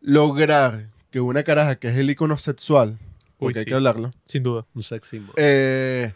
[0.00, 2.98] lograr que una caraja que es el icono sexual,
[3.38, 3.68] porque hay sí.
[3.70, 4.66] que hablarlo, Sin duda.
[4.74, 5.34] un sex symbol.
[5.36, 6.12] eh,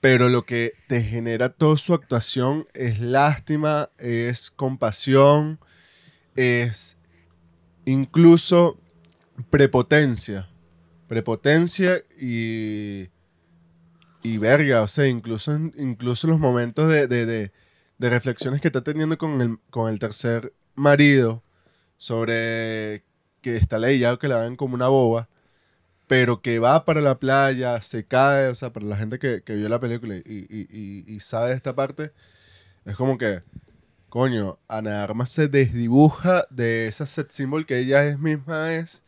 [0.00, 5.58] pero lo que te genera toda su actuación es lástima, es compasión,
[6.36, 6.96] es
[7.86, 8.78] incluso
[9.50, 10.48] prepotencia.
[11.08, 13.08] Prepotencia y.
[14.26, 17.52] Y verga, o sea, incluso incluso los momentos de, de- de-
[18.10, 21.42] reflexiones que está teniendo con el, con el tercer marido
[21.98, 23.04] sobre
[23.42, 25.28] que está leyado que la ven como una boba
[26.08, 29.54] pero que va para la playa, se cae, o sea, para la gente que, que
[29.56, 32.12] vio la película y, y- y- sabe esta parte,
[32.84, 33.42] es como que,
[34.08, 39.02] coño, Ana Armas se desdibuja de esa set symbol que ella es misma es,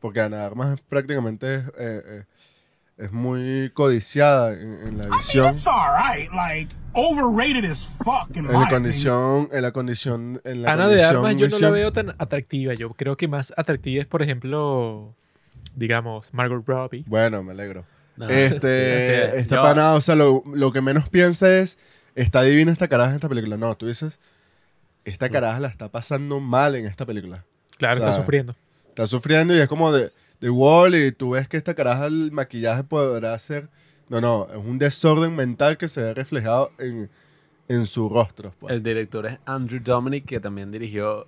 [0.00, 2.24] porque Ana Armas prácticamente es, eh, eh,
[2.96, 6.30] es muy codiciada en, en la I mean, visión, it's alright.
[6.32, 8.68] Like, overrated as fuck, in en la opinion.
[8.70, 11.72] condición, en la condición, en la Ana de condición Armas yo no la visión.
[11.72, 12.74] veo tan atractiva.
[12.74, 15.14] Yo creo que más atractiva es, por ejemplo,
[15.74, 17.04] digamos, Margot Robbie.
[17.06, 17.84] Bueno, me alegro.
[18.16, 19.42] No, Este, sí, así es.
[19.42, 21.78] está Yo- panado, o sea, lo, lo que menos piensa es,
[22.14, 23.56] está divina esta caraja en esta película.
[23.56, 24.20] No, tú dices,
[25.04, 27.44] esta caraja la está pasando mal en esta película.
[27.76, 28.54] Claro, O sea, está sufriendo.
[28.88, 32.32] Está sufriendo y es como de, de Wall y tú ves que esta caraja el
[32.32, 33.68] maquillaje podrá ser...
[34.08, 37.08] No, no, es un desorden mental que se ve reflejado en,
[37.68, 38.54] en su rostro.
[38.58, 38.74] pues.
[38.74, 41.26] El director es Andrew Dominic, que también dirigió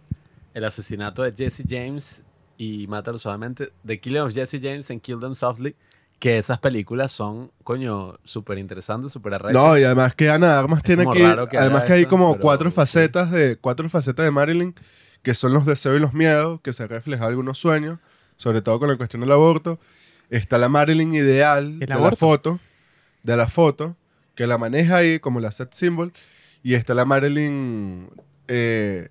[0.52, 2.22] el asesinato de Jesse James
[2.58, 5.74] y Mátalo Suavemente, The Killing of Jesse James and Kill Them Softly,
[6.18, 9.62] que esas películas son, coño, súper interesantes, súper arrechas.
[9.62, 11.24] No, y además que Ana de Armas tiene que.
[11.24, 13.56] además que hay esto, como pero cuatro facetas de.
[13.56, 14.74] Cuatro facetas de Marilyn,
[15.22, 17.98] que son los deseos y los miedos, que se reflejan algunos sueños,
[18.36, 19.78] sobre todo con la cuestión del aborto.
[20.30, 22.58] Está la Marilyn ideal ¿El de la foto.
[23.22, 23.96] De la foto,
[24.34, 26.12] que la maneja ahí como la set symbol.
[26.62, 28.08] Y está la Marilyn
[28.48, 29.08] eh,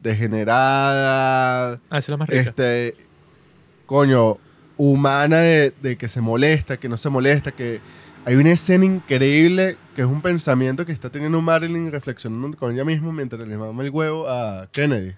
[0.00, 2.42] degenerada, Ah, esa es la más rica.
[2.42, 2.94] este,
[3.86, 4.38] coño,
[4.76, 7.80] humana de, de que se molesta, que no se molesta, que
[8.24, 12.84] hay una escena increíble que es un pensamiento que está teniendo Marilyn reflexionando con ella
[12.84, 15.14] misma mientras le mama el huevo a Kennedy.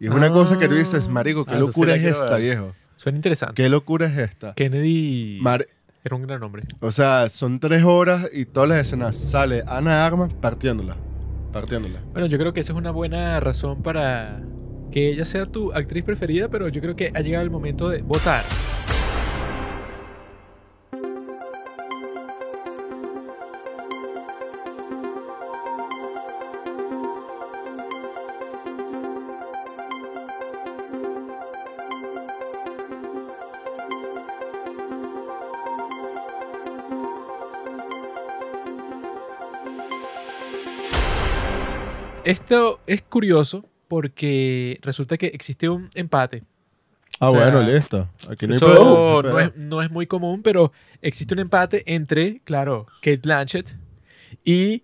[0.00, 0.32] Y es una Ah.
[0.32, 2.42] cosa que tú dices, marico, qué Ah, locura es esta, ver.
[2.42, 2.72] viejo.
[2.96, 3.54] Suena interesante.
[3.54, 4.54] Qué locura es esta.
[4.54, 5.66] Kennedy Mar-
[6.02, 6.62] era un gran hombre.
[6.80, 10.96] o sea, son tres horas y todas las escenas sale Ana Armas partiéndola.
[11.52, 12.00] Partiéndola.
[12.12, 14.40] Bueno, yo creo que esa es una buena razón para
[14.90, 18.02] que ella sea tu actriz preferida, pero yo creo que ha llegado el momento de
[18.02, 18.44] votar.
[42.24, 46.42] Esto es curioso porque resulta que existe un empate.
[47.18, 48.08] Ah, O sea, bueno, listo.
[48.30, 52.40] Aquí no hay Eso no es, no es muy común, pero existe un empate entre,
[52.44, 53.74] claro, Kate Blanchett
[54.44, 54.82] y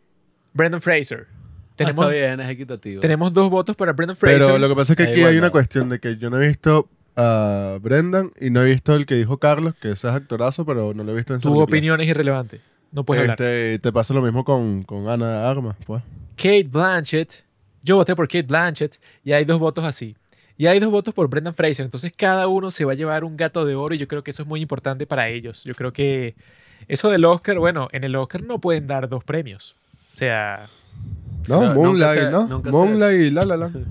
[0.53, 1.27] Brendan Fraser.
[1.29, 3.01] Ah, Tenemos, está bien, es equitativo.
[3.03, 4.39] tenemos dos votos para Brendan Fraser.
[4.47, 6.47] Pero lo que pasa es que aquí hay una cuestión de que yo no he
[6.49, 10.65] visto a Brendan y no he visto el que dijo Carlos, que ese es actorazo,
[10.65, 12.61] pero no lo he visto en esa tu opinión es irrelevante.
[12.93, 13.41] No puedes hablar.
[13.41, 16.03] Este, te pasa lo mismo con, con Ana Armas, pues.
[16.37, 17.45] Kate Blanchett.
[17.83, 20.17] Yo voté por Kate Blanchett y hay dos votos así.
[20.59, 21.85] Y hay dos votos por Brendan Fraser.
[21.85, 24.31] Entonces cada uno se va a llevar un gato de oro y yo creo que
[24.31, 25.65] eso es muy importante para ellos.
[25.65, 26.35] Yo creo que
[26.89, 29.77] eso del Oscar, bueno, en el Oscar no pueden dar dos premios.
[30.15, 30.69] O sea,
[31.49, 32.63] No, nunca Moonlight, ¿no?
[32.65, 33.69] Moonlight y la la la.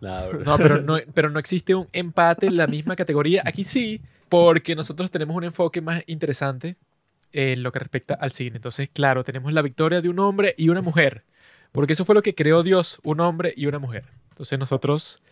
[0.00, 0.44] Bro.
[0.44, 3.42] no, pero no, pero no existe un empate en la misma categoría.
[3.44, 6.76] Aquí sí, porque nosotros tenemos un enfoque más interesante
[7.32, 8.56] en lo que respecta al cine.
[8.56, 11.24] Entonces, claro, tenemos la victoria de un hombre y una mujer.
[11.72, 14.04] Porque eso fue lo que creó Dios, un hombre y una mujer.
[14.30, 15.22] Entonces nosotros,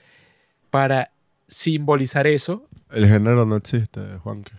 [0.71, 1.11] para
[1.49, 4.53] simbolizar eso, El género no existe, Juanque.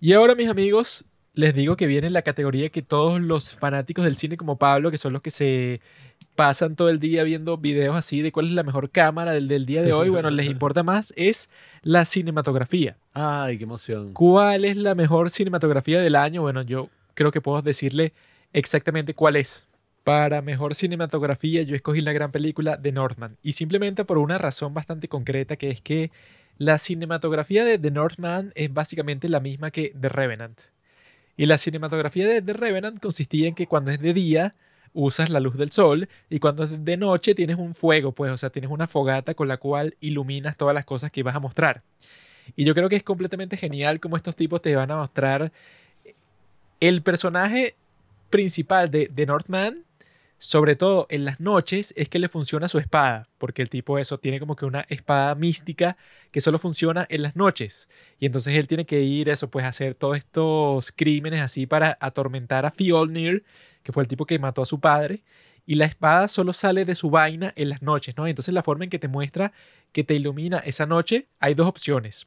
[0.00, 1.04] y ahora mis amigos,
[1.34, 4.98] les digo que viene la categoría que todos los fanáticos del cine como Pablo, que
[4.98, 5.80] son los que se
[6.34, 9.66] pasan todo el día viendo videos así de cuál es la mejor cámara del, del
[9.66, 11.48] día de hoy, bueno, les importa más, es
[11.82, 12.96] la cinematografía.
[13.12, 14.12] Ay, qué emoción.
[14.14, 16.42] ¿Cuál es la mejor cinematografía del año?
[16.42, 18.12] Bueno, yo creo que puedo decirle
[18.52, 19.66] exactamente cuál es.
[20.04, 24.74] Para mejor cinematografía yo escogí la gran película de Northman y simplemente por una razón
[24.74, 26.10] bastante concreta que es que
[26.58, 30.60] la cinematografía de The Northman es básicamente la misma que The Revenant.
[31.36, 34.54] Y la cinematografía de The Revenant consistía en que cuando es de día
[34.92, 38.36] usas la luz del sol y cuando es de noche tienes un fuego, pues, o
[38.36, 41.82] sea, tienes una fogata con la cual iluminas todas las cosas que vas a mostrar.
[42.56, 45.52] Y yo creo que es completamente genial como estos tipos te van a mostrar
[46.80, 47.76] el personaje
[48.30, 49.84] principal de, de Northman,
[50.42, 54.18] sobre todo en las noches, es que le funciona su espada, porque el tipo eso
[54.18, 55.96] tiene como que una espada mística
[56.32, 57.88] que solo funciona en las noches.
[58.18, 61.96] Y entonces él tiene que ir eso, pues a hacer todos estos crímenes así para
[62.00, 63.44] atormentar a Fjolnir,
[63.84, 65.22] que fue el tipo que mató a su padre.
[65.64, 68.26] Y la espada solo sale de su vaina en las noches, ¿no?
[68.26, 69.52] Entonces la forma en que te muestra
[69.92, 72.26] que te ilumina esa noche, hay dos opciones.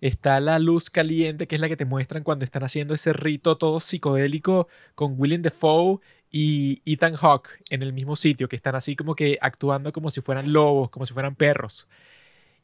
[0.00, 3.58] Está la luz caliente, que es la que te muestran cuando están haciendo ese rito
[3.58, 6.00] todo psicodélico con William Defoe
[6.30, 10.20] y Ethan Hawke en el mismo sitio, que están así como que actuando como si
[10.20, 11.88] fueran lobos, como si fueran perros.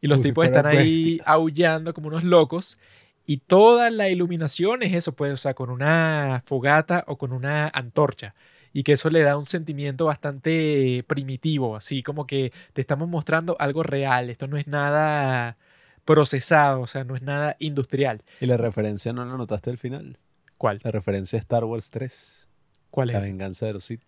[0.01, 2.78] Y los Como tipos están ahí aullando como unos locos.
[3.26, 7.68] Y toda la iluminación es eso, pues, o sea, con una fogata o con una
[7.68, 8.34] antorcha.
[8.75, 13.57] Y que eso le da un sentimiento bastante primitivo, así como que te estamos mostrando
[13.59, 14.28] algo real.
[14.28, 15.57] Esto no es nada
[16.05, 18.23] procesado, o sea, no es nada industrial.
[18.41, 20.18] ¿Y la referencia no la notaste al final?
[20.59, 20.81] ¿Cuál?
[20.83, 22.43] La referencia a Star Wars 3.
[22.94, 23.24] ¿Cuál La es?
[23.26, 24.02] venganza de los Sith.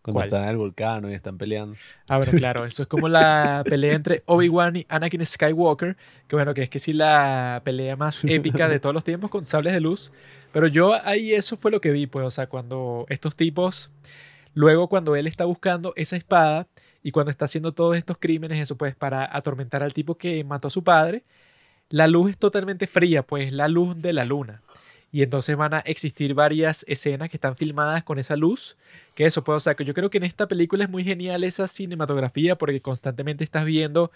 [0.00, 0.26] Cuando ¿Cuál?
[0.28, 1.74] están en el volcán y están peleando.
[2.06, 5.96] Ah, bueno, claro, eso es como la pelea entre Obi-Wan y Anakin Skywalker,
[6.28, 9.44] que bueno, que es que sí la pelea más épica de todos los tiempos con
[9.44, 10.12] sables de luz,
[10.52, 13.90] pero yo ahí eso fue lo que vi, pues, o sea, cuando estos tipos,
[14.54, 16.68] luego cuando él está buscando esa espada
[17.02, 20.68] y cuando está haciendo todos estos crímenes, eso pues para atormentar al tipo que mató
[20.68, 21.24] a su padre,
[21.90, 24.62] la luz es totalmente fría, pues la luz de la luna.
[25.12, 28.78] Y entonces van a existir varias escenas que están filmadas con esa luz.
[29.14, 31.68] Que eso puede, o que yo creo que en esta película es muy genial esa
[31.68, 34.10] cinematografía porque constantemente estás viendo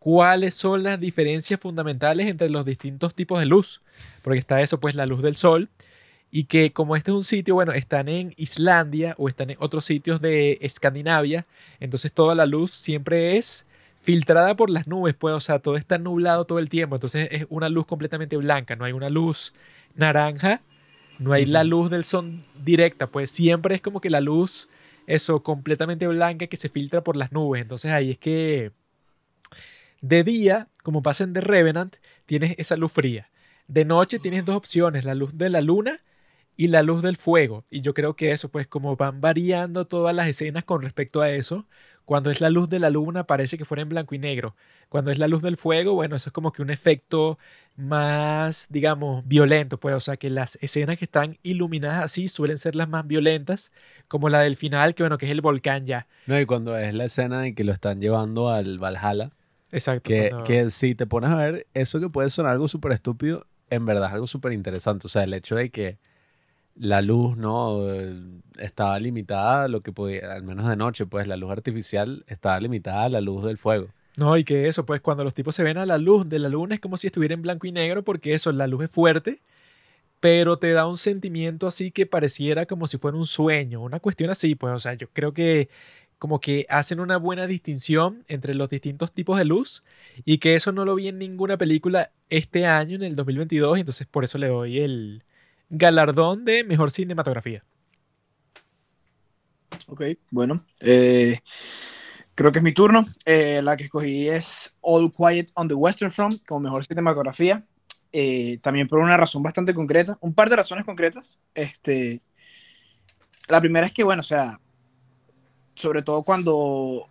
[0.00, 3.80] cuáles son las diferencias fundamentales entre los distintos tipos de luz.
[4.22, 5.68] Porque está eso, pues la luz del sol.
[6.32, 9.84] Y que como este es un sitio, bueno, están en Islandia o están en otros
[9.84, 11.46] sitios de Escandinavia.
[11.78, 13.66] Entonces toda la luz siempre es
[14.00, 16.96] filtrada por las nubes, pues, o sea, todo está nublado todo el tiempo.
[16.96, 19.54] Entonces es una luz completamente blanca, no hay una luz
[19.94, 20.62] naranja,
[21.18, 24.68] no hay la luz del sol directa, pues siempre es como que la luz,
[25.06, 27.62] eso, completamente blanca que se filtra por las nubes.
[27.62, 28.72] Entonces ahí es que
[30.00, 33.30] de día, como pasa en The Revenant, tienes esa luz fría.
[33.68, 36.00] De noche tienes dos opciones, la luz de la luna
[36.56, 37.64] y la luz del fuego.
[37.70, 41.30] Y yo creo que eso, pues como van variando todas las escenas con respecto a
[41.30, 41.66] eso,
[42.04, 44.54] cuando es la luz de la luna parece que fuera en blanco y negro.
[44.88, 47.38] Cuando es la luz del fuego, bueno, eso es como que un efecto
[47.76, 52.74] más, digamos, violento, pues, o sea, que las escenas que están iluminadas así suelen ser
[52.76, 53.72] las más violentas,
[54.08, 56.06] como la del final, que bueno, que es el volcán ya.
[56.26, 59.30] No, y cuando es la escena de que lo están llevando al Valhalla,
[59.72, 60.02] Exacto.
[60.08, 63.46] que, cuando- que si te pones a ver, eso que puede sonar algo súper estúpido,
[63.70, 65.06] en verdad es algo súper interesante.
[65.06, 65.98] O sea, el hecho de que
[66.76, 67.86] la luz, ¿no?
[68.58, 72.58] Estaba limitada a lo que podía, al menos de noche, pues la luz artificial estaba
[72.60, 73.88] limitada a la luz del fuego.
[74.16, 76.48] No, y que eso, pues cuando los tipos se ven a la luz de la
[76.48, 79.40] luna es como si estuviera en blanco y negro, porque eso, la luz es fuerte,
[80.20, 84.30] pero te da un sentimiento así que pareciera como si fuera un sueño, una cuestión
[84.30, 85.68] así, pues, o sea, yo creo que
[86.18, 89.82] como que hacen una buena distinción entre los distintos tipos de luz
[90.24, 93.80] y que eso no lo vi en ninguna película este año, en el 2022, y
[93.80, 95.24] entonces por eso le doy el
[95.74, 97.64] galardón de mejor cinematografía.
[99.86, 100.64] Ok, bueno.
[100.80, 101.40] eh,
[102.34, 103.04] creo que es mi turno.
[103.24, 107.64] Eh, la que escogí es All Quiet on the Western Front como mejor cinematografía.
[108.12, 110.16] Eh, también por una razón bastante concreta.
[110.20, 111.40] Un par de razones concretas.
[111.54, 112.22] Este,
[113.48, 114.60] la primera es que, bueno, o sea,
[115.74, 117.08] sobre todo cuando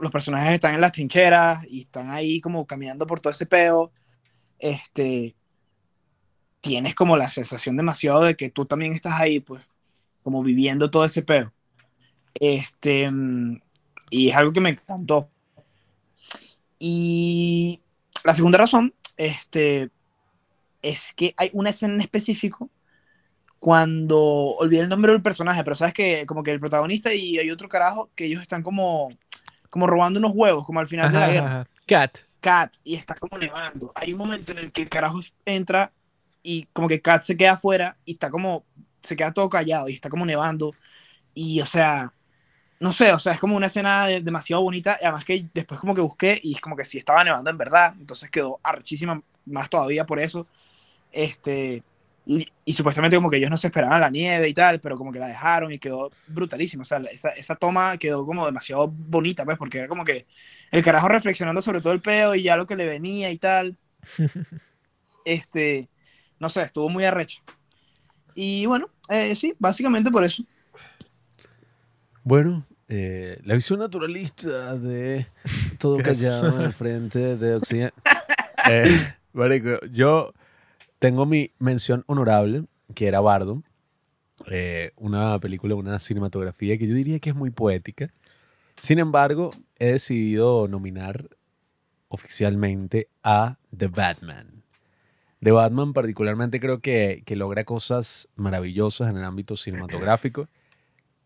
[0.00, 3.92] los personajes están en las trincheras y están ahí como caminando por todo ese peo,
[4.58, 5.34] este,
[6.62, 9.68] tienes como la sensación demasiado de que tú también estás ahí, pues,
[10.22, 11.52] como viviendo todo ese peo.
[12.34, 13.10] Este,
[14.08, 15.28] y es algo que me encantó.
[16.78, 17.80] Y
[18.24, 19.90] la segunda razón, este,
[20.80, 22.70] es que hay una escena en específico
[23.58, 27.50] cuando olvidé el nombre del personaje, pero sabes que como que el protagonista y hay
[27.50, 29.10] otro carajo que ellos están como,
[29.70, 31.46] como robando unos huevos, como al final de la Ajá, guerra.
[31.46, 31.68] ajá.
[31.86, 32.18] Cat.
[32.40, 33.92] Kat y está como nevando.
[33.94, 35.92] Hay un momento en el que el carajo entra
[36.42, 38.66] y como que Kat se queda afuera y está como,
[39.02, 40.76] se queda todo callado y está como nevando.
[41.34, 42.14] Y o sea,
[42.80, 44.98] no sé, o sea, es como una escena de- demasiado bonita.
[45.02, 47.94] Además que después como que busqué y es como que sí estaba nevando en verdad.
[47.98, 50.48] Entonces quedó arrechísima más todavía por eso.
[51.10, 51.84] Este,
[52.24, 55.12] y, y supuestamente como que ellos no se esperaban la nieve y tal, pero como
[55.12, 56.82] que la dejaron y quedó brutalísima.
[56.82, 60.26] O sea, esa, esa toma quedó como demasiado bonita, pues, porque era como que
[60.70, 63.78] el carajo reflexionando sobre todo el peo y ya lo que le venía y tal.
[65.24, 65.88] Este,
[66.42, 67.40] no sé, estuvo muy arrecho.
[68.34, 70.42] Y bueno, eh, sí, básicamente por eso.
[72.24, 75.24] Bueno, eh, la visión naturalista de
[75.78, 77.94] todo callado en el frente de Occidente.
[78.70, 80.32] Eh, marico, yo
[81.00, 82.62] tengo mi mención honorable,
[82.94, 83.60] que era Bardo.
[84.46, 88.12] eh, una película, una cinematografía que yo diría que es muy poética.
[88.78, 91.28] Sin embargo, he decidido nominar
[92.06, 94.51] oficialmente a The Batman.
[95.42, 100.48] The Batman particularmente creo que, que logra cosas maravillosas en el ámbito cinematográfico.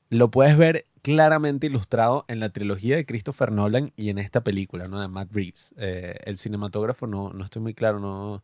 [0.09, 4.89] Lo puedes ver claramente ilustrado en la trilogía de Christopher Nolan y en esta película,
[4.89, 5.01] ¿no?
[5.01, 5.75] De Matt Reeves.
[5.77, 8.43] Eh, el cinematógrafo, no, no estoy muy claro, no...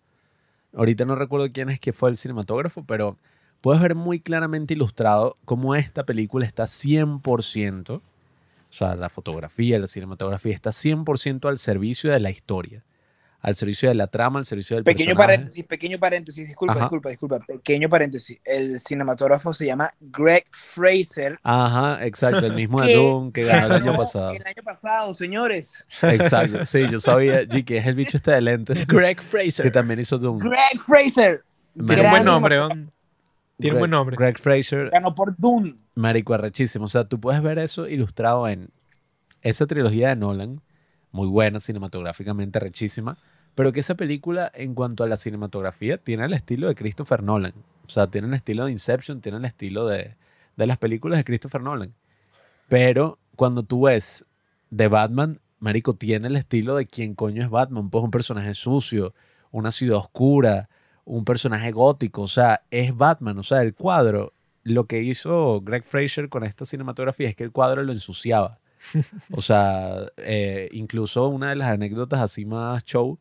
[0.75, 3.19] Ahorita no recuerdo quién es que fue el cinematógrafo, pero
[3.63, 8.03] puedes ver muy claramente ilustrado cómo esta película está 100%, o
[8.71, 12.85] sea, la fotografía, la cinematografía está 100% al servicio de la historia,
[13.43, 15.27] al servicio de la trama, al servicio del Pequeño personaje.
[15.35, 16.83] paréntesis, pequeño paréntesis, disculpa, Ajá.
[16.85, 18.39] disculpa, disculpa, pequeño paréntesis.
[18.45, 21.39] El cinematógrafo se llama Greg Fraser.
[21.43, 24.31] Ajá, exacto, el mismo de que Doom que ganó el año pasado.
[24.31, 25.85] El año pasado, señores.
[26.03, 29.73] Exacto, sí, yo sabía, G, que es el bicho este de lentes Greg que Fraser.
[29.73, 30.39] también hizo Doom.
[30.39, 31.45] Greg Fraser.
[31.75, 32.59] Tiene un buen nombre.
[33.59, 34.17] Tiene un buen nombre.
[34.17, 35.75] Greg Fraser, Ganó por Dune.
[35.95, 36.85] marico arrechísimo.
[36.85, 38.71] O sea, tú puedes ver eso ilustrado en
[39.41, 40.61] esa trilogía de Nolan,
[41.11, 43.19] muy buena cinematográficamente, arrechísima,
[43.55, 47.55] pero que esa película, en cuanto a la cinematografía, tiene el estilo de Christopher Nolan.
[47.87, 50.17] O sea, tiene el estilo de Inception, tiene el estilo de,
[50.57, 51.95] de las películas de Christopher Nolan.
[52.69, 54.25] Pero cuando tú ves
[54.71, 59.15] de Batman, marico, tiene el estilo de quién coño es Batman, pues un personaje sucio,
[59.51, 60.69] una ciudad oscura,
[61.05, 64.33] un personaje gótico, o sea, es Batman, o sea, el cuadro,
[64.63, 68.59] lo que hizo Greg Fraser con esta cinematografía es que el cuadro lo ensuciaba.
[69.33, 73.19] O sea, eh, incluso una de las anécdotas así más show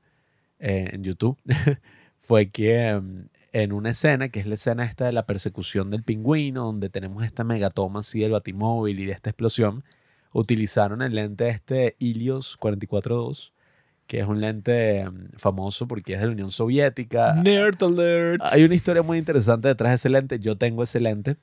[0.62, 1.38] eh, en YouTube
[2.18, 6.04] fue que mm, en una escena, que es la escena esta de la persecución del
[6.04, 9.84] pingüino, donde tenemos esta megatoma así del batimóvil y de esta explosión,
[10.32, 13.52] utilizaron el lente este Ilios 44.2,
[14.08, 17.34] que es un lente mm, famoso porque es de la Unión Soviética.
[17.34, 18.42] Nerd alert.
[18.46, 20.40] Hay una historia muy interesante detrás de ese lente.
[20.40, 21.36] Yo tengo ese lente.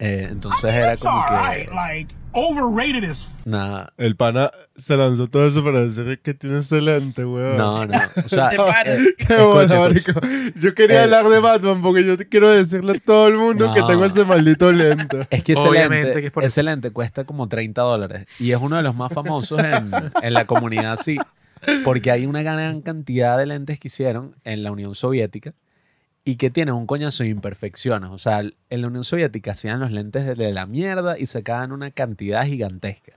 [0.00, 1.68] Eh, entonces era como que...
[1.72, 7.24] Like, overrated as Nada, El pana se lanzó todo eso para decir que tiene excelente,
[7.24, 7.56] weón.
[7.56, 7.98] no, no.
[8.24, 8.98] O sea, paras.
[9.18, 10.12] Qué Escucha, marico.
[10.56, 13.82] Yo quería Eh, hablar de Batman porque yo quiero decirle a todo el mundo que
[13.82, 15.26] tengo ese maldito lente.
[15.30, 18.52] Es que ese Obviamente lente, que es por ese lente cuesta como 30 dólares y
[18.52, 19.90] es uno de los más famosos en,
[20.22, 21.18] en la comunidad, sí,
[21.84, 25.52] porque hay una gran cantidad de lentes que hicieron en la Unión Soviética
[26.24, 28.10] y que tienen un coñazo de imperfecciones.
[28.10, 31.90] O sea, en la Unión Soviética hacían los lentes de la mierda y sacaban una
[31.90, 33.12] cantidad gigantesca.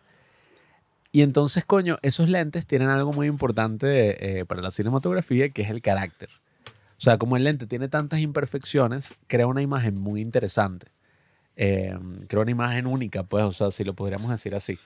[1.11, 5.69] Y entonces, coño, esos lentes tienen algo muy importante eh, para la cinematografía, que es
[5.69, 6.29] el carácter.
[6.97, 10.87] O sea, como el lente tiene tantas imperfecciones, crea una imagen muy interesante.
[11.55, 11.95] Eh,
[12.27, 14.79] crea una imagen única, pues, o sea, si lo podríamos decir así.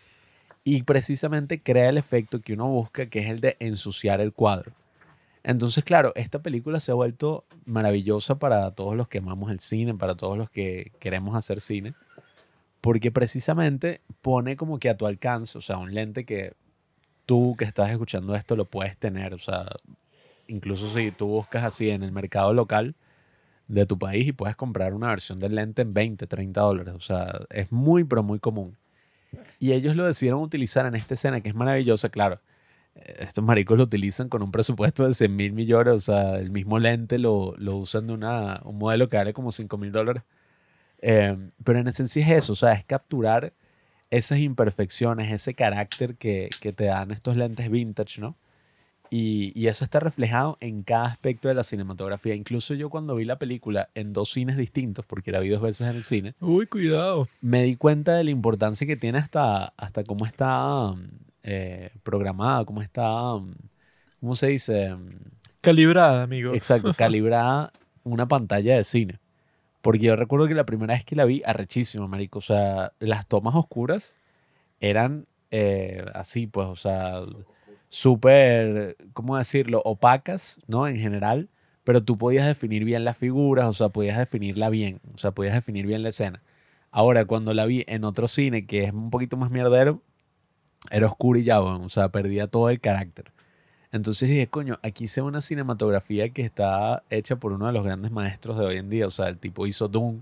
[0.66, 4.74] Y precisamente crea el efecto que uno busca, que es el de ensuciar el cuadro.
[5.48, 9.94] Entonces, claro, esta película se ha vuelto maravillosa para todos los que amamos el cine,
[9.94, 11.94] para todos los que queremos hacer cine,
[12.82, 16.52] porque precisamente pone como que a tu alcance, o sea, un lente que
[17.26, 19.68] tú que estás escuchando esto lo puedes tener, o sea,
[20.50, 22.96] incluso si tú buscas así en el mercado local
[23.70, 27.00] de tu país y puedes comprar una versión del lente en 20, 30 dólares, o
[27.00, 28.76] sea, es muy, pero muy común.
[29.60, 32.42] Y ellos lo decidieron utilizar en esta escena que es maravillosa, claro.
[33.20, 36.80] Estos maricos lo utilizan con un presupuesto de 100 mil millones, o sea, el mismo
[36.80, 40.24] lente lo, lo usan de una, un modelo que vale como 5 mil dólares.
[41.00, 43.54] Eh, pero en esencia es eso, o sea, es capturar
[44.10, 48.36] esas imperfecciones, ese carácter que, que te dan estos lentes vintage, ¿no?
[49.10, 52.36] Y, y eso está reflejado en cada aspecto de la cinematografía.
[52.36, 55.88] Incluso yo cuando vi la película en dos cines distintos, porque la vi dos veces
[55.88, 57.28] en el cine, Uy, cuidado.
[57.40, 62.66] me di cuenta de la importancia que tiene hasta, hasta cómo está mm, eh, programada,
[62.66, 63.54] cómo está, mm,
[64.20, 64.94] ¿cómo se dice?
[64.94, 65.16] Mm,
[65.62, 66.54] Calibrada, amigo.
[66.54, 67.72] Exacto, calibrada
[68.04, 69.20] una pantalla de cine.
[69.82, 72.40] Porque yo recuerdo que la primera vez que la vi, arrechísima, marico.
[72.40, 74.18] O sea, las tomas oscuras
[74.82, 77.22] eran eh, así, pues, o sea,
[77.88, 79.82] súper, ¿cómo decirlo?
[79.86, 80.88] Opacas, ¿no?
[80.88, 81.50] En general.
[81.86, 85.00] Pero tú podías definir bien las figuras, o sea, podías definirla bien.
[85.16, 86.44] O sea, podías definir bien la escena.
[86.92, 90.02] Ahora, cuando la vi en otro cine, que es un poquito más mierdero,
[90.90, 93.32] era oscuro y ya, bueno, o sea, perdía todo el carácter.
[93.92, 97.84] Entonces dije, coño, aquí se ve una cinematografía que está hecha por uno de los
[97.84, 99.08] grandes maestros de hoy en día.
[99.08, 100.22] O sea, el tipo hizo Doom,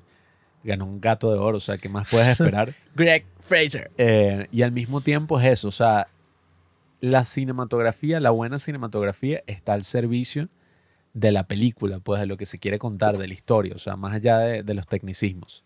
[0.64, 2.76] ganó un gato de oro, o sea, ¿qué más puedes esperar?
[2.96, 3.92] Greg Fraser.
[3.98, 6.08] Eh, y al mismo tiempo es eso, o sea,
[7.02, 10.50] la cinematografía, la buena cinematografía está al servicio
[11.14, 13.96] de la película, pues de lo que se quiere contar, de la historia, o sea,
[13.96, 15.64] más allá de, de los tecnicismos.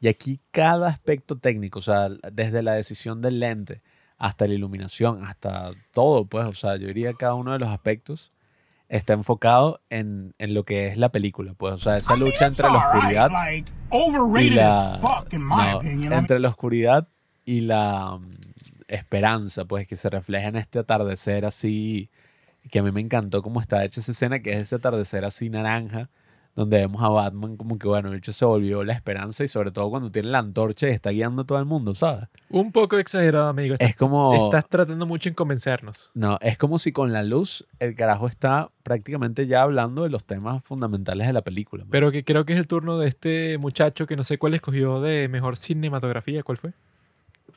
[0.00, 3.82] Y aquí cada aspecto técnico, o sea, desde la decisión del lente
[4.18, 7.68] hasta la iluminación, hasta todo, pues, o sea, yo diría que cada uno de los
[7.68, 8.32] aspectos
[8.88, 12.68] está enfocado en, en lo que es la película, pues, o sea, esa lucha entre
[12.68, 13.30] la oscuridad
[14.40, 14.98] y la,
[15.32, 17.08] no, entre la oscuridad
[17.44, 18.18] y la
[18.88, 22.10] esperanza, pues que se refleja en este atardecer así,
[22.70, 25.50] que a mí me encantó cómo está hecha esa escena, que es ese atardecer así
[25.50, 26.08] naranja,
[26.56, 29.70] donde vemos a Batman como que, bueno, el hecho se volvió la esperanza y sobre
[29.70, 32.28] todo cuando tiene la antorcha y está guiando a todo el mundo, ¿sabes?
[32.48, 33.74] Un poco exagerado, amigo.
[33.74, 34.34] Estás, Es como...
[34.46, 36.10] estás tratando mucho en convencernos.
[36.14, 40.24] No, es como si con la luz el carajo está prácticamente ya hablando de los
[40.24, 41.84] temas fundamentales de la película.
[41.84, 41.90] man.
[41.90, 45.00] Pero que creo que es el turno de este muchacho que no sé cuál escogió
[45.02, 46.42] de mejor cinematografía.
[46.42, 46.72] ¿Cuál fue?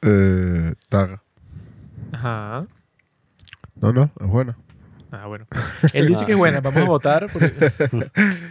[0.01, 1.21] Eh, Tar.
[2.11, 2.67] Ajá.
[3.75, 4.57] No, no, es buena.
[5.11, 5.47] Ah, bueno.
[5.93, 6.59] Él dice que es buena.
[6.61, 7.29] Vamos a votar.
[7.31, 7.53] porque-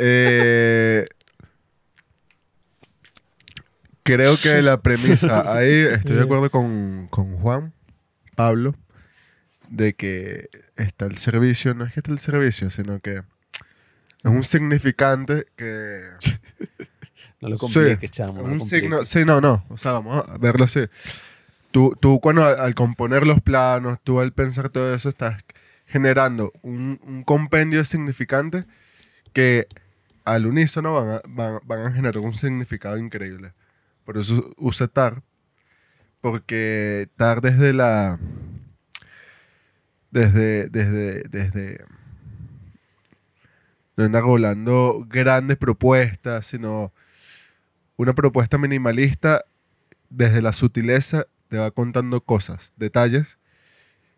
[0.00, 1.06] Eh,
[4.02, 7.72] creo que la premisa, ahí estoy de acuerdo con, con Juan,
[8.36, 8.74] Pablo,
[9.68, 13.22] de que está el servicio, no es que está el servicio, sino que es
[14.24, 16.02] un significante que...
[17.40, 18.42] no lo Sí, compliques, chamo.
[18.42, 20.80] no lo un signo, sí, no, no, o sea, vamos a verlo así.
[21.70, 25.42] Tú, tú cuando al, al componer los planos, tú al pensar todo eso, estás
[25.86, 28.64] generando un, un compendio de significantes
[29.32, 29.66] que
[30.34, 33.54] al unísono van a, van, van a generar un significado increíble.
[34.04, 35.22] Por eso usé TAR,
[36.20, 38.18] porque TAR desde la...
[40.10, 41.84] Desde, desde, desde...
[43.96, 46.92] No anda rolando grandes propuestas, sino
[47.96, 49.44] una propuesta minimalista
[50.08, 53.38] desde la sutileza te va contando cosas, detalles,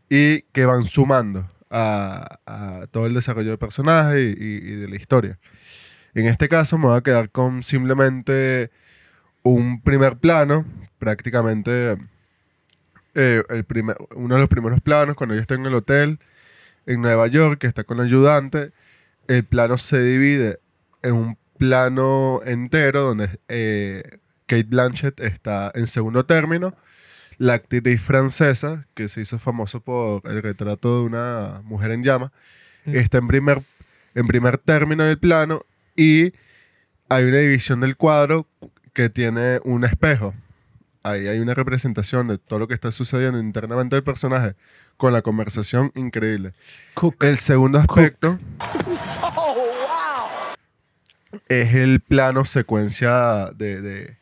[0.08, 5.39] y que van sumando a, a todo el desarrollo del personaje y de la historia.
[6.14, 8.70] En este caso me voy a quedar con simplemente
[9.42, 10.64] un primer plano,
[10.98, 11.97] prácticamente
[13.14, 16.18] eh, el primer, uno de los primeros planos, cuando yo estoy en el hotel
[16.86, 18.72] en Nueva York, que está con la ayudante,
[19.28, 20.60] el plano se divide
[21.02, 26.74] en un plano entero donde eh, Kate Blanchett está en segundo término.
[27.39, 32.32] La actriz francesa, que se hizo famoso por el retrato de una mujer en llama,
[32.84, 32.97] Mm.
[32.97, 33.58] está en primer,
[34.14, 35.64] en primer término del plano
[36.00, 36.32] y
[37.08, 38.46] hay una división del cuadro
[38.94, 40.34] que tiene un espejo.
[41.02, 44.54] Ahí hay una representación de todo lo que está sucediendo internamente del personaje
[44.96, 46.52] con la conversación increíble.
[47.20, 48.38] El segundo aspecto
[51.48, 54.16] es el plano secuencia de, de,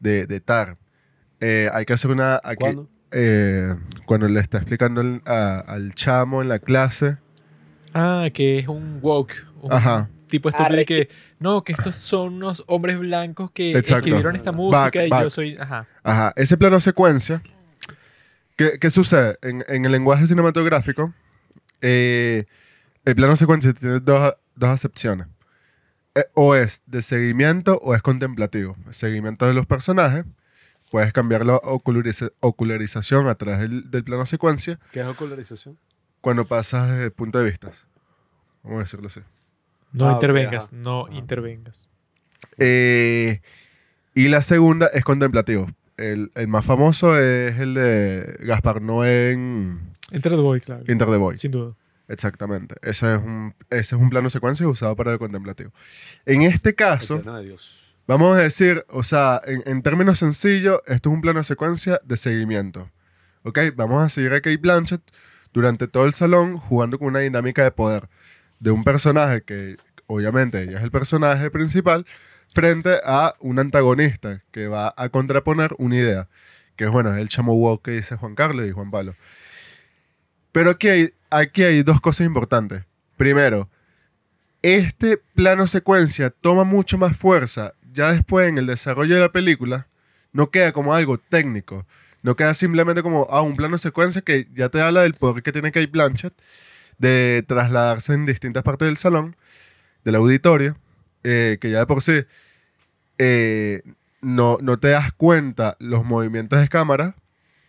[0.00, 0.76] de, de Tar.
[1.40, 2.36] Eh, hay que hacer una...
[2.42, 2.88] aquí- ¿Cuándo?
[3.10, 3.74] eh,
[4.06, 7.16] cuando le está explicando el- a- al chamo en la clase.
[7.94, 9.34] Ah, que es un woke.
[9.62, 10.08] Un Ajá.
[10.28, 10.84] Tipo estúpido Arre.
[10.84, 11.08] que.
[11.40, 13.96] No, que estos son unos hombres blancos que Exacto.
[13.96, 15.22] escribieron esta música Back, y back.
[15.24, 15.56] yo soy.
[15.58, 15.86] Ajá.
[16.02, 17.42] Ajá, ese plano secuencia.
[18.56, 19.38] ¿Qué, qué sucede?
[19.42, 21.12] En, en el lenguaje cinematográfico,
[21.80, 22.46] eh,
[23.04, 25.26] el plano secuencia tiene dos, dos acepciones.
[26.14, 28.76] Eh, o es de seguimiento o es contemplativo.
[28.90, 30.24] Seguimiento de los personajes.
[30.90, 35.78] Puedes cambiar la oculariza- ocularización a través del, del plano secuencia ¿Qué es ocularización?
[36.22, 37.70] cuando pasas de punto de vista.
[38.62, 39.20] Vamos a decirlo así.
[39.92, 40.76] No Ah, intervengas, ajá.
[40.76, 41.14] no Ajá.
[41.14, 41.88] intervengas.
[42.58, 43.40] Eh,
[44.14, 45.66] y la segunda es contemplativo.
[45.96, 49.80] El, el más famoso es el de Gaspar Noé en
[50.12, 50.84] Enter the Boy, claro.
[50.88, 51.36] Inter the Boy.
[51.36, 51.74] Sin duda.
[52.08, 52.74] Exactamente.
[52.82, 55.72] Ese es, un, ese es un plano secuencia usado para el contemplativo.
[56.24, 57.94] En este caso, Dios.
[58.06, 62.16] vamos a decir, o sea, en, en términos sencillos, esto es un plano secuencia de
[62.16, 62.90] seguimiento.
[63.42, 63.58] ¿Ok?
[63.76, 65.02] Vamos a seguir a Kate Blanchett
[65.52, 68.08] durante todo el salón jugando con una dinámica de poder
[68.60, 72.06] de un personaje que, obviamente, es el personaje principal,
[72.54, 76.28] frente a un antagonista que va a contraponer una idea,
[76.76, 79.14] que es, bueno, el chamo woke que dice Juan Carlos y Juan Pablo.
[80.52, 82.84] Pero aquí hay, aquí hay dos cosas importantes.
[83.16, 83.68] Primero,
[84.62, 89.88] este plano secuencia toma mucho más fuerza ya después en el desarrollo de la película.
[90.32, 91.86] No queda como algo técnico.
[92.22, 95.52] No queda simplemente como ah, un plano secuencia que ya te habla del poder que
[95.52, 96.34] tiene Kate Blanchett
[96.98, 99.36] de trasladarse en distintas partes del salón,
[100.04, 100.76] del auditorio,
[101.24, 102.24] eh, que ya de por sí
[103.18, 103.82] eh,
[104.20, 107.16] no, no te das cuenta los movimientos de cámara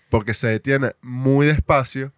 [0.09, 2.13] porque se detiene muy despacio,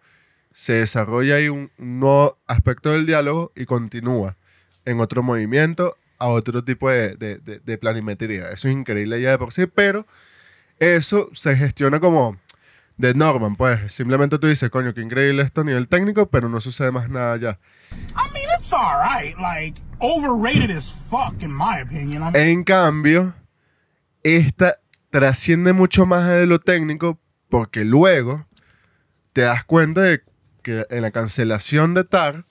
[0.52, 4.36] se desarrolla ahí un, nuevo aspecto del diálogo y continúa
[4.84, 8.48] en otro movimiento a otro tipo de, de- de- de planimetría.
[8.50, 10.06] Eso es increíble ya de por sí, pero
[10.78, 12.38] eso se gestiona como
[13.02, 16.60] de Norman, pues simplemente tú dices, coño, qué increíble esto a nivel técnico, pero no
[16.60, 17.58] sucede más nada ya.
[17.90, 19.36] I mean, it's all right.
[19.38, 22.22] Like, overrated as fuck, in my opinion.
[22.22, 23.34] I mean, En cambio,
[24.22, 24.78] esta
[25.10, 28.46] trasciende mucho más de lo técnico porque luego
[29.32, 30.22] te das cuenta de
[30.62, 32.46] que en la cancelación de TAR,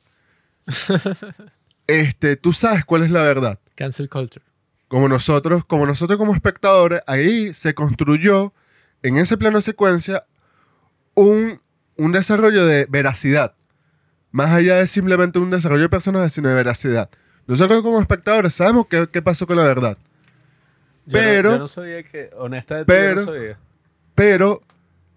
[1.87, 3.57] este, tú sabes cuál es la verdad.
[3.75, 4.43] Cancel culture.
[4.89, 8.53] Como nosotros, como nosotros como espectadores, ahí se construyó
[9.01, 10.25] en ese plano de secuencia
[11.15, 11.59] un,
[11.97, 13.53] un desarrollo de veracidad.
[14.31, 17.09] Más allá de simplemente un desarrollo de personajes, sino de veracidad.
[17.47, 19.97] Nosotros como espectadores sabemos qué, qué pasó con la verdad.
[21.05, 23.57] Yo no- Pero- yo no sabía que, honestamente, yo pero- no sabía.
[24.15, 24.61] Pero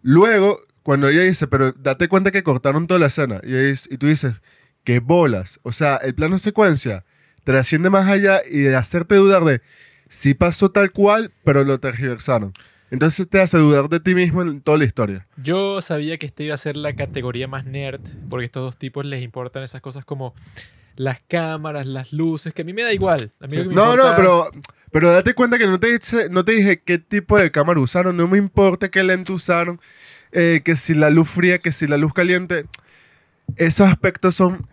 [0.02, 3.98] luego, cuando ella dice, pero date cuenta que cortaron toda la escena, y, dice- y
[3.98, 4.34] tú dices,
[4.82, 5.60] qué bolas.
[5.62, 7.04] O sea, el plano secuencia
[7.44, 9.60] trasciende más allá y de hacerte dudar de
[10.08, 12.52] si pasó tal cual, pero lo tergiversaron.
[12.94, 15.24] Entonces te hace dudar de ti mismo en toda la historia.
[15.36, 18.00] Yo sabía que esta iba a ser la categoría más nerd,
[18.30, 20.32] porque a estos dos tipos les importan esas cosas como
[20.94, 23.32] las cámaras, las luces, que a mí me da igual.
[23.40, 24.50] A mí lo que me No, importa- no, pero,
[24.92, 28.16] pero date cuenta que no te, dice- no te dije qué tipo de cámara usaron,
[28.16, 29.80] no me importa qué lente usaron,
[30.30, 32.66] eh, que si la luz fría, que si la luz caliente.
[33.56, 34.68] Esos aspectos son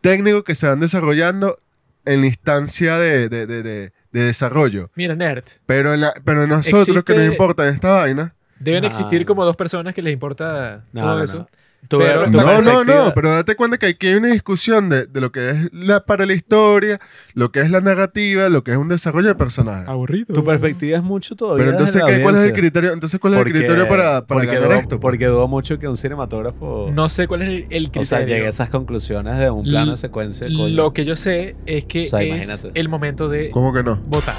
[0.00, 1.58] técnicos que se van desarrollando
[2.06, 4.90] en la instancia de, de- de- de- de desarrollo.
[4.94, 5.44] Mira, nerd.
[5.66, 8.34] Pero, en la- pero a nosotros que nos importa esta vaina.
[8.58, 8.88] Deben No.
[8.88, 11.38] existir como dos personas que les importa No, todo no, eso.
[11.40, 11.48] no.
[11.88, 15.30] Pero- No, no, no, pero date cuenta que aquí hay una discusión de, de lo
[15.32, 17.00] que es la, para la historia,
[17.34, 19.84] lo que es la narrativa, lo que es un desarrollo de personaje.
[19.90, 20.34] Aburrido.
[20.34, 21.64] Tu perspectiva es mucho todavía.
[21.64, 22.92] Pero entonces, ¿qué- ¿cuál es el criterio?
[22.92, 25.00] Entonces, ¿cuál es Porque- el criterio para, para porque ganar dudo, esto?
[25.00, 28.04] Porque dudo mucho que un cinematógrafo No sé cuál es el, el o criterio.
[28.04, 30.46] sea, llegue a esas conclusiones de un plano de secuencia.
[30.46, 30.68] coño.
[30.68, 32.70] Lo que yo sé es que O sea, es imagínate.
[32.78, 33.96] el momento de ¿Cómo que no?
[34.06, 34.34] votar.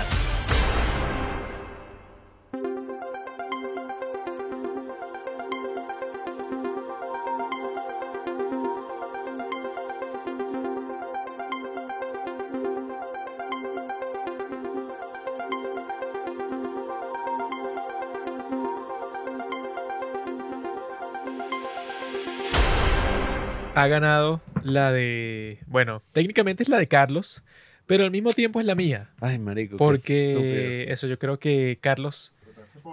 [23.77, 25.59] Ha ganado la de.
[25.67, 27.43] Bueno, técnicamente es la de Carlos,
[27.85, 29.11] pero al mismo tiempo es la mía.
[29.21, 29.77] Ay, marico.
[29.77, 32.33] Porque eso yo creo que Carlos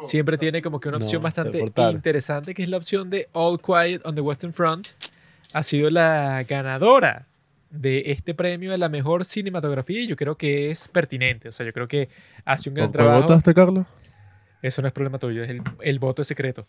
[0.02, 3.28] siempre tiene como que una opción No, te bastante interesante, que es la opción de
[3.32, 4.88] All Quiet on the Western Front.
[5.54, 7.26] Ha sido la ganadora
[7.70, 11.48] de este premio de la mejor cinematografía y yo creo que es pertinente.
[11.48, 12.10] O sea, yo creo que
[12.44, 13.28] hace un gran ¿Por cuál trabajo.
[13.28, 13.86] votaste, Carlos?
[14.60, 16.66] Eso no es problema tuyo, es el, el voto es secreto.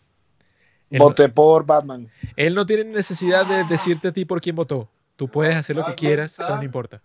[0.90, 2.08] Él, Voté por Batman.
[2.36, 4.88] él no tiene necesidad de decirte a ti por quién votó.
[5.16, 7.00] Tú puedes hacer lo que quieras, pero no importa.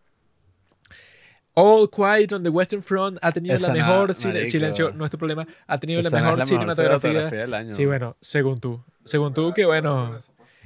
[1.54, 5.12] All Quiet on the Western Front ha tenido Esa la mejor cine- silencio, no es
[5.12, 7.00] tu problema, ha tenido Esa la no mejor la mejor cinematografía.
[7.10, 7.70] cinematografía del año.
[7.76, 8.82] Sí, bueno, según tú.
[9.04, 10.18] Según tú, que bueno,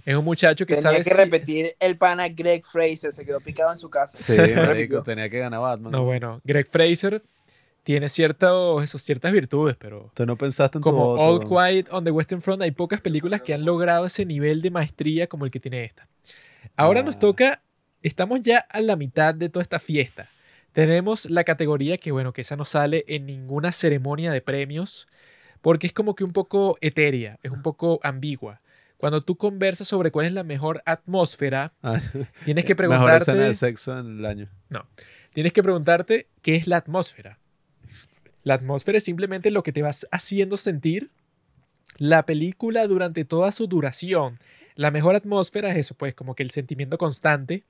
[0.06, 3.40] es un muchacho que Tenía sabe que si- repetir el pana Greg Fraser, se quedó
[3.40, 4.16] picado en su casa.
[4.18, 5.92] Sí, marico, tenía que ganar Batman.
[5.92, 7.24] No, bueno, Greg Fraser
[7.86, 11.22] tiene ciertos, esos, ciertas virtudes, pero Tú no pensaste en tu como voto.
[11.22, 14.72] All Quiet on the Western Front hay pocas películas que han logrado ese nivel de
[14.72, 16.08] maestría como el que tiene esta.
[16.76, 17.20] Ahora nos Ah.
[17.20, 17.62] toca,
[18.02, 20.28] estamos ya a la mitad de toda esta fiesta.
[20.74, 25.08] Tenemos la categoría que, bueno, que esa no sale en ninguna ceremonia de premios,
[25.62, 28.62] porque es como que un poco etérea, es un poco ambigua.
[28.98, 32.02] Cuando tú conversas sobre cuál es la mejor atmósfera, Ah,
[32.46, 34.50] tienes que Mejor escena preguntarte, de sexo en el año.
[35.34, 37.38] tienes que preguntarte qué es la atmósfera.
[38.46, 41.10] La atmósfera es simplemente lo que te vas haciendo sentir
[41.98, 44.40] la película durante toda su duración.
[44.76, 47.64] La mejor atmósfera es eso, pues como que el sentimiento constante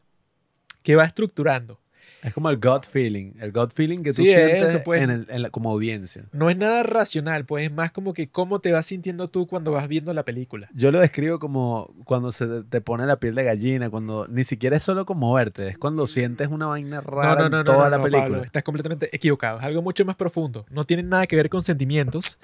[0.84, 1.80] que va estructurando.
[2.24, 3.34] Es como el gut feeling.
[3.40, 5.03] El gut feeling que tú Sí, sientes eso, pues.
[5.03, 6.24] en el- en la- como audiencia.
[6.32, 9.72] No es nada racional, pues es más como que cómo te vas sintiendo tú cuando
[9.72, 10.68] vas viendo la película.
[10.74, 14.77] Yo lo describo como cuando se te- pone la piel de gallina, cuando ni siquiera
[14.77, 17.64] es solo como verte, es cuando sientes una vaina rara No, no, en no, no,
[17.64, 18.24] toda no, la no, película.
[18.30, 19.60] Pablo, estás completamente equivocado.
[19.60, 20.66] Es algo mucho más profundo.
[20.72, 22.40] No tiene nada que ver con sentimientos.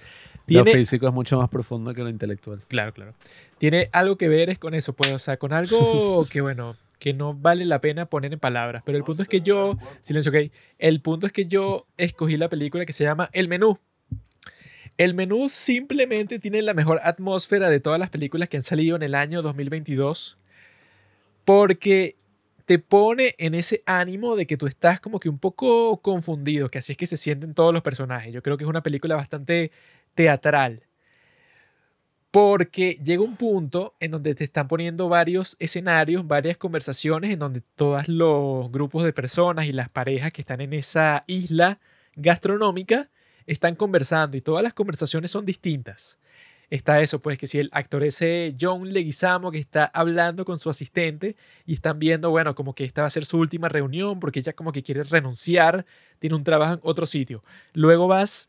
[0.48, 2.60] Lo Tiene, físico es mucho más profundo que lo intelectual.
[2.68, 3.14] Claro, claro.
[3.58, 7.16] Tiene algo que ver es con eso, pues, o sea, con algo que, bueno, que
[7.16, 8.84] no vale la pena poner en palabras.
[8.86, 12.48] Pero el punto es que yo, silencio, ok, el punto es que yo escogí la
[12.48, 13.80] película que se llama El Menú.
[15.00, 19.02] El Menú simplemente tiene la mejor atmósfera de todas las películas que han salido en
[19.02, 20.38] el año 2022
[21.44, 22.18] porque
[22.66, 26.78] te pone en ese ánimo de que tú estás como que un poco confundido, que
[26.78, 28.32] así es que se sienten todos los personajes.
[28.32, 29.72] Yo creo que es una película bastante
[30.14, 30.84] teatral.
[32.32, 37.62] Porque llega un punto en donde te están poniendo varios escenarios, varias conversaciones, en donde
[37.76, 41.80] todos los grupos de personas y las parejas que están en esa isla
[42.16, 43.10] gastronómica
[43.48, 46.18] están conversando y todas las conversaciones son distintas.
[46.70, 50.70] Está eso, pues que si el actor ese John Leguizamo que está hablando con su
[50.70, 51.36] asistente
[51.66, 54.54] y están viendo, bueno, como que esta va a ser su última reunión porque ella
[54.54, 55.86] como que quiere renunciar,
[56.20, 57.44] tiene un trabajo en otro sitio.
[57.74, 58.48] Luego vas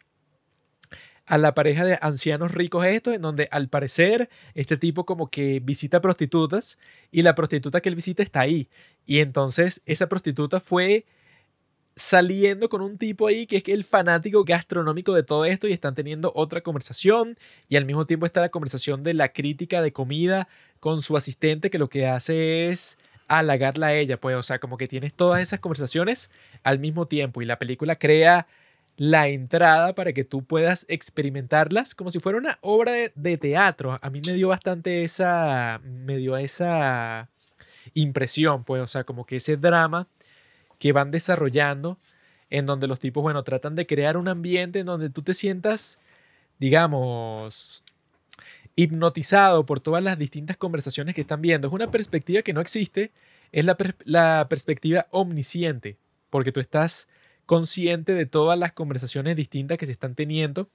[1.26, 5.60] a la pareja de ancianos ricos estos, en donde al parecer este tipo como que
[5.60, 6.78] visita prostitutas
[7.10, 8.68] y la prostituta que él visita está ahí.
[9.06, 11.06] Y entonces esa prostituta fue
[11.94, 15.94] saliendo con un tipo ahí que es el fanático gastronómico de todo esto y están
[15.94, 17.36] teniendo otra conversación
[17.68, 20.48] y al mismo tiempo está la conversación de la crítica de comida
[20.80, 24.76] con su asistente que lo que hace es halagarla a ella, pues o sea, como
[24.76, 26.30] que tienes todas esas conversaciones
[26.62, 28.46] al mismo tiempo y la película crea
[29.02, 33.98] la entrada para que tú puedas experimentarlas como si fuera una obra de, teatro.
[34.00, 37.28] A mí me dio bastante esa, me dio esa
[37.94, 40.06] impresión, pues, o sea, como que ese drama
[40.78, 41.98] que van desarrollando
[42.48, 45.98] en donde los tipos, bueno, tratan de crear un ambiente en donde tú te sientas,
[46.60, 47.82] digamos,
[48.76, 51.66] hipnotizado por todas las distintas conversaciones que están viendo.
[51.66, 53.10] Es una perspectiva que no existe,
[53.50, 55.96] es la perspectiva omnisciente,
[56.30, 57.08] porque tú estás
[57.46, 60.68] consciente de todas las conversaciones distintas que se están teniendo.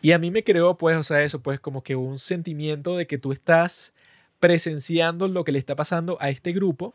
[0.00, 3.06] Y a mí me creó, pues, o sea, eso, pues, como que un sentimiento de
[3.06, 3.92] que tú estás
[4.40, 6.94] presenciando lo que le está pasando a este grupo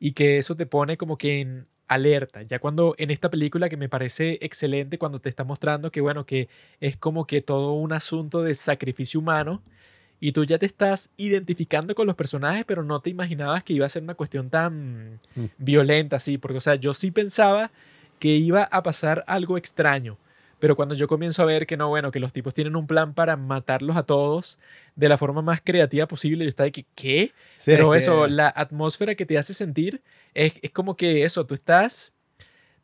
[0.00, 2.42] y que eso te pone como que en alerta.
[2.42, 6.24] Ya cuando en esta película que me parece excelente, cuando te está mostrando que, bueno,
[6.24, 6.48] que
[6.80, 9.62] es como que todo un asunto de sacrificio humano
[10.18, 13.84] y tú ya te estás identificando con los personajes, pero no te imaginabas que iba
[13.84, 15.44] a ser una cuestión tan Mm.
[15.58, 17.70] violenta así, porque, o sea, yo sí pensaba
[18.18, 20.18] que iba a pasar algo extraño.
[20.58, 23.12] Pero cuando yo comienzo a ver que no, bueno, que los tipos tienen un plan
[23.12, 24.58] para matarlos a todos
[24.94, 27.32] de la forma más creativa posible, yo estaba de que, ¿qué?
[27.56, 30.00] Sí, Pero es que- eso, la atmósfera que te hace sentir
[30.32, 32.14] es, es como que eso, tú estás,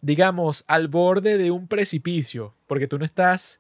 [0.02, 3.58] digamos, al borde de un precipicio, porque tú no estás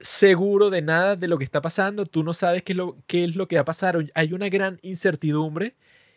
[0.00, 3.24] seguro de nada de lo que está pasando, tú no sabes qué es lo, qué
[3.24, 5.74] es lo que va a pasar, hay una gran incertidumbre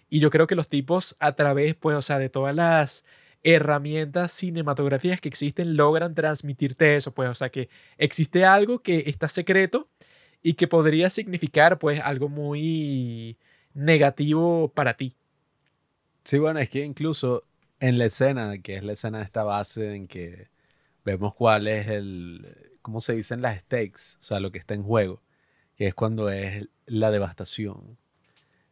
[0.10, 3.06] y yo creo que los tipos a través, pues, o sea, de todas las
[3.44, 9.28] herramientas cinematográficas que existen logran transmitirte eso, pues, o sea, que existe algo que está
[9.28, 9.90] secreto
[10.42, 13.38] y que podría significar, pues, algo muy
[13.74, 15.16] negativo para ti.
[16.24, 17.44] Sí, bueno, es que incluso
[17.80, 20.48] en la escena, que es la escena de esta base en que
[21.04, 24.18] vemos cuál es el, ¿cómo se dicen las stakes?
[24.22, 25.22] O sea, lo que está en juego,
[25.76, 27.98] que es cuando es la devastación.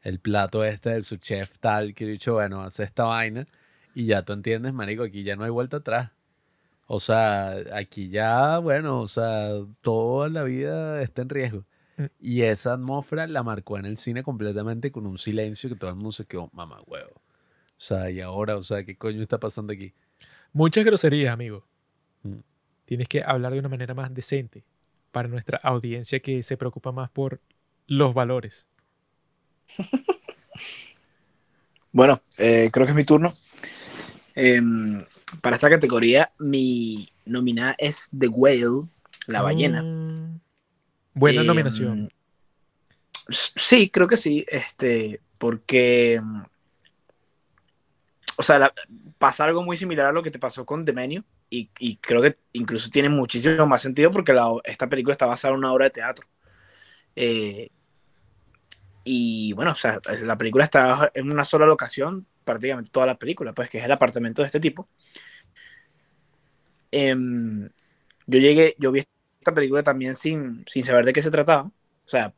[0.01, 3.48] El plato este del subchef tal, que dicho, bueno, hace esta vaina
[3.94, 6.11] y ya tú entiendes, marico, aquí ya no hay vuelta atrás.
[6.88, 9.50] O sea, aquí ya, bueno, o sea,
[9.82, 11.66] toda la vida está en riesgo.
[11.98, 12.06] Mm.
[12.20, 15.95] Y esa atmósfera la marcó en el cine completamente con un silencio que todo el
[15.95, 17.14] mundo se quedó, mamá huevo.
[17.16, 19.94] O sea, y ahora, o sea, ¿qué coño está pasando aquí?
[20.53, 21.66] Muchas groserías, amigo.
[22.24, 22.40] Mm.
[22.86, 24.66] Tienes que hablar de una manera más decente
[25.11, 27.40] para nuestra audiencia que se preocupa más por
[27.88, 28.68] los valores.
[31.94, 33.34] Bueno, eh, creo que es mi turno.
[34.35, 35.03] Em,
[35.42, 38.88] para esta categoría, mi nominada es The Whale,
[39.27, 39.82] la ballena.
[39.84, 40.40] Mm,
[41.14, 42.11] buena Em, nominación.
[43.30, 46.22] Sí, creo que sí, este, porque,
[48.38, 48.74] o sea, la-
[49.18, 52.22] pasa algo muy similar a lo que te pasó con The Menu, y, y creo
[52.22, 55.85] que incluso tiene muchísimo más sentido porque la- esta película está basada en una obra
[55.85, 56.27] de teatro.
[57.16, 57.69] Eh,
[59.03, 63.53] y bueno, o sea, la película está en una sola locación, prácticamente toda la película,
[63.53, 64.90] pues que es el apartamento de este tipo.
[66.92, 67.70] Em,
[68.28, 69.03] yo llegué, yo vi
[69.40, 71.64] esta película también sin, sin saber de qué se trataba.
[71.64, 72.34] O sea,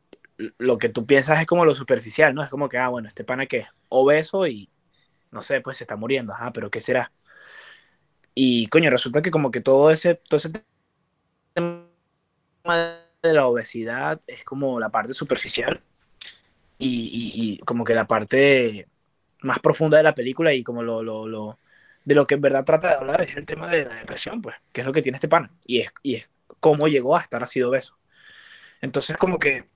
[0.58, 2.42] lo que tú piensas es como lo superficial, ¿no?
[2.42, 4.70] Es como que, ah, bueno, este pana que es obeso y,
[5.32, 7.12] no sé, pues se está muriendo, ajá, pero ¿qué será?
[8.34, 10.50] Y, coño, resulta que como que todo ese, todo ese
[11.54, 11.88] tema
[13.22, 15.82] de la obesidad es como la parte superficial
[16.78, 18.88] y, y- y como que la parte
[19.44, 21.58] más profunda de la película y como lo, lo, lo-
[22.04, 24.56] de lo que en verdad trata de hablar es el tema de la depresión, pues,
[24.72, 27.42] que es lo que tiene este pana y es, y es cómo llegó a estar
[27.42, 27.98] así de obeso.
[28.82, 29.66] Entonces, como que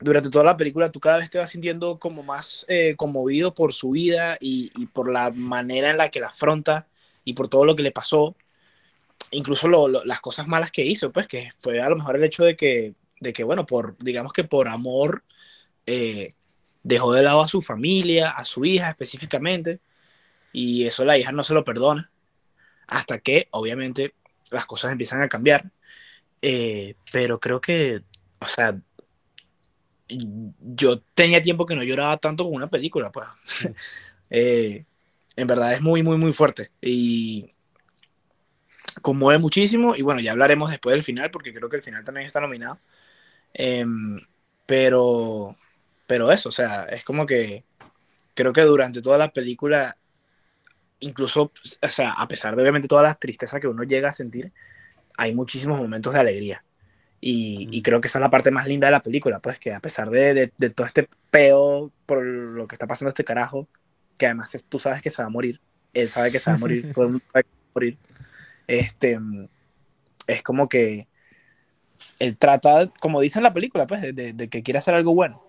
[0.00, 3.72] durante toda la película tú cada vez te vas sintiendo como más eh, conmovido por
[3.72, 6.86] su vida y, y por la manera en la que la afronta
[7.24, 8.36] y por todo lo que le pasó,
[9.32, 12.24] incluso lo- lo- las cosas malas que hizo, pues que fue a lo mejor el
[12.24, 15.24] hecho de que, de que bueno, por, digamos que por amor
[15.86, 16.34] eh,
[16.86, 19.80] dejó de lado a su familia, a su hija específicamente,
[20.52, 22.10] y eso la hija no se lo perdona,
[22.86, 24.14] hasta que obviamente
[24.50, 25.72] las cosas empiezan a cambiar,
[26.42, 28.02] eh, pero creo que,
[28.40, 28.78] o sea,
[30.08, 33.26] yo tenía tiempo que no lloraba tanto con una película, pues.
[34.28, 34.84] Eh,
[35.36, 36.72] en verdad es muy, muy, muy fuerte.
[36.80, 37.54] Y
[39.02, 39.94] conmueve muchísimo.
[39.94, 42.80] Y bueno, ya hablaremos después del final, porque creo que el final también está nominado.
[43.54, 44.16] Em,
[44.66, 45.56] pero,
[46.06, 47.64] pero eso, o sea, es como que
[48.34, 49.96] creo que durante toda la película,
[51.00, 51.52] incluso,
[51.82, 54.52] o sea, a pesar de obviamente toda la tristeza que uno llega a sentir,
[55.16, 56.64] hay muchísimos momentos de alegría.
[57.20, 59.72] Y, y creo que esa es la parte más linda de la película, pues que
[59.72, 63.66] a pesar de, de, de todo este peo por lo que está pasando este carajo,
[64.18, 65.60] que además es- tú sabes que se va a morir,
[65.94, 67.74] él sabe que se va a morir, todo el mundo sabe que se va a
[67.74, 67.98] morir,
[68.68, 69.18] este,
[70.26, 71.08] es como que
[72.18, 75.42] él trata, como dice en la película, pues, de- de que quiere hacer algo bueno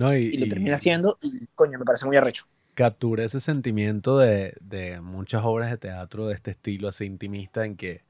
[0.00, 2.44] No, y, y lo termina haciendo y coño, me parece muy arrecho.
[2.74, 7.76] captura ese sentimiento de, de muchas obras de teatro de este estilo así intimista en
[7.76, 8.04] que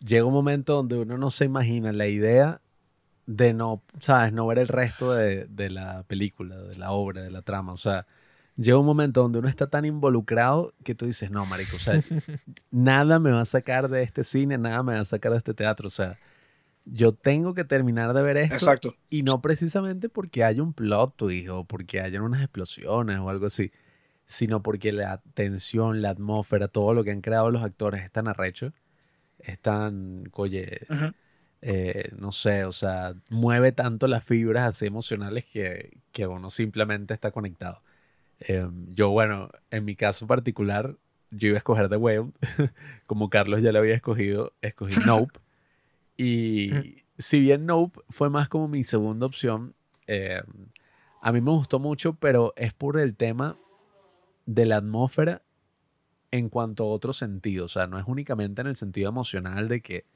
[0.00, 2.62] llega un momento donde uno no se imagina la idea
[3.26, 7.30] de no, sabes, no ver el resto de, de la película, de la obra, de
[7.30, 7.72] la trama.
[7.72, 8.06] O sea,
[8.56, 12.00] llega un momento donde uno está tan involucrado que tú dices, no, marico, o sea,
[12.70, 15.54] nada me va a sacar de este cine, nada me va a sacar de este
[15.54, 15.88] teatro.
[15.88, 16.18] O sea,
[16.90, 18.96] yo tengo que terminar de ver esto Exacto.
[19.08, 23.46] y no precisamente porque haya un plot twist o porque hayan unas explosiones o algo
[23.46, 23.70] así,
[24.26, 28.28] sino porque la tensión, la atmósfera, todo lo que han creado los actores es tan
[28.28, 28.72] arrecho,
[29.38, 31.12] es tan, oye, Ujú.
[31.62, 37.14] eh, no sé, o sea, mueve tanto las fibras así emocionales que, que uno simplemente
[37.14, 37.82] está conectado.
[38.40, 40.96] Eh, yo, bueno, en mi caso particular,
[41.30, 42.30] yo iba a escoger The Whale,
[43.06, 45.40] como Carlos ya lo había escogido, escogí Nope.
[46.18, 49.74] Y si bien Nope fue más como mi segunda opción,
[50.08, 50.42] eh,
[51.22, 53.56] a mí me gustó mucho, pero es por el tema
[54.44, 55.42] de la atmósfera
[56.32, 57.66] en cuanto a otro sentido.
[57.66, 60.06] O sea, no es únicamente en el sentido emocional de que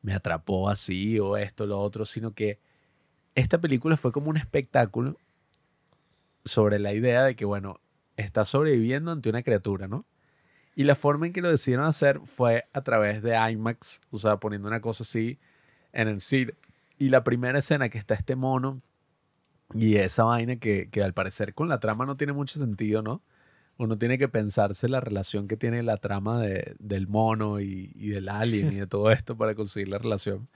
[0.00, 2.58] me atrapó así o esto, lo otro, sino que
[3.34, 5.18] esta película fue como un espectáculo
[6.46, 7.80] sobre la idea de que, bueno,
[8.16, 10.06] está sobreviviendo ante una criatura, ¿no?
[10.74, 14.38] Y la forma en que lo decidieron hacer fue a través de IMAX, o sea,
[14.38, 15.38] poniendo una cosa así
[15.92, 16.54] en el cine.
[16.98, 18.80] Y la primera escena que está este mono
[19.74, 23.22] y esa vaina que, que al parecer con la trama no tiene mucho sentido, ¿no?
[23.78, 28.08] Uno tiene que pensarse la relación que tiene la trama de- del mono y, y
[28.08, 30.48] del alien y de todo esto para conseguir la relación.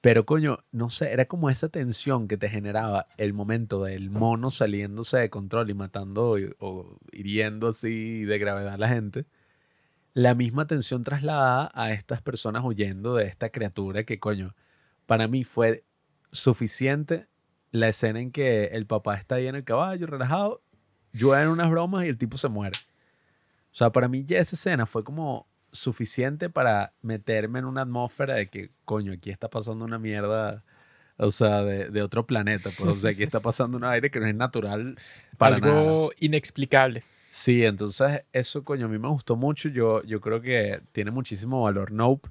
[0.00, 4.50] Pero coño, no sé, era como esa tensión que te generaba el momento del mono
[4.50, 9.24] saliéndose de control y matando y- o hiriendo así de gravedad a la gente.
[10.18, 14.56] La misma tensión trasladada a estas personas huyendo de esta criatura que coño,
[15.06, 15.84] para mí fue
[16.32, 17.28] suficiente
[17.70, 20.60] la escena en que el papá está ahí en el caballo relajado,
[21.12, 22.76] llueven unas bromas y el tipo se muere.
[23.70, 28.34] O sea, para mí ya esa escena fue como suficiente para meterme en una atmósfera
[28.34, 30.64] de que, coño, aquí está pasando una mierda,
[31.16, 32.70] o sea, de, de otro planeta.
[32.76, 34.96] Pues, o sea, aquí está pasando un aire que no es natural
[35.36, 35.78] para nada.
[35.78, 37.04] Algo inexplicable.
[37.30, 39.68] Sí, entonces eso, coño, a mí me gustó mucho.
[39.68, 42.28] Yo, yo creo que tiene muchísimo valor Nope.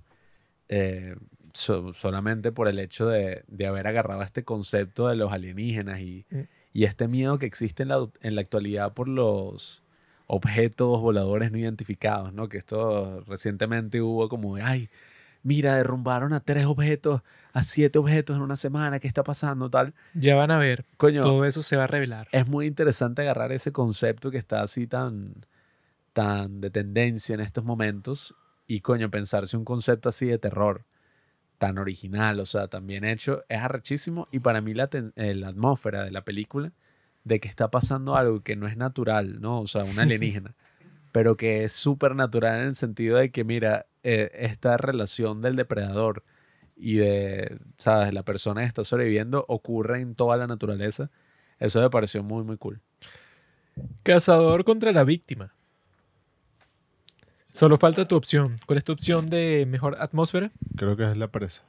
[0.70, 1.16] eh,
[1.54, 6.26] so- solamente por el hecho de, de haber agarrado este concepto de los alienígenas y,
[6.30, 6.40] Mm.
[6.74, 9.82] y este miedo que existe en la, en la actualidad por los
[10.28, 12.50] objetos voladores no identificados, ¿no?
[12.50, 14.90] Que esto recientemente hubo como, de, ay,
[15.42, 17.22] mira, derrumbaron a tres objetos,
[17.54, 19.70] a siete objetos en una semana, ¿qué está pasando?
[19.70, 19.94] Tal.
[20.14, 20.86] Ya van a ver.
[20.98, 22.28] Coño, Todo eso se va a revelar.
[22.32, 25.46] es muy interesante agarrar ese concepto que está así tan,
[26.14, 28.36] tan de tendencia en estos momentos
[28.68, 30.86] y coño, pensarse un concepto así de terror
[31.58, 35.48] tan original, o sea, tan bien hecho, es arrechísimo y para mí la, eh, la
[35.48, 36.72] atmósfera de la película
[37.24, 39.62] de que está pasando algo que no es natural, ¿no?
[39.62, 40.56] O sea, un alienígena,
[41.12, 45.56] pero que es súper natural en el sentido de que, mira, eh, esta relación del
[45.56, 46.24] depredador
[46.78, 51.10] y de, ¿sabes?, la persona que está sobreviviendo ocurre en toda la naturaleza.
[51.60, 52.82] Eso me pareció muy, muy cool.
[54.04, 55.54] Cazador contra la víctima.
[57.52, 58.58] Solo falta tu opción.
[58.68, 60.52] ¿Cuál es tu opción de mejor atmósfera?
[60.76, 61.64] Creo que es la presa.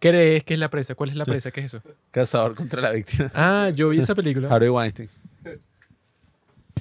[0.00, 0.94] ¿Crees que es la presa?
[0.94, 1.50] ¿Cuál es la presa?
[1.50, 1.82] ¿Qué es eso?
[2.10, 3.30] Cazador contra la víctima.
[3.34, 4.48] Ah, yo vi esa película.
[4.54, 5.08] Harvey Weinstein.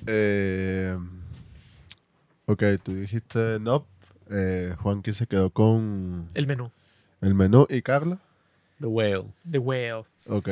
[0.05, 0.97] Eh,
[2.45, 3.87] ok, tú dijiste no.
[4.29, 6.69] Eh, Juanqui se quedó con El menú.
[7.21, 8.19] El menú y Carla.
[8.79, 9.33] The Whale.
[9.49, 10.03] The Whale.
[10.27, 10.49] Ok,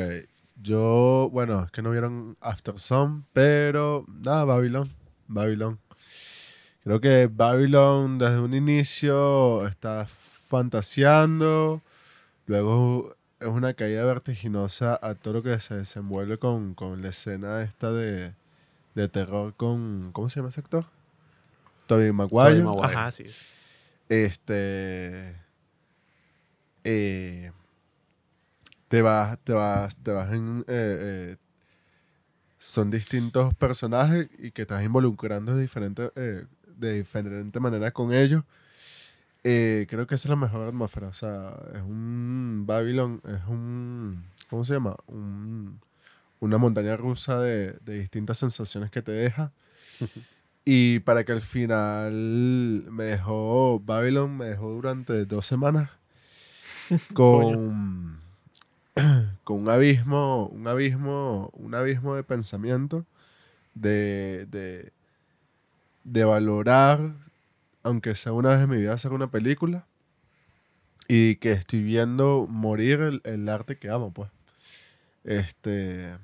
[0.62, 4.90] yo, bueno, es que no vieron After Sun, pero nada, Babylon.
[5.28, 5.78] Babylon.
[6.82, 11.82] Creo que Babylon desde un inicio está fantaseando,
[12.46, 17.62] luego es una caída vertiginosa a todo lo que se desenvuelve con, con la escena
[17.62, 18.32] esta de,
[18.94, 20.86] de terror con, ¿cómo se llama ese actor?
[21.86, 22.60] Tobey Maguire.
[22.60, 22.96] Tobey Maguire.
[22.96, 23.26] Ajá, sí.
[24.08, 25.45] Este.
[26.86, 27.52] Eh,
[28.88, 30.60] te vas, te vas, te vas en.
[30.60, 31.36] eh, eh,
[32.58, 38.44] son distintos personajes y que estás involucrando de diferente, eh, de diferente manera con ellos.
[39.44, 41.08] Eh, creo que esa es la mejor atmósfera.
[41.08, 44.24] O sea, es un Babylon, es un.
[44.50, 44.96] ¿Cómo se llama?
[45.06, 45.80] Un-
[46.40, 49.52] una montaña rusa de, de distintas sensaciones que te deja.
[50.64, 52.12] Y para que al final
[52.90, 55.90] me dejó, Babylon me dejó durante dos semanas
[57.12, 58.20] con,
[59.44, 63.04] con un abismo, un abismo, un abismo de pensamiento,
[63.74, 64.92] de, de,
[66.04, 67.14] de valorar,
[67.82, 69.86] aunque sea una vez en mi vida, hacer una película
[71.08, 74.30] y que estoy viendo morir el, el arte que amo, pues.
[75.24, 76.16] Este,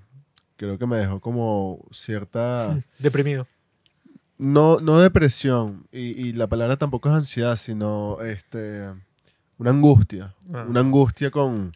[0.57, 2.83] creo que me dejó como cierta...
[2.99, 3.47] Deprimido.
[4.39, 8.89] No, no depresión, y, y la palabra tampoco es ansiedad, sino este,
[9.59, 10.35] una angustia.
[10.53, 10.65] Ah.
[10.69, 11.73] Una angustia con,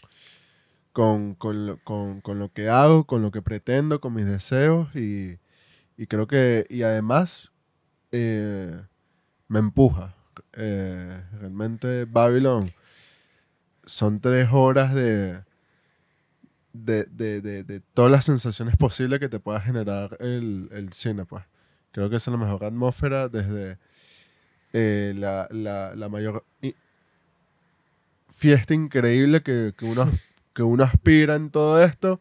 [0.93, 4.95] con, con, lo, con- con lo que hago, con lo que pretendo, con mis deseos,
[4.97, 5.39] y,
[5.97, 7.53] y creo que, y además,
[8.13, 8.81] eh,
[9.49, 10.15] me empuja.
[10.55, 12.73] Eh, realmente Babylon
[13.85, 15.43] son tres horas de,
[16.73, 21.25] de, de, de- de todas las sensaciones posibles que te pueda generar el, el cine,
[21.25, 21.45] pues.
[21.93, 23.79] Creo que esa es la mejor atmósfera desde
[24.73, 26.45] eh, la, la- la mayor
[28.37, 30.11] fiesta increíble que, que uno,
[30.53, 32.21] que uno aspira en todo esto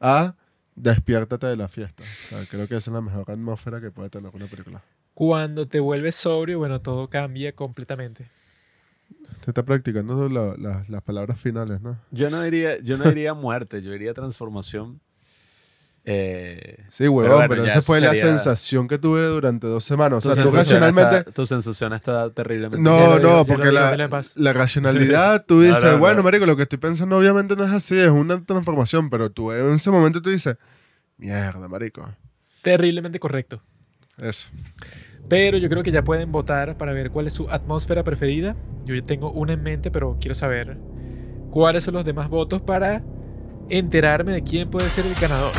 [0.00, 0.34] a
[0.76, 2.02] despiértate de la fiesta.
[2.04, 4.82] O sea, creo que esa es la mejor atmósfera que puede tener una película.
[5.14, 8.28] Cuando te vuelves sobrio, bueno, todo cambia completamente.
[9.44, 11.98] Te está practicando la- la- las palabras finales, ¿no?
[12.10, 15.00] Yo no diría, yo no diría muerte, yo diría transformación.
[16.08, 20.22] Eh, Sí, huevón, Pero bueno, esa fue la sensación que tuve durante dos semanas.
[20.22, 21.18] tu, O sea, tú sensación racionalmente...
[21.18, 22.78] está, tu sensación está terriblemente.
[22.78, 25.98] No, no, porque la, racionalidad, tú dices, no, no.
[25.98, 29.50] bueno, marico, lo que estoy pensando obviamente no es así, es una transformación, pero tú
[29.50, 30.56] en ese momento tú dices,
[31.18, 32.08] mierda, marico.
[32.62, 33.60] Terriblemente correcto.
[34.16, 34.48] Eso.
[35.28, 38.54] Pero yo creo que ya pueden votar para ver cuál es su atmósfera preferida.
[38.84, 40.78] Yo ya tengo una en mente, pero quiero saber
[41.50, 43.02] cuáles son los demás votos para
[43.68, 45.52] enterarme de quién puede ser el ganador.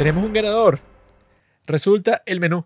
[0.00, 0.80] Tenemos un ganador.
[1.66, 2.64] Resulta el menú.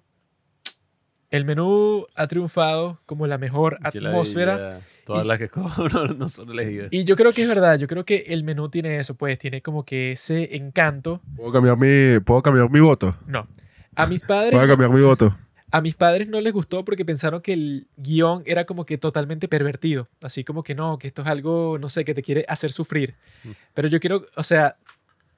[1.33, 4.55] El menú ha triunfado como la mejor la atmósfera.
[4.57, 6.91] idea, Todas y- las que cojo no, no son elegidas.
[6.93, 9.63] Y yo creo que es verdad, yo creo que el menú tiene eso, pues tiene
[9.63, 11.23] como que ese encanto.
[11.35, 13.17] ¿Puedo cambiar mi, ¿puedo cambiar mi voto?
[13.27, 13.49] No.
[13.97, 15.37] A mis padres, a cambiar mi voto.
[15.73, 19.49] a mis padres no les gustó porque pensaron que el guion era como que totalmente
[19.49, 20.09] pervertido.
[20.23, 23.17] Así como que no, que esto es algo, no sé, que te quiere hacer sufrir.
[23.43, 23.51] Mm.
[23.75, 24.77] Pero yo quiero, o sea,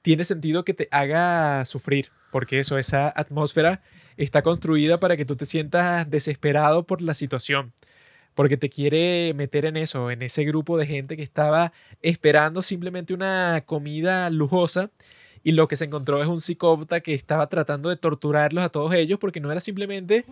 [0.07, 3.81] tiene sentido que te haga sufrir, porque eso, esa atmósfera
[4.15, 7.73] está construida para que tú te sientas desesperado por la situación,
[8.33, 13.13] porque te quiere meter en eso, en ese grupo de gente que estaba esperando simplemente
[13.13, 14.91] una comida lujosa
[15.43, 18.93] y lo que se encontró es un psicópata que estaba tratando de torturarlos a todos
[18.93, 20.23] ellos porque no era simplemente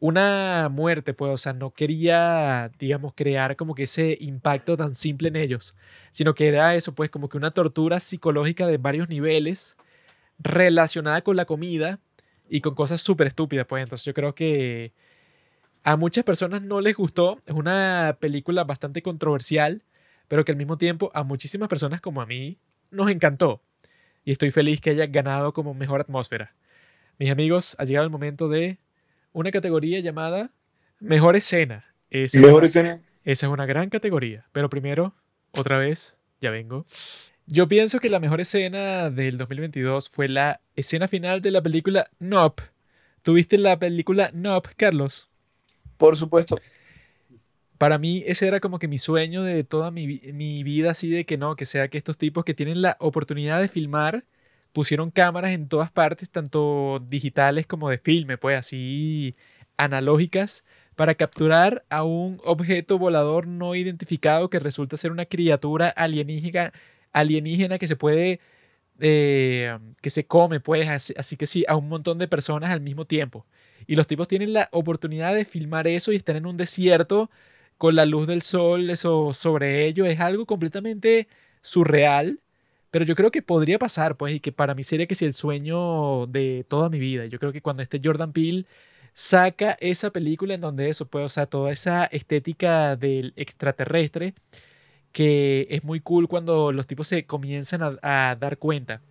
[0.00, 5.28] una muerte, pues, o sea, no quería, digamos, crear como que ese impacto tan simple
[5.28, 5.76] en ellos,
[6.10, 9.76] sino que era eso, pues, como que una tortura psicológica de varios niveles
[10.38, 12.00] relacionada con la comida
[12.48, 14.92] y con cosas súper estúpidas, pues, entonces yo creo que
[15.84, 19.82] a muchas personas no les gustó, es una película bastante controversial,
[20.28, 22.58] pero que al mismo tiempo a muchísimas personas como a mí
[22.90, 23.62] nos encantó.
[24.24, 26.54] Y estoy feliz que haya ganado como mejor atmósfera.
[27.18, 28.78] Mis amigos, ha llegado el momento de
[29.32, 30.50] una categoría llamada
[30.98, 31.84] Mejor Escena.
[32.10, 33.00] Esa es Mejor una- escena.
[33.24, 34.46] esa es una gran categoría.
[34.52, 35.14] Pero primero,
[35.56, 36.86] otra vez, ya vengo.
[37.46, 42.06] Yo pienso que la mejor escena del 2022 fue la escena final de la película
[42.18, 42.62] Nope.
[43.22, 45.28] ¿Tuviste la película Nope, Carlos?
[45.96, 46.56] Por supuesto.
[47.78, 51.24] Para mí ese era como que mi sueño de toda mi, mi vida, así de
[51.24, 54.24] que no, que sea que estos tipos que tienen la oportunidad de filmar
[54.72, 59.36] pusieron cámaras en todas partes, tanto digitales como de filme, pues así
[59.76, 60.64] analógicas,
[60.96, 66.72] para capturar a un objeto volador no identificado que resulta ser una criatura alienígena,
[67.12, 68.40] alienígena que se puede,
[69.00, 73.06] eh, que se come, pues, así, que sí, a un montón de personas al mismo
[73.06, 73.46] tiempo.
[73.86, 77.30] Y los tipos tienen la oportunidad de filmar eso y están en un desierto
[77.78, 80.04] con la luz del sol eso sobre ello.
[80.06, 81.28] Es algo completamente
[81.62, 82.40] surreal.
[82.90, 85.32] Pero yo creo que podría pasar, pues, y que para mí sería que si el
[85.34, 87.26] sueño de toda mi vida.
[87.26, 88.66] Yo creo que cuando este Jordan Peele
[89.12, 94.34] saca esa película en donde eso, pues, o sea, toda esa estética del extraterrestre,
[95.12, 97.98] que es muy cool cuando los tipos se comienzan a,
[98.30, 99.02] a dar cuenta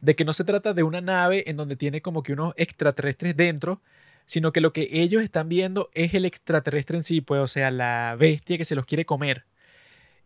[0.00, 3.36] de que no se trata de una nave en donde tiene como que unos extraterrestres
[3.36, 3.82] dentro,
[4.26, 7.70] sino que lo que ellos están viendo es el extraterrestre en sí, pues, o sea,
[7.70, 9.44] la bestia que se los quiere comer.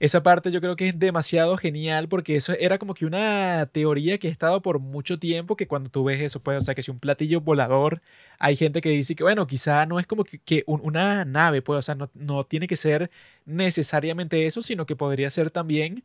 [0.00, 4.18] Esa parte yo creo que es demasiado genial porque eso era como que una teoría
[4.18, 6.82] que ha estado por mucho tiempo que cuando tú ves eso, pues, o sea, que
[6.82, 8.02] si un platillo volador,
[8.38, 11.62] hay gente que dice que, bueno, quizá no es como que, que un- una nave,
[11.62, 13.10] pues, o sea, no, no tiene que ser
[13.46, 16.04] necesariamente eso, sino que podría ser también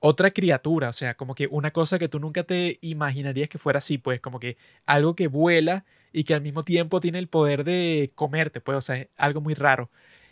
[0.00, 3.78] otra criatura, o sea, como que una cosa que tú nunca te imaginarías que fuera
[3.78, 7.64] así, pues, como que algo que vuela y que al mismo tiempo tiene el poder
[7.64, 9.90] de comerte, pues, o sea, es algo muy raro.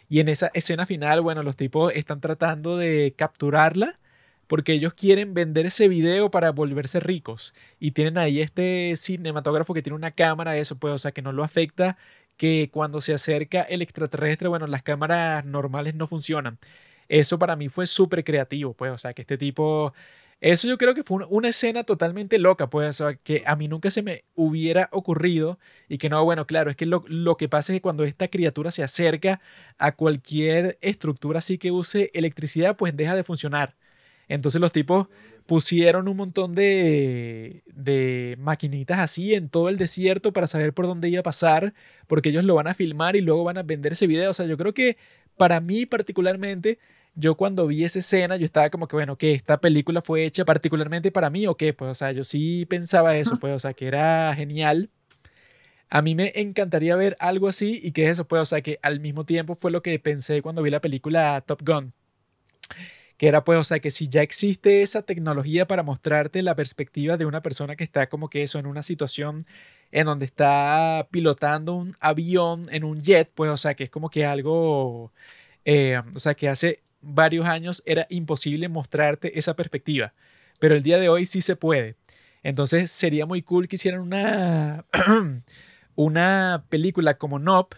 [0.09, 3.99] Y en esa escena final, bueno, los tipos están tratando de capturarla
[4.47, 7.55] porque ellos quieren vender ese video para volverse ricos.
[7.78, 11.33] Y tienen ahí este cinematógrafo que tiene una cámara, eso pues, o sea, que no
[11.33, 11.99] lo afecta
[12.39, 16.59] que cuando se acerca el extraterrestre, bueno, las cámaras normales no funcionan.
[17.09, 19.93] Eso para mí fue súper creativo, pues, o sea, que este tipo...
[20.41, 24.02] Eso yo creo que fue una, escena totalmente loca, pues, que a mí nunca se
[24.02, 25.58] me hubiera ocurrido
[25.89, 28.28] y que no, bueno, claro, es que lo, lo que pasa es que cuando esta
[28.28, 29.41] criatura se acerca
[29.78, 33.76] a cualquier estructura así que use electricidad, pues deja de funcionar.
[34.28, 35.08] Entonces los tipos
[35.47, 41.08] pusieron un montón de, de maquinitas así en todo el desierto para saber por dónde
[41.08, 41.75] iba a pasar,
[42.07, 44.31] porque ellos lo van a filmar y luego van a vender ese video.
[44.31, 44.99] O sea, yo creo que
[45.39, 46.78] para mí particularmente,
[47.19, 50.45] yo cuando vi esa escena, yo estaba como que, bueno, que esta película fue hecha
[50.45, 53.75] particularmente para mí o qué, pues, o sea, yo sí pensaba eso, pues, o sea,
[53.75, 54.91] que era genial.
[55.91, 59.01] A mí me encantaría ver algo así y que eso, pues, o sea, que al
[59.01, 61.93] mismo tiempo fue lo que pensé cuando vi la película Top Gun.
[63.17, 67.17] Que era, pues, o sea, que si ya existe esa tecnología para mostrarte la perspectiva
[67.17, 69.45] de una persona que está como que eso en una situación
[69.91, 74.09] en donde está pilotando un avión en un jet, pues, o sea, que es como
[74.11, 75.13] que algo,
[75.65, 80.15] eh, o sea, que hace varios años era imposible mostrarte esa perspectiva,
[80.59, 81.97] pero el día de hoy sí se puede.
[82.43, 84.85] Entonces sería muy cool que hicieran una,
[85.94, 87.77] una película como Nope,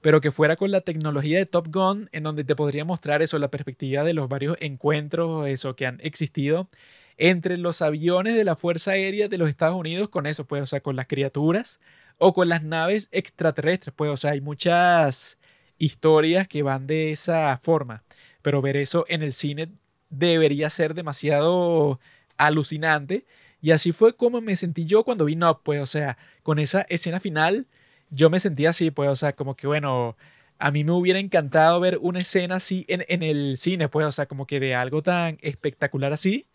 [0.00, 3.38] pero que fuera con la tecnología de Top Gun, en donde te podría mostrar eso,
[3.38, 6.68] la perspectiva de los varios encuentros, eso que han existido
[7.16, 10.66] entre los aviones de la Fuerza Aérea de los Estados Unidos, con eso, pues, o
[10.66, 11.80] sea, con las criaturas
[12.18, 15.38] o con las naves extraterrestres, pues, o sea, hay muchas
[15.78, 18.02] historias que van de esa forma,
[18.44, 19.70] pero ver eso en el cine
[20.10, 21.98] debería ser demasiado
[22.36, 23.24] alucinante
[23.62, 26.82] Y así fue como me sentí yo cuando vi No, pues, o sea, con esa
[26.82, 27.66] escena final,
[28.10, 30.16] yo me sentí así, pues, o sea, como que, bueno,
[30.58, 34.12] a mí me hubiera encantado ver una escena así en, en el cine, pues, o
[34.12, 36.46] sea, como que de algo tan espectacular así.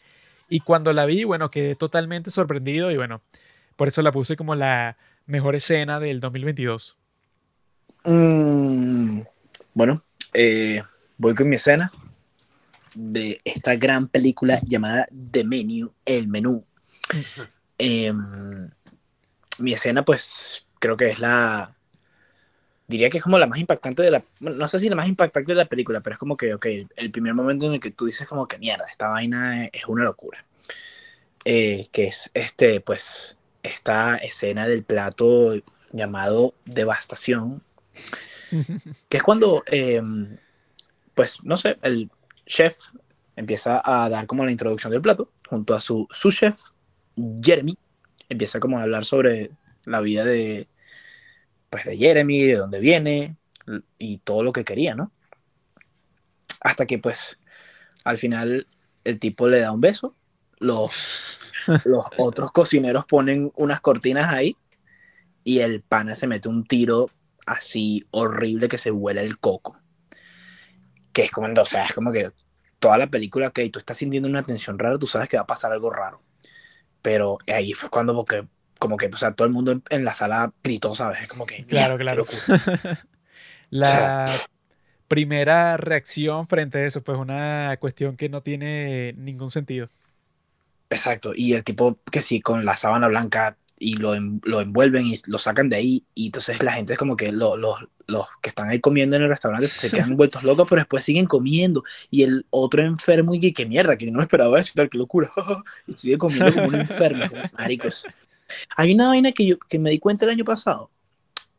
[0.47, 3.21] Y cuando la vi, bueno, quedé totalmente sorprendido y bueno,
[3.77, 6.97] por eso la puse como la mejor escena del 2022.
[8.05, 9.21] Mm,
[9.73, 10.01] bueno,
[10.33, 10.83] eh,
[11.19, 11.91] voy con mi escena
[12.95, 16.65] de esta gran película llamada The Menu, El Menú.
[17.77, 18.69] Em,
[19.59, 21.75] mi escena, pues, creo que es la...
[22.87, 24.23] Diría que es como la más impactante de la...
[24.39, 26.65] No sé si la más impactante de la película, pero es como que, ok,
[26.95, 30.05] el primer momento en el que tú dices como que mierda, esta vaina es una
[30.05, 30.43] locura.
[31.45, 35.53] Eh, que es, este, pues, esta escena del plato
[35.91, 37.61] llamado Devastación,
[39.09, 40.01] que es cuando, eh,
[41.19, 42.09] pues, no sé, el
[42.45, 42.93] chef
[43.35, 46.57] empieza a dar como la introducción del plato, junto a su, su chef,
[47.43, 47.77] Jeremy,
[48.29, 49.51] empieza como a hablar sobre
[49.83, 50.69] la vida de,
[51.69, 53.35] pues, de Jeremy, de dónde viene
[53.97, 55.11] y todo lo que quería, ¿no?
[56.61, 57.37] Hasta que, pues,
[58.05, 58.65] al final
[59.03, 60.15] el tipo le da un beso,
[60.59, 61.37] los,
[61.83, 64.55] los otros cocineros ponen unas cortinas ahí
[65.43, 67.09] y el pana se mete un tiro
[67.45, 69.78] así horrible que se huele el coco.
[71.19, 72.31] Que es como, o sea, es como que
[72.79, 75.47] toda la película, que tú estás sintiendo una tensión rara, tú sabes que va a
[75.47, 76.21] pasar algo raro.
[77.01, 78.47] Pero ahí fue cuando, porque,
[78.79, 81.21] como que, o sea, todo el mundo en, en la sala gritó, ¿sabes?
[81.23, 81.65] Es como que.
[81.65, 82.25] Claro, claro.
[83.69, 84.27] La
[85.07, 89.89] primera reacción frente a eso, pues una cuestión que no tiene ningún sentido.
[90.89, 91.33] Exacto.
[91.35, 95.37] Y el tipo que sí, con la sábana blanca y lo, lo envuelven y lo
[95.37, 96.07] sacan de ahí.
[96.15, 99.23] Y entonces la gente es como que lo- los, los que están ahí comiendo en
[99.23, 101.83] el restaurante se quedan vueltos locos, pero después siguen comiendo.
[102.09, 105.31] Y el otro enfermo y que, qué mierda, que no esperaba eso, qué locura.
[105.87, 107.25] y sigue comiendo como un enfermo.
[107.57, 108.05] Maricos.
[108.75, 110.89] Hay una vaina que, yo, que me di cuenta el año pasado,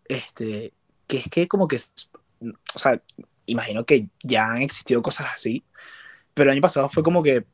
[0.08, 0.72] este,
[1.06, 1.76] que es que como que,
[2.74, 3.00] o sea,
[3.46, 5.62] imagino que ya han existido cosas así,
[6.34, 7.44] pero el año pasado fue como que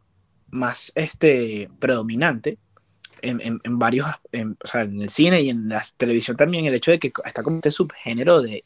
[0.51, 2.59] más este, predominante
[3.23, 6.65] en, en- en varios, en, o sea, en el cine y en la televisión también,
[6.67, 8.63] el hecho de que está como este subgénero de,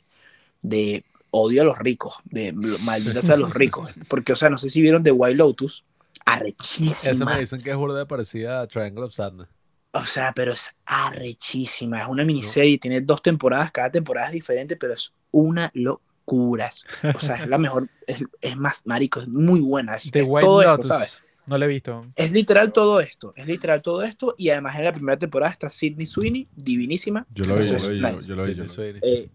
[0.62, 3.90] de odio a los ricos, de maldita sea a los ricos.
[4.08, 5.84] Porque, o sea, no sé si vieron The White Lotus,
[6.26, 7.34] Esa arrechísima.
[7.34, 9.48] me dicen que es burda parecida a Triangle of Sadness.
[9.92, 12.00] O sea, pero es arrechísima.
[12.00, 16.70] Es una miniserie, tiene dos temporadas, cada temporada es diferente, pero es una locura.
[17.14, 19.96] O sea, es la mejor, es, es más marico, es muy buena.
[19.96, 20.84] Es, The es White todo Lotus.
[20.84, 21.22] esto, ¿sabes?
[21.46, 22.06] No lo he visto.
[22.14, 25.68] Es literal todo esto, es literal todo esto, y además en la primera temporada está
[25.68, 27.26] Sidney Sweeney, divinísima.
[27.34, 28.54] Yo lo vi, yo lo vi, yo, yo lo vi.
[28.54, 29.00] Yo lo vi.
[29.02, 29.28] Eh,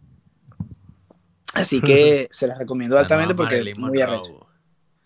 [1.55, 4.47] así que se las recomiendo altamente porque es muy arrecho.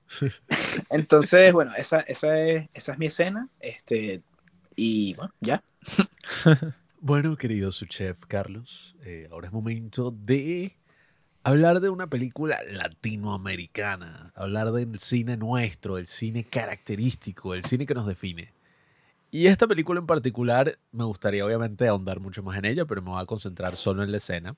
[0.90, 3.48] Entonces, bueno, esa, esa, es, esa es mi escena.
[3.60, 4.22] Este,
[4.76, 5.64] y bueno, ya.
[7.02, 10.76] Bueno, querido su chef Carlos, eh, ahora es momento de
[11.44, 17.94] hablar de una película latinoamericana, hablar del cine nuestro, el cine característico, el cine que
[17.94, 18.52] nos define.
[19.32, 23.11] Y esta película en particular me gustaría obviamente ahondar mucho más en ella, pero me
[23.11, 24.58] voy a concentrar solo en la escena.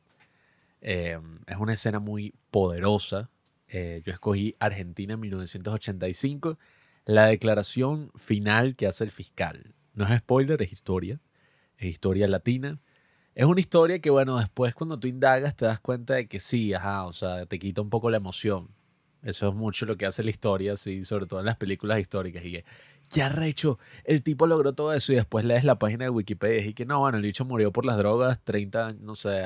[0.82, 3.30] Eh, es una escena muy poderosa.
[3.68, 6.60] Eh, yo escogí Argentina en 1985,
[7.06, 9.74] la declaración final que hace el fiscal.
[9.94, 11.20] No es spoiler, es historia
[11.82, 12.80] es historia latina.
[13.34, 16.74] Es una historia que, bueno, después cuando tú indagas te das cuenta de que sí,
[16.74, 18.70] ajá, o sea, te quita un poco la emoción.
[19.24, 22.44] Eso es mucho lo que hace la historia, sí, sobre todo en las películas históricas.
[22.46, 22.66] Y que,
[23.10, 26.74] ya recho, el tipo logró todo eso y después lees la página de Wikipedia y
[26.74, 29.44] que no, bueno, el bicho murió por las drogas 30, años, no sé,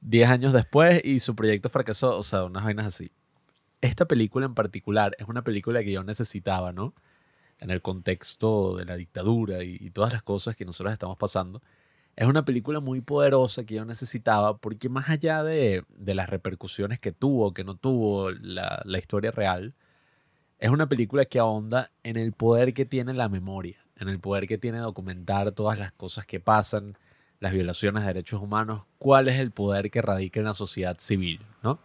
[0.00, 3.10] 10 años después y su proyecto fracasó, o sea, unas vainas así.
[3.80, 6.94] Esta película en particular es una película que yo necesitaba, ¿no?
[7.60, 11.62] en el contexto de la dictadura y, todas las cosas que nosotros estamos pasando.
[12.16, 16.98] Es una película muy poderosa que yo necesitaba porque más allá de, de las repercusiones
[16.98, 19.74] que tuvo, que no tuvo la, la historia real,
[20.58, 24.46] es una película que ahonda en el poder que tiene la memoria, en el poder
[24.48, 26.98] que tiene documentar todas las cosas que pasan,
[27.40, 31.40] las violaciones de derechos humanos, cuál es el poder que radica en la sociedad civil,
[31.62, 31.78] ¿no?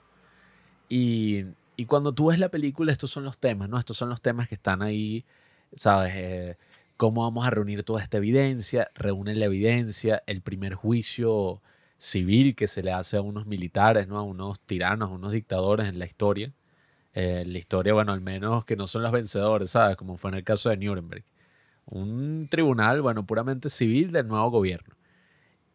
[0.90, 3.78] Y, y cuando tú ves la película, estos son los temas, ¿no?
[3.78, 5.26] Estos son los temas que están ahí
[5.76, 6.14] ¿sabes?
[6.16, 6.58] Eh,
[6.98, 8.92] ¿Cómo vamos a reunir toda esta evidencia?
[8.96, 11.62] Reúnen la evidencia, el primer juicio
[11.98, 14.18] civil que se le hace a unos militares, ¿no?
[14.20, 16.54] A unos tiranos, a unos dictadores en la historia.
[17.14, 19.96] Eh, la historia, bueno, al menos que no son los vencedores, ¿sabes?
[19.98, 21.24] Como fue en el caso de Nuremberg.
[21.86, 24.96] Un tribunal, bueno, puramente civil del nuevo gobierno.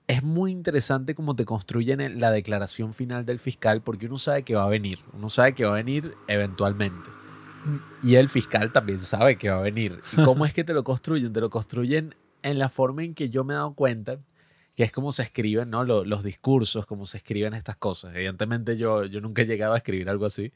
[0.08, 4.54] Es muy interesante cómo te construyen la declaración final del fiscal porque uno sabe que
[4.54, 7.10] va a venir, uno sabe que va a venir eventualmente.
[8.02, 10.00] Y el fiscal también sabe que va a venir.
[10.16, 11.32] ¿Y cómo es que te lo construyen?
[11.32, 14.18] Te lo construyen en la forma en que yo me he dado cuenta
[14.74, 15.84] que es como se escriben ¿no?
[15.84, 18.14] Lo- los discursos, cómo se escriben estas cosas.
[18.14, 20.52] Evidentemente yo, yo nunca he llegado a escribir algo así,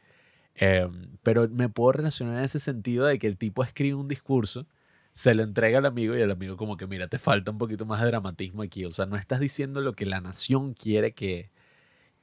[0.55, 0.89] eh,
[1.23, 4.67] pero me puedo relacionar en ese sentido de que el tipo escribe un discurso,
[5.13, 7.87] se lo entrega al amigo y el amigo como que, mira, te falta un poquito
[7.87, 8.85] más de dramatismo aquí.
[8.85, 11.51] O sea, no estás diciendo lo que la nación quiere que,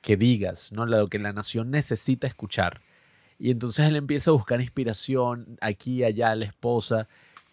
[0.01, 0.85] que digas, ¿no?
[0.85, 2.81] lo que la nación necesita escuchar.
[3.39, 7.07] Y entonces él empieza a buscar inspiración aquí, allá, la esposa.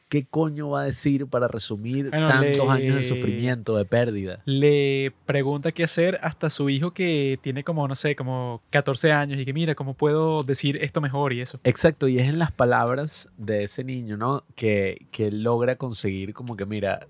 [0.08, 4.40] ¿Qué coño va a decir para resumir Bueno, tantos le- años de sufrimiento, de pérdida?
[4.44, 9.40] Le pregunta qué hacer hasta su hijo que tiene como, no sé, como 14 años
[9.40, 11.58] y que mira, ¿cómo puedo decir esto mejor y eso?
[11.64, 14.44] Exacto, y es en las palabras de ese niño, ¿no?
[14.54, 17.08] Que, que logra conseguir como que, mira,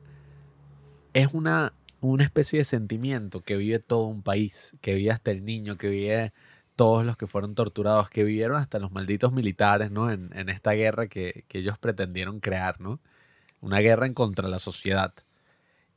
[1.12, 5.44] es una, una especie de sentimiento que vive todo un país, que vive hasta el
[5.44, 6.32] niño, que vive
[6.76, 10.10] todos los que fueron torturados, que vivieron hasta los malditos militares, ¿no?
[10.10, 13.00] En, en esta guerra que, que ellos pretendieron crear, ¿no?
[13.60, 15.14] Una guerra en contra de la sociedad.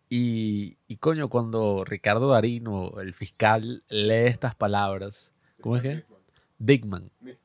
[0.09, 6.05] Y, y coño, cuando Ricardo Darín o el fiscal lee estas palabras, ¿cómo es que?
[6.57, 7.38] Dickman Nisman.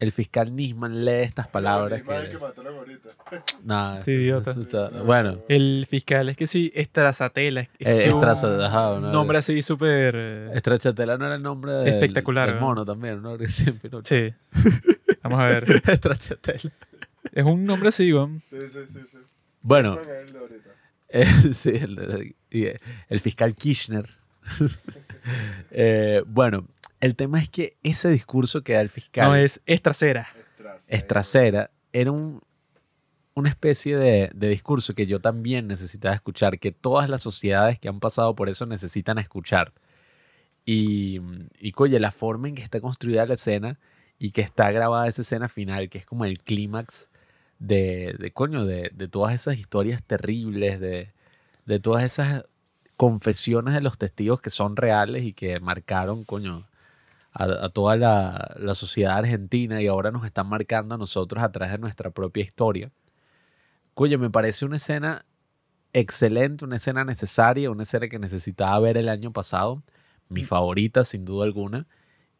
[0.00, 2.00] El fiscal Nisman lee estas palabras.
[2.00, 3.08] Nisman que- el que mataron ahorita.
[3.98, 4.50] Este idiota.
[4.50, 7.68] esto está- bueno, El fiscal es que sí, Estrazatela.
[7.78, 9.12] Es eh, ajá, ¿no?
[9.12, 10.14] nombre así súper...
[10.16, 12.66] eh, Estrachatela no era el nombre del, Espectacular, del ¿no?
[12.66, 13.38] mono también, ¿no?
[13.46, 14.02] Siempre, ¿no?
[14.02, 14.32] Sí.
[15.22, 15.66] Vamos a ver.
[15.96, 16.72] Stracciatella.
[17.32, 18.40] Es un nombre así, weón.
[18.40, 19.00] Sí, sí, sí.
[19.06, 19.18] sí.
[19.62, 20.70] Bueno, el de ahorita.
[21.10, 24.08] eh, sí, el, eh, el fiscal Kirchner.
[25.70, 26.66] Eh, bueno,
[27.00, 30.28] el tema es que ese discurso que da el fiscal No, es Estracera.
[30.56, 30.90] Estras.
[30.90, 32.42] Estracera era un,
[33.34, 37.88] una especie de, de discurso que yo también necesitaba escuchar, que todas las sociedades que
[37.88, 39.72] han pasado por eso necesitan escuchar.
[40.64, 41.20] Y,
[41.58, 43.80] y coye, la forma en que está construida la escena
[44.18, 47.08] y que está grabada esa escena final, que es como el clímax
[47.58, 51.12] de, de, coño, de, de todas esas historias terribles, de,
[51.64, 52.44] de todas esas
[52.96, 56.68] confesiones de los testigos que son reales y que marcaron, coño,
[57.32, 61.52] a, a toda la, la sociedad argentina y ahora nos están marcando a nosotros a
[61.52, 62.90] través de nuestra propia historia.
[63.94, 65.24] Coño, me parece una escena
[65.92, 69.82] excelente, una escena necesaria, una escena que necesitaba ver el año pasado,
[70.28, 71.86] mi favorita sin duda alguna.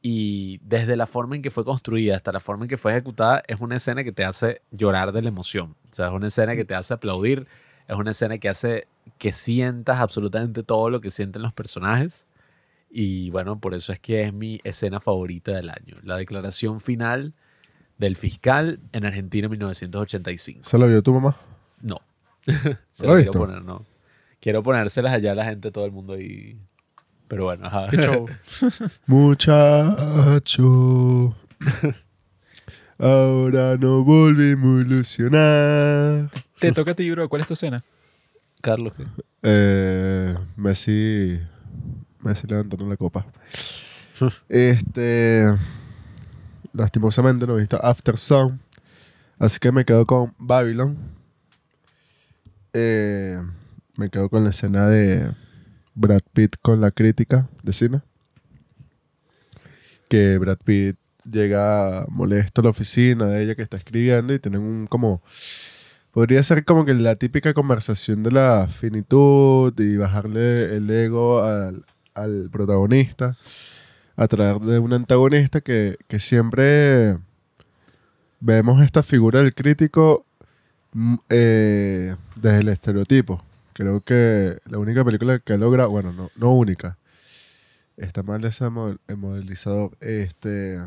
[0.03, 3.43] Y desde la forma en que fue construida hasta la forma en que fue ejecutada,
[3.47, 5.77] es una escena que te hace llorar de la emoción.
[5.91, 7.47] O sea, es una escena que te hace aplaudir,
[7.87, 8.87] es una escena que hace
[9.19, 12.27] que sientas absolutamente todo lo que sienten los personajes.
[12.91, 15.97] Y bueno, por eso es que es mi escena favorita del año.
[16.03, 17.35] La declaración final
[17.99, 20.69] del fiscal en Argentina en 1985.
[20.69, 21.37] ¿Se lo vio tu mamá?
[21.81, 22.01] No.
[22.93, 23.87] Se ¿Lo la quiero poner, no.
[24.41, 26.59] Quiero ponérselas allá a la gente, todo el mundo ahí.
[27.29, 27.89] Pero bueno, ajá.
[29.07, 30.57] Muchacho.
[32.99, 36.31] Ahora no volvimos a ilusionar.
[36.59, 37.29] Te toca a ti, bro.
[37.29, 37.85] ¿Cuál es tu escena?
[38.61, 39.05] Carlos, ¿qué?
[39.43, 41.39] Eh, Messi.
[42.23, 43.27] Messi levantando la copa.
[44.49, 45.47] Este.
[46.73, 48.61] Lastimosamente no he visto After Sun.
[49.39, 50.97] Así que me quedo con Babylon.
[52.75, 53.41] Eh,
[53.97, 55.35] me quedo con la escena de
[55.95, 58.03] Brad Pitt con la crítica de cine.
[60.09, 64.61] Que Brad Pitt llega molesto a la oficina de ella que está escribiendo y tienen
[64.61, 65.23] un como
[66.13, 71.85] Podría ser como que la típica conversación de la finitud y bajarle el ego al,
[72.15, 73.35] al protagonista
[74.17, 77.19] a través de un antagonista que, que siempre
[78.41, 80.25] vemos esta figura del crítico
[80.93, 83.43] mm, eh, desde el estereotipo.
[83.73, 86.99] Creo que la única película que logra, bueno, no, no única,
[87.97, 90.79] está mal ese mo- el modelizador, este,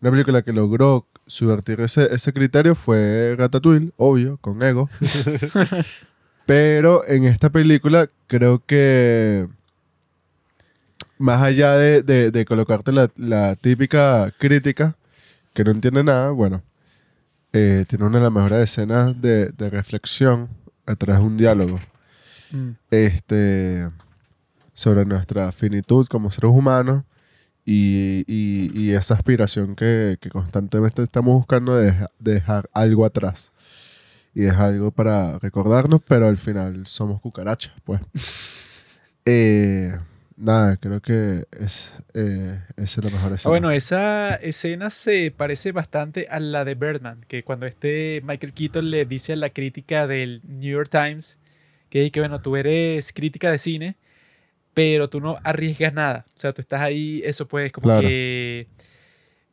[0.00, 4.88] una película que logró subvertir ese, ese criterio fue Ratatouille, obvio, con ego.
[6.46, 9.48] Pero en esta película creo que
[11.18, 14.96] más allá de, de- de colocarte la, la típica crítica
[15.54, 16.62] que no entiende nada, bueno,
[17.52, 20.48] eh, tiene una de las mejores escenas de, de reflexión
[20.84, 21.80] a través de un diálogo
[22.52, 22.70] Mm.
[22.92, 23.90] este,
[24.72, 27.02] sobre nuestra finitud como seres humanos
[27.64, 33.04] y, y- y esa aspiración que, que constantemente estamos buscando de deja- de dejar algo
[33.04, 33.52] atrás.
[34.32, 38.00] Y es algo para recordarnos, pero al final somos cucarachas, pues.
[39.28, 39.98] Eh,
[40.36, 43.50] nada, creo que es, eh, esa es la mejor escena.
[43.50, 48.90] bueno, esa escena se parece bastante a la de Birdman, que cuando este Michael Keaton
[48.90, 51.38] le dice a la crítica del New York Times
[51.88, 53.96] que, que bueno, tú eres crítica de cine,
[54.74, 56.26] pero tú no arriesgas nada.
[56.28, 58.06] O sea, tú estás ahí, eso pues, como Claro.
[58.06, 58.66] que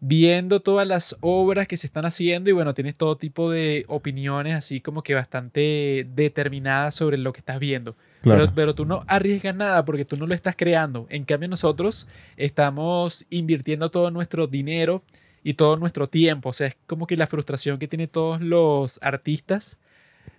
[0.05, 4.53] viendo todas las obras que se están haciendo y bueno, tienes todo tipo de opiniones
[4.53, 7.95] así como que bastante determinadas sobre lo que estás viendo.
[8.21, 8.41] Claro.
[8.41, 11.07] Pero, pero tú no arriesgas nada porque tú no lo estás creando.
[11.09, 15.03] En cambio nosotros estamos invirtiendo todo nuestro dinero
[15.41, 16.49] y todo nuestro tiempo.
[16.49, 19.79] O sea, es como que la frustración que tienen todos los artistas.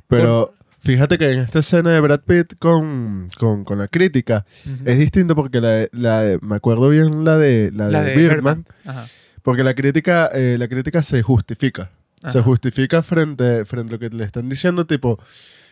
[0.08, 4.44] Pero fíjate que en esta escena de Brad Pitt con, con, con la crítica
[4.84, 8.10] es distinto porque la, de- la de- me acuerdo bien la de, la la de
[8.10, 8.66] de Birdman, Birdman.
[8.84, 9.06] Ajá.
[9.44, 11.92] Porque la crítica, eh, la crítica se justifica.
[12.22, 12.42] Se Ajá.
[12.42, 15.20] justifica frente, frente a lo que le están diciendo, tipo,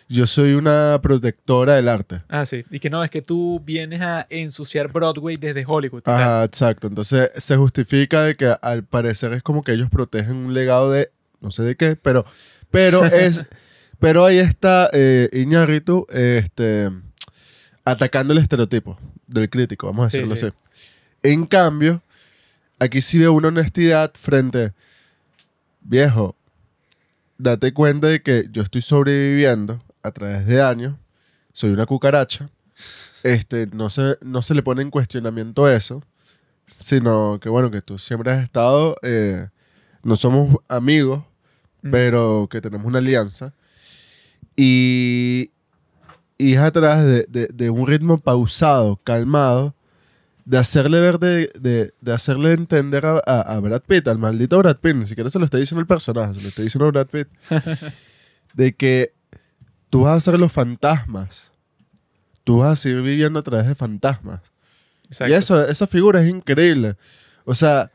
[0.09, 2.23] yo soy una protectora del arte.
[2.29, 2.65] Ah, sí.
[2.71, 6.03] Y que no, es que tú vienes a ensuciar Broadway desde Hollywood.
[6.05, 6.87] Ajá, exacto.
[6.87, 11.11] Entonces se justifica de que al parecer es como que ellos protegen un legado de
[11.41, 12.25] no sé de qué, pero,
[12.71, 13.43] pero es,
[13.99, 16.91] pero ahí está eh, Iñárritu, este,
[17.85, 20.47] atacando el estereotipo del crítico, vamos a Sí, decirlo sí.
[20.47, 20.57] así.
[21.23, 22.03] En cambio,
[22.83, 24.73] aquí sí veo una honestidad frente,
[25.81, 26.37] viejo,
[27.39, 30.97] date cuenta de que yo estoy sobreviviendo a través de años,
[31.53, 32.51] soy una cucaracha,
[33.23, 36.03] este, no, se, no se le pone en cuestionamiento eso,
[36.67, 39.49] sino que bueno, que tú siempre has estado, eh,
[40.03, 41.23] no somos amigos,
[41.85, 41.91] Mm.
[41.91, 43.53] pero que tenemos una alianza,
[44.55, 45.51] y,
[46.39, 49.75] y es atrás de, de- de un ritmo pausado, calmado,
[50.45, 54.59] de hacerle ver, de, de- de hacerle entender a, a- a Brad Pitt, al maldito
[54.59, 56.91] Brad Pitt, ni siquiera se lo está diciendo el personaje, se lo está diciendo a
[56.91, 57.29] Brad Pitt,
[58.55, 59.15] de que
[59.91, 61.53] tú vas a ser los fantasmas,
[62.45, 64.41] tú vas a seguir viviendo a través de fantasmas.
[65.07, 65.33] Exacto.
[65.33, 66.97] Y eso, esa figura es increíble.
[67.45, 67.91] O sea,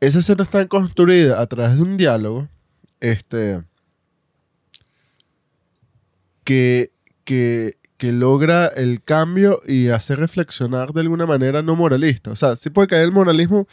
[0.00, 2.48] esa escena está construida a través de un diálogo
[3.00, 3.62] este,
[6.44, 6.92] que,
[7.24, 12.30] que, que logra el cambio y hace reflexionar de alguna manera no moralista.
[12.30, 13.66] O sea, sí puede caer el moralismo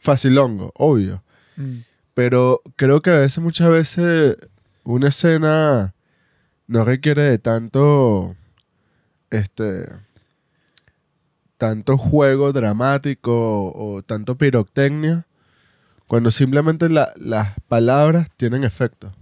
[0.00, 1.22] facilongo, obvio.
[1.56, 1.78] Mm.
[2.14, 4.36] Pero creo que a veces, muchas veces,
[4.82, 5.94] una escena
[6.66, 8.34] no requiere de tanto.
[9.30, 9.86] Este.
[11.56, 15.26] Tanto juego dramático o, tanto pirotecnia.
[16.06, 19.12] Cuando simplemente la- las palabras tienen efecto.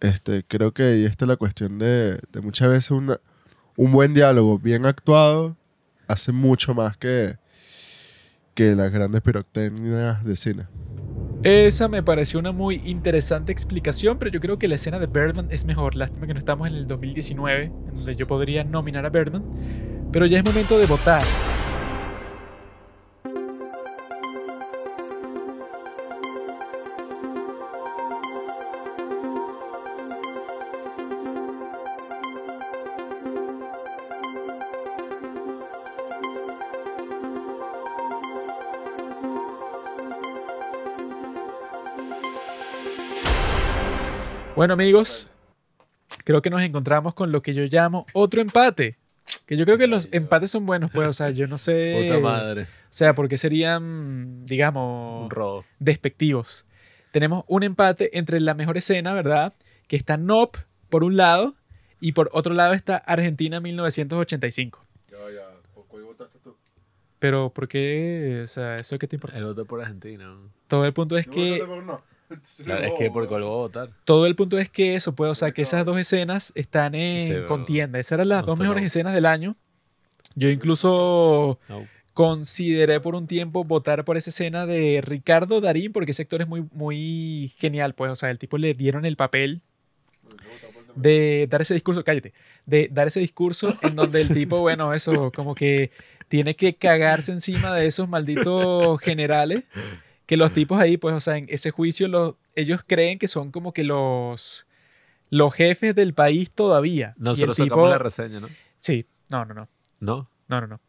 [0.00, 3.20] Este, creo que ahí está la cuestión de, de muchas veces una-
[3.76, 5.56] un buen diálogo bien actuado
[6.08, 7.36] hace mucho más que,
[8.54, 10.66] que las grandes pirotecnias de cine.
[11.42, 15.48] Esa me pareció una muy interesante explicación, pero yo creo que la escena de Birdman
[15.50, 15.94] es mejor.
[15.94, 19.44] Lástima que no estamos en el 2019, en donde yo podría nominar a Birdman.
[20.10, 21.22] Pero ya es momento de votar.
[44.56, 45.28] Bueno amigos,
[46.24, 48.96] creo que nos encontramos con lo que yo llamo otro empate.
[49.46, 52.06] Que yo creo que los empates son buenos, pues, o sea, yo no sé...
[52.08, 52.62] Puta madre.
[52.62, 55.64] O sea, porque serían, digamos, Un robo.
[55.78, 56.64] despectivos.
[57.12, 59.52] Tenemos un empate entre la mejor escena, ¿verdad?
[59.88, 60.56] Que está Nop
[60.88, 61.54] por un lado
[62.00, 64.82] y por otro lado está Argentina 1985.
[67.18, 68.40] Pero, ¿por qué?
[68.44, 69.36] O sea, ¿eso qué te importa?
[69.36, 70.24] El voto por Argentina.
[70.24, 70.50] ¿no?
[70.66, 71.62] Todo el punto es que...
[72.64, 73.90] Claro, es que por cuál voy a votar.
[74.04, 77.28] Todo el punto es que eso, pues, o sea, que esas dos escenas están en
[77.42, 77.98] Se- contienda.
[77.98, 78.86] Esas eran las no dos mejores no.
[78.86, 79.56] escenas del año.
[80.34, 81.86] Yo incluso No.
[82.14, 86.48] consideré por un tiempo votar por esa escena de Ricardo Darín, porque ese actor es
[86.48, 89.62] muy, muy genial, pues, o sea, el tipo le dieron el papel
[90.94, 92.32] de dar ese discurso, cállate,
[92.64, 95.90] de dar ese discurso en donde el tipo, bueno, eso, como que
[96.28, 99.62] tiene que cagarse encima de esos malditos generales,
[100.26, 103.52] que los tipos ahí, pues, o sea, en ese juicio los, ellos creen que son
[103.52, 104.66] como que los,
[105.30, 107.14] los jefes del país todavía.
[107.16, 108.48] Nosotros tipo- sacamos la reseña, ¿no?
[108.78, 109.68] Sí, no, no, no.
[110.00, 110.30] ¿No?
[110.48, 110.80] No, no, no.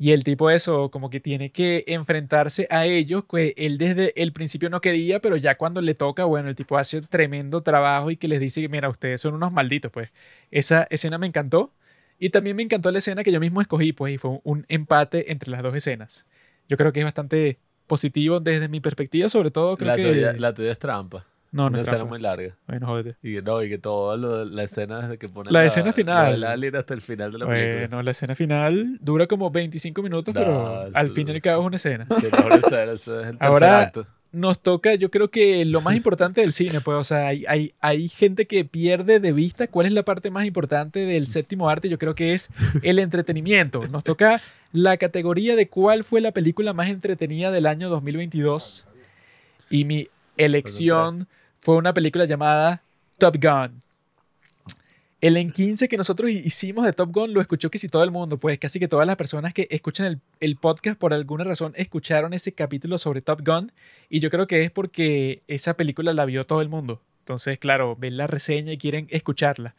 [0.00, 4.32] Y el tipo eso, como que tiene que enfrentarse a ellos, que él desde el
[4.32, 8.16] principio no quería, pero ya cuando le toca, bueno, el tipo hace tremendo trabajo y
[8.16, 10.10] que les dice, mira, ustedes son unos malditos, pues.
[10.52, 11.72] Esa escena me encantó.
[12.20, 15.32] Y también me encantó la escena que yo mismo escogí, pues, y fue un empate
[15.32, 16.26] entre las dos escenas.
[16.68, 17.58] Yo creo que es bastante
[17.88, 20.04] positivo desde mi perspectiva, sobre todo creo La que...
[20.04, 21.24] tuya, la tuya es trampa.
[21.50, 22.10] no, no Una es escena trampa.
[22.10, 22.54] muy larga.
[22.68, 23.16] Bueno, jódete.
[23.22, 26.40] Y que no, y que todo lo, la escena desde que ponen La escena final.
[26.40, 27.78] La, alien hasta el final de la película.
[27.88, 31.62] Bueno, la escena final dura como 25 minutos, No, pero al fin y al cabo
[31.62, 32.06] es una escena.
[32.20, 32.54] Sí, no,
[32.92, 34.06] es el Ahora- acto.
[34.30, 37.72] nos toca, yo creo que lo más importante del cine, pues, o sea, hay, hay,
[37.80, 41.88] hay gente que pierde de vista cuál es la parte más importante del séptimo arte,
[41.88, 42.50] yo creo que es
[42.82, 43.88] el entretenimiento.
[43.88, 44.38] Nos toca
[44.72, 48.86] la categoría de cuál fue la película más entretenida del año 2022.
[49.70, 52.82] Y mi elección fue una película llamada
[53.18, 53.82] Top Gun.
[55.20, 58.38] El en 15 que nosotros hicimos de Top Gun lo escuchó casi todo el mundo,
[58.38, 62.34] pues casi que todas las personas que escuchan el, el, podcast por alguna razón escucharon
[62.34, 63.72] ese capítulo sobre Top Gun
[64.08, 67.02] y yo creo que es porque esa película la vio todo el mundo.
[67.20, 69.74] Entonces, claro, ven la reseña y quieren escucharla.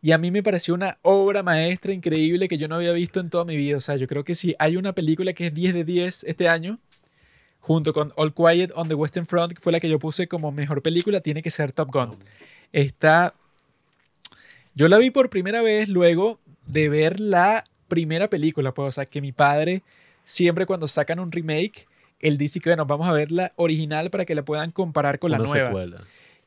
[0.00, 3.30] Y a mí me pareció una obra maestra increíble que yo no había visto en
[3.30, 3.76] toda mi vida.
[3.76, 6.48] O sea, yo creo que si hay una película que es 10 de 10 este
[6.48, 6.78] año,
[7.58, 10.52] junto con All Quiet on the Western Front, que fue la que yo puse como
[10.52, 12.16] mejor película, tiene que ser Top Gun.
[12.72, 13.34] Está
[14.78, 19.06] yo la vi por primera vez luego de ver la primera película, pues, o sea,
[19.06, 19.82] que mi padre
[20.22, 21.86] siempre cuando sacan un remake,
[22.20, 25.30] él dice que, bueno, vamos a ver la original para que la puedan comparar con
[25.32, 25.72] la nueva.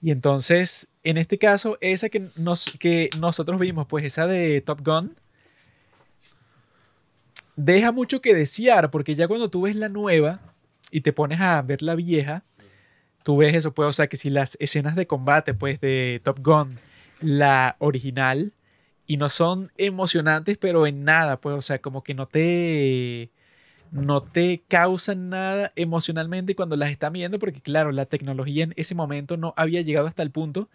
[0.02, 4.82] Y entonces, en este caso, esa que, nos, que nosotros vimos, pues esa de Top
[4.84, 5.16] Gun,
[7.56, 10.42] deja mucho que desear, porque ya cuando tú ves la nueva
[10.90, 12.44] y te pones a ver la vieja,
[13.24, 16.40] tú ves eso, pues, o sea, que si las escenas de combate, pues, de Top
[16.44, 16.78] Gun
[17.20, 18.54] la original
[19.06, 23.32] y no son emocionantes, pero en nada, pues, o sea, como que no te
[23.92, 28.96] no te causan nada emocionalmente cuando las estás viendo, porque claro, la tecnología en ese
[28.96, 30.70] momento no había llegado hasta el punto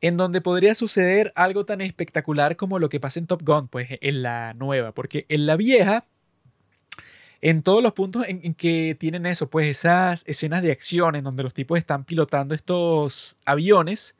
[0.00, 3.88] en donde podría suceder algo tan espectacular como lo que pasa en Top Gun, pues
[4.00, 6.06] en la nueva, porque en la vieja,
[7.40, 11.24] en todos los puntos en, en que tienen eso, pues esas escenas de acción en
[11.24, 14.16] donde los tipos están pilotando estos aviones,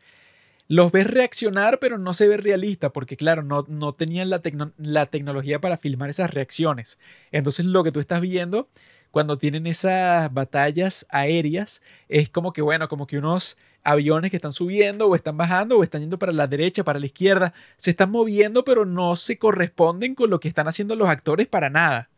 [0.71, 4.41] los ves reaccionar, pero no se ve realista, porque claro, no, no tenían la,
[4.79, 7.01] la tecnología para filmar esas reacciones.
[7.33, 8.69] Entonces lo que tú estás viendo
[9.11, 14.53] cuando tienen esas batallas aéreas es como que, bueno, como que unos aviones que están
[14.53, 18.13] subiendo o están bajando o están yendo para la derecha, para la izquierda, se están
[18.13, 22.11] moviendo, pero no se corresponden con lo que están haciendo los actores para nada.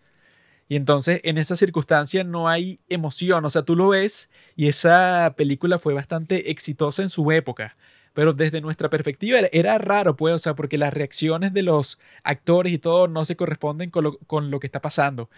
[0.68, 5.32] Y entonces en esa circunstancia no hay emoción, o sea, tú lo ves y esa
[5.38, 7.76] película fue bastante exitosa en su época
[8.14, 12.72] pero desde nuestra perspectiva era, raro, pues, o sea, porque las reacciones de los actores
[12.72, 15.30] y todo no se corresponden con lo, que está pasando.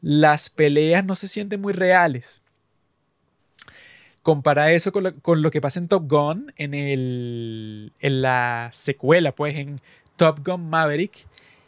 [0.00, 2.42] Las peleas no se sienten muy reales.
[4.22, 9.56] Compara eso con lo, que pasa en Top Gun, en, el, en la secuela, pues,
[9.56, 9.80] en
[10.16, 11.26] Top Gun Maverick.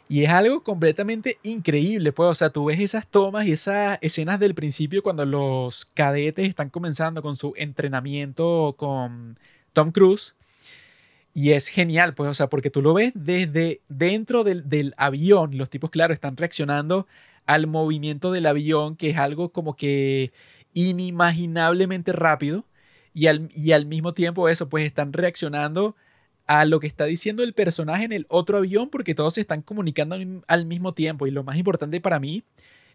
[0.09, 4.39] Y es algo completamente increíble, pues, o sea, tú ves esas tomas y esas escenas
[4.39, 9.39] del principio cuando los cadetes están comenzando con su entrenamiento con
[9.73, 10.35] Tom Cruise.
[11.35, 15.57] Y es genial, pues, o sea, porque tú lo ves desde dentro del, avión.
[15.57, 17.07] Los tipos, claro, están reaccionando
[17.45, 20.31] al movimiento del avión, que es algo como que
[20.73, 22.65] inimaginablemente rápido.
[23.15, 25.95] Y al, y al mismo tiempo eso, pues están reaccionando
[26.45, 29.61] a lo que está diciendo el personaje en el otro avión porque todos se están
[29.61, 31.25] comunicando al mismo tiempo.
[31.27, 32.43] Y lo más importante para mí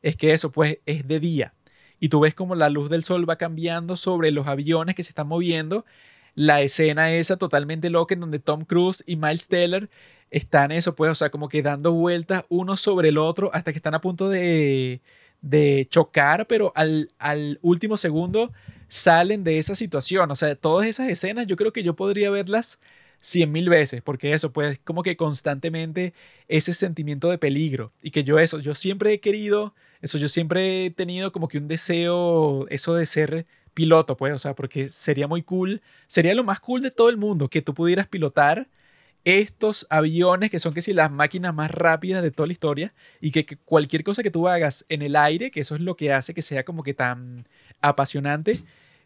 [0.02, 1.54] es que eso, pues, es de día.
[2.00, 5.10] Y tú ves como la luz del sol va cambiando sobre los aviones que se
[5.10, 5.84] están moviendo
[6.38, 9.90] la escena esa totalmente loca en donde Tom Cruise y Miles Teller
[10.30, 13.78] están eso, pues, o sea, como que dando vueltas uno sobre el otro hasta que
[13.78, 15.00] están a punto de,
[15.40, 18.52] de chocar, pero al, al último segundo
[18.86, 20.30] salen de esa situación.
[20.30, 22.78] O sea, todas esas escenas yo creo que yo podría verlas
[23.18, 26.14] cien mil veces, porque eso, pues, como que constantemente
[26.46, 27.92] ese sentimiento de peligro.
[28.00, 31.58] Y que yo eso, yo siempre he querido, eso, yo siempre he tenido como que
[31.58, 33.46] un deseo, eso de ser
[33.78, 37.16] piloto, pues, o sea, porque sería muy cool, sería lo más cool de todo el
[37.16, 38.66] mundo que tú pudieras pilotar
[39.22, 43.30] estos aviones que son que si las máquinas más rápidas de toda la historia y
[43.30, 46.34] que, cualquier cosa que tú hagas en el aire, que eso es lo que hace
[46.34, 47.46] que sea como que tan
[47.80, 48.58] apasionante,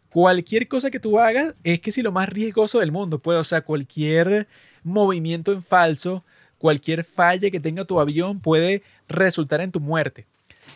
[0.09, 3.43] cualquier cosa que tú hagas es que si lo más riesgoso del mundo, pues, o
[3.43, 4.47] sea, cualquier
[4.83, 6.25] movimiento en falso,
[6.57, 10.25] cualquier falla que tenga tu avión puede resultar en tu muerte.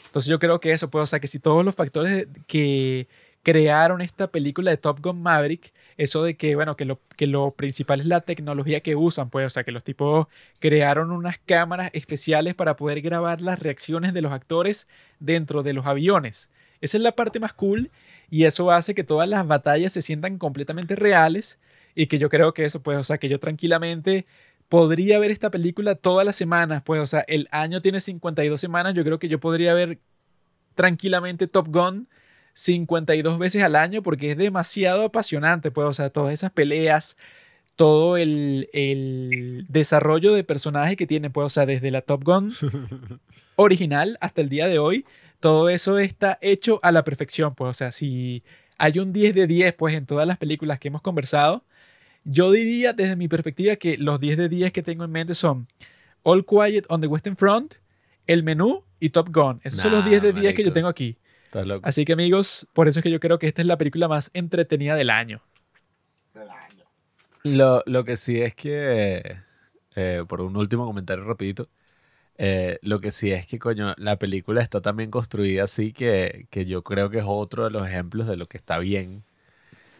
[0.05, 3.07] Entonces yo creo que eso, pues, o sea, que si todos los factores que
[3.47, 7.51] crearon esta película de Top Gun Maverick, eso de que, bueno, que lo, que lo
[7.51, 10.27] principal es la tecnología que usan, pues, o sea, que los tipos
[10.59, 14.89] crearon unas cámaras especiales para poder grabar las reacciones de los actores
[15.21, 16.49] dentro de los aviones.
[16.81, 17.89] Esa es la parte más cool
[18.29, 21.57] y eso hace que todas las batallas se sientan completamente reales
[21.95, 24.25] y que yo creo que eso, pues, o sea, que yo tranquilamente
[24.67, 28.93] podría ver esta película todas las semanas, pues, o sea, el año tiene 52 semanas,
[28.93, 29.99] yo creo que yo podría ver
[30.75, 32.09] tranquilamente Top Gun
[32.57, 37.15] 52 veces al año porque es demasiado apasionante, pues, o sea, todas esas peleas,
[37.75, 38.67] todo el,
[39.69, 42.51] desarrollo de personaje que tiene, pues, o sea, desde la Top Gun
[43.57, 45.05] original hasta el día de hoy,
[45.39, 48.43] todo eso está hecho a la perfección, pues, o sea, si
[48.79, 51.63] hay un 10 de 10, pues, en todas las películas que hemos conversado,
[52.23, 55.67] yo diría desde mi perspectiva que los 10 de 10 que tengo en mente son
[56.23, 57.75] All Quiet on the Western Front,
[58.25, 59.61] El Menú y Top Gun.
[59.63, 61.17] Esos son los 10 de 10 que yo tengo aquí.
[61.47, 61.87] Estás loco.
[61.87, 64.31] Así que amigos, por eso es que yo creo que esta es la película más
[64.33, 65.41] entretenida del año.
[67.43, 69.37] Lo, lo que sí es que,
[69.95, 71.69] eh, por un último comentario rapidito,
[72.37, 76.65] eh, lo que sí es que, coño, la película está también construida así que, que
[76.65, 79.23] yo creo que es otro de los ejemplos de lo que está bien.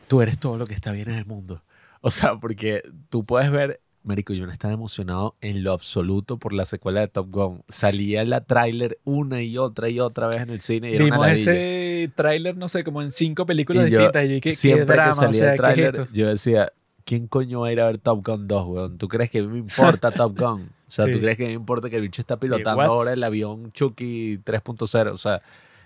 [0.10, 1.64] Tú eres todo lo que está bien en el mundo.
[2.02, 6.54] O sea, porque tú puedes ver, Marico, yo no estaba emocionado en lo absoluto por
[6.54, 7.62] la secuela de Top Gun.
[7.68, 11.16] Salía la tráiler una y otra y otra vez en el cine y era una
[11.18, 11.52] Vimos ladilla.
[11.54, 14.26] ese tráiler, no sé, como en cinco películas Y yo, distintas.
[14.26, 15.10] Y yo ¿qué, qué siempre drama?
[15.12, 16.08] que salía o sea, el ¿qué es tráiler, esto?
[16.14, 16.72] yo decía,
[17.04, 18.98] ¿quién coño va a ir a ver Top Gun 2, weón?
[18.98, 20.70] ¿Tú crees que a mí me importa Top Gun?
[20.88, 21.20] O sea, ¿tú Sí.
[21.20, 22.86] crees que me importa que el bicho está pilotando what?
[22.88, 25.12] ahora el avión Chucky 3.0?
[25.12, 25.42] O sea,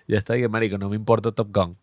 [0.07, 1.75] ya está que marico, no me importa Top Gun.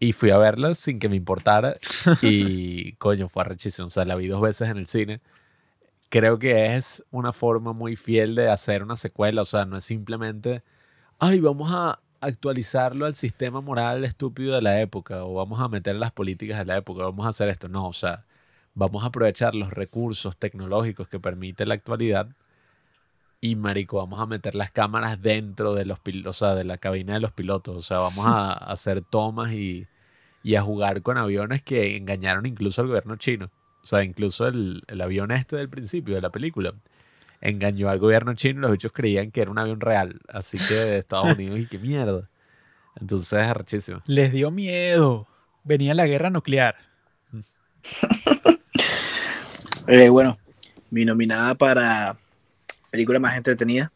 [0.00, 1.76] Y fui a verla sin que me importara
[2.22, 3.88] y coño, fue arrechísimo.
[3.88, 5.20] O sea, la vi dos veces en el cine.
[6.10, 9.42] Creo que es una forma muy fiel de hacer una secuela.
[9.42, 10.62] O sea, no es simplemente,
[11.18, 15.96] ay, vamos a actualizarlo al sistema moral estúpido de la época o vamos a meter
[15.96, 17.68] las políticas de la época, vamos a hacer esto.
[17.68, 18.26] No, o sea,
[18.74, 22.28] vamos a aprovechar los recursos tecnológicos que permite la actualidad
[23.40, 27.14] y marico, vamos a meter las cámaras dentro de los o sea, de la cabina
[27.14, 29.86] de los pilotos, o sea, vamos a hacer tomas y,
[30.42, 33.50] y a jugar con aviones que engañaron incluso al gobierno chino.
[33.82, 36.74] O sea, incluso el, el avión este del principio de la película
[37.40, 40.74] engañó al gobierno chino y los bichos creían que era un avión real, así que
[40.74, 42.28] de Estados Unidos y qué mierda.
[43.00, 44.02] Entonces es arrechísimo.
[44.06, 45.26] Les dio miedo.
[45.64, 46.76] Venía la guerra nuclear.
[49.90, 50.36] Eh, bueno,
[50.90, 52.18] mi nominada para
[52.90, 53.90] película más entretenida,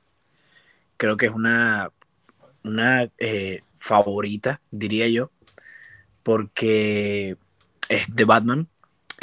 [0.96, 1.90] creo que es una,
[2.64, 5.30] una eh, favorita, diría yo,
[6.22, 7.36] porque
[7.90, 8.68] es The Batman,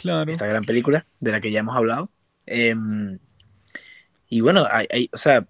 [0.02, 0.32] Claro.
[0.32, 2.12] esta gran película de la que ya hemos hablado.
[2.46, 3.20] Em,
[4.30, 5.48] y bueno, hay, hay- o sea,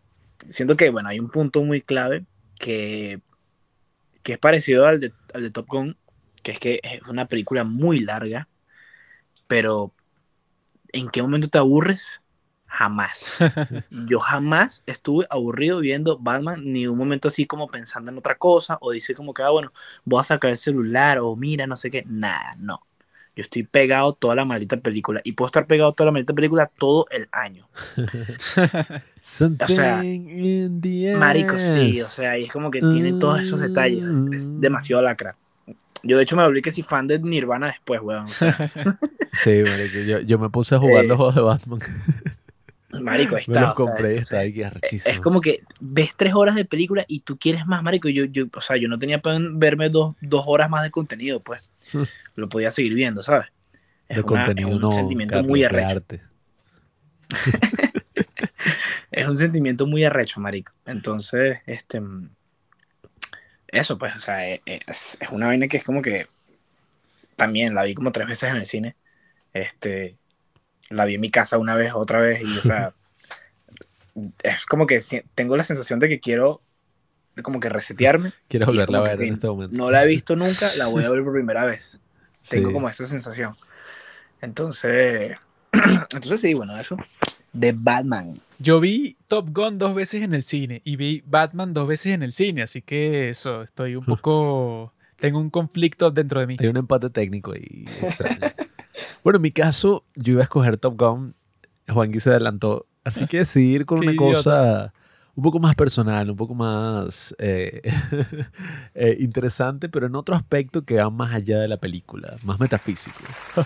[0.48, 2.26] siento que bueno, hay un punto muy clave
[2.60, 3.22] que,
[4.24, 5.98] que es parecido al de, al de Top Gun,
[6.44, 8.48] que es que es una película muy larga,
[9.48, 9.94] pero
[10.94, 12.22] ¿en qué momento te aburres?
[12.68, 13.40] Jamás.
[13.90, 18.78] Yo jamás estuve aburrido viendo Batman, ni un momento así como pensando en otra cosa,
[18.82, 19.74] o dice como que, ah, bueno,
[20.06, 22.04] voy a sacar el celular, o mira, no sé qué.
[22.08, 22.84] Nada, no.
[23.40, 26.70] Yo estoy pegado toda la maldita película, y puedo estar pegado toda la maldita película
[26.78, 27.70] todo el año.
[30.04, 34.26] In the Marico, sí, o sea, y es como que tiene todos esos detalles, es,
[34.34, 35.38] es demasiado lacra.
[36.04, 38.26] Yo de hecho me volví que si fan de Nirvana después, weón.
[38.26, 38.58] O sea,
[39.32, 41.80] Sí, marico, yo, yo me puse a jugar Eh, los juegos de Batman.
[43.02, 43.62] marico, ahí me está.
[43.62, 45.06] o sea, compré está ahí que es.
[45.06, 48.10] Es como que ves tres horas de película y tú quieres más, marico.
[48.10, 51.42] Yo, yo, o sea, yo no tenía para verme dos, dos horas más de contenido,
[51.42, 51.62] pues.
[52.36, 53.48] Lo podía seguir viendo, ¿sabes?
[54.08, 55.98] Es, de una- es contenido un no, sentimiento Carlos, muy de arrecho.
[55.98, 56.22] arte.
[59.12, 60.74] Es un sentimiento muy arrecho, marico.
[60.86, 62.00] Entonces, este...
[62.00, 62.30] mm,
[63.68, 66.28] Eso, pues, o sea, e- es, es una vaina que es como que...
[67.36, 68.96] También la vi como tres veces en el cine.
[69.54, 70.18] Este...
[70.90, 72.94] La vi en mi casa una vez, otra vez, y, o sea...
[74.44, 75.00] es como que
[75.36, 76.62] tengo la sensación de que quiero
[77.44, 78.34] como que resetearme.
[78.48, 79.76] Quieres Y volverla a ver en este momento.
[79.76, 82.00] No la he visto nunca, la voy a ver por primera vez.
[82.50, 82.74] Tengo Sí.
[82.74, 83.56] como esa sensación.
[84.42, 85.38] Entonces,
[86.12, 86.98] entonces sí, bueno, eso.
[87.52, 88.36] De Batman.
[88.60, 92.24] Yo vi Top Gun dos veces en el cine y vi Batman dos veces en
[92.24, 94.94] el cine, así que eso, estoy un poco...
[95.18, 96.56] Tengo un conflicto dentro de mí.
[96.60, 97.86] Hay un empate técnico y
[99.24, 101.36] bueno, en mi caso, yo iba a escoger Top Gun.
[101.90, 102.86] Juanqui se adelantó.
[103.04, 104.28] Así que decidí ir con Qué una idiota.
[104.28, 104.94] cosa
[105.40, 107.82] un poco más personal, un poco más eh,
[108.94, 113.20] eh, interesante, pero en otro aspecto que va más allá de la película, más metafísico.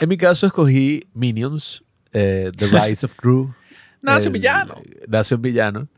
[0.00, 3.54] en mi caso, escogí Minions, eh, The Rise of Gru.
[4.00, 4.76] Nace un villano.
[5.06, 5.88] Nace un villano.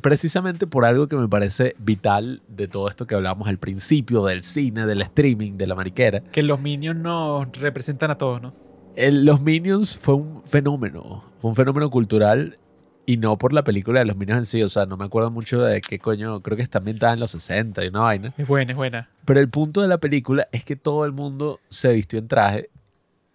[0.00, 4.42] Precisamente por algo que me parece vital de todo esto que hablábamos al principio, del
[4.42, 6.20] cine, del streaming, de la mariquera.
[6.20, 8.65] Que los minions nos representan a todos, ¿no?
[8.96, 12.58] El- los Minions fue un fenómeno, fue un fenómeno cultural
[13.04, 14.62] y no por la película de los Minions en sí.
[14.62, 17.30] O sea, no me acuerdo mucho de qué coño, creo que está ambientada en los
[17.30, 18.34] 60 y una vaina.
[18.36, 19.10] Es buena, es buena.
[19.24, 22.70] Pero el punto de la película es que todo el mundo se vistió en traje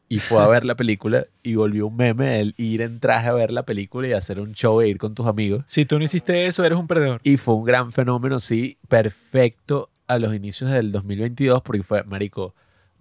[0.10, 3.34] y fue a ver la película y volvió un meme el ir en traje a
[3.34, 5.64] ver la película y hacer un show e ir con tus amigos.
[5.68, 7.22] Si tú no hiciste eso, eres un perdedor.
[7.24, 12.54] Y fue un gran fenómeno, sí, perfecto a los inicios del 2022 porque fue, marico,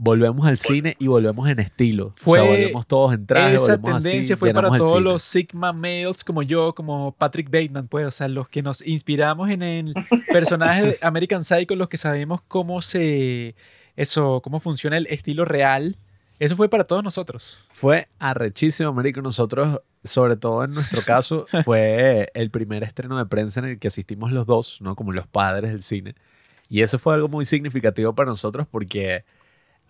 [0.03, 2.11] volvemos al cine y volvemos en estilo.
[2.15, 5.01] Fue o sea, volvemos todos en traje, Esa volvemos así, tendencia fue para todos cine.
[5.03, 9.51] los Sigma males como yo, como Patrick Bateman, pues, o sea, los que nos inspiramos
[9.51, 9.95] en el
[10.33, 13.55] personaje de American Psycho, los que sabemos cómo se,
[13.95, 15.99] eso, cómo funciona el estilo real
[16.39, 17.59] Eso fue para todos nosotros.
[17.71, 19.21] Fue arrechísimo, marico.
[19.21, 23.89] Nosotros, sobre todo en nuestro caso, fue el primer estreno de prensa en el que
[23.89, 24.97] asistimos los dos, ¿no?
[24.97, 26.15] Como los padres del cine.
[26.71, 29.25] Y eso fue algo muy significativo para nosotros porque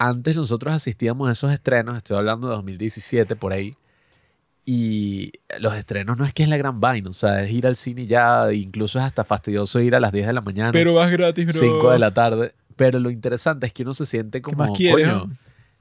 [0.00, 3.74] antes nosotros asistíamos a esos estrenos, estoy hablando de 2017 por ahí,
[4.64, 7.76] y los estrenos no es que es la gran vaina, o sea, es ir al
[7.76, 11.10] cine ya, incluso es hasta fastidioso ir a las 10 de la mañana, Pero vas
[11.10, 11.60] gratis, bro.
[11.60, 12.54] 5 de la tarde.
[12.76, 15.32] Pero lo interesante es que uno se siente como, más quieres, coño, no?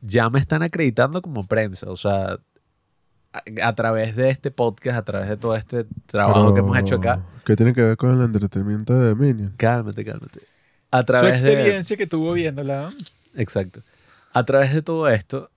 [0.02, 2.40] ya me están acreditando como prensa, o sea,
[3.32, 6.96] a, a través de este podcast, a través de todo este trabajo que hemos hecho
[6.96, 7.26] acá.
[7.46, 9.54] ¿Qué tiene que ver con el entretenimiento de Minion?
[9.56, 10.42] Cálmate, cálmate.
[10.92, 11.54] A Su través de...
[11.54, 12.90] experiencia que tuvo viéndola.
[13.36, 13.80] Exacto.
[14.34, 15.52] A través de todo esto,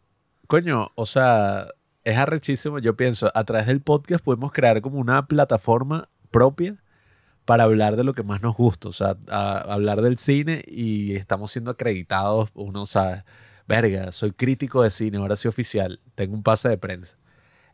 [0.47, 1.68] coño, o sea,
[2.05, 2.78] es arrechísimo.
[2.78, 6.83] Yo pienso, a través del podcast podemos crear como una plataforma propia
[7.44, 8.89] para hablar de lo que más nos gusta.
[8.89, 12.51] O sea, hablar del cine y estamos siendo acreditados.
[12.55, 13.25] Uno sabe,
[13.68, 17.18] verga, soy crítico de cine, ahora soy oficial, tengo un pase de prensa.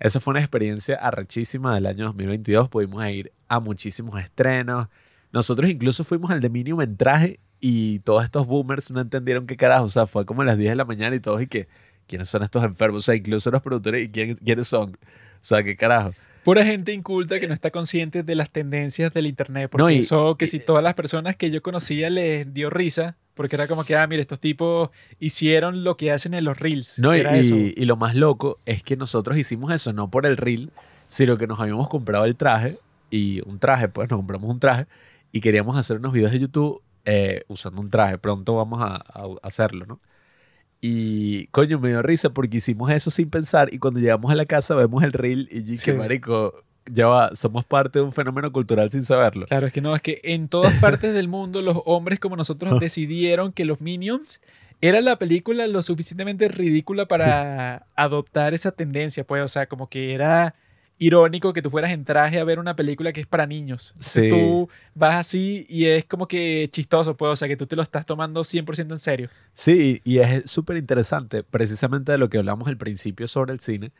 [0.01, 2.68] Esa fue una experiencia arrechísima del año 2022.
[2.68, 4.89] Pudimos ir a muchísimos estrenos.
[5.33, 9.57] Nosotros incluso fuimos al de Minium en traje y todos estos boomers no entendieron qué
[9.57, 9.85] carajo.
[9.85, 11.69] O sea, fue como a las 10 de la mañana y todos y que,
[12.07, 12.99] ¿quiénes son estos enfermos?
[12.99, 14.91] O sea, incluso los productores y quién- quiénes son.
[14.91, 14.97] O
[15.43, 16.11] sea, qué carajo.
[16.45, 19.69] Pura gente inculta que no está consciente de las tendencias del internet.
[19.70, 22.70] Porque No, y- eso que y- si todas las personas que yo conocía les dio
[22.70, 23.17] risa.
[23.35, 26.99] Porque era como que, ah, mira, estos tipos hicieron lo que hacen en los reels.
[26.99, 27.20] No, y-
[27.77, 30.73] y lo más loco es que nosotros hicimos eso no por el reel,
[31.07, 32.78] sino que nos habíamos comprado el traje
[33.11, 34.87] y un traje, pues nos compramos un traje
[35.31, 38.19] y queríamos hacer unos videos de YouTube eh, usando un traje.
[38.19, 40.01] Pronto vamos a, a hacerlo, ¿no?
[40.81, 44.47] Y coño, me dio risa porque hicimos eso sin pensar y cuando llegamos a la
[44.47, 45.99] casa vemos el reel y dije, Sí.
[45.99, 49.47] marico, ya va, somos parte de un fenómeno cultural sin saberlo.
[49.47, 52.78] Claro, es que no, es que en todas partes del mundo los hombres como nosotros
[52.81, 54.41] decidieron que los Minions
[54.81, 60.15] era la película lo suficientemente ridícula para adoptar esa tendencia, pues, o sea, como que
[60.15, 60.55] era
[60.99, 63.93] irónico que tú fueras en traje a ver una película que es para niños.
[63.94, 64.31] Entonces Sí.
[64.31, 67.83] Tú vas así y es como que chistoso, pues, o sea, que tú te lo
[67.83, 69.31] estás tomando 100% en serio.
[69.55, 73.93] Sí, y es súper interesante, precisamente de lo que hablamos al principio sobre el cine,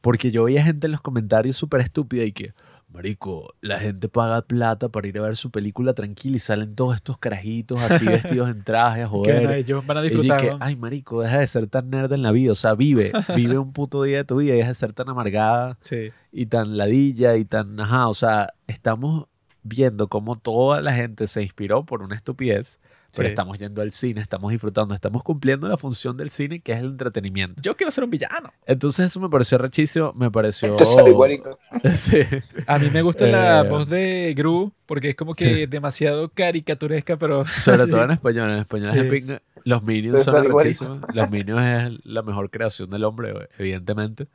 [0.00, 2.52] porque yo veía gente en los comentarios súper estúpida y que,
[2.96, 6.94] marico, la gente paga plata para ir a ver su película tranquila y salen todos
[6.94, 9.36] estos carajitos así vestidos en traje a Que joder.
[9.36, 10.40] bueno, ellos van a Y disfrutar.
[10.40, 13.58] que, ay, marico, deja de ser tan nerd en la vida, o sea, vive, vive
[13.58, 16.10] un puto día de tu vida y deja de ser tan amargada Sí.
[16.32, 19.26] y tan ladilla y tan, ajá, o sea, estamos
[19.62, 22.80] viendo cómo toda la gente se inspiró por una estupidez,
[23.16, 23.32] pero Sí.
[23.32, 26.86] estamos yendo al cine, estamos disfrutando, estamos cumpliendo la función del cine que es el
[26.86, 27.62] entretenimiento.
[27.62, 28.52] Yo quiero ser un villano.
[28.66, 30.76] Entonces eso me pareció rechísimo, me pareció...
[30.76, 31.58] Te sale igualito.
[31.94, 32.20] Sí.
[32.66, 33.68] A mí me gusta la Eh.
[33.68, 38.58] voz de Gru porque es como que demasiado caricaturesca, pero Sobre todo en español, en
[38.58, 39.02] español es Sí.
[39.02, 39.42] de pinga.
[39.64, 41.00] Los Minions son arrechísimos.
[41.14, 44.28] Los Minions es la mejor creación del hombre, evidentemente.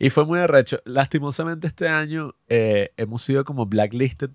[0.00, 0.80] Y fue muy arrecho.
[0.84, 4.30] Lastimosamente este año eh, hemos sido como blacklisted.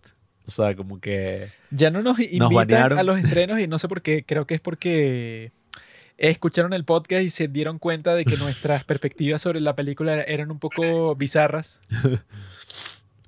[0.45, 1.47] O sea, como que...
[1.71, 2.99] Ya no nos invitan banearon.
[2.99, 4.25] a los estrenos y no sé por qué.
[4.25, 5.51] Creo que es porque
[6.17, 10.51] escucharon el podcast y se dieron cuenta de que nuestras perspectivas sobre la película eran
[10.51, 11.81] un poco bizarras.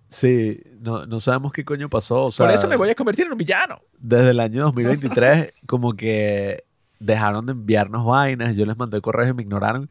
[0.09, 2.25] Sí, no, no sabemos qué coño pasó.
[2.25, 3.81] O sea, por eso me voy a convertir en un villano.
[3.99, 6.63] desde el año 2023 como que
[6.99, 9.89] dejaron de enviarnos vainas, yo les mandé correos y me ignoraron.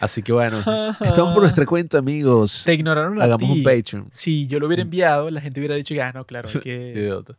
[0.00, 2.62] Así que bueno, estamos por nuestra cuenta, amigos.
[2.64, 3.58] Te ignoraron a Hagamos ti.
[3.58, 4.08] un Patreon.
[4.12, 6.92] Si yo lo hubiera enviado, la gente hubiera dicho, ya, no, claro, hay que...
[6.96, 7.34] Idiota.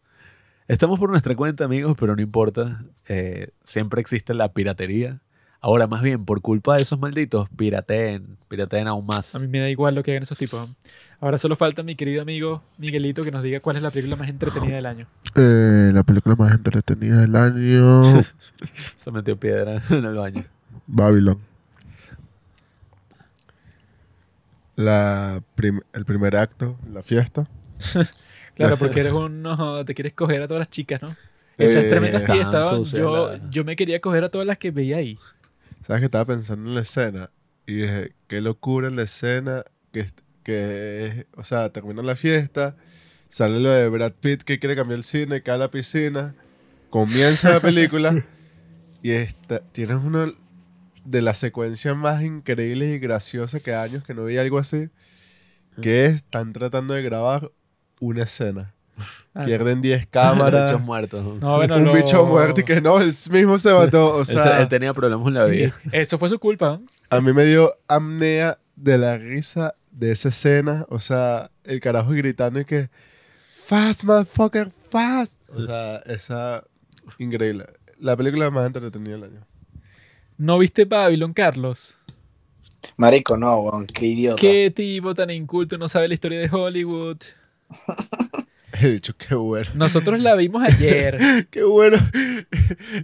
[0.68, 2.84] Estamos por nuestra cuenta, amigos, pero no importa.
[3.08, 5.20] Eh, siempre existe la piratería.
[5.62, 9.36] Ahora, más bien, por culpa de esos malditos, pirateen, pirateen aún más.
[9.36, 10.70] A mí me da igual lo que hagan esos tipos.
[11.20, 14.30] Ahora solo falta mi querido amigo Miguelito que nos diga cuál es la película más
[14.30, 15.08] entretenida del año.
[15.36, 18.14] Eh, la película más entretenida del año,
[18.96, 20.46] Se metió piedra en el baño.
[20.88, 21.40] Babylon.
[24.84, 27.48] La prim- el primer acto, la fiesta.
[28.56, 29.42] Claro, porque eres un...
[29.42, 31.16] no, te quieres coger a todas las chicas, ¿no?
[31.58, 32.60] Esa Eh, tremenda fiesta.
[32.84, 35.18] Yo, yo me quería coger a todas las que veía ahí.
[35.82, 37.30] ¿Sabes que estaba pensando en la escena?
[37.66, 40.08] Y dije, qué locura la escena que,
[40.44, 42.76] que es, o sea, termina la fiesta,
[43.30, 46.36] sale lo de Brad Pitt que quiere cambiar el cine, cae a la piscina,
[46.90, 48.26] comienza la película
[49.04, 50.32] y esta, tienes una
[51.06, 54.90] de las secuencias más increíbles y graciosas que años que no veía algo así,
[55.82, 57.52] que es, están tratando de grabar
[58.00, 58.74] una escena.
[59.34, 61.24] Ah, Pierden 10 Bichos cámaras, muertos.
[61.24, 61.36] ¿no?
[61.36, 64.16] No, bueno, un lo- bicho muerto y que no, él mismo se mató.
[64.16, 65.74] O Él se- sea, él tenía problemas en la vida.
[65.94, 66.82] Eso fue su culpa.
[67.10, 70.86] A mí me dio apnea de la risa de esa escena.
[70.90, 72.90] O sea, el carajo gritando y que.
[73.66, 75.44] Fast, motherfucker, fast.
[75.50, 76.66] O sea, esa.
[77.20, 77.68] Increíble.
[78.00, 79.48] La película más entretenida del año.
[80.40, 81.98] ¿No viste Babylon, Carlos?
[82.98, 84.40] Marico, no, weón, qué idiota.
[84.42, 87.18] Qué tipo tan inculto no sabe la historia de Hollywood.
[88.82, 89.70] He dicho, qué bueno.
[89.76, 91.48] Nosotros la vimos ayer.
[91.52, 91.98] Qué bueno.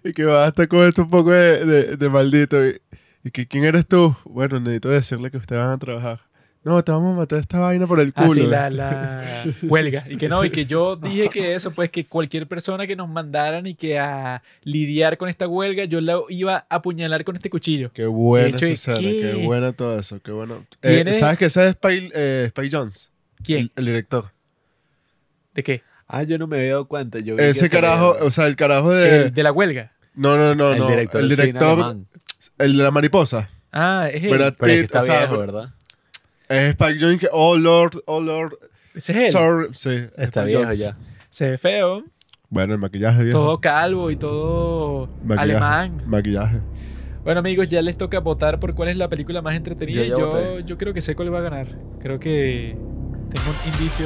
[0.05, 2.65] Y que basta con esto un poco de, de- de maldito.
[2.65, 2.79] Y,
[3.25, 4.15] y que, ¿quién eres tú?
[4.23, 6.21] Bueno, necesito decirle que ustedes van a trabajar.
[6.65, 8.27] No, te vamos a matar esta vaina por el culo.
[8.27, 10.03] Así la, la huelga.
[10.09, 13.07] Y que no, y que yo dije que eso, pues que cualquier persona que nos
[13.07, 17.51] mandaran y que a lidiar con esta huelga, yo la iba a apuñalar con este
[17.51, 17.91] cuchillo.
[17.93, 19.21] Qué buena hecho, esa escena, ¿qué?
[19.21, 20.65] qué buena todo eso, qué bueno.
[20.81, 23.11] Eh, ¿Sabes que ese es Spy, eh, Spy Jones?
[23.43, 23.59] ¿Quién?
[23.59, 24.31] El, el director.
[25.53, 25.83] ¿De qué?
[26.07, 27.19] Ah, yo no me había dado cuenta.
[27.19, 29.25] Yo vi que Ese carajo, o sea, el carajo de...
[29.25, 29.91] El de la huelga.
[30.15, 30.89] No, no, no, el no.
[30.89, 31.97] director, el director,
[32.57, 33.51] el de la mariposa.
[33.71, 34.29] Ah, es él.
[34.31, 35.74] Pero es que está o sea, viejo, ¿verdad?
[36.49, 38.53] Es Spike Jones que, oh Lord, oh Lord,
[38.93, 39.31] Ese es él.
[39.31, 39.67] sorry.
[39.73, 40.83] Sí, es Está Spike viejo Jonze.
[40.83, 40.97] ya.
[41.29, 42.03] Se ve feo.
[42.49, 43.37] Bueno, el maquillaje viejo.
[43.39, 45.41] Todo calvo y todo Maquillaje.
[45.41, 46.01] alemán.
[46.05, 46.59] Maquillaje.
[47.23, 50.03] Bueno, amigos, ya les toca votar por cuál es la película más entretenida.
[50.03, 50.63] Yo ya Yo, voté.
[50.65, 51.67] yo creo que sé cuál va a ganar.
[51.99, 52.77] Creo que
[53.31, 54.05] tengo un indicio.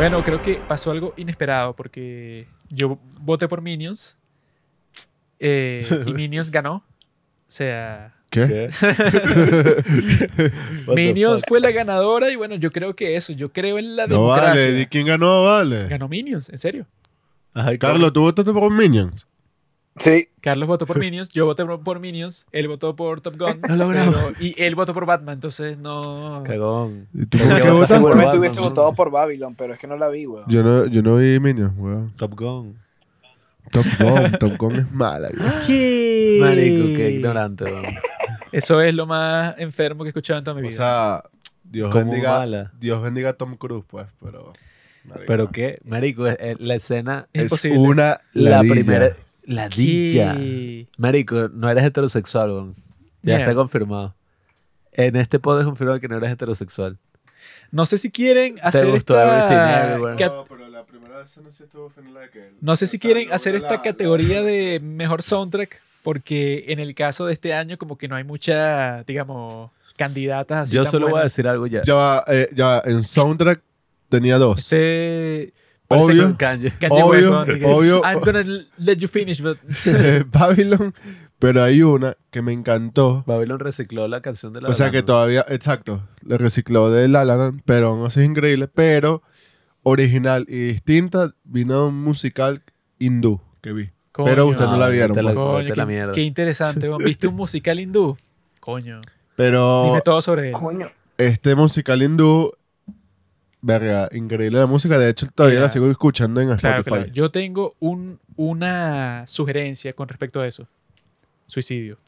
[0.00, 4.16] Bueno, creo que pasó algo inesperado porque yo voté por Minions
[5.38, 6.76] eh, y Minions ganó.
[6.76, 6.82] O
[7.46, 8.70] sea, ¿Qué?
[10.96, 14.14] Minions fue la ganadora y bueno, yo creo que eso, yo creo en la No
[14.14, 14.48] democracia.
[14.48, 15.44] vale, ¿de quién ganó?
[15.44, 15.86] Vale.
[15.88, 16.86] Ganó Minions, en serio.
[17.52, 19.26] Ay, Carlos, ¿tú votaste por Minions?
[19.96, 23.60] Sí, Carlos votó por Minions, yo voté por- Minions, él votó por Top Gun.
[23.68, 24.14] Lo logramos.
[24.16, 26.42] pero- y él votó por Batman, entonces no...
[26.46, 27.08] Cagón.
[27.12, 28.62] ¿Y tú por qué votaste seguramente hubiese ¿no?
[28.62, 30.44] votado por Babylon, pero es que no la vi, weón.
[30.48, 32.12] Yo no, yo no vi Minions, weón.
[32.16, 32.78] Top Gun.
[33.72, 35.52] Top Gun, Top Gun es mala, weón.
[35.66, 36.38] ¿Qué?
[36.40, 37.82] Marico, qué ignorante, weón.
[38.52, 40.76] Eso es lo más enfermo que he escuchado en toda mi O vida.
[40.76, 41.24] sea,
[41.64, 42.72] Dios ¿Cómo bendiga, mala?
[42.80, 44.52] Dios bendiga a Tom Cruise, pues, pero...
[45.04, 47.78] marico, Pero qué, Marico, es- es la escena, Es Es imposible.
[47.78, 48.72] una la ladilla.
[48.74, 49.10] primera,
[49.44, 50.36] la dilla.
[50.36, 50.86] ¿Qué?
[50.98, 52.74] Marico, no eres heterosexual.
[53.22, 54.14] Ya está confirmado.
[54.92, 56.98] En este pod es confirmado que no eres heterosexual.
[57.70, 59.46] No sé si quieren hacer gustó esta...
[59.46, 60.16] Everything Everywhere?
[60.16, 62.50] cat- No, pero la primera escena sí estuvo fina la de que...
[62.60, 67.26] No sé si quieren hacer esta la- categoría de mejor soundtrack, porque en el caso
[67.26, 71.20] de este año como que no hay mucha, digamos, candidatas así Yo tan solo voy
[71.20, 71.82] a decir algo ya.
[71.84, 73.62] Ya va, eh, ya en soundtrack
[74.08, 74.58] tenía dos.
[74.58, 75.52] Este...
[75.90, 76.36] Obvio.
[76.38, 76.70] Kanye.
[76.78, 77.68] Kanye Obvio, West, ¿no?
[77.68, 78.02] Obvio.
[78.04, 78.44] I'm gonna
[78.78, 79.58] let you finish, but...
[80.32, 80.94] Babylon,
[81.38, 83.24] pero hay una que me encantó.
[83.26, 87.52] Babylon recicló la canción de la O sea que todavía, exacto, le recicló de La
[87.64, 88.68] pero aún así es increíble.
[88.68, 89.22] Pero
[89.82, 92.62] original y distinta, vino un musical
[92.98, 93.90] hindú que vi.
[94.12, 94.26] Coño.
[94.28, 95.16] Pero ustedes no la vieron.
[95.16, 95.34] la- pues.
[95.34, 96.12] Coño, a la qué, mierda.
[96.12, 96.88] qué interesante.
[97.04, 98.16] ¿Viste un musical hindú?
[98.60, 99.00] Coño.
[99.36, 100.52] Pero Dime todo sobre él.
[100.52, 100.88] Coño.
[101.16, 102.52] este musical hindú,
[103.62, 104.98] verga, increíble la música.
[104.98, 105.62] De hecho, todavía Mira.
[105.66, 106.90] la sigo escuchando en Claro, Spotify.
[107.04, 107.12] claro.
[107.12, 110.66] Yo tengo un, una sugerencia con respecto a eso.
[111.46, 111.98] Suicidio.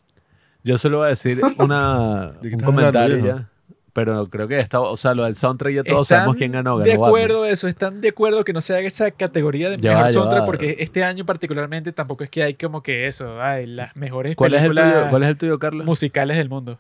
[0.65, 3.49] Yo solo voy a decir una, ¿De qué un comentario hablando, ya.
[3.95, 6.79] Pero creo que esta, o sea, lo del soundtrack ya todos ¿Están sabemos quién ganó.
[6.79, 10.05] De acuerdo eso, están de acuerdo que no se haga esa categoría de Ya mejor
[10.05, 13.95] va, soundtrack porque este año particularmente tampoco es que hay como que eso, ay, las
[13.95, 14.37] mejores Batman.
[14.37, 15.85] ¿Cuál es, el películas tuyo, ¿Cuál es el tuyo, Carlos?
[15.87, 16.79] musicales del mundo.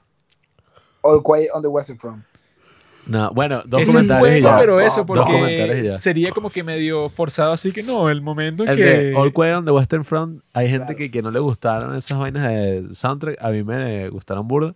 [1.03, 2.25] All Quiet on the Western Front.
[3.09, 4.59] No, bueno, dos Ese es comentarios y ya.
[4.59, 8.77] pero eso porque sería como que medio forzado así que no, el momento en El
[8.77, 10.99] que de All Quiet on the Western Front, hay gente Claro.
[10.99, 13.43] que, que no le gustaron esas vainas de soundtrack.
[13.43, 14.75] A mí me gustaron burda.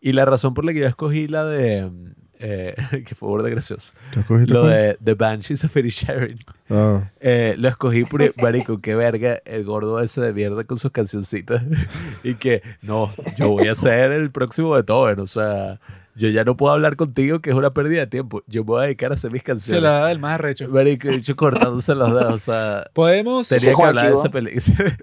[0.00, 1.90] Y la razón por la que yo escogí la de.
[2.38, 2.74] eh,
[3.06, 3.92] que fue burda gracioso.
[4.14, 6.38] ¿Te escogiste Lo de The Banshees of Inisherin.
[6.70, 7.10] Ah.
[7.20, 11.62] Eh, lo escogí por marico, qué verga, el gordo ese de mierda con sus cancioncitas.
[12.22, 15.18] y que, no, yo voy a ser el próximo Beethoven.
[15.20, 15.80] O sea,
[16.18, 18.42] yo ya no puedo hablar contigo, que es una pérdida de tiempo.
[18.46, 19.82] Yo me voy a dedicar a hacer mis se canciones.
[19.82, 20.68] la da del más arrecho.
[20.68, 22.34] Marico, hecho cortándose los dedos.
[22.34, 24.96] O sea, Podemos tenía que hablar de esa película.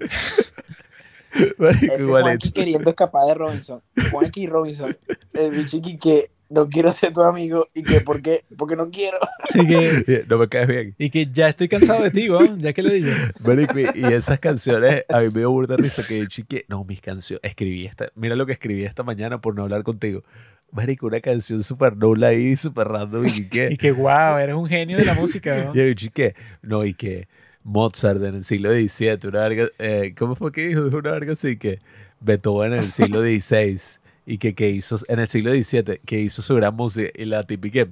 [1.58, 2.30] marico, Ese igualito.
[2.30, 3.82] Juanqui queriendo escapar de Robinson.
[4.12, 4.98] Juanqui Robinson.
[5.34, 8.46] El bicho que no quiero ser tu amigo y que ¿por qué?
[8.58, 9.18] Porque no quiero.
[9.56, 10.96] y que, No me caes bien.
[10.98, 13.12] y que ya estoy cansado de ti, weón, ya que le dije.
[13.44, 16.84] Marico, y y esas canciones, a mí me dio burda risa que yo chique, no,
[16.84, 20.24] mis canciones, escribí esta, mira lo que escribí esta mañana por no hablar contigo.
[20.72, 24.68] Marico, una canción súper nula ahí, súper random, y Y que, que wow, eres un
[24.68, 25.78] genio de la música, weón.
[25.78, 27.28] y yo chique, no, y que
[27.64, 30.68] Mozart en el siglo XVII, una verga, eh, ¿cómo fue que?
[30.68, 31.80] Dijo una verga así, que
[32.20, 33.80] Beethoven en el siglo XVI,
[34.26, 37.44] y que, que hizo, en el siglo XVII, que hizo su gran música, y la
[37.44, 37.88] típica,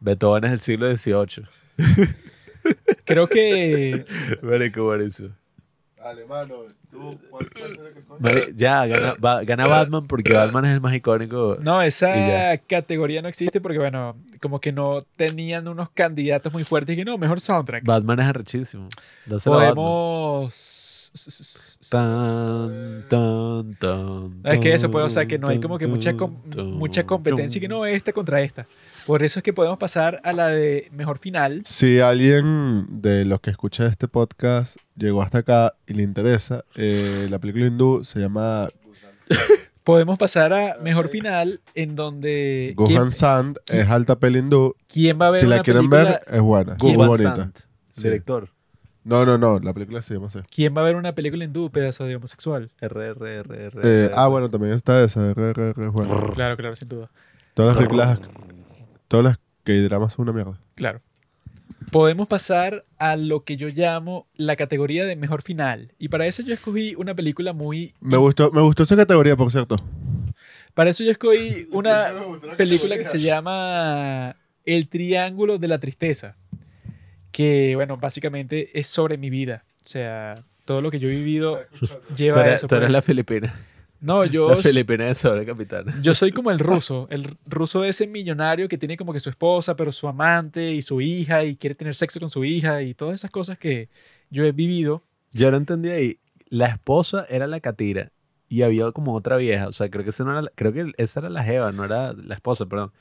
[0.00, 1.46] Beethoven es el siglo XVIII.
[3.04, 4.04] Creo que
[4.42, 5.30] Marico, buenísimo.
[5.96, 6.54] Dale, mano.
[6.90, 7.78] ¿Tú cuál cuál es
[8.22, 11.58] la que Ya, gana, va- gana Batman porque Batman es el más icónico.
[11.60, 16.94] no, esa categoría no existe porque, bueno, como que no tenían unos candidatos muy fuertes
[16.94, 17.84] y que no, mejor soundtrack.
[17.84, 18.88] Batman es arrechísimo.
[19.26, 19.56] Dáselo.
[19.56, 20.84] Podemos...
[21.90, 26.16] Tan, tan, tan, Es que eso, pues, o sea, que no hay como que mucha,
[26.16, 28.66] com- mucha competencia y que no esta contra esta.
[29.06, 31.62] Por eso es que podemos pasar a la de mejor final.
[31.64, 37.28] Si alguien de los que escucha este podcast llegó hasta acá y le interesa, eh,
[37.30, 38.68] la película hindú se llama
[39.84, 42.74] Podemos pasar a mejor final en donde...
[42.76, 44.74] ¿quién, Gohan Sand, es alta peli hindú.
[44.92, 47.52] quién va a ver Si la una quieren película, ver, es buena, muy bonita.
[47.92, 48.02] Sí.
[48.02, 48.50] Director.
[49.06, 50.40] No, no, no, la película se llama así.
[50.50, 52.72] ¿Quién va a ver una película hindú, pedazo de homosexual?
[52.80, 53.80] R, R, R, R.
[53.84, 56.12] Eh, ah, bueno, también está esa, R, R, R, es buena.
[56.34, 57.08] Claro, claro, sin duda.
[57.54, 58.18] Todas las películas,
[59.06, 60.58] todas las que dramas son una mierda.
[60.74, 61.02] Claro.
[61.92, 65.92] Podemos pasar a lo que yo llamo la categoría de mejor final.
[66.00, 67.94] Y para eso yo escogí una película muy...
[68.00, 69.76] Me gustó, me gustó esa categoría, por cierto.
[70.74, 72.12] Para eso yo escogí una
[72.56, 76.36] película que se llama El Triángulo de la Tristeza.
[77.36, 79.64] Que, bueno, básicamente es sobre mi vida.
[79.84, 80.34] O sea,
[80.64, 82.66] todo lo que yo he vivido Tú lleva a eso.
[82.66, 82.92] tú eres pues.
[82.92, 83.54] la filipina.
[84.00, 85.92] No, yo, La filipina de sobre capitana.
[86.00, 87.06] yo soy como el ruso.
[87.10, 91.00] El ruso ese millonario que tiene como que su esposa, pero su amante y su
[91.02, 93.88] hija y quiere tener sexo con su hija y todas esas cosas que
[94.30, 95.02] yo he vivido.
[95.32, 96.18] Yo no entendí ahí.
[96.48, 98.12] La esposa era la catira
[98.48, 99.68] y había como otra vieja.
[99.68, 101.84] O sea, creo que esa no era la- creo que esa era la jeva, no
[101.84, 102.92] era la esposa, perdón.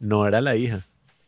[0.00, 0.84] No era la hija.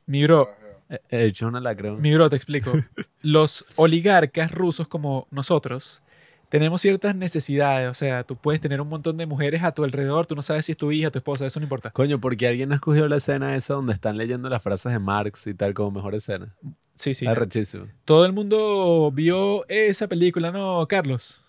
[0.06, 0.48] Mi bro,
[0.88, 1.92] He he hecho una lacra.
[1.92, 2.72] Mi bro, te explico.
[3.22, 6.02] Los oligarcas rusos como nosotros
[6.48, 7.90] tenemos ciertas necesidades.
[7.90, 10.66] O sea, tú puedes tener un montón de mujeres a tu alrededor, tú no sabes
[10.66, 11.90] si es tu hija, tu esposa, eso no importa.
[11.90, 15.46] Coño, porque alguien no escogió la escena esa donde están leyendo las frases de Marx
[15.46, 16.54] y tal como mejor escena.
[16.94, 17.26] Sí, sí.
[17.26, 17.86] Arrechísimo.
[18.04, 21.40] Todo el mundo vio esa película, ¿no, Carlos?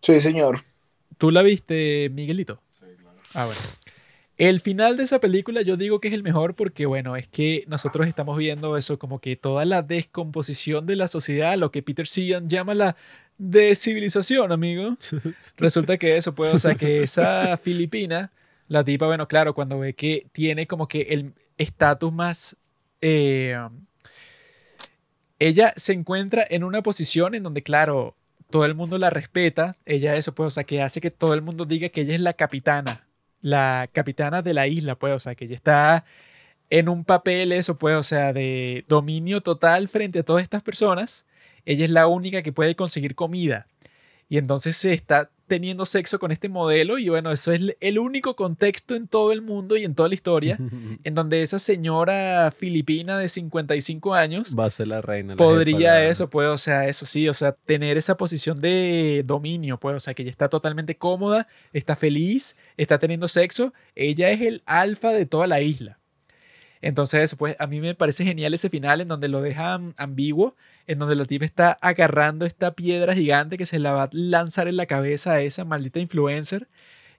[0.00, 0.60] Sí, señor.
[1.16, 2.60] ¿Tú la viste, Miguelito?
[2.70, 3.16] Sí, claro.
[3.34, 3.60] Ah, bueno.
[4.36, 7.64] El final de esa película yo digo que es el mejor porque, bueno, es que
[7.68, 12.06] nosotros estamos viendo eso como que toda la descomposición de la sociedad, lo que Peter
[12.06, 12.96] Sian llama la
[13.38, 14.96] descivilización, amigo.
[15.56, 18.32] Resulta que eso, pues, o sea, que esa filipina,
[18.66, 22.56] la tipa, bueno, claro, cuando ve que tiene como que el estatus más...
[23.00, 23.56] eh,
[25.38, 28.16] ella se encuentra en una posición en donde, claro,
[28.50, 29.76] todo el mundo la respeta.
[29.84, 32.20] Ella eso, pues, o sea, que hace que todo el mundo diga que ella es
[32.20, 33.03] la capitana.
[33.44, 36.06] La capitana de la isla, pues, o sea, que ella está
[36.70, 41.26] en un papel, eso, pues, o sea, de dominio total frente a todas estas personas.
[41.66, 43.66] Ella es la única que puede conseguir comida.
[44.30, 48.36] Y entonces se está teniendo sexo con este modelo y bueno, eso es el único
[48.36, 50.58] contexto en todo el mundo y en toda la historia
[51.04, 55.34] en donde esa señora filipina de 55 años Va a ser la reina.
[55.34, 59.22] la podría jefa, eso, pues, o sea, eso sí, o sea, tener esa posición de
[59.24, 64.30] dominio, pues, o sea, que ella está totalmente cómoda, está feliz, está teniendo sexo, ella
[64.30, 65.98] es el alfa de toda la isla.
[66.80, 70.54] Entonces, pues, a mí me parece genial ese final en donde lo dejan ambiguo,
[70.86, 74.68] en donde la tipa está agarrando esta piedra gigante que se la va a lanzar
[74.68, 76.68] en la cabeza a esa maldita influencer,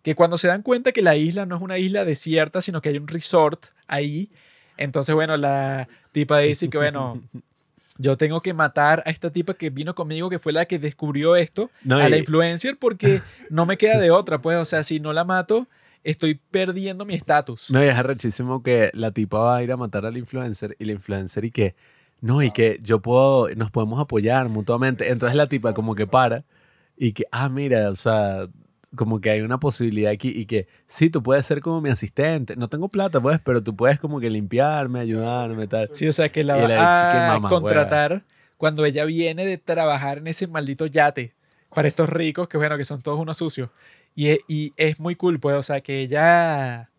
[0.04, 2.90] que cuando se dan cuenta que la isla no es una isla desierta, sino que
[2.90, 4.30] hay un resort ahí,
[4.78, 7.22] entonces, bueno, la tipa dice que, bueno,
[7.98, 11.36] yo tengo que matar a esta tipa que vino conmigo, que fue la que descubrió
[11.36, 15.00] esto, No, a la influencer, porque no me queda de otra, pues, o sea, si
[15.00, 15.68] no la mato,
[16.04, 17.72] estoy perdiendo mi estatus.
[17.72, 20.86] No, y es arrechísimo que la tipa va a ir a matar al influencer y
[20.86, 21.76] la influencer y que,
[22.26, 25.12] no, y que yo puedo, nos podemos apoyar mutuamente.
[25.12, 26.44] Entonces la tipa como que para
[26.98, 28.48] y que, ah, mira, o sea,
[28.96, 32.56] como que hay una posibilidad aquí y que, sí, tú puedes ser como mi asistente.
[32.56, 35.92] No tengo plata, pues, pero tú puedes como que limpiarme, ayudarme, tal.
[35.94, 38.26] Sí, o sea, que la va que a contratar
[38.58, 41.36] cuando ella viene de trabajar en ese maldito yate
[41.76, 43.70] para estos ricos, que bueno, que son todos unos sucios.
[44.16, 46.90] Y es, y es muy cool, pues, o sea, que ella...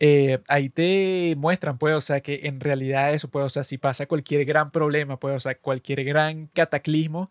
[0.00, 3.78] eh, ahí te muestran, pues, o sea, que en realidad eso, pues, o sea, si
[3.78, 7.30] pasa cualquier gran problema, pues, o sea, cualquier gran cataclismo,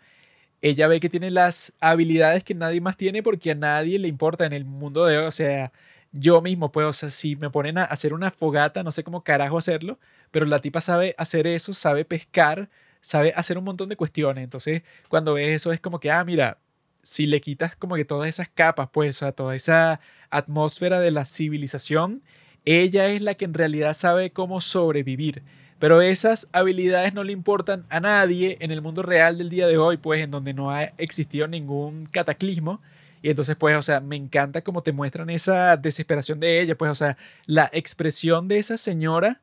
[0.62, 4.46] ella ve que tiene las habilidades que nadie más tiene porque a nadie le importa
[4.46, 5.74] en el mundo de hoy, o sea,
[6.14, 9.24] yo mismo, pues, o sea, si me ponen a hacer una fogata, no sé cómo
[9.24, 10.00] carajo hacerlo,
[10.32, 12.70] pero la tipa sabe hacer eso, sabe pescar,
[13.02, 14.44] sabe hacer un montón de cuestiones.
[14.44, 16.60] Entonces, cuando ves eso es como que, ah, mira,
[17.02, 21.26] si le quitas como que todas esas capas, pues, a toda esa atmósfera de la
[21.26, 22.24] civilización,
[22.66, 25.44] ella es la que en realidad sabe cómo sobrevivir.
[25.80, 29.78] Pero esas habilidades no le importan a nadie en el mundo real del día de
[29.78, 32.82] hoy, pues, en donde no ha existido ningún cataclismo.
[33.22, 36.92] Y entonces, pues, o sea, me encanta cómo te muestran esa desesperación de ella, pues,
[36.92, 39.42] o sea, la expresión de esa señora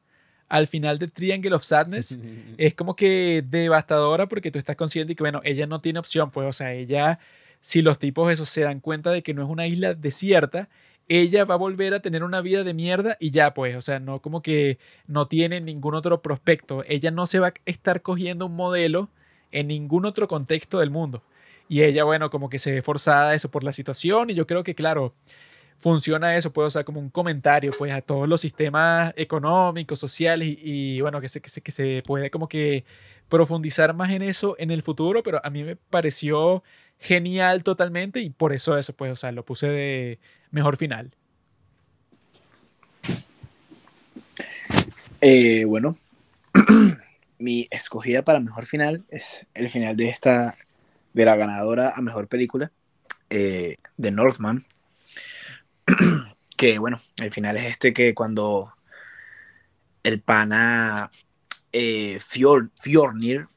[0.48, 2.18] al final de Triangle of Sadness
[2.58, 6.30] es como que devastadora porque tú estás consciente y que, bueno, ella no tiene opción,
[6.30, 7.18] pues, o sea, ella,
[7.60, 10.68] si los tipos esos se dan cuenta de que no es una isla desierta,
[11.10, 13.98] ella va a volver a tener una vida de mierda y ya, pues, o sea,
[13.98, 16.84] no como que no tiene ningún otro prospecto.
[16.86, 19.10] Ella no se va a estar cogiendo un modelo
[19.50, 21.24] en ningún otro contexto del mundo.
[21.68, 24.46] Y ella, bueno, como que se ve forzada a eso por la situación y yo
[24.46, 25.12] creo que, claro,
[25.78, 30.96] funciona eso, pues, o como un comentario, pues, a todos los sistemas económicos, sociales y,
[30.96, 32.84] y, bueno, que se, que, se, que se puede como que
[33.28, 36.62] profundizar más en eso en el futuro, pero a mí me pareció
[37.00, 41.12] genial totalmente y por eso eso, pues, o sea, lo puse de mejor final.
[45.20, 45.96] Eh, bueno,
[47.38, 50.56] mi escogida para mejor final es el final de esta,
[51.12, 52.72] de la ganadora a mejor película,
[53.28, 54.64] eh, de Northman.
[56.56, 58.72] que bueno, el final es este que cuando
[60.02, 61.10] el pana
[61.72, 63.48] eh, Fjord, Fjornir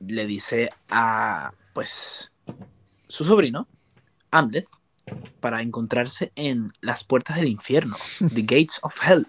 [0.00, 2.30] le dice a pues
[3.08, 3.66] su sobrino,
[4.30, 4.66] Amleth,
[5.40, 9.26] para encontrarse en las puertas del infierno, The Gates of Hell,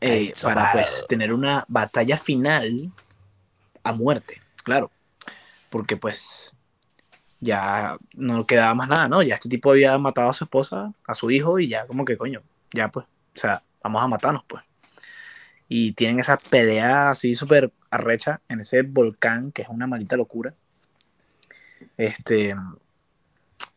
[0.00, 2.92] eh, para pues tener una batalla final
[3.82, 4.90] a muerte, claro,
[5.70, 6.52] porque pues
[7.40, 9.22] ya no quedaba más nada, ¿no?
[9.22, 12.16] Ya este tipo había matado a su esposa, a su hijo y ya como que
[12.16, 14.64] coño, ya pues, o sea, vamos a matarnos pues.
[15.68, 20.52] Y tienen esa pelea así súper arrecha en ese volcán que es una maldita locura.
[21.96, 22.54] Este,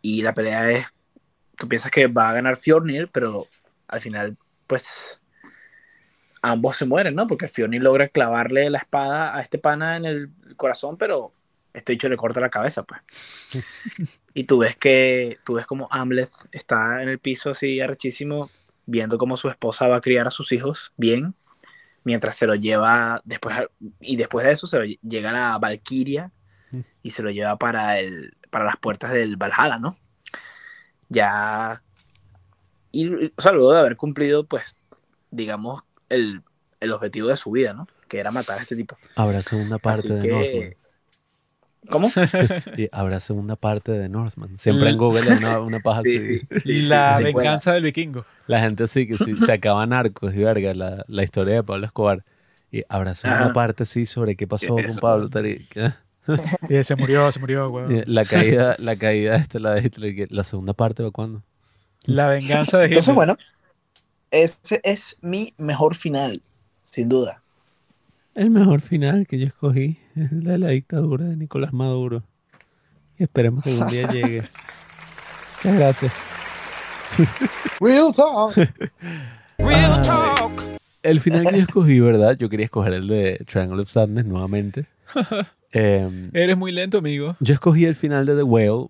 [0.03, 0.93] y la pelea es,
[1.57, 3.48] tú piensas que va a ganar Fjornir, pero
[3.88, 5.22] al final, pues,
[6.41, 7.25] ambos se mueren, ¿no?
[7.25, 11.33] Porque Fjornir logra clavarle la espada a este pana en el corazón, pero
[11.73, 13.01] este dicho le corta la cabeza, pues.
[14.33, 18.49] y tú ves que, tú ves como Amleth está en el piso así arrechísimo,
[18.85, 21.33] viendo cómo su esposa va a criar a sus hijos bien,
[22.03, 23.56] mientras se lo lleva después,
[24.01, 26.33] y después de eso se lo llega la Valkyria
[27.01, 29.98] y se lo lleva para, el, para las puertas del Valhalla, ¿no?
[31.09, 31.82] Ya,
[32.91, 34.75] y, o sea, luego de haber cumplido, pues,
[35.32, 36.41] digamos, el,
[36.80, 37.88] el objetivo de su vida, ¿no?
[38.07, 38.95] Que era matar a este tipo.
[39.15, 40.75] Habrá segunda parte Así de que- Northman.
[41.90, 42.09] ¿Cómo?
[42.77, 44.57] Y habrá segunda parte de Northman.
[44.57, 46.40] Siempre en Google hay una, una paja Sí, así.
[46.40, 46.48] sí.
[46.65, 48.25] sí, la sí, sí, venganza del vikingo.
[48.48, 51.85] La gente sí, que sí, se acaban narcos y verga, la, la historia de Pablo
[51.85, 52.23] Escobar.
[52.72, 53.53] Y habrá segunda Ajá.
[53.53, 55.01] parte, sí, sobre qué pasó con Eso.
[55.01, 55.93] Pablo ¿qué?
[56.69, 58.03] Y se murió, se murió, weón.
[58.07, 61.43] La caída, la caída esta, la de Hitler, la segunda parte va cuándo?
[62.05, 63.15] La venganza de Entonces, Hitler.
[63.15, 63.37] bueno,
[64.31, 66.41] ese es mi mejor final,
[66.81, 67.41] sin duda.
[68.35, 72.23] El mejor final que yo escogí es el de la dictadura de Nicolás Maduro.
[73.17, 74.43] Y esperemos que algún día llegue.
[75.57, 76.11] Muchas gracias.
[77.79, 78.53] Real talk.
[81.03, 82.37] El final que yo escogí, ¿verdad?
[82.37, 84.87] Yo quería escoger el de Triangle of Sadness nuevamente.
[85.73, 87.35] Em, Eres muy lento, amigo.
[87.39, 88.87] yo escogí el final de The Whale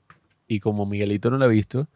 [0.47, 1.87] y como Miguelito no lo ha visto,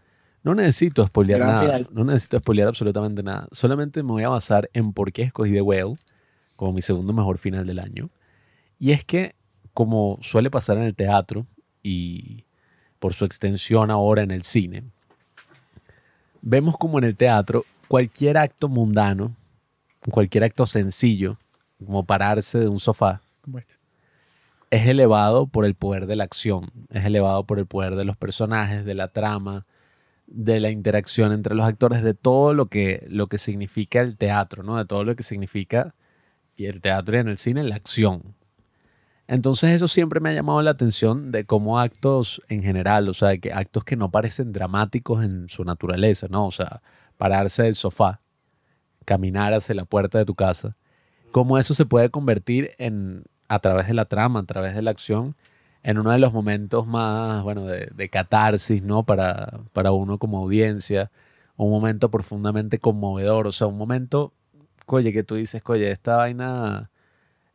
[0.44, 1.62] no necesito spoilear Gran nada.
[1.66, 1.88] final.
[1.92, 3.48] No necesito spoilear absolutamente nada.
[3.52, 5.96] Solamente me voy a basar en por qué escogí The Whale
[6.56, 8.10] como mi segundo mejor final del año.
[8.80, 9.36] Y es que,
[9.74, 11.46] como suele pasar en el teatro
[11.84, 12.46] y
[13.00, 14.84] por su extensión ahora en el cine,
[16.42, 19.36] vemos como en el teatro cualquier acto mundano,
[20.10, 21.38] cualquier acto sencillo,
[21.86, 23.76] como pararse de un sofá, Como este.
[24.70, 28.18] Es elevado por el poder de la acción, es elevado por el poder de los
[28.18, 29.64] personajes, de la trama,
[30.28, 34.64] de la interacción entre los actores, de todo lo que, lo que significa el teatro,
[34.64, 34.78] ¿no?
[34.78, 35.96] De todo lo que significa
[36.56, 38.36] y el teatro y en el cine la acción.
[39.28, 43.38] Entonces eso siempre me ha llamado la atención de cómo actos en general, o sea,
[43.38, 46.46] que actos que no parecen dramáticos en su naturaleza, ¿no?
[46.48, 46.82] O sea,
[47.18, 48.22] pararse del sofá,
[49.06, 50.78] caminar hacia la puerta de tu casa,
[51.32, 54.92] cómo eso se puede convertir en, a través de la trama, a través de la
[54.92, 55.36] acción,
[55.84, 59.04] en uno de los momentos más, bueno, de, catarsis, ¿no?
[59.06, 61.12] Para, para uno como audiencia,
[61.56, 64.34] un momento profundamente conmovedor, o sea, un momento,
[64.88, 66.92] oye, que tú dices, oye, esta vaina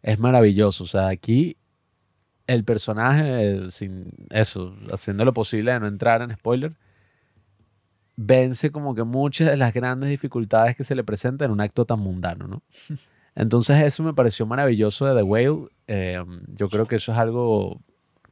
[0.02, 1.56] es maravilloso, o sea, aquí
[2.46, 6.76] el personaje, sin eso, haciendo lo posible de no entrar en spoiler,
[8.16, 11.84] vence como que muchas de las grandes dificultades que se le presentan en un acto
[11.84, 12.62] tan mundano, ¿no?
[13.34, 15.68] Entonces eso me pareció maravilloso de The Whale.
[15.86, 16.22] Eh,
[16.54, 17.80] yo creo que eso es algo,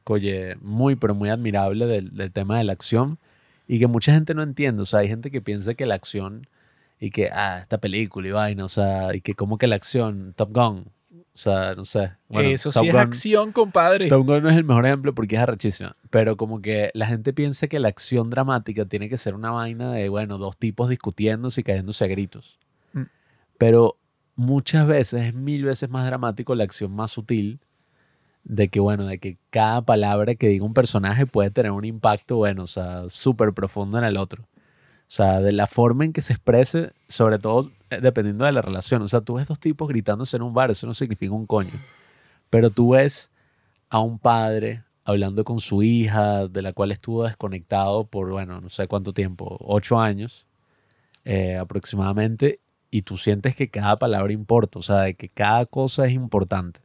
[0.04, 3.18] oye, muy, pero muy admirable del, del tema de la acción
[3.66, 4.82] y que mucha gente no entiende.
[4.82, 6.46] O sea, hay gente que piensa que la acción
[6.98, 10.34] y que, ah, esta película y vaina, o sea, y que como que la acción,
[10.36, 10.84] Top Gun,
[11.32, 12.12] o sea, no sé.
[12.28, 14.08] Bueno, Eso Top sí es Gun- acción, compadre.
[14.08, 15.96] Top Gun no es el mejor ejemplo porque es arrechísima.
[16.10, 19.92] Pero como que la gente piensa que la acción dramática tiene que ser una vaina
[19.92, 22.58] de, bueno, dos tipos discutiéndose y cayéndose a gritos.
[22.92, 23.04] Mm.
[23.56, 23.96] Pero
[24.40, 27.60] muchas veces es mil veces más dramático la acción más sutil
[28.42, 32.36] de que, bueno, de que cada palabra que diga un personaje puede tener un impacto,
[32.36, 34.44] bueno, o sea, súper profundo en el otro.
[34.44, 38.62] O sea, de la forma en que se exprese, sobre todo eh, dependiendo de la
[38.62, 39.02] relación.
[39.02, 41.78] O sea, tú ves dos tipos gritándose en un bar, eso no significa un coño.
[42.48, 43.30] Pero tú ves
[43.90, 48.70] a un padre hablando con su hija, de la cual estuvo desconectado por, bueno, no
[48.70, 50.46] sé cuánto tiempo, ocho años
[51.24, 52.60] eh, aproximadamente,
[52.90, 56.80] y tú sientes que cada palabra importa, o sea, de que cada cosa es importante.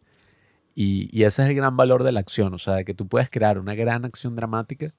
[0.75, 3.07] Y, y ese es el gran valor de la acción, o sea, de que tú
[3.07, 4.91] puedes crear una gran acción dramática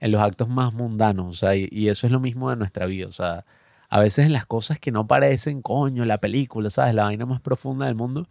[0.00, 3.06] en los actos más mundanos, o sea, y, eso es lo mismo de nuestra vida,
[3.06, 3.44] o sea,
[3.88, 6.94] a veces en las cosas que no parecen, coño, la película, ¿sabes?
[6.94, 8.28] La vaina más profunda del mundo,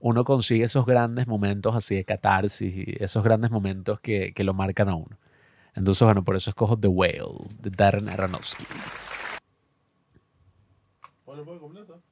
[0.00, 4.88] uno consigue esos grandes momentos así de catarsis esos grandes momentos que, que lo marcan
[4.88, 5.18] a uno.
[5.74, 8.64] Entonces, bueno, por eso escojo The Whale de Darren Aronofsky.
[11.44, 12.02] Completo.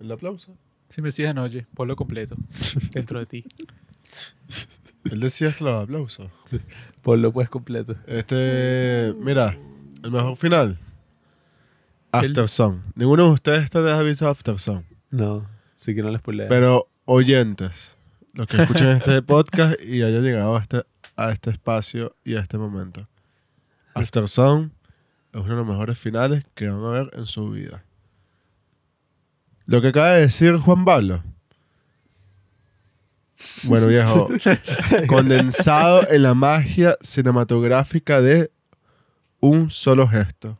[0.00, 0.56] El aplauso.
[0.88, 2.36] Si me decían, oye, ponlo completo
[2.92, 3.44] dentro de ti.
[5.10, 6.30] Él decía que los aplausos.
[7.02, 7.94] Ponlo pues completo.
[8.06, 9.56] Este, mira,
[10.02, 10.78] el mejor final.
[12.12, 12.80] After Song.
[12.94, 14.82] Ninguno de ustedes tal vez ha visto After Song.
[15.10, 16.48] No, sí que no les spoileo.
[16.48, 17.96] Pero oyentes,
[18.34, 20.84] los que escuchen este podcast y hayan llegado a este,
[21.16, 23.06] a este espacio y a este momento.
[23.94, 24.70] After Song
[25.32, 27.84] es uno de los mejores finales que van a ver en su vida.
[29.68, 31.22] Lo que acaba de decir Juan Pablo.
[33.64, 34.30] Bueno, viejo,
[35.06, 38.50] condensado en la magia cinematográfica de
[39.40, 40.58] un solo gesto.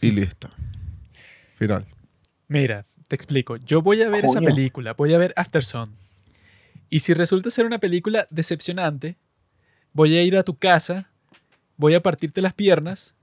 [0.00, 0.48] Y listo.
[1.56, 1.84] Final.
[2.48, 3.56] Mira, te explico.
[3.58, 5.94] Yo voy a ver esa película, voy a ver After Sun.
[6.88, 9.18] Y si resulta ser una película decepcionante,
[9.92, 11.10] voy a ir a tu casa,
[11.76, 13.14] voy a partirte las piernas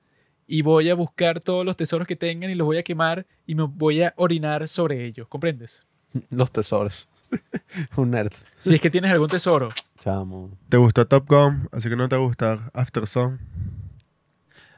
[0.48, 3.56] y voy a buscar todos los tesoros que tengan y los voy a quemar y
[3.56, 5.28] me voy a orinar sobre ellos.
[5.28, 5.86] ¿Comprendes?
[6.30, 7.10] Los tesoros.
[7.96, 8.34] Un nerd.
[8.58, 9.70] Si es que tienes algún tesoro.
[10.00, 10.52] Chamo.
[10.70, 11.70] ¿Te gustó Top Gun?
[11.72, 13.38] Así que no te gusta After Song.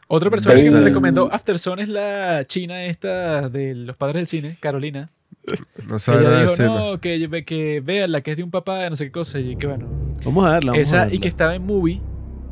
[0.08, 4.28] Otra persona que me recomendó After Sun es la china esta de los padres del
[4.28, 5.10] cine, Carolina.
[5.88, 8.50] No sabe ella nada de dijo, no, que, que vea la que es de un
[8.50, 9.40] papá de no sé qué cosa.
[9.40, 9.88] Y que bueno,
[10.24, 10.72] Vamos a verla.
[10.72, 12.02] Vamos a Esa y que estaba en Movie,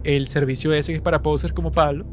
[0.03, 2.05] el servicio ese que es para posers como Pablo.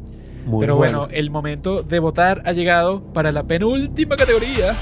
[0.45, 4.75] Muy Pero bueno, el momento de votar ha llegado para la penúltima categoría.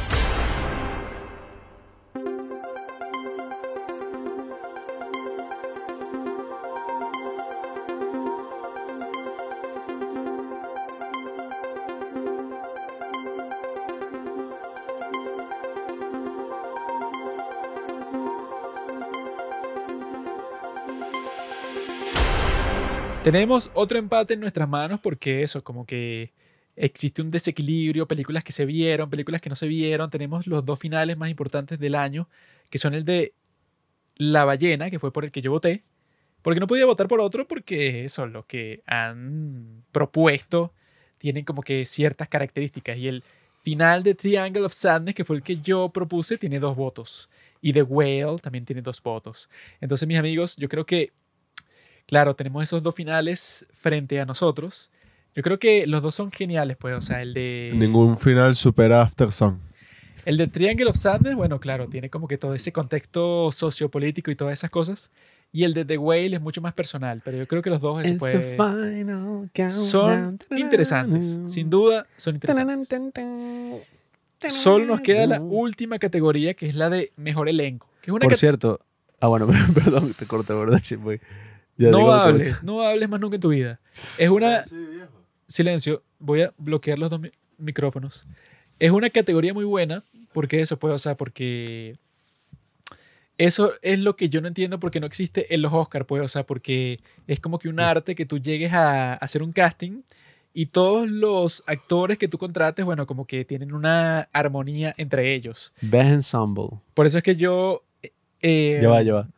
[23.30, 26.34] Tenemos otro empate en nuestras manos porque eso, como que
[26.76, 30.10] existe un desequilibrio, películas que se vieron, películas que no se vieron.
[30.10, 32.28] Tenemos los dos finales más importantes del año,
[32.72, 33.36] que son el de
[34.16, 35.84] La ballena, que fue por el que yo voté,
[36.42, 40.74] porque no podía votar por otro porque eso, lo que han propuesto
[41.20, 42.98] tienen como que ciertas características.
[42.98, 43.24] Y el
[43.62, 47.30] final de Triangle of Sadness, que fue el que yo propuse, tiene dos votos.
[47.62, 49.52] Y The Whale también tiene dos votos.
[49.82, 51.12] Entonces, mis amigos, yo creo que
[52.10, 54.90] Claro, tenemos esos dos finales frente a nosotros.
[55.36, 56.96] Yo creo que los dos son geniales, pues.
[56.98, 57.72] O sea, el de.
[57.76, 59.58] Ningún final supera After Song.
[60.26, 64.36] El de Triangle of Sadness, bueno, claro, tiene como que todo ese contexto sociopolítico y
[64.36, 65.12] todas esas cosas.
[65.52, 68.02] Y el de The Whale es mucho más personal, pero yo creo que los dos
[68.04, 69.72] se It's puede- the final countdown.
[69.72, 71.40] son interesantes.
[71.48, 72.90] Sin duda, son interesantes.
[74.50, 77.88] Solo nos queda la última categoría, que es la de mejor elenco.
[78.02, 78.80] Que es una Por cierto,
[79.20, 81.20] ah, bueno, perdón, te corté, ¿verdad, Chimboy?
[81.80, 83.80] Ya no hables, no hables más nunca en tu vida.
[83.92, 84.62] Es una.
[85.48, 88.28] Silencio, voy a bloquear los dos mi- micrófonos.
[88.78, 91.98] Es una categoría muy buena, porque eso puede, o sea, porque
[93.38, 96.28] eso es lo que yo no entiendo porque no existe en los Oscars, pues, o
[96.28, 100.02] sea, porque es como que un arte que tú llegues a, a hacer un casting
[100.54, 105.74] y todos los actores que tú contrates, bueno, como que tienen una armonía entre ellos.
[105.82, 106.80] Best Ensemble.
[106.94, 107.84] Por eso es que yo...
[108.42, 109.30] eh, Ya va, ya va.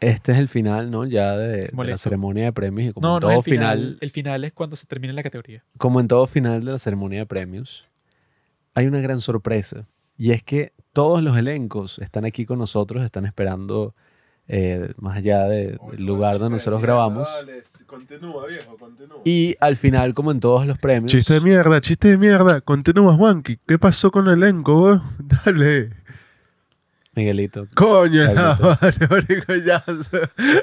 [0.00, 1.04] Este es el final, ¿no?
[1.04, 3.42] Ya de, de la ceremonia de premios y como No, en no todo es el
[3.44, 5.62] final, final, El final es cuando se termina la categoría.
[5.78, 7.86] como en todo final de la ceremonia de premios,
[8.74, 9.86] hay una gran sorpresa.
[10.16, 13.94] Y es que todos los elencos están aquí con nosotros, están esperando
[14.52, 17.28] eh, más allá de- del lugar donde nosotros grabamos.
[17.86, 19.18] Continúa, viejo, continúa.
[19.24, 22.60] Y al final, como en todos los premios, Chiste de mierda, chiste de mierda.
[22.60, 23.58] Continúa, Juanqui.
[23.66, 25.02] ¿Qué pasó con el elenco, vos?
[25.44, 25.90] Dale.
[27.14, 27.66] Miguelito.
[27.74, 28.22] Coño,
[29.66, 29.84] ya.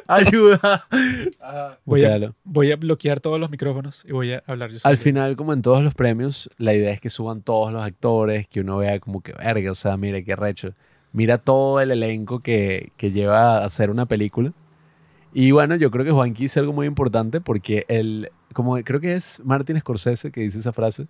[0.08, 0.88] Ayuda.
[0.90, 2.36] Voy a, Mutealo.
[2.44, 4.90] voy a bloquear todos los micrófonos y voy a hablar yo solo.
[4.90, 8.48] Al final, como en todos los premios, la idea es que suban todos los actores,
[8.48, 10.74] que uno vea como que, verga, o sea, mire qué recho.
[11.12, 14.54] Mira todo el elenco que, que lleva a hacer una película.
[15.34, 19.16] Y bueno, yo creo que Juanqui hizo algo muy importante porque él, como creo que
[19.16, 21.08] es Martin Scorsese que dice esa frase,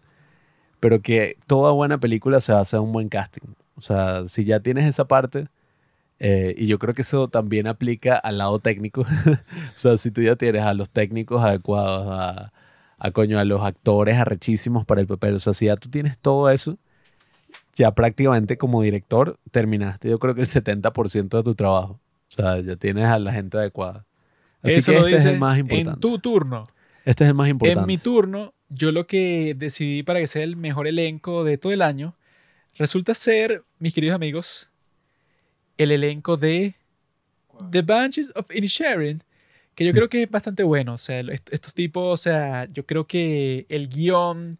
[0.79, 3.53] pero que toda buena película se basa en un buen casting.
[3.77, 5.47] O sea, si ya tienes esa parte,
[6.19, 9.01] eh, y yo creo que eso también aplica al lado técnico.
[9.31, 12.51] o sea, si tú ya tienes a los técnicos adecuados, a,
[12.97, 15.35] a coño, a los actores arrechísimos para el papel.
[15.35, 16.77] O sea, si ya tú tienes todo eso,
[17.75, 21.93] ya prácticamente como director terminaste, yo creo que el 70% de tu trabajo.
[21.93, 24.05] O sea, ya tienes a la gente adecuada.
[24.61, 25.91] Así Eso que lo este es el más importante.
[25.91, 26.67] en tu turno.
[27.05, 27.79] Este es el más importante.
[27.79, 31.71] En mi turno, yo lo que decidí para que sea el mejor elenco de todo
[31.71, 32.15] el año
[32.77, 34.69] resulta ser, mis queridos amigos,
[35.77, 36.75] el elenco de
[37.71, 39.23] The Banshees of Inisherin,
[39.75, 40.93] que yo creo que es bastante bueno.
[40.93, 44.57] O sea, est- estos tipos, o sea, yo creo que el guion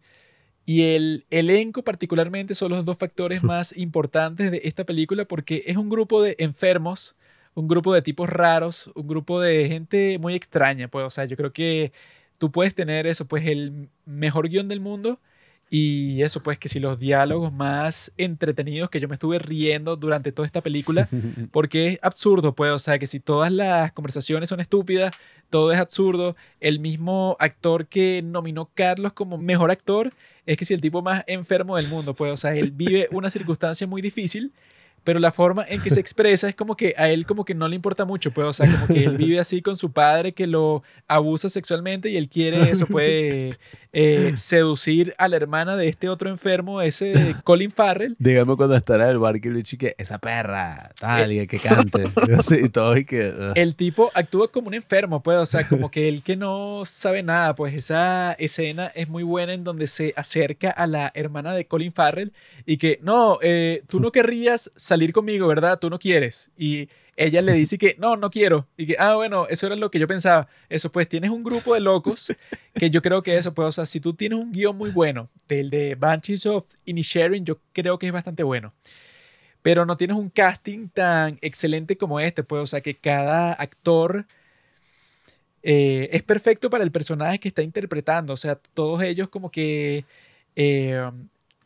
[0.64, 5.76] y el elenco particularmente son los dos factores más importantes de esta película porque es
[5.76, 7.16] un grupo de enfermos,
[7.54, 10.88] un grupo de tipos raros, un grupo de gente muy extraña.
[10.88, 11.92] Pues, o sea, yo creo que
[12.38, 15.20] tú puedes tener eso, pues el mejor guion del mundo
[15.70, 20.32] y eso, pues que si los diálogos más entretenidos que yo me estuve riendo durante
[20.32, 21.08] toda esta película,
[21.52, 25.12] porque es absurdo, pues, o sea, que si todas las conversaciones son estúpidas,
[25.50, 26.36] todo es absurdo.
[26.60, 30.12] El mismo actor que nominó Carlos como mejor actor
[30.46, 33.28] es que si el tipo más enfermo del mundo, pues, o sea, él vive una
[33.28, 34.52] circunstancia muy difícil.
[35.08, 37.66] Pero la forma en que se expresa es como que a él como que no
[37.66, 40.46] le importa mucho, pues, o sea, como que él vive así con su padre que
[40.46, 43.56] lo abusa sexualmente y él quiere eso, puede
[43.94, 48.16] eh, seducir a la hermana de este otro enfermo, ese Colin Farrell.
[48.18, 52.04] Dígame cuando estará en el bar que le que esa perra, tal, y que cante.
[52.36, 53.30] Así, y todo y que...
[53.30, 53.52] uh.
[53.54, 57.22] El tipo actúa como un enfermo, pues, o sea, como que él que no sabe
[57.22, 61.66] nada, pues esa escena es muy buena en donde se acerca a la hermana de
[61.66, 62.34] Colin Farrell
[62.70, 65.78] y que, no, eh, tú no querrías salir conmigo, ¿verdad?
[65.78, 66.50] Tú no quieres.
[66.54, 68.68] Y ella le dice que, no, no quiero.
[68.76, 70.48] Y que, ah, bueno, eso era lo que yo pensaba.
[70.68, 72.30] Eso, pues, tienes un grupo de locos
[72.74, 75.30] que yo creo que eso, pues, o sea, si tú tienes un guion muy bueno,
[75.48, 78.74] del de Banshees of Inisherin, yo creo que es bastante bueno
[79.60, 84.26] pero no tienes un casting tan excelente como este, pues, o sea, que cada actor
[85.62, 90.04] eh, es perfecto para el personaje que está interpretando, o sea, todos ellos como que
[90.56, 91.10] eh,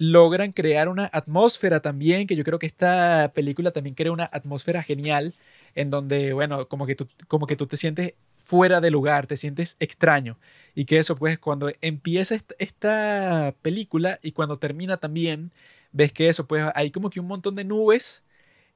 [0.02, 4.82] logran crear una atmósfera también, que yo creo que esta película también crea una atmósfera
[4.82, 5.32] genial,
[5.76, 9.36] en donde, bueno, como que tú, como que tú te sientes fuera de lugar, te
[9.36, 10.38] sientes extraño.
[10.74, 15.52] Y que eso, pues, cuando empieza est- esta película y cuando termina también,
[15.92, 18.24] ves que eso, pues, hay como que un montón de nubes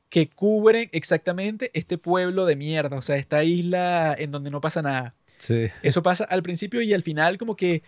[0.08, 4.80] que cubren exactamente este pueblo de mierda, o sea, esta isla en donde no pasa
[4.80, 5.14] nada.
[5.38, 5.70] Sí.
[5.82, 7.82] Eso pasa al principio y al final como que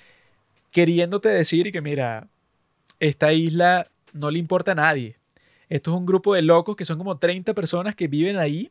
[0.73, 2.27] queriéndote decir y que mira,
[3.01, 5.17] esta isla no le importa a nadie.
[5.69, 8.71] Esto es un grupo de locos que son como 30 personas que viven ahí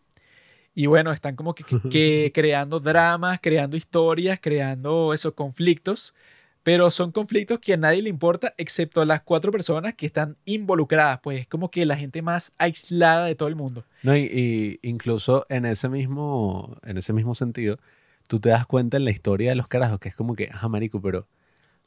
[0.78, 6.14] y bueno, están como que, que creando dramas, creando historias, creando esos conflictos,
[6.62, 10.38] pero son conflictos que a nadie le importa excepto a las cuatro personas que están
[10.46, 13.86] involucradas, pues es como que la gente más aislada de todo el mundo.
[14.04, 17.80] No, y, y incluso en ese mismo, en ese mismo sentido,
[18.28, 20.68] tú te das cuenta en la historia de los carajos que es como que, ajá,
[20.68, 21.26] marico, pero,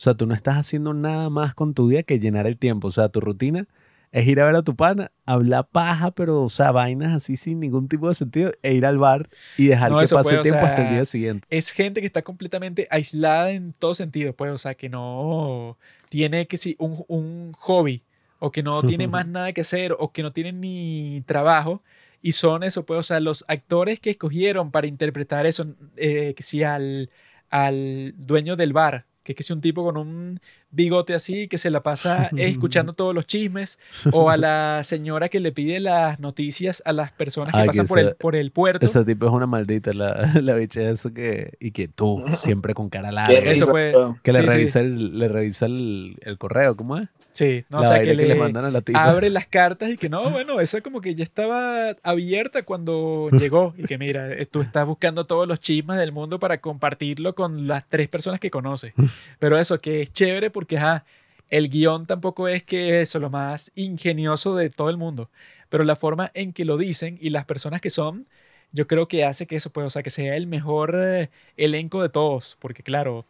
[0.00, 2.88] o sea, tú no estás haciendo nada más con tu día que llenar el tiempo.
[2.88, 3.68] O sea, tu rutina
[4.12, 7.60] es ir a ver a tu pana, hablar paja, pero, o sea, vainas así sin
[7.60, 10.42] ningún tipo de sentido, e ir al bar y dejar No, que pase puede, el
[10.42, 11.46] tiempo hasta el día siguiente.
[11.50, 15.76] es gente que está completamente aislada en todo sentido, pues, o sea, que no
[16.08, 18.02] tiene que si un, un hobby
[18.38, 21.82] o que no tiene más nada que hacer o que no tiene ni trabajo
[22.22, 25.66] y son eso, pues, o sea, los actores que escogieron para interpretar eso,
[25.98, 27.10] eh, que si al,
[27.50, 30.40] al dueño del bar, que es que si un tipo con un
[30.70, 33.78] bigote así que se la pasa escuchando todos los chismes
[34.12, 37.78] o a la señora que le pide las noticias a las personas que Ay, que
[37.78, 38.86] pasan por el, por el puerto.
[38.86, 42.88] Ese tipo es una maldita, la, la bicha esa que, y que tú, siempre con
[42.88, 44.52] cara larga, Eso que le Sí, sí.
[44.52, 47.08] revisa, el, le revisa el, el correo, ¿cómo es?
[47.32, 49.04] Sí, no, la o sea, que, que le mandan a la tipa.
[49.04, 53.72] abre las cartas y que no, bueno, esa como que ya estaba abierta cuando llegó
[53.78, 57.68] y que mira, eh, tú estás buscando todos los chismes del mundo para compartirlo con
[57.68, 58.94] las tres personas que conoces.
[59.38, 61.04] Pero eso, que es chévere porque ajá,
[61.50, 65.30] el guion tampoco es que eso, lo más ingenioso de todo el mundo,
[65.68, 68.26] pero la forma en que lo dicen y las personas que son,
[68.72, 72.02] yo creo que hace que eso, pues, o sea, que sea el mejor eh, elenco
[72.02, 73.24] de todos, porque claro,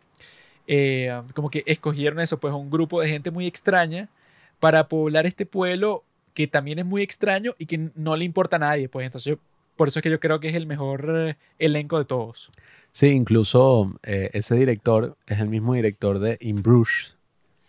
[0.73, 4.08] eh, como que escogieron eso, pues un grupo de gente muy extraña
[4.60, 8.60] para poblar este pueblo que también es muy extraño y que no le importa a
[8.60, 8.89] nadie.
[8.89, 9.36] Pues entonces,
[9.74, 12.52] por eso es que yo creo que es el mejor eh, elenco de todos.
[12.92, 17.16] Sí, incluso eh, ese director es el mismo director de In Bruges,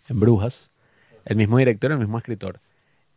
[0.08, 0.70] en Brujas,
[1.24, 2.60] el mismo director, el mismo escritor.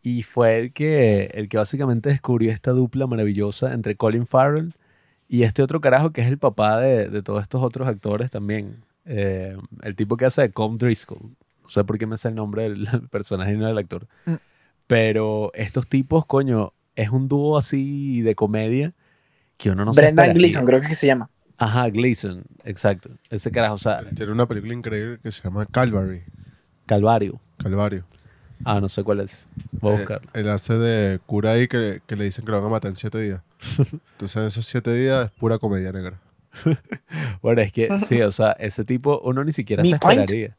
[0.02, 4.74] Y fue el que, el que básicamente descubrió esta dupla maravillosa entre Colin Farrell
[5.28, 8.82] y este otro carajo que es el papá de, de todos estos otros actores también.
[9.06, 11.18] Eh, el tipo que hace de Com Driscoll.
[11.62, 14.06] No sé por qué me sé el nombre del personaje y no del actor.
[14.26, 14.34] Mm.
[14.86, 18.94] Pero estos tipos, coño, es un dúo así de comedia
[19.56, 20.32] que uno no se Brendan.
[20.34, 21.30] Gleeson, creo que es que se llama.
[21.58, 23.10] Ajá, Gleason, exacto.
[23.30, 26.22] Ese carajo, o sea, Tiene una película increíble que se llama Calvary.
[26.84, 27.40] Calvario.
[27.56, 28.04] Calvario.
[28.64, 29.48] Ah, no sé cuál es.
[29.72, 30.30] Voy a Eh, buscarlo.
[30.34, 32.96] él hace de cura ahí que, que le dicen que lo van a matar en
[32.96, 33.40] siete días.
[34.12, 36.20] Entonces en esos siete días es pura comedia negra.
[37.42, 40.56] Bueno, es que sí, o sea, ese tipo uno ni siquiera se esperaría.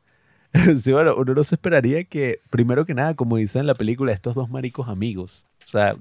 [0.77, 4.11] sí, bueno, uno no se esperaría que, primero que nada, como dice en la película,
[4.13, 5.45] estos dos maricos amigos.
[5.65, 5.95] O sea,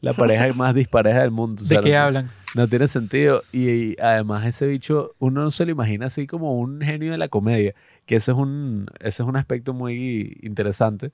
[0.00, 1.62] la pareja más dispareja del mundo.
[1.62, 2.30] o ¿De sea, qué no- hablan?
[2.54, 3.42] No tiene sentido.
[3.52, 7.18] Y, y además ese bicho, uno no se lo imagina así como un genio de
[7.18, 7.74] la comedia.
[8.06, 11.12] Que ese es un, ese es un aspecto muy interesante.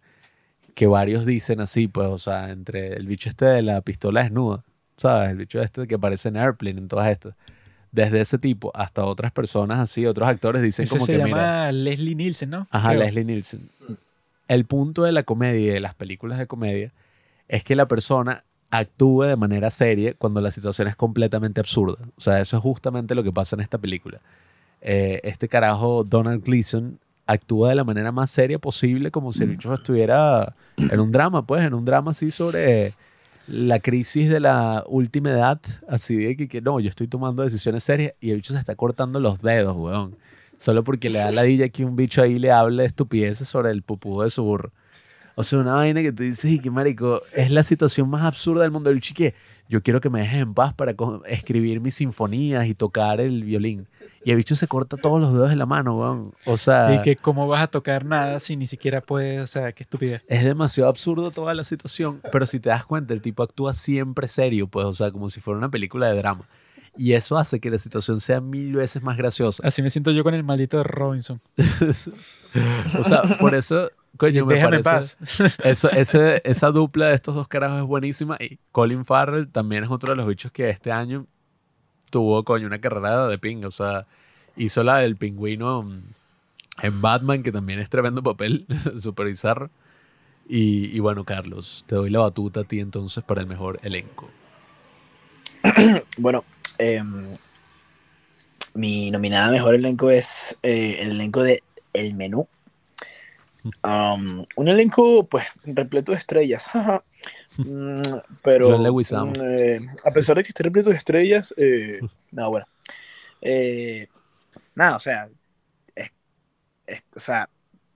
[0.75, 4.65] Que varios dicen así, pues, o sea, entre el bicho este de la pistola desnuda,
[4.97, 5.31] ¿sabes?
[5.31, 7.35] El bicho este que aparece en Airplane, en todas estas.
[7.95, 11.29] Desde ese tipo hasta otras personas así, otros actores dicen Ese como se que llama
[11.29, 11.73] mira.
[11.73, 12.67] Leslie Nielsen, ¿no?
[12.73, 13.03] Ajá, Creo.
[13.05, 13.69] Leslie Nielsen.
[14.49, 16.91] El punto de la comedia y de las películas de comedia
[17.47, 21.99] es que la persona actúe de manera seria cuando la situación es completamente absurda.
[22.17, 24.19] O sea, eso es justamente lo que pasa en esta película.
[24.81, 29.51] Eh, este carajo, Donald Gleason, actúa de la manera más seria posible, como si el
[29.51, 32.93] bicho estuviera en un drama, pues, en un drama así sobre
[33.47, 38.15] la crisis de la última edad, así de que, no, yo estoy tomando decisiones serias
[38.21, 40.17] y el bicho se está cortando los dedos, weón.
[40.59, 43.83] Solo porque le da la dilla que un bicho ahí le hable estupideces sobre el
[43.83, 44.73] pupú de su burro.
[45.35, 48.63] O sea, una vaina que tú dices, y que marico, es la situación más absurda
[48.63, 48.89] del mundo.
[48.91, 49.35] El chique,
[49.69, 50.95] yo quiero que me dejes en paz para
[51.27, 53.89] escribir mis sinfonías y tocar el violín.
[54.25, 56.33] Y el bicho se corta todos los dedos de la mano, weón.
[56.47, 59.73] O sea, Y que cómo vas a tocar nada si ni siquiera puedes, o sea,
[59.73, 60.23] qué estupidez.
[60.29, 62.21] es demasiado absurdo toda la situación.
[62.31, 65.41] Pero si te das cuenta, el tipo actúa siempre serio, pues, o sea, como si
[65.41, 66.47] fuera una película de drama.
[66.97, 69.67] Y eso hace que la situación sea mil veces más graciosa.
[69.67, 71.41] Así me siento yo con el maldito de Robinson.
[72.97, 75.17] O sea, por eso, coño, me Déjame parece...
[75.19, 75.59] paz.
[75.65, 78.37] Eso, ese, esa dupla de estos dos carajos es buenísima.
[78.39, 81.27] Y Colin Farrell también es otro de los bichos que este año
[82.11, 83.65] tuvo, coño, una carrera de ping.
[83.65, 84.07] O sea,
[84.57, 86.03] hizo la del pingüino mm,
[86.83, 88.67] en Batman, que también es tremendo papel,
[89.01, 89.69] súper bizarro.
[90.49, 94.31] Y, y bueno, Carlos, te doy la batuta a ti entonces para el mejor elenco.
[96.19, 96.45] Bueno,
[96.79, 97.37] em,
[98.75, 101.63] mi nominada mejor elenco es eh, el elenco de
[101.93, 102.49] El Menú.
[103.83, 106.71] Um, un elenco, pues, repleto de estrellas.
[107.57, 108.03] Mm,
[108.43, 108.67] pero,
[109.27, 112.01] mm, eh, a pesar de que esté repleto de estrellas, eh,
[112.33, 112.67] no, bueno.
[113.41, 114.09] Eh,
[114.75, 115.29] nada, o sea,
[115.95, 116.11] es-
[116.87, 117.49] es- o sea,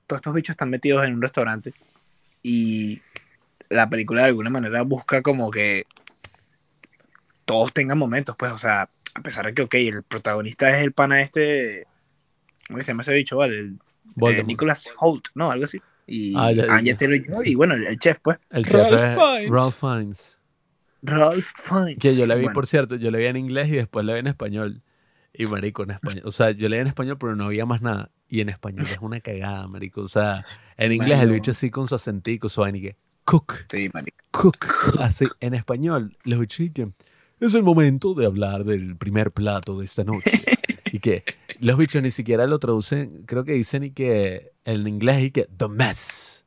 [0.06, 1.74] todos estos bichos están metidos en un restaurante
[2.42, 3.02] y
[3.68, 5.86] la película de alguna manera busca como que
[7.48, 10.92] todos tengan momentos, pues, o sea, a pesar de que, ok, el protagonista es el
[10.92, 11.86] pana este,
[12.66, 13.38] ¿cómo que se llama ese bicho?
[13.38, 13.58] Vale?
[13.58, 13.78] El,
[14.20, 14.44] eh.
[14.44, 15.50] Nicholas Holt, ¿no?
[15.50, 15.80] Algo así.
[16.06, 16.66] Y Ah, ya-
[17.44, 19.50] y bueno, el, el chef, pues, El chef Ralph es Fiennes.
[19.50, 20.40] Ralph Fiennes.
[21.02, 21.98] Ralph Fiennes.
[21.98, 24.12] Que yo la vi, Bueno, por cierto, yo la vi en inglés y después la
[24.14, 24.82] vi en español.
[25.32, 26.22] Y marico, en español.
[26.26, 28.10] O sea, yo leí en español, pero no había más nada.
[28.28, 30.00] Y en español es una cagada, marico.
[30.02, 30.38] O sea,
[30.76, 31.32] en inglés el Mano.
[31.34, 34.16] bicho así con su acentico, su vaina y que cook, Sí, marico.
[34.32, 34.66] cook.
[35.00, 36.60] Así, en español, los bichos
[37.40, 40.42] es el momento de hablar del primer plato de esta noche.
[40.92, 41.24] y que
[41.60, 45.48] los bichos ni siquiera lo traducen, creo que dicen y que en inglés y que
[45.56, 46.44] the mess.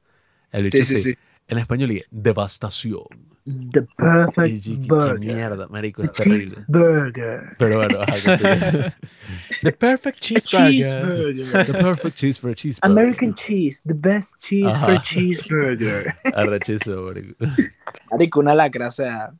[0.52, 1.16] El bicho Sí, sí, sí.
[1.48, 3.04] En español y que devastación.
[3.46, 5.20] The perfect Y yo, ¿qué, qué burger.
[5.20, 6.46] mierda, marico, es terrible.
[6.46, 7.56] cheeseburger.
[7.58, 8.38] Pero bueno, ajá.
[9.62, 10.72] The Perfect Cheeseburger.
[10.72, 11.66] Cheeseburger.
[11.66, 12.80] The perfect cheese for a cheeseburger.
[12.92, 14.94] American cheese, the best cheese for Ajá.
[14.94, 16.16] a cheeseburger.
[16.36, 17.36] Arrechizo, marico.
[18.12, 19.32] Marico, una lacra, o sea.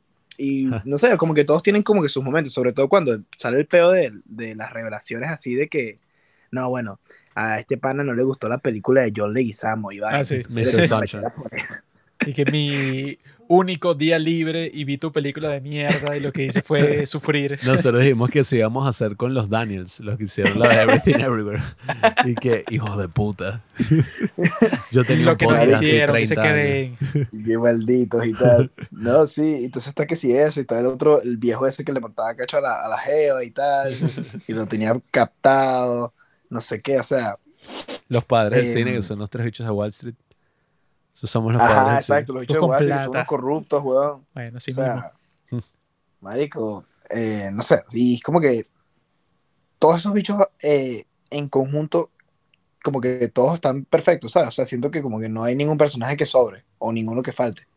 [0.42, 3.58] Y no sé, como que todos tienen como que sus momentos, sobre todo cuando sale
[3.58, 6.00] el peo de, de las revelaciones así de que,
[6.50, 6.98] no, bueno,
[7.36, 10.08] a este pana no le gustó la película de John Leguizamo y va.
[10.10, 10.42] Ah, sí.
[10.50, 10.88] Mr.
[10.88, 11.30] Sunshine.
[11.36, 11.80] por eso.
[12.26, 13.18] Y que mi
[13.48, 17.58] único día libre y vi tu película de mierda y lo que hice fue sufrir.
[17.64, 20.82] Nosotros dijimos que sí íbamos a hacer con los Daniels, los que hicieron la de
[20.82, 21.62] Everything Everywhere.
[22.24, 23.62] Y que, hijos de puta.
[24.90, 26.52] Yo tenía lo un que no hicieron, que se 30 años.
[26.52, 26.98] creen.
[27.32, 28.72] Y qué malditos y tal.
[28.90, 31.92] No, sí, entonces está que sí eso, y está el otro, el viejo ese que
[31.92, 34.00] le montaba cacho a la, a la jeva y tal,
[34.46, 36.14] y lo tenía captado,
[36.50, 37.38] no sé qué, o sea,
[38.08, 38.72] Los padres del Em.
[38.72, 40.14] cine, que son los tres bichos de Wall Street.
[41.22, 41.62] Esos somos los.
[41.62, 42.12] Ajá, sí.
[42.12, 42.32] exacto.
[42.32, 44.26] Los bichos de que son corruptos, weón.
[44.34, 45.12] Bueno, así o sea,
[45.50, 45.68] mismo.
[46.20, 48.66] marico, eh, no sé, y es como que
[49.78, 52.10] todos esos bichos eh, en conjunto,
[52.82, 54.48] como que todos están perfectos, ¿sabes?
[54.48, 57.30] O sea, siento que como que no hay ningún personaje que sobre o ninguno que
[57.30, 57.68] falte.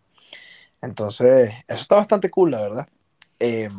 [0.81, 2.87] Entonces, eso está bastante cool, la verdad.
[3.39, 3.69] Eh,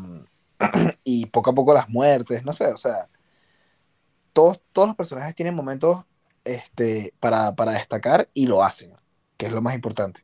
[1.04, 3.08] y poco a poco las muertes, no sé, o sea,
[4.32, 6.04] todos, todos los personajes tienen momentos
[6.44, 8.94] este, para, para destacar y lo hacen,
[9.36, 10.22] que es lo más importante.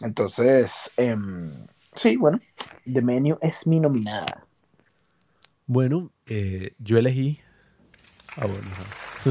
[0.00, 2.40] Entonces, em, sí, bueno,
[2.90, 4.46] The Menu es mi nominada.
[5.66, 7.40] Bueno, eh, yo elegí.
[8.36, 8.46] Ah.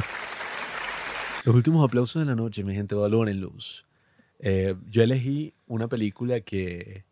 [1.45, 3.85] Los últimos aplausos de la noche, mi gente, valórenlos.
[4.39, 7.05] Eh, yo elegí una película que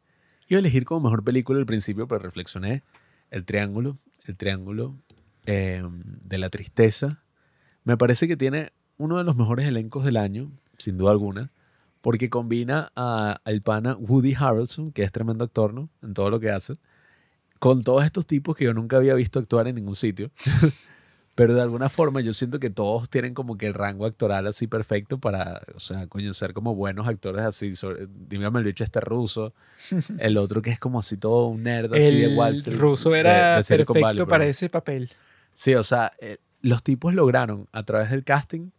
[0.48, 2.84] iba a elegir como mejor película al principio, pero reflexioné.
[3.32, 4.95] El Triángulo, el Triángulo
[5.45, 5.84] eh,
[6.24, 7.24] de la Tristeza.
[7.84, 11.51] Me parece que tiene uno de los mejores elencos del año, sin duda alguna,
[12.08, 15.90] porque combina a- al pana Woody Harrelson, que es tremendo actor, ¿no?
[16.02, 16.72] En todo lo que hace,
[17.60, 20.32] con todos estos tipos que yo nunca había visto actuar en ningún sitio.
[21.36, 24.68] Pero de alguna forma yo siento que todos tienen como que el rango actoral así
[24.68, 27.76] perfecto para, o sea, coño, ser como buenos actores así.
[27.76, 29.53] Sobre, dígame el bicho este ruso,
[30.19, 33.10] el otro que es como así todo un nerd así de El Wall Street, ruso
[33.10, 35.10] de- era de perfecto Valley, para ese papel.
[35.53, 38.69] Sí, o sea, eh, los tipos lograron a través del casting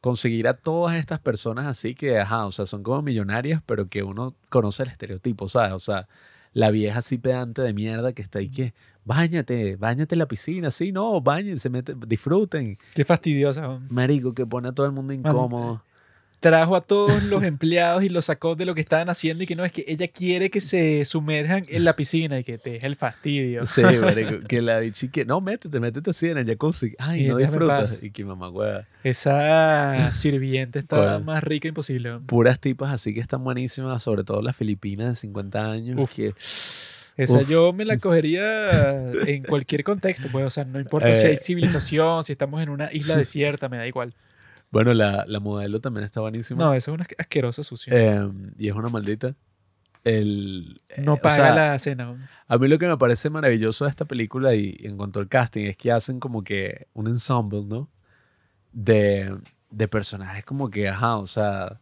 [0.00, 4.02] conseguir a todas estas personas así que, ajá, o sea, son como millonarias, pero que
[4.02, 5.72] uno conoce el estereotipo, ¿sabes?
[5.72, 6.08] O sea,
[6.52, 10.70] la vieja así pedante de mierda que está ahí que, báñate, báñate en la piscina,
[10.70, 12.78] sí, no, bañense, mete- disfruten.
[12.94, 13.80] Qué fastidiosa.
[13.90, 15.82] Marico, que pone a todo el mundo incómodo.
[16.40, 19.56] Trajo a todos los empleados y los sacó de lo que estaban haciendo y que
[19.56, 22.86] no, es que ella quiere que se sumerjan en la piscina y que te deje
[22.86, 23.66] el fastidio.
[23.66, 26.94] Sí, marico, que la bichi que, no, métete, métete así en el jacuzzi.
[26.98, 28.02] Ay, Y no disfrutas.
[28.04, 28.84] Y que mamá, hueva.
[29.02, 31.24] Esa sirviente está ¿Cuál?
[31.24, 32.18] más rica imposible.
[32.26, 35.98] Puras tipas así que están buenísimas, sobre todo las filipinas de 50 años.
[35.98, 36.14] Uf.
[36.14, 36.34] que-
[37.16, 37.48] Esa Uf.
[37.50, 41.30] yo me la cogería en cualquier contexto, pues, o sea, no importa si Eh.
[41.30, 44.14] hay civilización, si estamos en una isla desierta, me da igual.
[44.70, 46.62] Bueno, la, la modelo también está buenísima.
[46.64, 47.92] No, esa es una asque- asquerosa sucia.
[47.96, 49.34] Eh, y es una maldita.
[50.04, 52.16] El, eh, no o paga sea, la cena.
[52.46, 55.28] A mí lo que me parece maravilloso de esta película y, y en cuanto al
[55.28, 57.88] casting es que hacen como que un ensemble, ¿no?
[58.72, 59.36] De,
[59.70, 61.80] de personajes como que, ajá, o sea,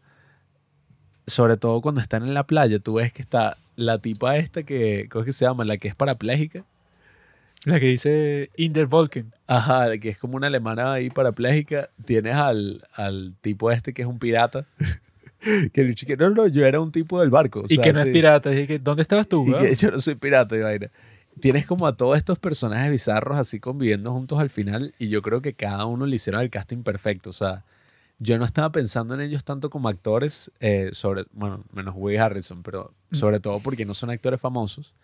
[1.26, 5.08] sobre todo cuando están en la playa, tú ves que está la tipa esta que,
[5.10, 5.65] ¿cómo es que se llama?
[5.65, 6.65] La que es parapléjica.
[7.65, 9.34] La que dice Inder Volken.
[9.47, 11.91] Ajá, que es como una alemana ahí parapléjica.
[12.05, 14.66] Tienes al, al tipo este que es un pirata.
[15.73, 17.60] que el que no, no, yo era un tipo del barco.
[17.60, 18.08] o y que no sí.
[18.08, 18.55] es pirata.
[18.55, 19.47] Y que, ¿Dónde estabas tú?
[19.49, 20.91] Y que yo no soy pirata y vaina.
[21.41, 25.42] Tienes como a todos estos personajes bizarros así conviviendo juntos al final y yo creo
[25.42, 27.28] que cada uno le hicieron el casting perfecto.
[27.31, 27.62] O sea,
[28.18, 32.62] yo no estaba pensando en ellos tanto como actores, eh, sobre, bueno, menos Woody Harrison,
[32.62, 33.15] pero Mm.
[33.16, 34.94] sobre todo porque no son actores famosos.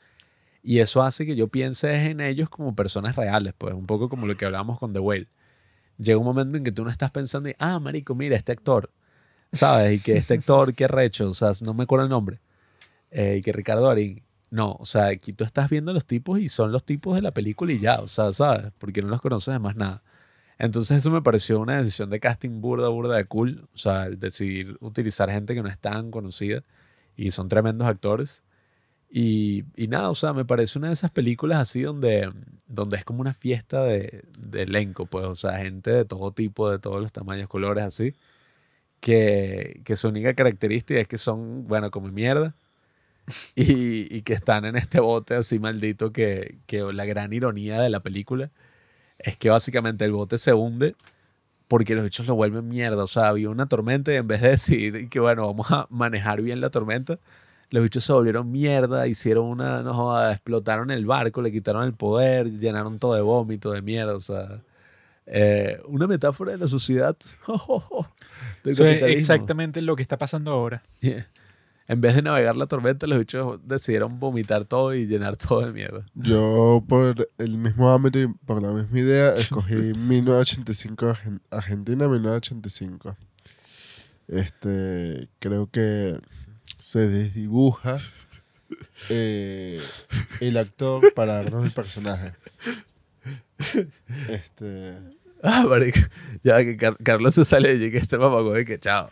[0.62, 4.26] Y eso hace que yo piense en ellos como personas reales, pues un poco como
[4.26, 5.28] lo que hablábamos con The Whale.
[5.98, 8.90] Llega un momento en que tú no estás pensando, y, ah, marico, mira, este actor,
[9.52, 9.94] ¿sabes?
[9.94, 12.40] Y que este actor, qué recho, o sea, no me acuerdo el nombre.
[13.10, 14.24] Eh, y que Ricardo Darín.
[14.50, 17.32] No, o sea, aquí tú estás viendo los tipos y son los tipos de la
[17.32, 18.72] película y ya, o sea, ¿sabes?
[18.78, 20.02] Porque no los conoces de más nada.
[20.58, 23.68] Entonces eso me pareció una decisión de casting burda, burda de cool.
[23.74, 26.62] O sea, el decidir utilizar gente que no es tan conocida
[27.16, 28.44] y son tremendos actores.
[29.14, 32.32] Y, y nada, o sea, me parece una de esas películas así donde,
[32.66, 36.70] donde es como una fiesta de, de elenco, pues, o sea, gente de todo tipo,
[36.70, 38.14] de todos los tamaños, colores, así,
[39.00, 42.56] que, que su única característica es que son, bueno, como mierda,
[43.54, 47.90] y, y que están en este bote así maldito que, que la gran ironía de
[47.90, 48.50] la película
[49.18, 50.96] es que básicamente el bote se hunde
[51.68, 53.04] porque los bichos lo vuelven mierda.
[53.04, 56.42] O sea, había una tormenta y en vez de decir que, bueno, vamos a manejar
[56.42, 57.18] bien la tormenta,
[57.72, 61.94] los bichos se volvieron mierda, hicieron una, no joda, explotaron el barco, le quitaron el
[61.94, 64.14] poder, llenaron todo de vómito, de mierda.
[64.14, 64.60] O sea,
[65.26, 67.16] eh, una metáfora de la sociedad.
[68.64, 70.82] Eso es exactamente lo que está pasando ahora.
[71.00, 71.26] Yeah.
[71.88, 75.72] En vez de navegar la tormenta, los bichos decidieron vomitar todo y llenar todo de
[75.72, 76.06] mierda.
[76.14, 83.16] Yo, por el mismo ámbito y por la misma idea, escogí 1985 Argen- Argentina, 1985.
[84.28, 86.18] Este, creo que
[86.82, 87.96] se desdibuja
[89.08, 89.80] eh,
[90.40, 92.32] el actor para darnos el personaje.
[94.28, 94.94] Este,
[95.44, 95.98] Ah, marico.
[96.44, 99.10] Ya que Car- Carlos se sale y que este mamagüey y que chao.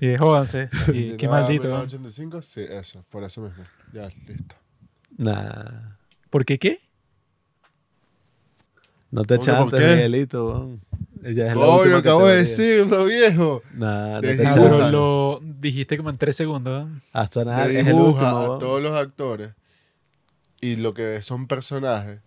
[0.00, 0.68] Y jódanse.
[0.88, 1.64] Y qué ¿continuaba maldito.
[1.68, 1.74] ¿no?
[1.84, 3.64] 1985, sí, eso, por eso mismo.
[3.92, 4.56] Ya, listo.
[5.16, 5.96] Nah.
[6.30, 6.80] ¿Por qué qué?
[9.10, 9.94] No te Hombre, chantes, ¿por qué?
[9.96, 10.46] Miguelito.
[10.48, 10.80] weón.
[11.22, 13.62] Ya es la última acabo de decirlo, viejo.
[13.74, 14.54] Nah, no te Ah, dibuja.
[14.54, 16.88] pero lo dijiste como en tres segundos.
[17.12, 18.54] Hasta nada, Le es el dibuja último.
[18.54, 19.50] a todos los actores
[20.60, 22.20] y lo que ves son personajes.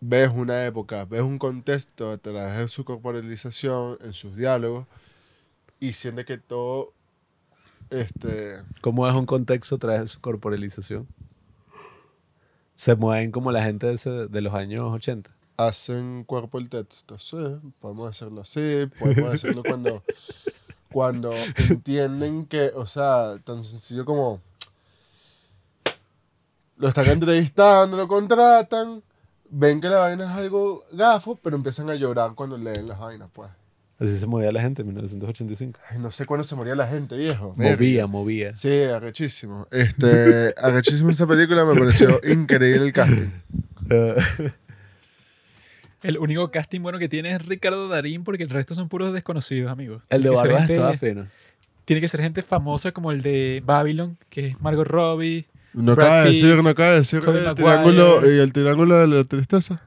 [0.00, 4.86] Ves una época, ves un contexto a través de su corporalización, en sus diálogos,
[5.80, 6.92] y sientes que todo
[7.90, 11.08] este, ¿Cómo es un contexto a través de su corporalización?
[12.76, 15.30] Se mueven como la gente de, ese- de los años 80.
[15.58, 17.18] Hacen cuerpo el texto.
[17.18, 17.36] Sí,
[17.80, 20.02] podemos hacerlo así, podemos hacerlo cuando,
[20.90, 21.32] cuando
[21.68, 24.40] entienden que, o sea, tan sencillo como
[26.78, 29.02] lo están entrevistando, lo contratan,
[29.50, 33.28] ven que la vaina es algo gafo, pero empiezan a llorar cuando leen las vainas,
[33.32, 33.50] pues.
[33.98, 35.80] Así se movía la gente en 1985.
[35.90, 37.54] Ay, no sé cuándo se moría la gente, viejo.
[37.56, 38.54] Movía, movía.
[38.54, 39.66] Sí, arrechísimo.
[39.72, 43.30] Este, arrechísimo esa película, me pareció increíble el casting.
[46.02, 49.70] El único casting bueno que tiene es Ricardo Darín porque el resto son puros desconocidos,
[49.70, 50.02] amigos.
[50.10, 51.26] el de Barbas estaba fino.
[51.84, 55.46] Tiene que ser gente famosa como el de Babylon, que es Margot Robbie.
[55.72, 57.64] No Brad acaba de decir, Pitt, no acaba de decir Tobey el Maguire.
[57.70, 59.82] triángulo y el triángulo de la tristeza.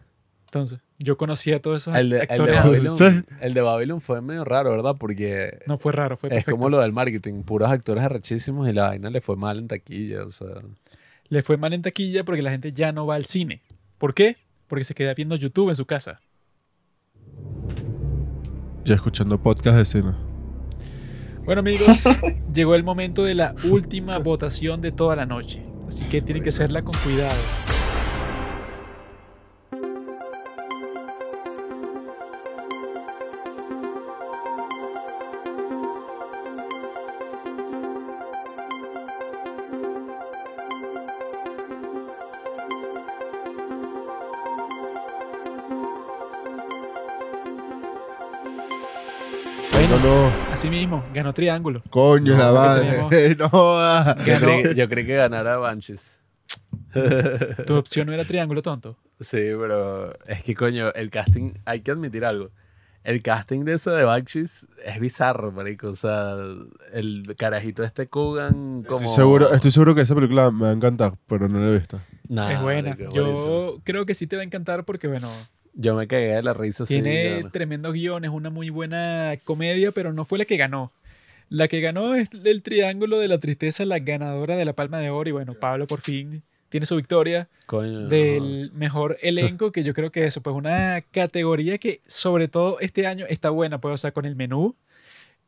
[0.45, 2.63] Entonces, yo conocía a todos esos El de, el, de actores.
[2.63, 3.05] Babylon, Sí.
[3.39, 4.95] el de Babylon fue medio raro, ¿verdad?
[4.99, 6.51] Porque No fue raro, fue es perfecto.
[6.57, 7.43] como lo del marketing.
[7.43, 10.23] Puros actores arrechísimos y la vaina le fue mal en taquilla.
[10.23, 10.47] O sea,
[11.29, 13.61] Le fue mal en taquilla porque la gente ya no va al cine.
[13.97, 14.37] ¿Por qué?
[14.71, 16.21] Porque se queda viendo YouTube en su casa.
[18.85, 20.15] Ya escuchando podcast de cine.
[21.43, 22.05] Bueno amigos,
[22.53, 25.61] llegó el momento de la última votación de toda la noche.
[25.89, 27.35] Así que tienen que hacerla con cuidado.
[50.61, 51.81] Así mismo, ganó Triángulo.
[51.89, 53.35] Coño, No, la madre.
[53.35, 54.15] No, ah.
[54.19, 54.45] yo, Ganó.
[54.45, 56.19] creí, yo creí que ganara Banshees.
[57.65, 58.95] Tu opción no era Triángulo, tonto.
[59.19, 62.51] Sí, pero es que coño, el casting, hay que admitir algo.
[63.03, 65.87] El casting de eso de Banshees es bizarro, marico.
[65.87, 66.35] O sea,
[66.93, 69.01] el carajito este Kugan como...
[69.01, 71.79] Estoy seguro, estoy seguro que esa película me va a encantar, pero no la he
[71.79, 71.99] visto.
[72.29, 72.91] Nah, es buena.
[72.91, 73.45] marico, buenísimo.
[73.47, 75.27] Yo creo que sí te va a encantar porque, bueno,
[75.73, 76.85] Yo me cagué de la risa.
[76.85, 80.91] sí, tiene tremendos guiones, una muy buena comedia, pero no fue la que ganó.
[81.49, 85.09] La que ganó es el Triángulo de la Tristeza, la ganadora de la Palma de
[85.09, 85.29] Oro.
[85.29, 87.49] Y bueno, Pablo por fin tiene su victoria.
[87.65, 92.79] Coño, del mejor elenco, que yo creo que eso, pues una categoría que sobre todo
[92.79, 94.75] este año está buena, pues, o sea, con el menú,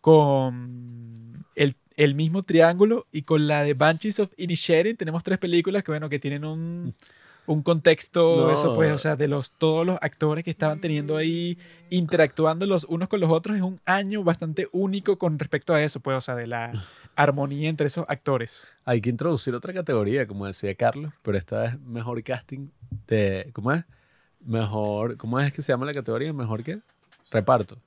[0.02, 5.84] con el, el mismo triángulo y con la de Banshees of Inisherin tenemos tres películas
[5.84, 6.94] que, bueno, que tienen un,
[7.46, 8.52] un contexto, No.
[8.52, 11.58] eso pues, o sea, de los, todos los actores que estaban teniendo ahí,
[11.90, 16.00] interactuando los unos con los otros, es un año bastante único con respecto a eso,
[16.00, 16.72] pues, o sea, de la
[17.16, 18.68] armonía entre esos actores.
[18.86, 22.70] Hay que introducir otra categoría, como decía Carlos, pero esta vez mejor casting
[23.08, 23.50] de...
[23.54, 23.84] ¿Cómo es?
[24.40, 25.18] Mejor...
[25.18, 26.32] ¿Cómo es que se llama la categoría?
[26.34, 26.80] ¿Mejor qué?
[27.32, 27.78] Reparto.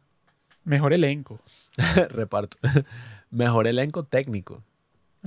[0.65, 1.41] Mejor elenco.
[2.11, 2.57] Reparto.
[3.31, 4.63] mejor elenco técnico.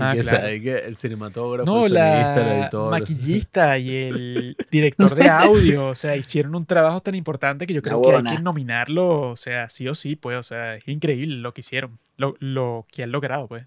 [0.01, 0.47] Ah, que claro.
[0.47, 2.91] que el cinematógrafo, No, el sonidista, el la editor.
[2.91, 7.81] maquillista y el director de audio, o sea, hicieron un trabajo tan importante que yo
[7.81, 11.35] creo que hay que nominarlo, o sea, sí o sí, pues, o sea, es increíble
[11.35, 13.65] lo que hicieron, lo, lo que han logrado, pues.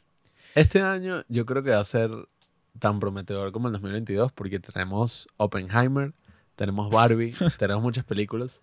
[0.55, 2.11] Este año yo creo que va a ser
[2.79, 6.13] tan prometedor como el 2022 porque tenemos Oppenheimer,
[6.57, 8.63] tenemos Barbie, tenemos muchas películas.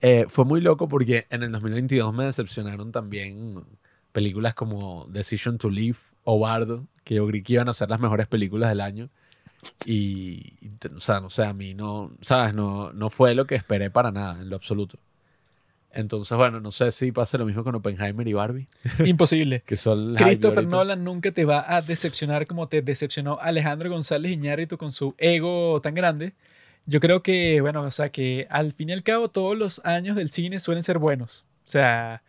[0.00, 3.64] Eh, fue muy loco porque en el 2022 me decepcionaron también
[4.12, 8.00] películas como Decision to Live o Bardo, que yo creí que iban a ser las
[8.00, 9.10] mejores películas del año.
[9.84, 12.54] Y, y o sea, no sé, a mí no, ¿sabes?
[12.54, 14.98] No, no fue lo que esperé para nada, en lo absoluto.
[15.94, 18.66] Entonces, bueno, no sé si pasa lo mismo con Oppenheimer y Barbie,
[19.04, 19.62] Imposible.
[19.64, 20.66] que son Christopher.
[20.66, 25.80] Nolan nunca te va a decepcionar como te decepcionó Alejandro González Iñárritu con su ego
[25.80, 26.32] tan grande.
[26.86, 30.16] Yo creo que, bueno, o sea, que al fin y al cabo todos los años
[30.16, 31.44] del cine suelen ser buenos.
[31.64, 32.22] O sea,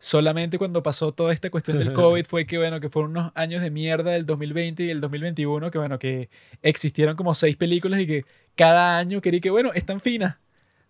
[0.00, 3.62] solamente cuando pasó toda esta cuestión del COVID fue que, bueno, que fueron unos años
[3.62, 6.30] de mierda del 2020 y el 2021, que, bueno, que
[6.62, 8.24] existieron como seis películas y que
[8.56, 10.38] cada año quería que, bueno, están finas.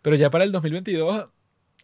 [0.00, 1.26] Pero ya para el 2022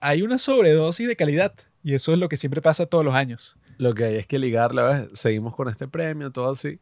[0.01, 1.53] hay una sobredosis de calidad.
[1.83, 3.57] Y eso es lo que siempre pasa todos los años.
[3.77, 5.09] Lo que hay es que ligarla, ¿ves?
[5.13, 6.81] Seguimos con este premio, todo así.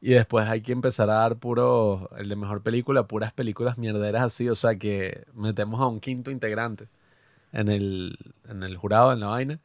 [0.00, 4.22] Y después hay que empezar a dar puro, el de mejor película, puras películas mierderas
[4.22, 4.48] así.
[4.48, 6.88] O sea que metemos a un quinto integrante
[7.52, 9.60] en el, en el jurado, en la vaina.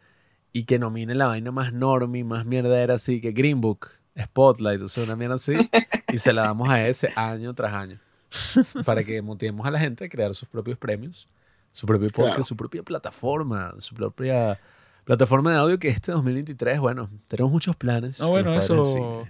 [0.54, 3.88] Y que nomine la vaina más normie, más mierdera así, que Green Book,
[4.20, 5.54] Spotlight, o sea, una mierda así.
[6.12, 8.00] y se la damos a ese año tras año.
[8.86, 11.28] Para que motivemos a la gente a crear sus propios premios
[11.74, 12.44] Su propio podcast, Claro.
[12.46, 14.58] su propia plataforma, su propia
[15.04, 18.20] plataforma de audio que este 2023, bueno, tenemos muchos planes.
[18.20, 19.26] No, bueno, eso.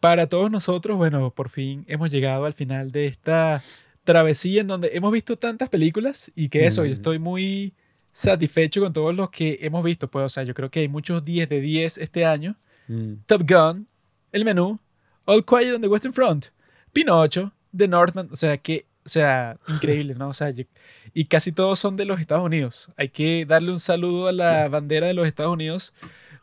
[0.00, 3.62] Para todos nosotros, bueno, por fin hemos llegado al final de esta
[4.04, 7.72] travesía en donde hemos visto tantas películas y que eso, yo estoy muy
[8.14, 10.08] satisfecho con todos los que hemos visto.
[10.08, 12.56] Pues, o sea, yo creo que hay muchos 10 de 10 este año.
[12.86, 13.14] Mm.
[13.26, 13.88] Top Gun,
[14.32, 14.78] El Menú,
[15.24, 16.46] All Quiet on the Western Front,
[16.92, 20.28] Pinocho, The Northman, o sea, que, o sea, increíble, ¿no?
[20.28, 20.64] O sea, yo-
[21.12, 22.88] y casi todos son de los Estados Unidos.
[22.96, 25.92] Hay que darle un saludo a la bandera de los Estados Unidos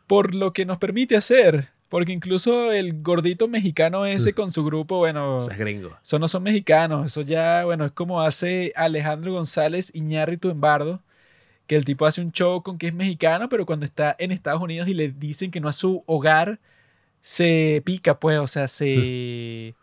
[0.06, 4.98] por lo que nos permite hacer, porque incluso el gordito mexicano ese con su grupo,
[4.98, 5.96] bueno, es gringo.
[6.02, 11.00] eso no son mexicanos, eso ya, bueno, es como hace Alejandro González Iñárritu en Bardo,
[11.72, 14.60] que el tipo hace un show con que es mexicano, pero cuando está en Estados
[14.60, 16.60] Unidos y le dicen que no es su hogar,
[17.22, 19.74] se pica, pues, o sea, se,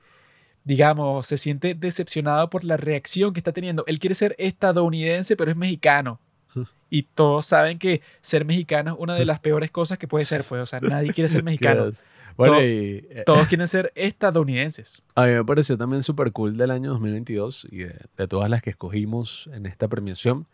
[0.63, 3.83] digamos, se siente decepcionado por la reacción que está teniendo.
[3.87, 6.19] Él quiere ser estadounidense, pero es mexicano.
[6.91, 10.43] Y todos saben que ser mexicano es una de las peores cosas que puede ser,
[10.49, 11.91] pues, o sea, nadie quiere ser mexicano.
[12.35, 15.01] Bueno, Todo- y eh, Todos quieren ser estadounidenses.
[15.15, 18.61] a mí me pareció también súper cool del año 2022 y de, de todas las
[18.63, 20.47] que escogimos en esta premiación,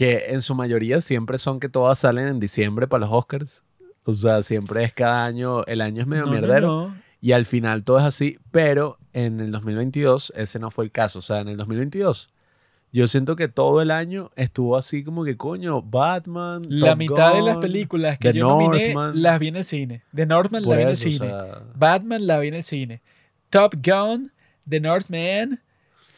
[0.00, 3.62] que en su mayoría siempre son que todas salen en diciembre para los Oscars.
[4.04, 6.66] O sea, siempre es cada año, el año es medio No, mierdero.
[6.66, 6.96] no.
[7.20, 11.18] Y al final todo es así, pero en el 2022 ese no fue el caso.
[11.18, 12.30] O sea, en el 2022
[12.92, 16.62] yo siento que todo el año estuvo así como que, coño, Batman.
[16.68, 19.22] La Top mitad de las películas que The yo nominé Northman.
[19.22, 20.02] las vi en el cine.
[20.14, 21.18] The Northman por la vi en el cine.
[21.18, 23.02] sea, Batman la vi en el cine.
[23.50, 24.32] Top Gun,
[24.66, 25.60] The Northman.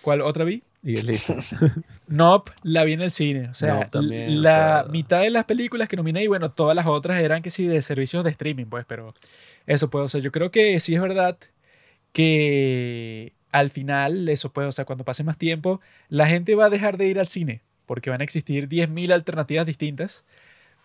[0.02, 0.62] ¿Cuál otra vi?
[0.82, 1.34] Y listo.
[2.08, 3.48] Nope, la vi en el cine.
[3.48, 4.92] O sea, Nope también, o la sea.
[4.92, 7.80] mitad de las películas que nominé y bueno, todas las otras eran que sí de
[7.82, 9.14] servicios de streaming, pues, pero
[9.66, 11.38] eso puede, o sea, yo creo que sí es verdad
[12.12, 16.70] que al final, eso puede, o sea, cuando pase más tiempo, la gente va a
[16.70, 20.24] dejar de ir al cine porque van a existir 10.000 alternativas distintas,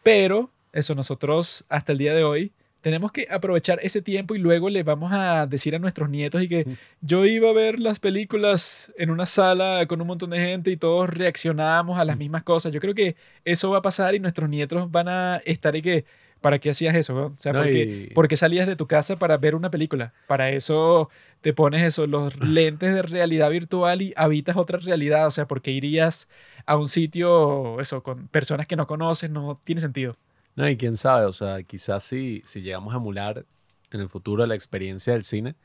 [0.04, 2.52] pero eso nosotros hasta el día de hoy
[2.82, 6.48] tenemos que aprovechar ese tiempo y luego le vamos a decir a nuestros nietos y
[6.48, 6.66] que
[7.02, 10.78] yo iba a ver las películas en una sala con un montón de gente y
[10.78, 12.72] todos reaccionábamos a las mismas cosas.
[12.72, 13.16] Yo creo que
[13.46, 16.06] eso va a pasar y nuestros nietos van a estar y que,
[16.40, 17.16] ¿para qué hacías eso?
[17.16, 19.72] O sea, No, ¿por, qué, y- por qué salías de tu casa para ver una
[19.72, 20.14] película?
[20.28, 21.10] Para eso
[21.42, 25.28] te pones eso, los lentes de realidad virtual y habitas otra realidad.
[25.28, 26.30] O sea, porque irías
[26.66, 30.16] a un sitio, eso, con personas que no conoces, no tiene sentido.
[30.58, 33.46] No, y quién sabe, o sea, quizás si, si llegamos a emular
[33.92, 35.56] en el futuro la experiencia del cine,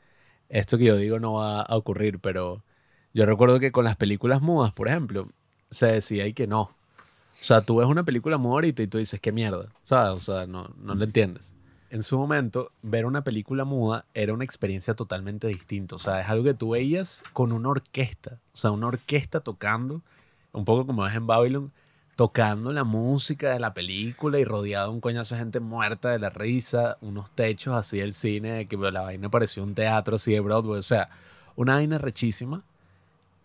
[0.49, 2.63] esto que yo digo no va a ocurrir, pero
[3.11, 5.27] yo recuerdo que con las películas mudas, por ejemplo,
[5.71, 6.61] se decía y que no.
[6.61, 6.75] O
[7.31, 10.15] sea, tú ves una película muda ahorita y tú dices, qué mierda, ¿sabes?
[10.15, 11.55] O sea, no, no lo entiendes.
[11.89, 15.95] En su momento, ver una película muda era una experiencia totalmente distinta.
[15.95, 18.37] O sea, es algo que tú veías con una orquesta.
[18.53, 20.03] O sea, una orquesta tocando,
[20.51, 21.71] un poco como ves en Babylon,
[22.15, 26.19] tocando la música de la película y rodeado de un coñazo de gente muerta de
[26.19, 30.39] la risa, unos techos así del cine, que la vaina parecía un teatro así de
[30.39, 30.79] Broadway.
[30.79, 31.09] O sea,
[31.55, 32.63] una vaina rechísima.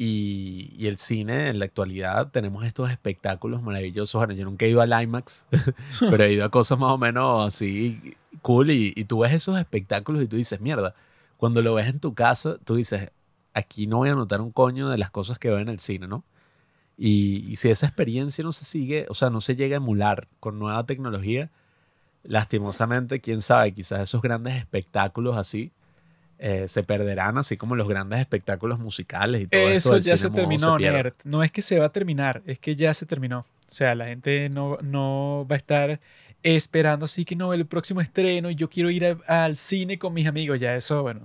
[0.00, 4.20] Y, y el cine en la actualidad tenemos estos espectáculos maravillosos.
[4.20, 5.46] Bueno, yo nunca he ido al IMAX,
[6.00, 8.70] pero he ido a cosas más o menos así cool.
[8.70, 10.94] Y, y tú ves esos espectáculos y tú dices, mierda,
[11.36, 13.10] cuando lo ves en tu casa, tú dices,
[13.54, 16.06] aquí no voy a notar un coño de las cosas que veo en el cine,
[16.06, 16.22] ¿no?
[16.98, 20.26] Y, y si esa experiencia no se sigue, o sea, no se llega a emular
[20.40, 21.48] con nueva tecnología,
[22.24, 25.70] lastimosamente, quién sabe, quizás esos grandes espectáculos así
[26.40, 30.16] eh, se perderán, así como los grandes espectáculos musicales y todo esto Eso del ya
[30.16, 30.78] se terminó.
[30.78, 31.14] Nerd.
[31.24, 33.40] No es que se va a terminar, es que ya se terminó.
[33.40, 36.00] O sea, la gente no, no va a estar
[36.42, 40.14] esperando así que no, el próximo estreno y yo quiero ir a- al cine con
[40.14, 40.60] mis amigos.
[40.60, 41.22] Ya eso, bueno.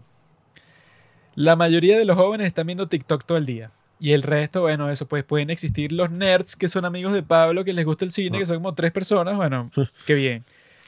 [1.35, 3.71] La mayoría de los jóvenes están viendo TikTok todo el día.
[4.03, 7.63] Y el resto, bueno, eso pues pueden existir los nerds que son amigos de Pablo,
[7.63, 9.37] que les gusta el cine, que son como tres personas.
[9.37, 9.71] Bueno,
[10.05, 10.43] qué bien.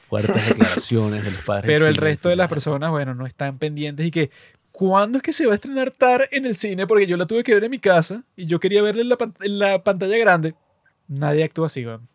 [0.06, 1.64] Fuertes declaraciones de los padres.
[1.66, 4.30] Pero el resto de las personas, bueno, no están pendientes y que,
[4.70, 6.86] ¿cuándo es que se va a estrenar Tar en el cine?
[6.86, 9.16] Porque yo la tuve que ver en mi casa y yo quería verla en la,
[9.16, 10.54] pan- en la pantalla grande.
[11.08, 12.06] Nadie actúa así, weón.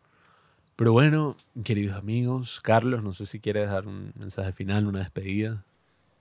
[0.75, 5.63] Pero bueno, queridos amigos, Carlos, no sé si quieres dar un mensaje final, una despedida.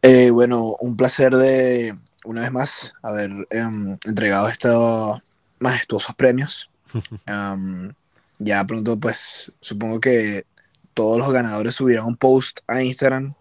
[0.01, 5.21] Eh, bueno, un placer de, una vez más, haber em, entregado estos
[5.59, 6.71] majestuosos premios.
[7.27, 7.93] Em,
[8.39, 10.45] ya pronto, pues, supongo que
[10.95, 13.35] todos los ganadores subirán un post a Instagram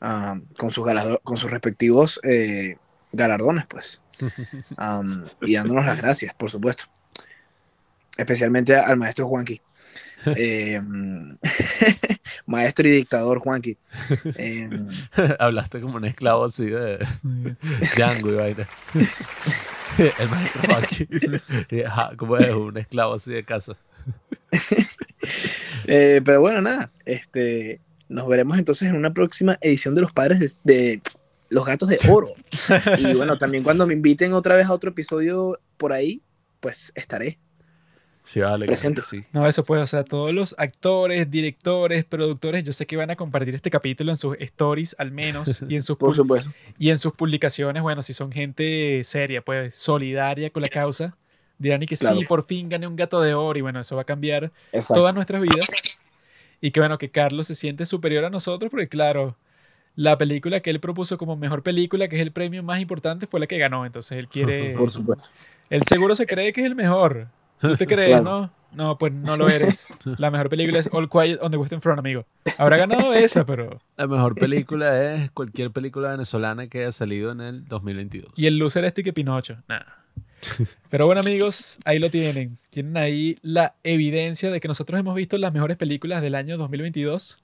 [0.00, 0.86] am, con, sus
[1.22, 2.78] con sus respectivos eh,
[3.12, 4.00] galardones, pues.
[5.42, 6.84] Y dándonos las gracias, por supuesto.
[8.16, 9.60] Especialmente al maestro Juanqui.
[10.36, 11.36] Em,
[12.46, 13.76] maestro y dictador, Juanqui.
[14.36, 14.68] Eh,
[15.38, 16.98] Hablaste como un esclavo así de
[17.96, 18.68] Django y vaina.
[19.98, 20.62] El maestro
[21.86, 23.76] ajá, Como es un esclavo así de casa.
[25.86, 30.38] eh, pero bueno, nada, este, nos veremos entonces en una próxima edición de Los Padres
[30.40, 31.02] de, de
[31.48, 32.28] Los Gatos de Oro.
[32.98, 36.22] Y bueno, también cuando me inviten otra vez a otro episodio por ahí,
[36.60, 37.38] pues estaré.
[38.26, 38.64] Sí, vale.
[38.64, 39.02] Presente.
[39.02, 39.22] sí.
[39.34, 43.16] No, eso puede, o sea, todos los actores, directores, productores, yo sé que van a
[43.16, 46.50] compartir este capítulo en sus stories al menos y en sus, Por pu- supuesto.
[46.78, 51.16] y en sus publicaciones, bueno, si son gente seria, pues solidaria con la causa,
[51.58, 52.16] dirán y que Claro.
[52.18, 54.94] sí, por fin gané un gato de oro y bueno, eso va a cambiar Exacto.
[54.94, 55.68] todas nuestras vidas.
[56.62, 59.36] Y que bueno, que Carlos se siente superior a nosotros porque claro,
[59.96, 63.38] la película que él propuso como mejor película, que es el premio más importante, fue
[63.38, 63.84] la que ganó.
[63.84, 64.74] Entonces él quiere...
[64.78, 65.28] Por supuesto.
[65.68, 67.28] Él seguro se cree que es el mejor.
[67.60, 68.24] ¿Tú te crees, Claro.
[68.24, 68.52] no?
[68.74, 69.86] No, pues no lo eres.
[70.18, 72.26] La mejor película es All Quiet on the Western Front, amigo.
[72.58, 73.80] Habrá ganado esa, pero...
[73.96, 78.32] La mejor película es cualquier película venezolana que haya salido en el 2022.
[78.34, 79.58] Y el loser este que Pinocho.
[79.68, 80.02] Nada.
[80.90, 82.58] Pero bueno, amigos, ahí lo tienen.
[82.70, 87.42] Tienen ahí la evidencia de que nosotros hemos visto las mejores películas del año 2022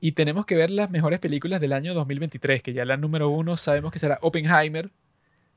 [0.00, 3.56] y tenemos que ver las mejores películas del año 2023, que ya la número uno
[3.56, 4.90] sabemos que será Oppenheimer,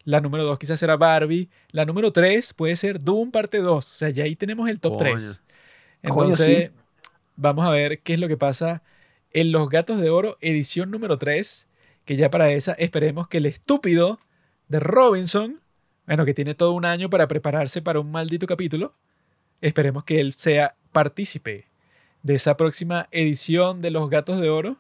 [0.04, 3.82] la número dos quizás será Barbie, la número tres puede ser Doom parte 2, o
[3.82, 5.12] sea, ya ahí tenemos el top Coño.
[5.12, 5.44] 3.
[6.10, 6.72] Coño, Entonces,
[7.36, 8.82] vamos a ver qué es lo que pasa
[9.34, 11.68] en Los Gatos de Oro, edición número 3,
[12.06, 14.20] que ya para esa esperemos que el estúpido
[14.68, 15.60] de Robinson,
[16.06, 18.94] bueno, que tiene todo un año para prepararse para un maldito capítulo,
[19.62, 21.68] esperemos que él sea partícipe
[22.24, 24.78] de esa próxima edición de Los Gatos de Oro.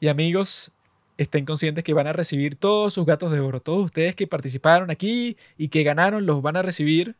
[0.00, 0.72] Y amigos,
[1.18, 3.60] estén conscientes que van a recibir todos sus gatos de oro.
[3.60, 7.16] Todos ustedes que participaron aquí y que ganaron los van a recibir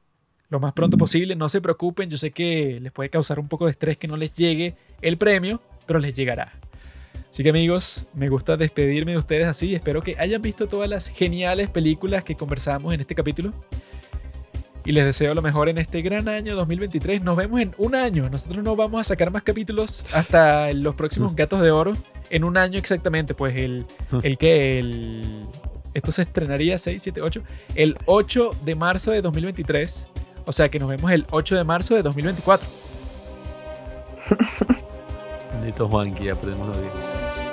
[0.49, 1.37] lo más pronto posible.
[1.37, 4.17] No se preocupen, yo sé que les puede causar un poco de estrés que no
[4.17, 6.53] les llegue el premio, pero les llegará.
[7.31, 9.75] Así que amigos, me gusta despedirme de ustedes así.
[9.75, 13.53] Espero que hayan visto todas las geniales películas que conversamos en este capítulo.
[14.85, 17.23] Y les deseo lo mejor en este gran año 2023.
[17.23, 18.31] Nos vemos en un año.
[18.31, 21.93] Nosotros no vamos a sacar más capítulos hasta los próximos Gatos de Oro.
[22.31, 23.35] En un año exactamente.
[23.35, 23.87] Pues el,
[24.23, 25.45] el que el...
[25.95, 27.43] Esto se estrenaría 6, 7, 8.
[27.75, 30.09] El 8 de marzo de 2023.
[30.47, 32.69] O sea que nos vemos el 8 de marzo de 2024.
[35.53, 37.48] Bendito Juanqui, aprendemos audiencia.